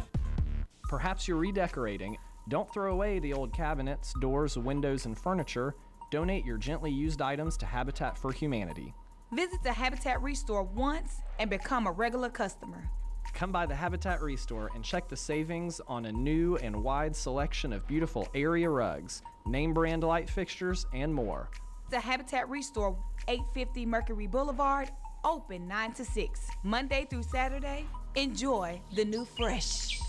Perhaps 0.84 1.28
you're 1.28 1.38
redecorating. 1.38 2.16
Don't 2.52 2.70
throw 2.70 2.92
away 2.92 3.18
the 3.20 3.32
old 3.32 3.54
cabinets, 3.54 4.14
doors, 4.20 4.58
windows, 4.58 5.06
and 5.06 5.18
furniture. 5.18 5.74
Donate 6.10 6.46
your 6.46 6.58
gently 6.58 6.92
used 6.92 7.22
items 7.22 7.56
to 7.56 7.66
Habitat 7.66 8.18
for 8.18 8.34
Humanity. 8.34 8.94
Visit 9.32 9.64
the 9.64 9.72
Habitat 9.72 10.22
Restore 10.22 10.64
once 10.64 11.22
and 11.40 11.50
become 11.50 11.88
a 11.88 11.92
regular 11.94 12.28
customer. 12.28 12.90
Come 13.34 13.54
by 13.54 13.66
the 13.66 13.74
Habitat 13.74 14.22
Restore 14.22 14.70
and 14.76 14.84
check 14.84 15.08
the 15.08 15.16
savings 15.16 15.80
on 15.88 16.08
a 16.08 16.12
new 16.12 16.58
and 16.58 16.84
wide 16.84 17.16
selection 17.16 17.72
of 17.72 17.88
beautiful 17.88 18.28
area 18.36 18.70
rugs, 18.70 19.22
name 19.46 19.74
brand 19.74 20.04
light 20.04 20.30
fixtures, 20.30 20.86
and 20.94 21.16
more. 21.16 21.50
The 21.90 22.02
Habitat 22.02 22.50
Restore, 22.50 22.98
850 23.30 23.86
Mercury 23.86 24.28
Boulevard, 24.28 24.92
open 25.24 25.70
9 25.70 25.94
to 25.94 26.04
6, 26.04 26.48
Monday 26.66 27.08
through 27.10 27.24
Saturday. 27.24 27.86
Enjoy 28.16 28.82
the 28.94 29.06
new 29.06 29.24
fresh. 29.24 30.02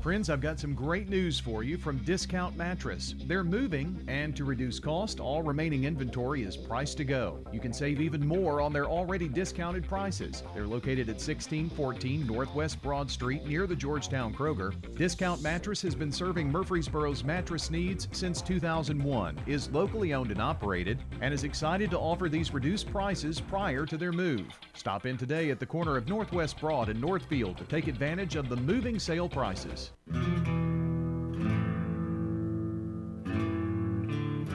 Friends, 0.00 0.30
I've 0.30 0.40
got 0.40 0.60
some 0.60 0.74
great 0.74 1.08
news 1.08 1.40
for 1.40 1.64
you 1.64 1.76
from 1.76 1.98
Discount 1.98 2.56
Mattress. 2.56 3.16
They're 3.26 3.42
moving, 3.42 4.00
and 4.06 4.34
to 4.36 4.44
reduce 4.44 4.78
cost, 4.78 5.18
all 5.18 5.42
remaining 5.42 5.84
inventory 5.84 6.44
is 6.44 6.56
priced 6.56 6.98
to 6.98 7.04
go. 7.04 7.44
You 7.52 7.58
can 7.58 7.72
save 7.72 8.00
even 8.00 8.24
more 8.24 8.60
on 8.60 8.72
their 8.72 8.86
already 8.86 9.26
discounted 9.26 9.88
prices. 9.88 10.44
They're 10.54 10.68
located 10.68 11.08
at 11.08 11.16
1614 11.16 12.28
Northwest 12.28 12.80
Broad 12.80 13.10
Street 13.10 13.44
near 13.44 13.66
the 13.66 13.74
Georgetown 13.74 14.32
Kroger. 14.32 14.72
Discount 14.96 15.42
Mattress 15.42 15.82
has 15.82 15.96
been 15.96 16.12
serving 16.12 16.48
Murfreesboro's 16.48 17.24
mattress 17.24 17.68
needs 17.68 18.06
since 18.12 18.40
2001, 18.40 19.36
is 19.46 19.68
locally 19.70 20.14
owned 20.14 20.30
and 20.30 20.40
operated, 20.40 21.00
and 21.22 21.34
is 21.34 21.42
excited 21.42 21.90
to 21.90 21.98
offer 21.98 22.28
these 22.28 22.54
reduced 22.54 22.88
prices 22.92 23.40
prior 23.40 23.84
to 23.84 23.96
their 23.96 24.12
move. 24.12 24.46
Stop 24.74 25.06
in 25.06 25.16
today 25.16 25.50
at 25.50 25.58
the 25.58 25.66
corner 25.66 25.96
of 25.96 26.08
Northwest 26.08 26.60
Broad 26.60 26.88
and 26.88 27.00
Northfield 27.00 27.58
to 27.58 27.64
take 27.64 27.88
advantage 27.88 28.36
of 28.36 28.48
the 28.48 28.56
moving 28.56 29.00
sale 29.00 29.28
prices. 29.28 29.87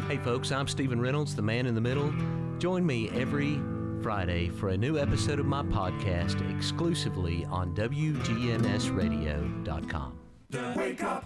Hey 0.08 0.18
folks, 0.18 0.52
I'm 0.52 0.68
Stephen 0.68 1.02
Reynolds, 1.02 1.36
the 1.36 1.42
man 1.42 1.66
in 1.66 1.74
the 1.74 1.82
middle. 1.82 2.14
Join 2.60 2.86
me 2.86 3.10
every 3.10 3.60
Friday 4.04 4.50
for 4.50 4.70
a 4.70 4.78
new 4.78 5.00
episode 5.00 5.40
of 5.40 5.46
my 5.46 5.64
podcast 5.64 6.48
exclusively 6.56 7.46
on 7.46 7.74
WGNSradio.com. 7.74 10.20
The 10.50 10.74
Wake 10.76 11.02
Up 11.04 11.26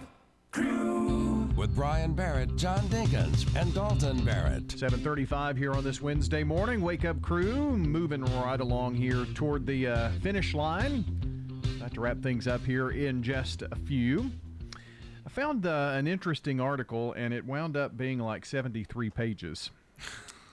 Crew 0.52 1.48
with 1.56 1.74
Brian 1.74 2.14
Barrett, 2.14 2.54
John 2.56 2.86
Dinkins, 2.88 3.44
and 3.60 3.74
Dalton 3.74 4.24
Barrett. 4.24 4.68
7:35 4.68 5.58
here 5.58 5.72
on 5.72 5.82
this 5.84 6.00
Wednesday 6.00 6.44
morning. 6.44 6.80
Wake 6.80 7.04
up 7.04 7.20
crew, 7.20 7.76
moving 7.76 8.24
right 8.42 8.60
along 8.60 8.94
here 8.94 9.24
toward 9.34 9.66
the 9.66 9.88
uh, 9.88 10.10
finish 10.22 10.54
line. 10.54 11.04
To 11.94 12.02
wrap 12.02 12.22
things 12.22 12.46
up 12.46 12.64
here 12.64 12.90
in 12.90 13.22
just 13.22 13.62
a 13.62 13.74
few. 13.74 14.30
I 15.26 15.30
found 15.30 15.66
uh, 15.66 15.92
an 15.94 16.06
interesting 16.06 16.60
article, 16.60 17.12
and 17.14 17.32
it 17.32 17.46
wound 17.46 17.76
up 17.76 17.96
being 17.96 18.18
like 18.18 18.44
73 18.44 19.10
pages. 19.10 19.70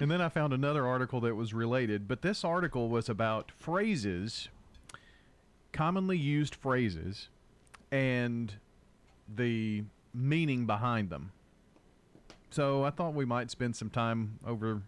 and 0.00 0.10
then 0.10 0.20
I 0.20 0.28
found 0.28 0.52
another 0.52 0.86
article 0.86 1.20
that 1.20 1.34
was 1.34 1.54
related, 1.54 2.08
but 2.08 2.22
this 2.22 2.44
article 2.44 2.88
was 2.88 3.08
about 3.08 3.52
phrases, 3.56 4.48
commonly 5.72 6.18
used 6.18 6.54
phrases, 6.54 7.28
and 7.90 8.54
the 9.34 9.84
meaning 10.12 10.66
behind 10.66 11.10
them. 11.10 11.32
So 12.50 12.84
I 12.84 12.90
thought 12.90 13.14
we 13.14 13.24
might 13.24 13.50
spend 13.50 13.76
some 13.76 13.90
time 13.90 14.38
over 14.44 14.82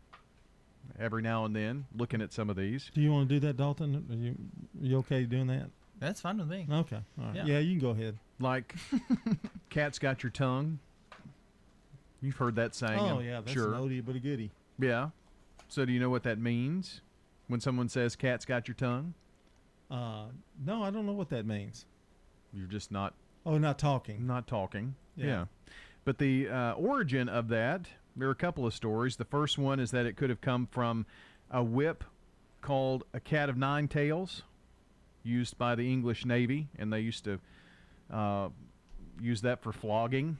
every 1.01 1.23
now 1.23 1.45
and 1.45 1.55
then 1.55 1.87
looking 1.97 2.21
at 2.23 2.33
some 2.33 2.51
of 2.51 2.57
these. 2.57 2.91
Do 2.95 3.01
you 3.01 3.13
want 3.13 3.29
to 3.29 3.35
do 3.35 3.41
that, 3.47 3.57
Dalton? 3.57 4.07
Are 4.11 4.15
you, 4.15 4.35
you 4.81 4.99
okay 4.99 5.25
doing 5.25 5.47
that? 5.49 5.71
That's 6.01 6.21
fine 6.21 6.39
with 6.39 6.49
me. 6.49 6.67
Okay. 6.71 6.99
All 7.21 7.27
right. 7.27 7.37
Yeah. 7.37 7.45
Yeah, 7.47 7.59
you 7.59 7.79
can 7.79 7.81
go 7.81 7.91
ahead. 7.91 8.19
Like, 8.41 8.75
cat's 9.71 9.99
got 9.99 10.23
your 10.23 10.31
tongue. 10.31 10.79
You've 12.21 12.37
heard 12.37 12.57
that 12.57 12.75
saying. 12.75 12.99
Oh 12.99 13.19
I'm 13.19 13.25
yeah, 13.25 13.41
that's 13.41 13.53
sure. 13.53 13.73
an 13.75 13.81
oldie 13.81 14.05
but 14.05 14.17
a 14.17 14.21
goodie. 14.21 14.51
Yeah. 14.79 15.11
So 15.69 15.85
do 15.85 15.93
you 15.93 16.01
know 16.01 16.11
what 16.11 16.23
that 16.25 16.39
means 16.39 17.01
when 17.49 17.61
someone 17.61 17.89
says 17.89 18.17
cat's 18.17 18.45
got 18.45 18.67
your 18.69 18.75
tongue? 18.75 19.15
Uh, 19.91 20.25
no, 20.65 20.83
I 20.83 20.91
don't 20.91 21.07
know 21.07 21.13
what 21.13 21.31
that 21.31 21.47
means. 21.47 21.87
You're 22.53 22.67
just 22.67 22.91
not 22.91 23.15
Oh, 23.47 23.57
not 23.59 23.79
talking. 23.79 24.27
not 24.27 24.47
talking. 24.47 24.95
Yeah. 25.17 25.27
Yeah. 25.27 25.45
But 26.05 26.19
the 26.19 26.49
uh, 26.49 26.73
origin 26.73 27.29
of 27.29 27.49
that, 27.49 27.87
there 28.19 28.29
are 28.29 28.33
a 28.33 28.37
couple 28.37 28.67
of 28.67 28.75
stories. 28.75 29.17
The 29.17 29.25
first 29.25 29.59
one 29.59 29.81
is 29.81 29.91
that 29.93 30.07
it 30.07 30.17
could 30.17 30.31
have 30.31 30.41
come 30.41 30.67
from 30.71 31.07
a 31.51 31.63
whip 31.63 32.05
called 32.61 33.05
a 33.15 33.21
cat 33.21 33.49
of 33.49 33.57
nine 33.57 33.89
tails, 33.89 34.43
used 35.23 35.57
by 35.57 35.75
the 35.75 35.91
English 35.91 36.25
Navy, 36.25 36.69
and 36.79 36.93
they 36.93 37.01
used 37.01 37.25
to 37.25 37.39
uh, 38.13 38.49
use 39.21 39.41
that 39.43 39.63
for 39.63 39.73
flogging. 39.73 40.39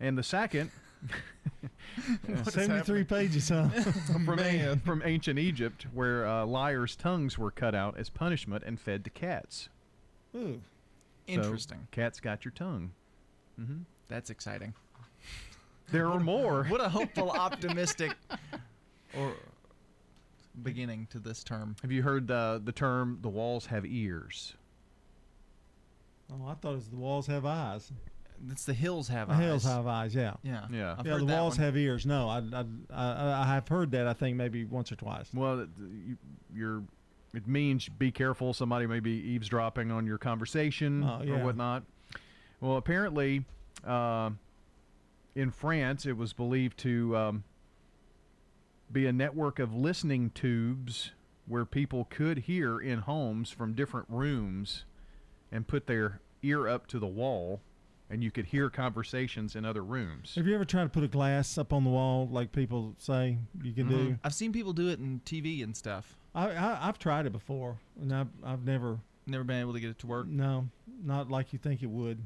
And 0.00 0.18
the 0.18 0.22
second, 0.22 0.70
Seventy-three 2.48 3.04
pages, 3.04 3.48
huh? 3.48 3.68
from, 4.24 4.38
a- 4.38 4.76
from 4.84 5.02
ancient 5.04 5.38
Egypt, 5.38 5.86
where 5.92 6.26
uh, 6.26 6.44
liars' 6.46 6.96
tongues 6.96 7.38
were 7.38 7.50
cut 7.50 7.74
out 7.74 7.96
as 7.98 8.08
punishment 8.08 8.64
and 8.66 8.80
fed 8.80 9.04
to 9.04 9.10
cats. 9.10 9.68
Ooh. 10.34 10.60
So, 11.28 11.32
Interesting. 11.34 11.86
cats 11.90 12.20
got 12.20 12.44
your 12.44 12.52
tongue. 12.52 12.92
Mm-hmm. 13.60 13.82
That's 14.08 14.30
exciting. 14.30 14.74
There 15.90 16.08
are 16.10 16.20
more. 16.20 16.64
What 16.64 16.80
a 16.80 16.88
hopeful, 16.88 17.30
optimistic, 17.30 18.12
or 19.16 19.32
beginning 20.62 21.06
to 21.10 21.18
this 21.18 21.44
term. 21.44 21.76
Have 21.82 21.92
you 21.92 22.02
heard 22.02 22.26
the 22.26 22.60
the 22.64 22.72
term 22.72 23.18
"the 23.22 23.28
walls 23.28 23.66
have 23.66 23.84
ears"? 23.86 24.54
Oh, 26.32 26.46
I 26.48 26.54
thought 26.54 26.72
it 26.72 26.74
was 26.76 26.88
the 26.88 26.96
walls 26.96 27.26
have 27.26 27.44
eyes. 27.44 27.92
It's 28.50 28.64
the 28.64 28.74
hills 28.74 29.08
have 29.08 29.28
The 29.28 29.34
eyes. 29.34 29.40
hills 29.42 29.64
have 29.64 29.86
eyes. 29.86 30.14
Yeah. 30.14 30.34
Yeah. 30.42 30.66
Yeah. 30.70 30.96
I've 30.98 31.06
yeah. 31.06 31.16
The 31.18 31.24
walls 31.24 31.56
one. 31.56 31.64
have 31.66 31.76
ears. 31.76 32.04
No, 32.04 32.28
I, 32.28 32.38
I, 32.52 32.64
I, 32.92 33.42
I 33.42 33.46
have 33.46 33.68
heard 33.68 33.92
that. 33.92 34.06
I 34.06 34.12
think 34.12 34.36
maybe 34.36 34.64
once 34.64 34.90
or 34.90 34.96
twice. 34.96 35.28
Well, 35.32 35.60
it- 35.60 35.68
you, 35.78 36.16
you're. 36.54 36.82
It 37.34 37.48
means 37.48 37.88
be 37.88 38.12
careful. 38.12 38.54
Somebody 38.54 38.86
may 38.86 39.00
be 39.00 39.10
eavesdropping 39.10 39.90
on 39.90 40.06
your 40.06 40.18
conversation 40.18 41.02
Oh, 41.02 41.20
yeah. 41.24 41.32
or 41.34 41.44
whatnot. 41.44 41.82
Well, 42.60 42.76
apparently, 42.76 43.44
uh, 43.84 44.30
in 45.34 45.50
France, 45.50 46.06
it 46.06 46.16
was 46.16 46.32
believed 46.32 46.78
to 46.78 47.16
um, 47.16 47.44
be 48.90 49.06
a 49.06 49.12
network 49.12 49.58
of 49.58 49.74
listening 49.74 50.30
tubes 50.30 51.10
where 51.46 51.64
people 51.64 52.06
could 52.08 52.38
hear 52.38 52.78
in 52.80 53.00
homes 53.00 53.50
from 53.50 53.74
different 53.74 54.06
rooms 54.08 54.84
and 55.52 55.66
put 55.66 55.86
their 55.86 56.20
ear 56.42 56.68
up 56.68 56.86
to 56.86 56.98
the 56.98 57.06
wall, 57.06 57.60
and 58.08 58.22
you 58.22 58.30
could 58.30 58.46
hear 58.46 58.70
conversations 58.70 59.54
in 59.56 59.64
other 59.64 59.82
rooms. 59.82 60.34
Have 60.36 60.46
you 60.46 60.54
ever 60.54 60.64
tried 60.64 60.84
to 60.84 60.88
put 60.88 61.02
a 61.04 61.08
glass 61.08 61.58
up 61.58 61.72
on 61.72 61.84
the 61.84 61.90
wall 61.90 62.28
like 62.30 62.52
people 62.52 62.94
say 62.98 63.38
you 63.62 63.72
can 63.72 63.88
do? 63.88 63.96
Mm-hmm. 63.96 64.12
I've 64.24 64.34
seen 64.34 64.52
people 64.52 64.72
do 64.72 64.88
it 64.88 64.98
in 64.98 65.20
TV 65.24 65.62
and 65.62 65.76
stuff. 65.76 66.16
I, 66.34 66.50
I 66.50 66.88
I've 66.88 66.98
tried 66.98 67.26
it 67.26 67.32
before, 67.32 67.78
and 68.00 68.12
I've 68.14 68.28
I've 68.44 68.64
never 68.64 68.98
Never 69.26 69.42
been 69.44 69.58
able 69.58 69.72
to 69.72 69.80
get 69.80 69.88
it 69.88 69.98
to 70.00 70.06
work. 70.06 70.26
no, 70.26 70.68
not 71.02 71.30
like 71.30 71.54
you 71.54 71.58
think 71.58 71.82
it 71.82 71.88
would, 71.88 72.18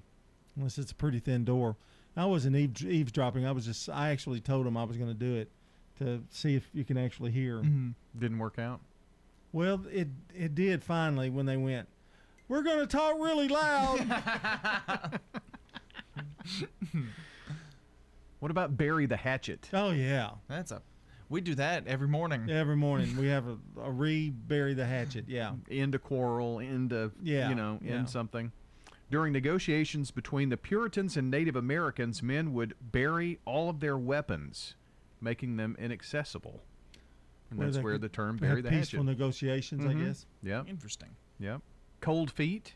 unless 0.57 0.79
it's 0.79 0.91
a 0.91 0.95
pretty 0.97 1.21
thin 1.21 1.45
door. 1.45 1.77
I 2.19 2.25
wasn't 2.27 2.57
eaves- 2.57 2.85
eavesdropping. 2.85 3.47
I 3.47 3.53
was 3.53 3.65
just 3.65 3.89
I 3.89 4.11
actually 4.11 4.41
told 4.41 4.67
them 4.67 4.77
I 4.77 4.85
was 4.85 4.97
going 4.97 5.09
to 5.09 5.15
do 5.15 5.37
it 5.37 5.51
to 6.01 6.23
see 6.31 6.55
if 6.55 6.69
you 6.75 6.85
can 6.85 6.99
actually 6.99 7.31
hear. 7.31 7.63
Mhm. 7.63 7.95
Didn't 8.19 8.39
work 8.39 8.59
out. 8.59 8.81
Well, 9.53 9.85
it 9.91 10.09
it 10.35 10.55
did 10.55 10.83
finally 10.85 11.31
when 11.31 11.47
they 11.47 11.57
went. 11.57 11.89
We're 12.49 12.63
going 12.63 12.81
to 12.81 12.87
talk 12.87 13.15
really 13.19 13.49
loud. 13.49 15.21
What 18.41 18.53
about 18.53 18.77
bury 18.77 19.07
the 19.07 19.17
hatchet? 19.17 19.69
oh 19.73 19.91
yeah. 19.91 20.31
That's 20.49 20.71
a. 20.71 20.81
We 21.29 21.41
do 21.41 21.55
that 21.57 21.87
every 21.89 22.07
morning. 22.09 22.49
Every 22.49 22.77
morning 22.77 23.17
we 23.19 23.27
have 23.27 23.47
a, 23.49 23.59
a 23.83 23.91
re 23.91 24.31
bury 24.31 24.75
the 24.75 24.87
hatchet. 24.87 25.25
Yeah. 25.29 25.55
end 25.71 25.95
a 25.97 25.99
quarrel, 25.99 26.61
end 26.61 26.93
a 26.93 27.11
Yeah, 27.21 27.49
you 27.49 27.55
know, 27.57 27.81
yeah. 27.83 27.95
end 27.97 28.09
something. 28.09 28.53
During 29.11 29.33
negotiations 29.33 30.11
between 30.11 30.51
the 30.51 30.57
Puritans 30.59 31.17
and 31.17 31.31
Native 31.31 31.57
Americans, 31.57 32.23
men 32.23 32.53
would 32.53 32.75
bury 32.81 33.39
all 33.47 33.71
of 33.71 33.81
their 33.81 33.97
weapons, 33.97 34.75
making 35.21 35.57
them 35.57 35.77
inaccessible. 35.79 36.63
And 37.51 37.59
that's 37.61 37.79
where 37.79 37.95
could 37.95 38.03
the 38.03 38.11
term 38.11 38.37
have 38.39 38.41
bury 38.41 38.61
the 38.61 38.69
peaceful 38.69 38.99
hatchet. 38.99 39.11
negotiations, 39.11 39.83
Mhm. 39.83 39.89
I 39.89 40.05
guess. 40.05 40.27
Yeah, 40.43 40.65
Interesting. 40.67 41.17
Yep. 41.39 41.63
Cold 42.03 42.31
feet. 42.31 42.75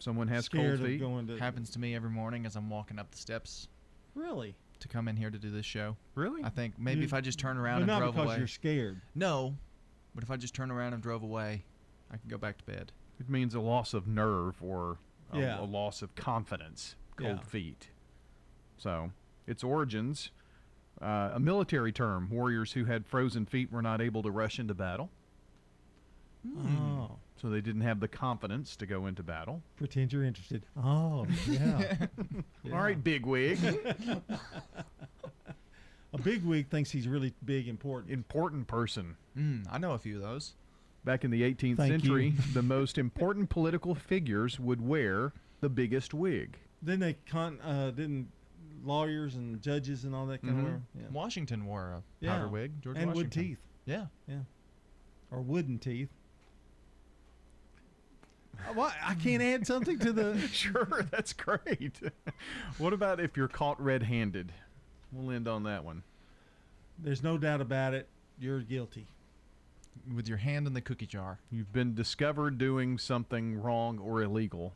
Someone 0.00 0.28
has 0.28 0.44
Scared 0.46 0.78
cold 0.78 0.80
of 0.80 0.86
feet. 0.86 1.00
going 1.00 1.26
to 1.28 1.38
Happens 1.38 1.70
to 1.70 1.78
me 1.78 1.94
every 1.94 2.10
morning 2.10 2.44
as 2.46 2.56
I'm 2.56 2.68
walking 2.68 2.98
up 2.98 3.10
the 3.12 3.16
steps 3.18 3.68
really. 4.14 4.56
to 4.80 4.88
come 4.88 5.06
in 5.08 5.16
here 5.16 5.30
to 5.30 5.38
do 5.38 5.50
this 5.50 5.64
show. 5.64 5.96
Really? 6.16 6.42
I 6.44 6.50
think 6.50 6.78
maybe 6.78 7.00
You- 7.00 7.06
if 7.06 7.14
I 7.14 7.20
just 7.20 7.38
turn 7.38 7.56
around 7.56 7.76
But 7.76 7.82
and 7.82 7.86
not 7.86 7.98
drove 8.00 8.14
because 8.14 8.26
away. 8.30 8.38
you're 8.38 8.46
scared. 8.48 9.00
No, 9.14 9.56
but 10.14 10.22
if 10.24 10.30
I 10.30 10.36
just 10.36 10.54
turn 10.54 10.70
around 10.72 10.92
and 10.94 11.02
drove 11.02 11.22
away, 11.22 11.64
I 12.10 12.16
can 12.18 12.28
go 12.28 12.36
back 12.36 12.58
to 12.58 12.64
bed. 12.64 12.92
It 13.18 13.28
means 13.28 13.54
a 13.54 13.60
loss 13.60 13.94
of 13.94 14.06
nerve 14.06 14.62
or 14.62 14.98
a, 15.32 15.38
Yeah. 15.40 15.60
a 15.60 15.64
loss 15.64 16.02
of 16.02 16.14
confidence. 16.14 16.96
Cold 17.16 17.38
Yeah. 17.42 17.46
feet. 17.46 17.88
So, 18.76 19.10
its 19.46 19.64
origins 19.64 20.30
uh, 21.00 21.32
a 21.34 21.40
military 21.40 21.92
term. 21.92 22.28
Warriors 22.30 22.72
who 22.72 22.86
had 22.86 23.06
frozen 23.06 23.44
feet 23.44 23.70
were 23.70 23.82
not 23.82 24.00
able 24.00 24.22
to 24.22 24.30
rush 24.30 24.58
into 24.58 24.72
battle, 24.74 25.10
Oh, 26.58 27.18
so 27.36 27.50
they 27.50 27.60
didn't 27.60 27.80
have 27.82 28.00
the 28.00 28.08
confidence 28.08 28.76
to 28.76 28.86
go 28.86 29.04
into 29.06 29.22
battle. 29.22 29.62
pretend 29.76 30.12
you're 30.12 30.24
interested. 30.24 30.64
Oh, 30.76 31.26
yeah. 31.46 32.06
All 32.72 32.78
right, 32.80 33.02
bigwig. 33.02 33.58
a 36.12 36.18
big 36.22 36.44
wig 36.44 36.68
thinks 36.70 36.90
he's 36.90 37.08
really 37.08 37.34
big, 37.44 37.68
important. 37.68 38.12
Important 38.12 38.66
person. 38.66 39.16
Mm, 39.36 39.66
I 39.70 39.78
know 39.78 39.92
a 39.92 39.98
few 39.98 40.16
of 40.16 40.22
those. 40.22 40.54
Back 41.06 41.24
in 41.24 41.30
the 41.30 41.42
18th 41.42 41.76
Thank 41.78 41.92
century, 41.92 42.26
you. 42.36 42.52
the 42.52 42.62
most 42.76 42.98
important 42.98 43.48
political 43.48 43.94
figures 43.94 44.58
would 44.60 44.80
wear 44.86 45.32
the 45.60 45.68
biggest 45.70 46.12
wig. 46.12 46.58
Then 46.82 46.98
they 46.98 47.14
con 47.30 47.60
uh, 47.62 47.92
didn't 47.92 48.28
lawyers 48.84 49.36
and 49.36 49.62
judges 49.62 50.02
and 50.04 50.14
all 50.16 50.26
that 50.26 50.42
kind 50.42 50.54
Mhm. 50.56 50.58
of 50.58 50.64
wear. 50.64 50.82
Yeah. 50.96 51.06
Washington 51.12 51.64
wore 51.64 51.92
a 51.92 52.02
Yeah. 52.20 52.34
powder 52.34 52.48
wig. 52.48 52.82
George 52.82 52.98
and 52.98 53.14
wood 53.14 53.30
teeth. 53.30 53.58
Yeah. 53.86 54.06
Yeah. 54.28 54.40
Or 55.30 55.40
wooden 55.40 55.78
teeth. 55.78 56.10
What? 58.74 58.94
I 59.02 59.14
can't 59.14 59.42
add 59.42 59.64
something 59.66 59.98
to 60.00 60.12
the. 60.12 60.38
sure, 60.52 61.06
that's 61.12 61.32
great. 61.32 62.00
what 62.78 62.92
about 62.92 63.20
if 63.20 63.36
you're 63.36 63.48
caught 63.48 63.80
red-handed? 63.80 64.52
We'll 65.12 65.30
end 65.30 65.46
on 65.46 65.62
that 65.64 65.84
one. 65.84 66.02
There's 66.98 67.22
no 67.22 67.38
doubt 67.38 67.60
about 67.60 67.94
it. 67.94 68.08
You're 68.40 68.60
guilty. 68.60 69.06
With 70.14 70.28
your 70.28 70.38
hand 70.38 70.66
in 70.66 70.74
the 70.74 70.80
cookie 70.80 71.06
jar. 71.06 71.38
You've 71.50 71.72
been 71.72 71.94
discovered 71.94 72.58
doing 72.58 72.98
something 72.98 73.60
wrong 73.60 73.98
or 73.98 74.22
illegal. 74.22 74.74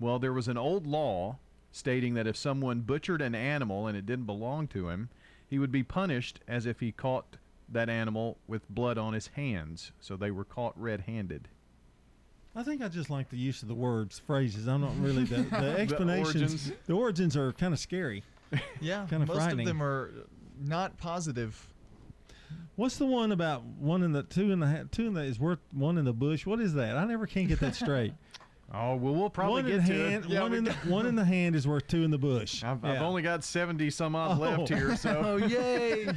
Well, 0.00 0.18
there 0.18 0.32
was 0.32 0.48
an 0.48 0.56
old 0.58 0.86
law 0.86 1.38
stating 1.70 2.14
that 2.14 2.26
if 2.26 2.36
someone 2.36 2.80
butchered 2.80 3.22
an 3.22 3.34
animal 3.34 3.86
and 3.86 3.96
it 3.96 4.04
didn't 4.04 4.26
belong 4.26 4.66
to 4.68 4.88
him, 4.88 5.08
he 5.48 5.58
would 5.58 5.72
be 5.72 5.82
punished 5.82 6.40
as 6.48 6.66
if 6.66 6.80
he 6.80 6.92
caught 6.92 7.36
that 7.68 7.88
animal 7.88 8.36
with 8.46 8.68
blood 8.68 8.98
on 8.98 9.14
his 9.14 9.28
hands. 9.28 9.92
So 10.00 10.16
they 10.16 10.30
were 10.30 10.44
caught 10.44 10.74
red-handed. 10.78 11.48
I 12.54 12.62
think 12.62 12.82
I 12.82 12.88
just 12.88 13.08
like 13.08 13.30
the 13.30 13.38
use 13.38 13.62
of 13.62 13.68
the 13.68 13.74
words, 13.74 14.18
phrases. 14.18 14.66
I'm 14.66 14.82
not 14.82 14.98
really 14.98 15.24
the, 15.24 15.36
the 15.36 15.42
The 15.50 15.56
explanations. 15.78 16.34
origins. 16.36 16.72
the 16.86 16.92
origins 16.92 17.36
are 17.36 17.52
kind 17.54 17.72
of 17.72 17.80
scary. 17.80 18.22
Yeah, 18.80 19.06
kind 19.08 19.22
of 19.22 19.28
most 19.28 19.38
frightening. 19.38 19.60
of 19.66 19.68
them 19.68 19.82
are 19.82 20.10
not 20.60 20.98
positive. 20.98 21.66
What's 22.76 22.96
the 22.96 23.06
one 23.06 23.32
about 23.32 23.64
one 23.64 24.02
in 24.02 24.12
the 24.12 24.22
two 24.22 24.50
in 24.50 24.60
the 24.60 24.66
ha- 24.66 24.82
two 24.90 25.06
in 25.06 25.14
the 25.14 25.22
is 25.22 25.38
worth 25.38 25.58
one 25.72 25.98
in 25.98 26.04
the 26.04 26.12
bush? 26.12 26.46
What 26.46 26.60
is 26.60 26.74
that? 26.74 26.96
I 26.96 27.04
never 27.04 27.26
can 27.26 27.46
get 27.46 27.60
that 27.60 27.74
straight. 27.74 28.12
Oh 28.74 28.96
well, 28.96 29.14
we'll 29.14 29.28
probably 29.28 29.60
one 29.64 29.70
get 29.70 29.80
in 29.80 29.86
to 29.86 29.92
hand, 29.92 30.24
it. 30.24 30.30
Yeah, 30.30 30.40
one 30.40 30.54
in 30.54 30.64
the, 30.64 30.72
one 30.88 31.04
in 31.04 31.14
the 31.14 31.26
hand 31.26 31.54
is 31.56 31.68
worth 31.68 31.86
two 31.88 32.04
in 32.04 32.10
the 32.10 32.16
bush. 32.16 32.64
I've, 32.64 32.82
I've 32.82 33.02
only 33.02 33.20
got 33.20 33.44
seventy 33.44 33.90
some 33.90 34.16
odd 34.16 34.38
Oh. 34.38 34.40
left 34.40 34.68
here, 34.70 34.96
so 34.96 35.20
Oh, 35.22 35.36
yay. 35.36 36.08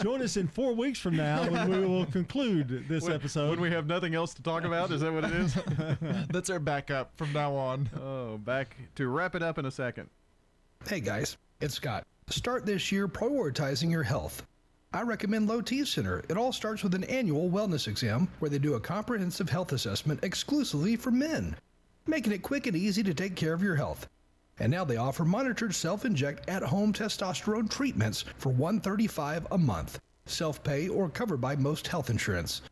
Join 0.00 0.22
us 0.22 0.36
in 0.36 0.46
four 0.46 0.72
weeks 0.72 1.00
from 1.00 1.16
now 1.16 1.50
when 1.50 1.68
we 1.68 1.84
will 1.84 2.06
conclude 2.06 2.84
this 2.86 3.02
When- 3.02 3.12
episode. 3.14 3.50
when 3.50 3.60
we 3.60 3.72
have 3.72 3.86
nothing 3.88 4.14
else 4.14 4.32
to 4.34 4.42
talk 4.42 4.62
about. 4.62 4.92
Is 4.92 5.00
that 5.00 5.12
what 5.12 5.24
it 5.24 5.32
is? 5.32 5.56
That's 6.30 6.48
our 6.48 6.60
backup 6.60 7.10
from 7.16 7.32
now 7.32 7.56
on. 7.56 7.90
Oh, 8.00 8.38
back 8.38 8.76
to 8.94 9.08
wrap 9.08 9.34
it 9.34 9.42
up 9.42 9.58
in 9.58 9.66
a 9.66 9.70
second. 9.72 10.08
Hey 10.86 11.00
guys, 11.00 11.38
it's 11.60 11.74
Scott. 11.74 12.04
Start 12.28 12.66
this 12.66 12.92
year 12.92 13.08
prioritizing 13.08 13.90
your 13.90 14.04
health. 14.04 14.46
I 14.92 15.02
recommend 15.02 15.46
Low 15.46 15.60
T 15.60 15.84
Center. 15.84 16.24
It 16.28 16.36
all 16.36 16.52
starts 16.52 16.82
with 16.82 16.94
an 16.94 17.04
annual 17.04 17.48
wellness 17.48 17.86
exam 17.86 18.26
where 18.40 18.50
they 18.50 18.58
do 18.58 18.74
a 18.74 18.80
comprehensive 18.80 19.48
health 19.48 19.70
assessment 19.70 20.24
exclusively 20.24 20.96
for 20.96 21.12
men, 21.12 21.54
making 22.08 22.32
it 22.32 22.42
quick 22.42 22.66
and 22.66 22.76
easy 22.76 23.04
to 23.04 23.14
take 23.14 23.36
care 23.36 23.52
of 23.52 23.62
your 23.62 23.76
health. 23.76 24.08
And 24.58 24.72
now 24.72 24.84
they 24.84 24.96
offer 24.96 25.24
monitored 25.24 25.76
self-inject 25.76 26.48
at-home 26.48 26.92
testosterone 26.92 27.70
treatments 27.70 28.24
for 28.36 28.48
135 28.50 29.46
a 29.52 29.58
month, 29.58 30.00
self-pay 30.26 30.88
or 30.88 31.08
covered 31.08 31.40
by 31.40 31.54
most 31.54 31.86
health 31.86 32.10
insurance. 32.10 32.62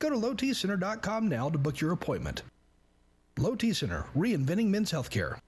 Go 0.00 0.10
to 0.10 0.16
lowtcenter.com 0.16 1.28
now 1.28 1.48
to 1.50 1.58
book 1.58 1.80
your 1.80 1.92
appointment. 1.92 2.42
Low 3.38 3.54
T 3.54 3.72
Center, 3.72 4.06
reinventing 4.16 4.66
men's 4.66 4.90
healthcare. 4.90 5.38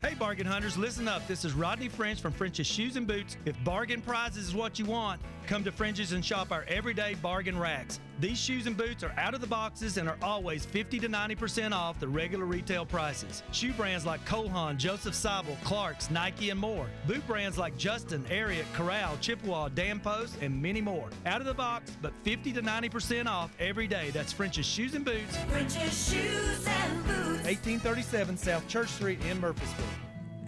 Hey, 0.00 0.14
bargain 0.14 0.46
hunters, 0.46 0.78
listen 0.78 1.08
up. 1.08 1.26
This 1.26 1.44
is 1.44 1.54
Rodney 1.54 1.88
French 1.88 2.20
from 2.20 2.32
French's 2.32 2.68
Shoes 2.68 2.94
and 2.94 3.04
Boots. 3.04 3.36
If 3.44 3.56
bargain 3.64 4.00
prizes 4.00 4.46
is 4.46 4.54
what 4.54 4.78
you 4.78 4.84
want, 4.84 5.20
come 5.48 5.64
to 5.64 5.72
French's 5.72 6.12
and 6.12 6.24
shop 6.24 6.52
our 6.52 6.64
everyday 6.68 7.14
bargain 7.14 7.58
racks. 7.58 7.98
These 8.20 8.40
shoes 8.40 8.66
and 8.66 8.76
boots 8.76 9.04
are 9.04 9.14
out 9.16 9.34
of 9.34 9.40
the 9.40 9.46
boxes 9.46 9.96
and 9.96 10.08
are 10.08 10.16
always 10.22 10.64
50 10.64 10.98
to 11.00 11.08
90% 11.08 11.70
off 11.72 12.00
the 12.00 12.08
regular 12.08 12.46
retail 12.46 12.84
prices. 12.84 13.44
Shoe 13.52 13.72
brands 13.72 14.04
like 14.04 14.24
Cole 14.26 14.48
Haan, 14.48 14.76
Joseph 14.76 15.14
Seibel, 15.14 15.56
Clark's, 15.62 16.10
Nike, 16.10 16.50
and 16.50 16.58
more. 16.58 16.86
Boot 17.06 17.24
brands 17.28 17.58
like 17.58 17.76
Justin, 17.76 18.24
Ariat, 18.24 18.64
Corral, 18.74 19.16
Chippewa, 19.20 19.68
Dan 19.68 20.00
Post, 20.00 20.34
and 20.42 20.60
many 20.60 20.80
more. 20.80 21.08
Out 21.26 21.40
of 21.40 21.46
the 21.46 21.54
box, 21.54 21.96
but 22.02 22.12
50 22.24 22.52
to 22.54 22.62
90% 22.62 23.26
off 23.26 23.54
every 23.60 23.86
day. 23.86 24.10
That's 24.10 24.32
French's 24.32 24.66
Shoes 24.66 24.94
and 24.94 25.04
Boots. 25.04 25.36
French's 25.48 26.10
Shoes 26.10 26.66
and 26.66 27.04
Boots. 27.06 27.44
1837 27.44 28.36
South 28.36 28.66
Church 28.66 28.88
Street 28.88 29.24
in 29.26 29.40
Murfreesboro. 29.40 29.86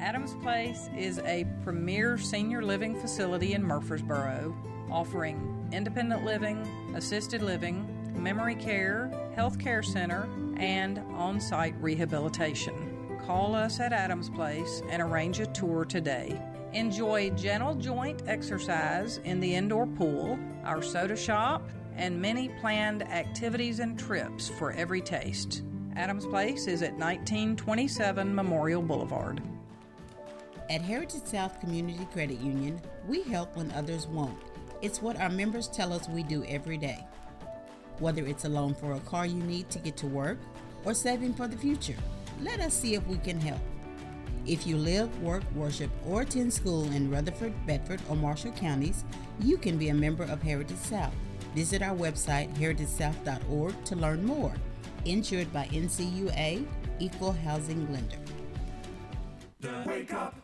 Adams 0.00 0.34
Place 0.42 0.88
is 0.96 1.18
a 1.20 1.46
premier 1.62 2.18
senior 2.18 2.62
living 2.62 2.98
facility 3.00 3.52
in 3.52 3.62
Murfreesboro, 3.62 4.56
offering 4.90 5.68
independent 5.72 6.24
living, 6.24 6.58
assisted 6.94 7.42
living, 7.42 7.86
memory 8.20 8.54
care, 8.54 9.10
health 9.34 9.58
care 9.58 9.82
center, 9.82 10.28
and 10.56 10.98
on 11.14 11.40
site 11.40 11.74
rehabilitation. 11.80 13.18
Call 13.26 13.54
us 13.54 13.80
at 13.80 13.92
Adams 13.92 14.30
Place 14.30 14.82
and 14.90 15.00
arrange 15.00 15.40
a 15.40 15.46
tour 15.46 15.84
today. 15.84 16.40
Enjoy 16.72 17.30
gentle 17.30 17.74
joint 17.74 18.22
exercise 18.26 19.18
in 19.24 19.40
the 19.40 19.54
indoor 19.54 19.86
pool, 19.86 20.38
our 20.64 20.82
soda 20.82 21.16
shop, 21.16 21.68
and 21.96 22.20
many 22.20 22.48
planned 22.60 23.02
activities 23.02 23.80
and 23.80 23.98
trips 23.98 24.48
for 24.48 24.72
every 24.72 25.00
taste. 25.00 25.62
Adams 25.96 26.26
Place 26.26 26.66
is 26.66 26.82
at 26.82 26.92
1927 26.92 28.34
Memorial 28.34 28.82
Boulevard. 28.82 29.42
At 30.70 30.80
Heritage 30.80 31.24
South 31.24 31.58
Community 31.60 32.06
Credit 32.12 32.38
Union, 32.40 32.80
we 33.08 33.22
help 33.22 33.56
when 33.56 33.72
others 33.72 34.06
won't. 34.06 34.49
It's 34.82 35.02
what 35.02 35.20
our 35.20 35.28
members 35.28 35.68
tell 35.68 35.92
us 35.92 36.08
we 36.08 36.22
do 36.22 36.42
every 36.44 36.78
day. 36.78 37.06
Whether 37.98 38.26
it's 38.26 38.46
a 38.46 38.48
loan 38.48 38.74
for 38.74 38.92
a 38.92 39.00
car 39.00 39.26
you 39.26 39.42
need 39.42 39.68
to 39.70 39.78
get 39.78 39.96
to 39.98 40.06
work 40.06 40.38
or 40.84 40.94
saving 40.94 41.34
for 41.34 41.46
the 41.46 41.56
future, 41.56 41.96
let 42.40 42.60
us 42.60 42.72
see 42.72 42.94
if 42.94 43.06
we 43.06 43.18
can 43.18 43.38
help. 43.38 43.60
If 44.46 44.66
you 44.66 44.78
live, 44.78 45.22
work, 45.22 45.42
worship, 45.54 45.90
or 46.06 46.22
attend 46.22 46.52
school 46.52 46.84
in 46.92 47.10
Rutherford, 47.10 47.52
Bedford, 47.66 48.00
or 48.08 48.16
Marshall 48.16 48.52
counties, 48.52 49.04
you 49.38 49.58
can 49.58 49.76
be 49.76 49.90
a 49.90 49.94
member 49.94 50.24
of 50.24 50.42
Heritage 50.42 50.78
South. 50.78 51.12
Visit 51.54 51.82
our 51.82 51.94
website, 51.94 52.54
heritagesouth.org, 52.56 53.84
to 53.84 53.96
learn 53.96 54.24
more. 54.24 54.54
Insured 55.04 55.52
by 55.52 55.66
NCUA, 55.66 56.66
Equal 56.98 57.32
Housing 57.32 57.92
Lender. 57.92 58.16
Wake 59.86 60.14
up 60.14 60.34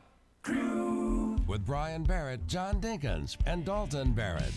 crew 0.47 1.37
with 1.49 1.67
Brian 1.67 2.05
Barrett, 2.05 2.47
John 2.47 2.81
Dinkins, 2.81 3.37
and 3.47 3.65
Dalton 3.65 4.13
Barrett. 4.13 4.55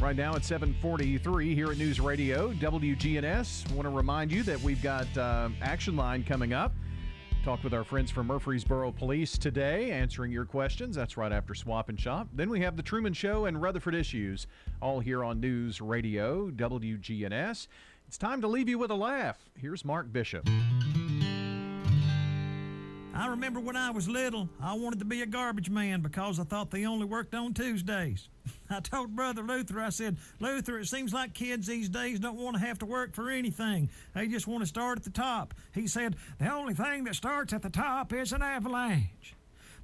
Right 0.00 0.16
now 0.16 0.34
at 0.34 0.42
7:43 0.42 1.54
here 1.54 1.70
at 1.70 1.78
News 1.78 2.00
Radio 2.00 2.52
WGNS. 2.54 3.70
Want 3.70 3.84
to 3.84 3.90
remind 3.90 4.32
you 4.32 4.42
that 4.42 4.60
we've 4.60 4.82
got 4.82 5.06
uh, 5.16 5.50
Action 5.60 5.94
Line 5.94 6.24
coming 6.24 6.52
up. 6.52 6.74
Talk 7.44 7.62
with 7.62 7.74
our 7.74 7.84
friends 7.84 8.10
from 8.10 8.26
Murfreesboro 8.26 8.90
Police 8.92 9.38
today, 9.38 9.92
answering 9.92 10.32
your 10.32 10.44
questions. 10.44 10.96
That's 10.96 11.16
right 11.16 11.32
after 11.32 11.54
Swap 11.54 11.88
and 11.88 11.98
Shop. 11.98 12.26
Then 12.32 12.50
we 12.50 12.60
have 12.60 12.76
the 12.76 12.82
Truman 12.82 13.12
Show 13.12 13.44
and 13.46 13.62
Rutherford 13.62 13.94
Issues, 13.94 14.48
all 14.80 14.98
here 14.98 15.22
on 15.22 15.38
News 15.38 15.80
Radio 15.80 16.50
WGNS. 16.50 17.68
It's 18.08 18.18
time 18.18 18.40
to 18.40 18.48
leave 18.48 18.68
you 18.68 18.78
with 18.78 18.90
a 18.90 18.96
laugh. 18.96 19.48
Here's 19.56 19.84
Mark 19.84 20.12
Bishop. 20.12 20.48
I 23.14 23.26
remember 23.26 23.60
when 23.60 23.76
I 23.76 23.90
was 23.90 24.08
little, 24.08 24.48
I 24.60 24.72
wanted 24.72 24.98
to 25.00 25.04
be 25.04 25.20
a 25.20 25.26
garbage 25.26 25.68
man 25.68 26.00
because 26.00 26.40
I 26.40 26.44
thought 26.44 26.70
they 26.70 26.86
only 26.86 27.04
worked 27.04 27.34
on 27.34 27.52
Tuesdays. 27.52 28.28
I 28.70 28.80
told 28.80 29.14
Brother 29.14 29.42
Luther, 29.42 29.80
I 29.80 29.90
said, 29.90 30.16
Luther, 30.40 30.78
it 30.78 30.86
seems 30.86 31.12
like 31.12 31.34
kids 31.34 31.66
these 31.66 31.90
days 31.90 32.20
don't 32.20 32.38
want 32.38 32.56
to 32.56 32.62
have 32.64 32.78
to 32.78 32.86
work 32.86 33.14
for 33.14 33.28
anything. 33.28 33.90
They 34.14 34.28
just 34.28 34.46
want 34.46 34.62
to 34.62 34.66
start 34.66 34.98
at 34.98 35.04
the 35.04 35.10
top. 35.10 35.52
He 35.74 35.86
said, 35.86 36.16
the 36.38 36.50
only 36.50 36.72
thing 36.72 37.04
that 37.04 37.14
starts 37.14 37.52
at 37.52 37.60
the 37.62 37.70
top 37.70 38.14
is 38.14 38.32
an 38.32 38.42
avalanche. 38.42 39.34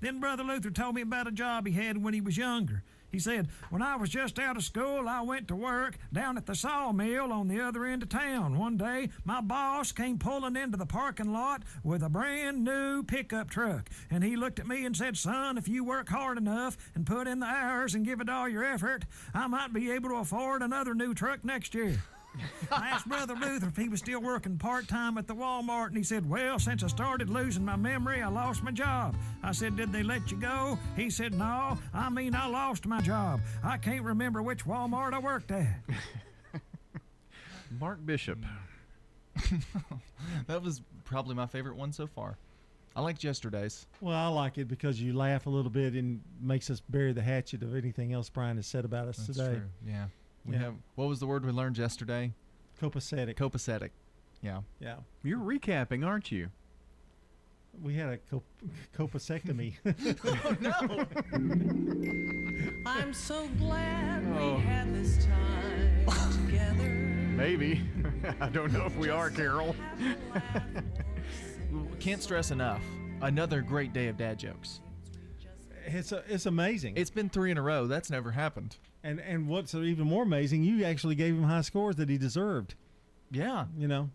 Then 0.00 0.20
Brother 0.20 0.44
Luther 0.44 0.70
told 0.70 0.94
me 0.94 1.02
about 1.02 1.26
a 1.26 1.32
job 1.32 1.66
he 1.66 1.72
had 1.72 2.02
when 2.02 2.14
he 2.14 2.20
was 2.22 2.38
younger. 2.38 2.82
He 3.10 3.18
said, 3.18 3.48
When 3.70 3.80
I 3.80 3.97
was 3.97 4.10
just 4.10 4.39
out 4.39 4.56
of 4.56 4.64
school, 4.64 5.09
I 5.09 5.22
went 5.22 5.48
to 5.48 5.56
work 5.56 5.97
down 6.12 6.36
at 6.36 6.47
the 6.47 6.55
sawmill 6.55 7.32
on 7.32 7.48
the 7.48 7.60
other 7.60 7.85
end 7.85 8.02
of 8.02 8.10
town. 8.10 8.59
One 8.59 8.76
day, 8.76 9.09
my 9.24 9.40
boss 9.40 9.93
came 9.93 10.18
pulling 10.18 10.56
into 10.56 10.76
the 10.76 10.86
parking 10.86 11.32
lot 11.32 11.62
with 11.82 12.02
a 12.02 12.10
brand 12.10 12.64
new 12.64 13.02
pickup 13.02 13.48
truck. 13.48 13.89
And 14.10 14.22
he 14.22 14.36
looked 14.36 14.59
at 14.59 14.66
me 14.66 14.85
and 14.85 14.97
said, 14.97 15.16
Son, 15.16 15.56
if 15.56 15.68
you 15.68 15.85
work 15.85 16.09
hard 16.09 16.36
enough 16.36 16.76
and 16.94 17.06
put 17.06 17.26
in 17.26 17.40
the 17.40 17.47
hours 17.47 17.94
and 17.94 18.05
give 18.05 18.20
it 18.20 18.28
all 18.28 18.48
your 18.48 18.64
effort, 18.64 19.05
I 19.32 19.47
might 19.47 19.72
be 19.72 19.90
able 19.90 20.10
to 20.10 20.16
afford 20.16 20.62
another 20.62 20.94
new 20.94 21.14
truck 21.14 21.44
next 21.44 21.74
year. 21.74 22.02
I 22.70 22.88
asked 22.88 23.09
Brother 23.09 23.34
Luther 23.34 23.66
if 23.68 23.76
he 23.76 23.88
was 23.88 24.00
still 24.00 24.20
working 24.20 24.59
part 24.59 24.86
time 24.86 25.18
at 25.18 25.26
the 25.26 25.34
Walmart, 25.34 25.88
and 25.88 25.96
he 25.96 26.02
said, 26.02 26.28
Well, 26.28 26.59
since 26.59 26.84
I 26.84 26.86
started 26.86 27.28
losing 27.30 27.64
my 27.64 27.76
memory, 27.76 28.22
I 28.22 28.28
lost 28.28 28.62
my 28.62 28.70
job. 28.70 29.16
I 29.42 29.52
said, 29.52 29.76
Did 29.76 29.92
they 29.92 30.02
let 30.02 30.30
you 30.30 30.36
go? 30.36 30.78
He 30.96 31.10
said, 31.10 31.34
No, 31.34 31.78
I 31.92 32.09
mean, 32.10 32.34
I 32.34 32.46
lost 32.46 32.86
my 32.86 33.00
job. 33.00 33.40
I 33.64 33.76
can't 33.78 34.05
remember 34.05 34.42
which 34.42 34.64
Walmart 34.64 35.14
I 35.14 35.18
worked 35.18 35.50
at. 35.50 35.66
Mark 37.80 38.05
Bishop. 38.05 38.38
that 40.46 40.62
was 40.62 40.80
probably 41.05 41.34
my 41.34 41.46
favorite 41.46 41.76
one 41.76 41.92
so 41.92 42.06
far. 42.06 42.36
I 42.96 43.00
liked 43.00 43.22
yesterday's. 43.22 43.86
Well, 44.00 44.16
I 44.16 44.26
like 44.28 44.59
it 44.59 44.66
because 44.66 45.00
you 45.00 45.12
laugh 45.12 45.46
a 45.46 45.50
little 45.50 45.70
bit 45.70 45.94
and 45.94 46.20
makes 46.40 46.68
us 46.70 46.80
bury 46.88 47.12
the 47.12 47.22
hatchet 47.22 47.62
of 47.62 47.76
anything 47.76 48.12
else 48.12 48.28
Brian 48.28 48.56
has 48.56 48.66
said 48.66 48.84
about 48.84 49.06
us 49.09 49.18
That's 49.18 49.38
today. 49.38 49.55
true. 49.55 49.62
Yeah. 49.86 50.06
We 50.48 50.54
Yeah. 50.54 50.60
have 50.62 50.74
what 50.96 51.08
was 51.08 51.20
the 51.20 51.26
word 51.26 51.44
we 51.44 51.52
learned 51.52 51.78
yesterday? 51.78 52.32
Copacetic. 52.80 53.36
Copacetic. 53.36 53.90
Yeah. 54.42 54.62
Yeah. 54.80 54.96
You're 55.22 55.38
recapping, 55.38 56.04
aren't 56.06 56.32
you? 56.32 56.48
We 57.82 57.94
had 57.94 58.08
a 58.08 58.18
cop- 58.18 58.44
copacectomy. 58.96 59.74
Oh, 62.86 62.90
I'm 62.90 63.12
so 63.12 63.46
glad 63.58 64.24
Oh. 64.36 64.54
we 64.56 64.62
had 64.62 64.94
this 64.94 65.24
time 65.26 66.46
together. 66.46 66.88
Maybe. 66.88 67.82
I 68.40 68.48
don't 68.48 68.72
know 68.72 68.86
if 68.86 68.96
we 68.96 69.10
are, 69.10 69.30
Carol. 69.30 69.76
Can't 72.00 72.22
stress 72.22 72.50
enough. 72.50 72.82
Another 73.20 73.60
great 73.60 73.92
day 73.92 74.08
of 74.08 74.16
dad 74.16 74.38
jokes. 74.38 74.80
It's 75.86 76.12
a, 76.12 76.22
it's 76.28 76.46
amazing. 76.46 76.94
It's 76.96 77.10
been 77.10 77.28
three 77.28 77.50
in 77.50 77.58
a 77.58 77.62
row. 77.62 77.86
That's 77.86 78.10
never 78.10 78.30
happened. 78.32 78.76
And 79.02 79.20
and 79.20 79.48
what's 79.48 79.74
even 79.74 80.06
more 80.06 80.24
amazing, 80.24 80.64
you 80.64 80.84
actually 80.84 81.14
gave 81.14 81.34
him 81.34 81.44
high 81.44 81.60
scores 81.60 81.96
that 81.96 82.08
he 82.08 82.18
deserved. 82.18 82.74
Yeah. 83.30 83.66
You 83.76 83.88
know, 83.88 84.10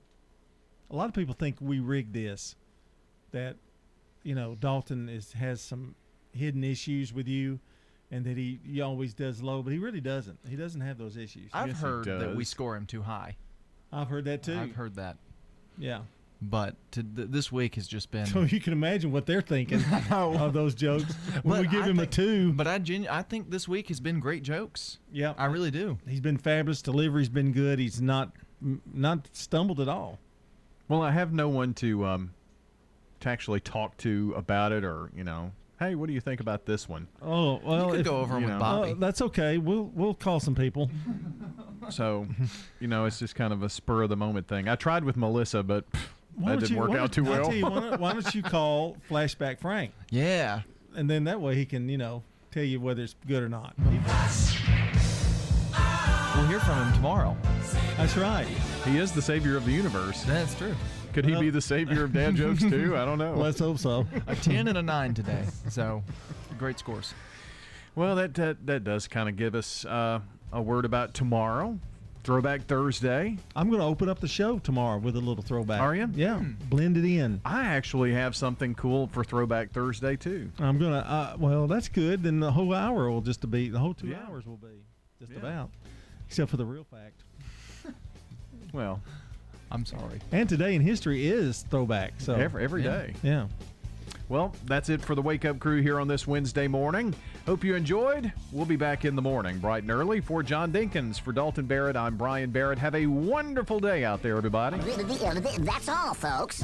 a 0.92 0.96
lot 0.96 1.08
of 1.08 1.14
people 1.14 1.34
think 1.34 1.58
we 1.60 1.80
rigged 1.80 2.14
this, 2.14 2.56
that, 3.32 3.56
you 4.24 4.36
know, 4.36 4.56
Dalton 4.56 5.10
is 5.10 5.34
has 5.34 5.62
some 5.62 5.96
hidden 6.34 6.64
issues 6.64 7.14
with 7.14 7.28
you, 7.28 7.60
and 8.12 8.26
that 8.26 8.38
he, 8.38 8.60
he 8.66 8.82
always 8.82 9.14
does 9.14 9.42
low, 9.42 9.62
but 9.62 9.72
he 9.72 9.80
really 9.80 10.02
doesn't. 10.02 10.40
He 10.48 10.56
doesn't 10.56 10.82
have 10.82 10.98
those 10.98 11.16
issues. 11.16 11.50
I've 11.54 11.78
heard 11.78 12.06
that 12.06 12.36
we 12.36 12.44
score 12.44 12.76
him 12.76 12.86
too 12.86 13.02
high. 13.02 13.38
I've 13.92 14.08
heard 14.10 14.26
that 14.26 14.44
too. 14.44 14.58
I've 14.58 14.76
heard 14.76 14.96
that. 14.96 15.18
Yeah. 15.78 16.02
But 16.50 16.76
to 16.92 17.04
th- 17.04 17.30
this 17.30 17.52
week 17.52 17.76
has 17.76 17.88
just 17.88 18.12
been. 18.12 18.26
So 18.26 18.42
you 18.42 18.60
can 18.60 18.74
imagine 18.74 19.12
what 19.12 19.26
they're 19.26 19.42
thinking 19.42 19.82
of 20.12 20.52
those 20.54 20.76
jokes 20.76 21.14
when 21.44 21.62
we 21.62 21.68
give 21.68 21.84
I 21.84 21.88
him 21.88 22.00
a 22.00 22.06
two. 22.06 22.52
But 22.54 22.68
I 22.68 22.80
genu- 22.80 23.08
I 23.10 23.22
think 23.22 23.50
this 23.50 23.68
week 23.68 23.88
has 23.88 24.00
been 24.00 24.20
great 24.20 24.44
jokes. 24.44 25.00
Yeah, 25.12 25.34
I 25.38 25.46
really 25.46 25.72
do. 25.72 25.98
He's 26.08 26.20
been 26.22 26.38
fabulous. 26.38 26.82
Delivery's 26.82 27.30
been 27.30 27.52
good. 27.54 27.80
He's 27.80 28.02
not 28.02 28.32
not 28.94 29.30
stumbled 29.32 29.80
at 29.80 29.88
all. 29.88 30.20
Well, 30.90 31.02
I 31.02 31.12
have 31.12 31.32
no 31.34 31.48
one 31.50 31.74
to 31.76 32.06
um, 32.06 32.34
to 33.22 33.30
actually 33.30 33.60
talk 33.62 33.96
to 33.98 34.34
about 34.36 34.72
it, 34.74 34.84
or 34.84 35.10
you 35.16 35.24
know, 35.24 35.52
hey, 35.80 35.96
what 35.96 36.08
do 36.08 36.14
you 36.14 36.20
think 36.22 36.42
about 36.42 36.66
this 36.66 36.90
one? 36.90 37.08
Oh 37.22 37.62
well, 37.64 37.92
could 37.92 38.00
if- 38.02 38.06
go 38.06 38.18
over 38.18 38.36
'em 38.36 38.42
you 38.42 38.48
with 38.48 38.56
know. 38.56 38.60
Bobby. 38.60 38.90
Oh, 38.92 38.96
that's 38.96 39.22
okay. 39.22 39.58
We'll 39.60 39.86
we'll 39.94 40.14
call 40.14 40.40
some 40.40 40.56
people. 40.56 40.90
So, 41.90 42.28
you 42.80 42.88
know, 42.88 43.04
it's 43.04 43.20
just 43.20 43.36
kind 43.36 43.52
of 43.52 43.62
a 43.62 43.68
spur 43.68 44.04
of 44.04 44.10
the 44.10 44.16
moment 44.16 44.48
thing. 44.48 44.70
I 44.70 44.76
tried 44.76 45.04
with 45.04 45.18
Melissa, 45.18 45.64
but 45.64 45.92
pff, 45.92 46.00
Why 46.00 46.08
that 46.40 46.60
didn't 46.60 46.72
you- 46.72 46.78
work 46.80 46.90
why 46.90 46.98
out 47.00 47.12
too 47.12 47.24
don't- 47.24 47.42
well. 47.42 47.54
you, 47.54 47.64
why, 47.64 47.80
don't, 47.80 48.00
why 48.00 48.14
don't 48.14 48.36
you 48.36 48.42
call 48.44 48.98
Flashback 49.10 49.60
Frank? 49.60 49.92
Yeah. 50.10 50.62
And 50.96 51.10
then 51.10 51.24
that 51.26 51.40
way 51.42 51.56
he 51.56 51.66
can, 51.66 51.90
you 51.90 51.98
know, 51.98 52.24
tell 52.52 52.64
you 52.64 52.80
whether 52.80 53.02
it's 53.04 53.16
good 53.28 53.42
or 53.44 53.50
not. 53.50 53.74
We'll 56.36 56.48
hear 56.48 56.60
from 56.60 56.84
him 56.88 56.94
tomorrow. 56.94 57.38
That's 57.98 58.18
right. 58.18 58.48
He 58.86 58.98
is 58.98 59.12
the 59.12 59.22
savior 59.22 59.56
of 59.56 59.66
the 59.66 59.72
universe. 59.72 60.24
That's 60.24 60.56
true. 60.56 60.76
Could 61.14 61.26
he 61.26 61.36
be 61.40 61.52
the 61.52 61.62
savior 61.62 62.04
of 62.06 62.14
dad 62.14 62.36
jokes 62.36 62.62
too? 62.62 62.98
I 62.98 63.06
don't 63.06 63.20
know. 63.20 63.36
Let's 63.36 63.60
hope 63.60 63.78
so. 63.78 64.08
A 64.28 64.36
10 64.36 64.68
and 64.68 64.78
a 64.80 64.82
9 64.82 65.14
today. 65.14 65.44
So, 65.70 66.04
great 66.58 66.80
scores. 66.80 67.14
Well, 67.96 68.16
that 68.16 68.34
that, 68.34 68.66
that 68.66 68.84
does 68.84 69.08
kind 69.08 69.30
of 69.30 69.36
give 69.36 69.54
us 69.54 69.86
uh, 69.86 70.22
a 70.52 70.62
word 70.62 70.86
about 70.86 71.14
tomorrow, 71.14 71.78
Throwback 72.24 72.62
Thursday. 72.68 73.38
I'm 73.54 73.68
going 73.68 73.82
to 73.82 73.86
open 73.86 74.08
up 74.08 74.20
the 74.22 74.30
show 74.30 74.58
tomorrow 74.60 74.98
with 74.98 75.18
a 75.18 75.20
little 75.20 75.44
throwback. 75.44 75.82
Are 75.82 75.94
you? 75.94 76.10
Yeah. 76.14 76.42
Blend 76.70 76.96
it 76.96 77.04
in. 77.06 77.42
I 77.44 77.66
actually 77.66 78.14
have 78.14 78.34
something 78.34 78.76
cool 78.76 79.08
for 79.08 79.26
Throwback 79.26 79.72
Thursday 79.72 80.16
too. 80.16 80.50
I'm 80.60 80.80
going 80.80 80.94
to, 80.94 81.00
uh, 81.06 81.36
well, 81.38 81.68
that's 81.68 81.90
good. 81.90 82.24
Then 82.24 82.40
the 82.40 82.52
whole 82.52 82.74
hour 82.74 83.10
will 83.12 83.20
just 83.22 83.50
be, 83.52 83.68
the 83.68 83.80
whole 83.80 83.94
two 83.94 84.08
Yeah. 84.08 84.20
hours 84.28 84.46
will 84.46 84.56
be 84.56 84.86
just 85.20 85.34
Yeah. 85.34 85.40
about, 85.40 85.70
except 86.28 86.50
for 86.50 86.56
the 86.58 86.66
real 86.66 86.86
fact. 86.86 87.24
Well, 88.72 89.02
I'm 89.70 89.86
sorry. 89.86 90.20
And 90.32 90.48
today 90.48 90.76
in 90.76 90.82
history 90.82 91.28
is 91.28 91.64
throwback. 91.70 92.14
So 92.20 92.34
every 92.36 92.64
every 92.64 92.84
yeah. 92.84 92.92
day. 92.92 93.14
Yeah. 93.22 93.48
Well, 94.30 94.56
that's 94.66 94.90
it 94.90 95.02
for 95.02 95.16
the 95.16 95.22
Wake 95.22 95.46
Up 95.46 95.60
Crew 95.60 95.82
here 95.82 96.00
on 96.00 96.08
this 96.08 96.26
Wednesday 96.26 96.68
morning. 96.68 97.14
Hope 97.46 97.64
you 97.64 97.76
enjoyed. 97.76 98.32
We'll 98.52 98.66
be 98.66 98.78
back 98.78 99.06
in 99.06 99.16
the 99.16 99.22
morning, 99.22 99.60
bright 99.60 99.84
and 99.84 99.92
early. 99.92 100.22
For 100.22 100.42
John 100.42 100.72
Dinkins, 100.72 101.20
for 101.20 101.34
Dalton 101.34 101.66
Barrett, 101.66 101.96
I'm 101.96 102.18
Brian 102.18 102.50
Barrett. 102.50 102.80
Have 102.80 102.96
a 102.96 103.06
wonderful 103.06 103.80
day 103.80 104.06
out 104.06 104.24
there, 104.24 104.38
everybody. 104.38 104.78
That's 104.78 105.90
all, 105.90 106.14
folks. 106.14 106.64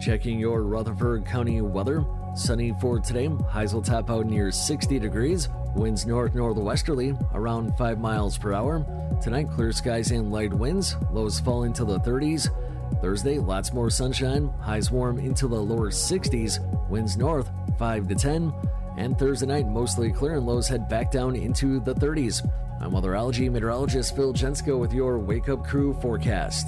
Checking 0.00 0.38
your 0.40 0.62
Rutherford 0.62 1.26
County 1.26 1.60
weather. 1.60 2.04
Sunny 2.34 2.74
for 2.80 2.98
today. 2.98 3.28
Highs 3.50 3.74
will 3.74 3.82
top 3.82 4.10
out 4.10 4.26
near 4.26 4.50
60 4.50 4.98
degrees. 4.98 5.48
Winds 5.76 6.06
north 6.06 6.34
northwesterly 6.34 7.14
around 7.34 7.76
5 7.76 8.00
miles 8.00 8.38
per 8.38 8.52
hour. 8.52 8.86
Tonight, 9.22 9.50
clear 9.50 9.70
skies 9.70 10.10
and 10.10 10.32
light 10.32 10.52
winds. 10.52 10.96
Lows 11.12 11.38
fall 11.40 11.64
into 11.64 11.84
the 11.84 12.00
30s. 12.00 12.48
Thursday, 13.00 13.38
lots 13.38 13.72
more 13.72 13.90
sunshine. 13.90 14.48
Highs 14.60 14.90
warm 14.90 15.18
into 15.18 15.48
the 15.48 15.60
lower 15.60 15.90
60s. 15.90 16.58
Winds 16.88 17.16
north 17.16 17.50
5 17.78 18.08
to 18.08 18.14
10. 18.14 18.52
And 18.96 19.18
Thursday 19.18 19.46
night, 19.46 19.66
mostly 19.66 20.12
clear 20.12 20.34
and 20.34 20.46
lows 20.46 20.68
head 20.68 20.88
back 20.88 21.10
down 21.10 21.34
into 21.34 21.80
the 21.80 21.94
30s. 21.94 22.46
I'm 22.80 22.90
weatherology 22.90 23.50
meteorologist 23.50 24.14
Phil 24.16 24.32
Jensko 24.32 24.78
with 24.78 24.92
your 24.92 25.18
Wake 25.18 25.48
Up 25.48 25.64
Crew 25.64 25.94
forecast. 26.00 26.66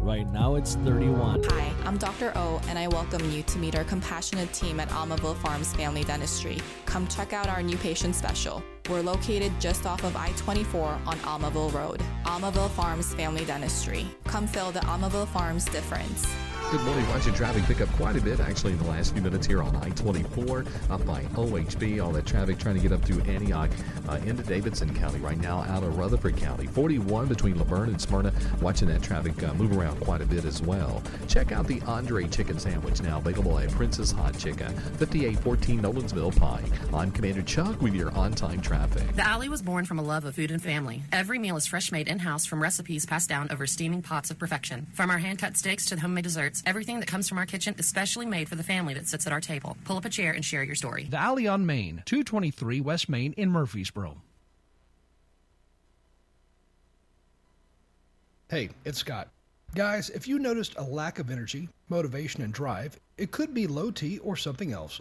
Right 0.00 0.30
now 0.32 0.56
it's 0.56 0.74
31. 0.76 1.44
Hi, 1.44 1.72
I'm 1.84 1.96
Dr. 1.96 2.32
O, 2.36 2.60
and 2.68 2.78
I 2.78 2.88
welcome 2.88 3.30
you 3.30 3.42
to 3.44 3.58
meet 3.58 3.74
our 3.76 3.84
compassionate 3.84 4.52
team 4.52 4.80
at 4.80 4.88
Almaville 4.90 5.36
Farms 5.36 5.72
Family 5.74 6.04
Dentistry. 6.04 6.58
Come 6.84 7.06
check 7.06 7.32
out 7.32 7.48
our 7.48 7.62
new 7.62 7.76
patient 7.78 8.14
special. 8.14 8.62
We're 8.90 9.00
located 9.00 9.58
just 9.60 9.86
off 9.86 10.04
of 10.04 10.14
I 10.14 10.30
24 10.36 10.86
on 11.06 11.16
Almaville 11.20 11.72
Road. 11.72 12.02
Almaville 12.24 12.70
Farms 12.70 13.14
Family 13.14 13.46
Dentistry. 13.46 14.06
Come 14.24 14.46
feel 14.46 14.72
the 14.72 14.80
Almaville 14.80 15.28
Farms 15.28 15.64
difference. 15.64 16.26
Good 16.70 16.82
morning. 16.82 17.06
Watching 17.10 17.34
traffic 17.34 17.62
pick 17.64 17.80
up 17.80 17.88
quite 17.90 18.16
a 18.16 18.20
bit 18.20 18.40
actually 18.40 18.72
in 18.72 18.78
the 18.78 18.88
last 18.88 19.12
few 19.12 19.22
minutes 19.22 19.46
here 19.46 19.62
on 19.62 19.76
I-24 19.76 20.66
up 20.90 21.06
by 21.06 21.22
OHB. 21.34 22.02
All 22.04 22.10
that 22.12 22.26
traffic 22.26 22.58
trying 22.58 22.74
to 22.74 22.80
get 22.80 22.90
up 22.90 23.04
to 23.04 23.20
Antioch 23.30 23.70
uh, 24.08 24.18
into 24.26 24.42
Davidson 24.42 24.92
County 24.96 25.20
right 25.20 25.38
now 25.38 25.62
out 25.64 25.84
of 25.84 25.96
Rutherford 25.96 26.36
County. 26.36 26.66
41 26.66 27.28
between 27.28 27.56
La 27.58 27.64
Vergne 27.64 27.90
and 27.90 28.00
Smyrna. 28.00 28.32
Watching 28.60 28.88
that 28.88 29.02
traffic 29.02 29.40
uh, 29.44 29.54
move 29.54 29.76
around 29.76 30.00
quite 30.00 30.20
a 30.20 30.26
bit 30.26 30.44
as 30.44 30.62
well. 30.62 31.00
Check 31.28 31.52
out 31.52 31.68
the 31.68 31.80
Andre 31.82 32.26
Chicken 32.26 32.58
Sandwich 32.58 33.00
now 33.02 33.18
available 33.18 33.56
at 33.60 33.70
Prince's 33.70 34.10
Hot 34.10 34.36
Chicken, 34.36 34.74
5814 34.98 35.80
Nolensville 35.80 36.36
Pike. 36.36 36.64
I'm 36.92 37.12
Commander 37.12 37.42
Chuck 37.42 37.80
with 37.80 37.94
your 37.94 38.10
on-time 38.16 38.60
traffic. 38.60 39.14
The 39.14 39.26
Alley 39.26 39.48
was 39.48 39.62
born 39.62 39.84
from 39.84 40.00
a 40.00 40.02
love 40.02 40.24
of 40.24 40.34
food 40.34 40.50
and 40.50 40.62
family. 40.62 41.02
Every 41.12 41.38
meal 41.38 41.56
is 41.56 41.66
fresh 41.66 41.92
made 41.92 42.08
in 42.08 42.18
house 42.18 42.46
from 42.46 42.60
recipes 42.60 43.06
passed 43.06 43.28
down 43.28 43.48
over 43.52 43.66
steaming 43.66 44.02
pots 44.02 44.32
of 44.32 44.38
perfection. 44.40 44.88
From 44.92 45.10
our 45.10 45.18
hand 45.18 45.38
cut 45.38 45.56
steaks 45.56 45.84
to 45.86 45.94
the 45.94 46.00
homemade 46.00 46.24
desserts, 46.24 46.53
everything 46.66 47.00
that 47.00 47.06
comes 47.06 47.28
from 47.28 47.38
our 47.38 47.46
kitchen 47.46 47.74
is 47.78 47.88
specially 47.88 48.26
made 48.26 48.48
for 48.48 48.54
the 48.54 48.62
family 48.62 48.94
that 48.94 49.08
sits 49.08 49.26
at 49.26 49.32
our 49.32 49.40
table. 49.40 49.76
Pull 49.84 49.96
up 49.96 50.04
a 50.04 50.10
chair 50.10 50.32
and 50.32 50.44
share 50.44 50.62
your 50.62 50.74
story. 50.74 51.08
The 51.10 51.18
Alley 51.18 51.46
on 51.46 51.66
Main, 51.66 52.02
223 52.06 52.80
West 52.80 53.08
Main 53.08 53.32
in 53.34 53.50
Murfreesboro. 53.50 54.16
Hey, 58.48 58.70
it's 58.84 58.98
Scott. 58.98 59.28
Guys, 59.74 60.10
if 60.10 60.28
you 60.28 60.38
noticed 60.38 60.76
a 60.76 60.82
lack 60.84 61.18
of 61.18 61.30
energy, 61.30 61.68
motivation, 61.88 62.42
and 62.42 62.52
drive, 62.52 62.96
it 63.18 63.32
could 63.32 63.52
be 63.52 63.66
low 63.66 63.90
T 63.90 64.18
or 64.18 64.36
something 64.36 64.72
else, 64.72 65.00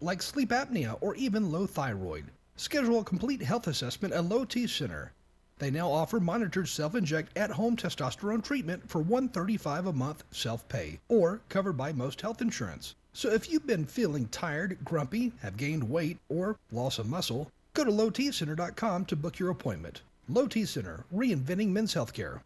like 0.00 0.20
sleep 0.20 0.50
apnea 0.50 0.98
or 1.00 1.14
even 1.14 1.50
low 1.50 1.66
thyroid. 1.66 2.26
Schedule 2.56 3.00
a 3.00 3.04
complete 3.04 3.40
health 3.40 3.68
assessment 3.68 4.12
at 4.12 4.26
Low 4.26 4.44
T 4.44 4.66
Center. 4.66 5.12
They 5.60 5.70
now 5.70 5.92
offer 5.92 6.18
monitored 6.18 6.68
self-inject 6.68 7.36
at-home 7.36 7.76
testosterone 7.76 8.42
treatment 8.42 8.88
for 8.88 9.02
135 9.02 9.86
a 9.86 9.92
month 9.92 10.24
self-pay 10.30 11.00
or 11.08 11.42
covered 11.50 11.74
by 11.74 11.92
most 11.92 12.22
health 12.22 12.40
insurance. 12.40 12.94
So 13.12 13.30
if 13.30 13.50
you've 13.50 13.66
been 13.66 13.84
feeling 13.84 14.26
tired, 14.28 14.78
grumpy, 14.84 15.32
have 15.42 15.58
gained 15.58 15.90
weight, 15.90 16.16
or 16.30 16.56
loss 16.72 16.98
of 16.98 17.10
muscle, 17.10 17.50
go 17.74 17.84
to 17.84 17.90
lowtcenter.com 17.90 19.04
to 19.04 19.16
book 19.16 19.38
your 19.38 19.50
appointment. 19.50 20.00
Low 20.30 20.46
T 20.46 20.64
Center, 20.64 21.04
reinventing 21.14 21.68
men's 21.68 21.94
healthcare. 21.94 22.40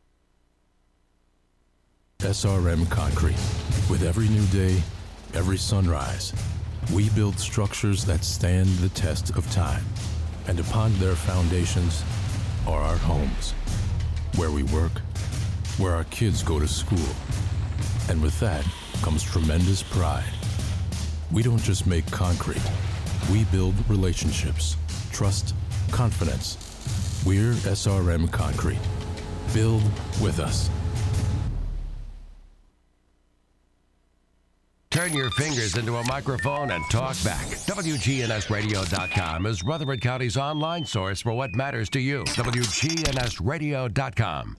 SRM 2.18 2.90
Concrete. 2.90 3.36
With 3.88 4.02
every 4.02 4.28
new 4.28 4.46
day, 4.46 4.82
every 5.34 5.58
sunrise, 5.58 6.32
we 6.92 7.10
build 7.10 7.38
structures 7.38 8.04
that 8.06 8.24
stand 8.24 8.66
the 8.78 8.88
test 8.88 9.36
of 9.36 9.48
time. 9.52 9.84
And 10.48 10.58
upon 10.58 10.92
their 10.94 11.14
foundations 11.14 12.02
are 12.66 12.80
our 12.80 12.96
homes, 12.96 13.52
where 14.36 14.50
we 14.50 14.62
work, 14.64 15.00
where 15.78 15.94
our 15.94 16.04
kids 16.04 16.42
go 16.42 16.58
to 16.58 16.68
school. 16.68 17.14
And 18.08 18.22
with 18.22 18.38
that 18.40 18.64
comes 19.02 19.22
tremendous 19.22 19.82
pride. 19.82 20.32
We 21.32 21.42
don't 21.42 21.62
just 21.62 21.86
make 21.86 22.06
concrete, 22.10 22.62
we 23.30 23.44
build 23.44 23.74
relationships, 23.88 24.76
trust, 25.12 25.54
confidence. 25.90 26.58
We're 27.24 27.52
SRM 27.52 28.30
Concrete. 28.30 28.80
Build 29.54 29.82
with 30.20 30.40
us. 30.40 30.68
Turn 34.94 35.12
your 35.12 35.30
fingers 35.32 35.76
into 35.76 35.96
a 35.96 36.06
microphone 36.06 36.70
and 36.70 36.88
talk 36.88 37.16
back. 37.24 37.44
WGNSradio.com 37.66 39.46
is 39.46 39.64
Rutherford 39.64 40.00
County's 40.00 40.36
online 40.36 40.86
source 40.86 41.20
for 41.20 41.32
what 41.32 41.52
matters 41.52 41.90
to 41.90 41.98
you. 41.98 42.22
WGNSradio.com. 42.22 44.56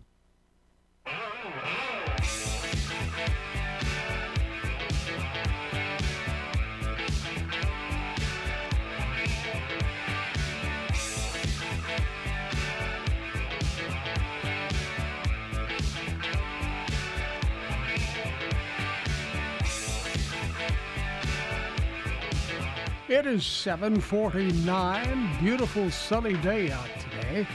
It 23.08 23.28
is 23.28 23.44
7:49. 23.44 25.40
Beautiful 25.40 25.92
sunny 25.92 26.34
day 26.38 26.72
out 26.72 26.90
today. 27.00 27.46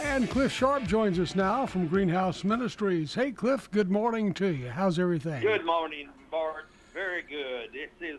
And 0.00 0.28
Cliff 0.28 0.50
Sharp 0.50 0.82
joins 0.88 1.20
us 1.20 1.36
now 1.36 1.66
from 1.66 1.86
Greenhouse 1.86 2.42
Ministries. 2.42 3.14
Hey 3.14 3.30
Cliff, 3.30 3.70
good 3.70 3.92
morning 3.92 4.34
to 4.34 4.48
you. 4.48 4.68
How's 4.70 4.98
everything? 4.98 5.40
Good 5.40 5.64
morning, 5.64 6.08
Bart. 6.32 6.66
Very 6.92 7.22
good. 7.22 7.70
This 7.72 7.90
is 8.00 8.18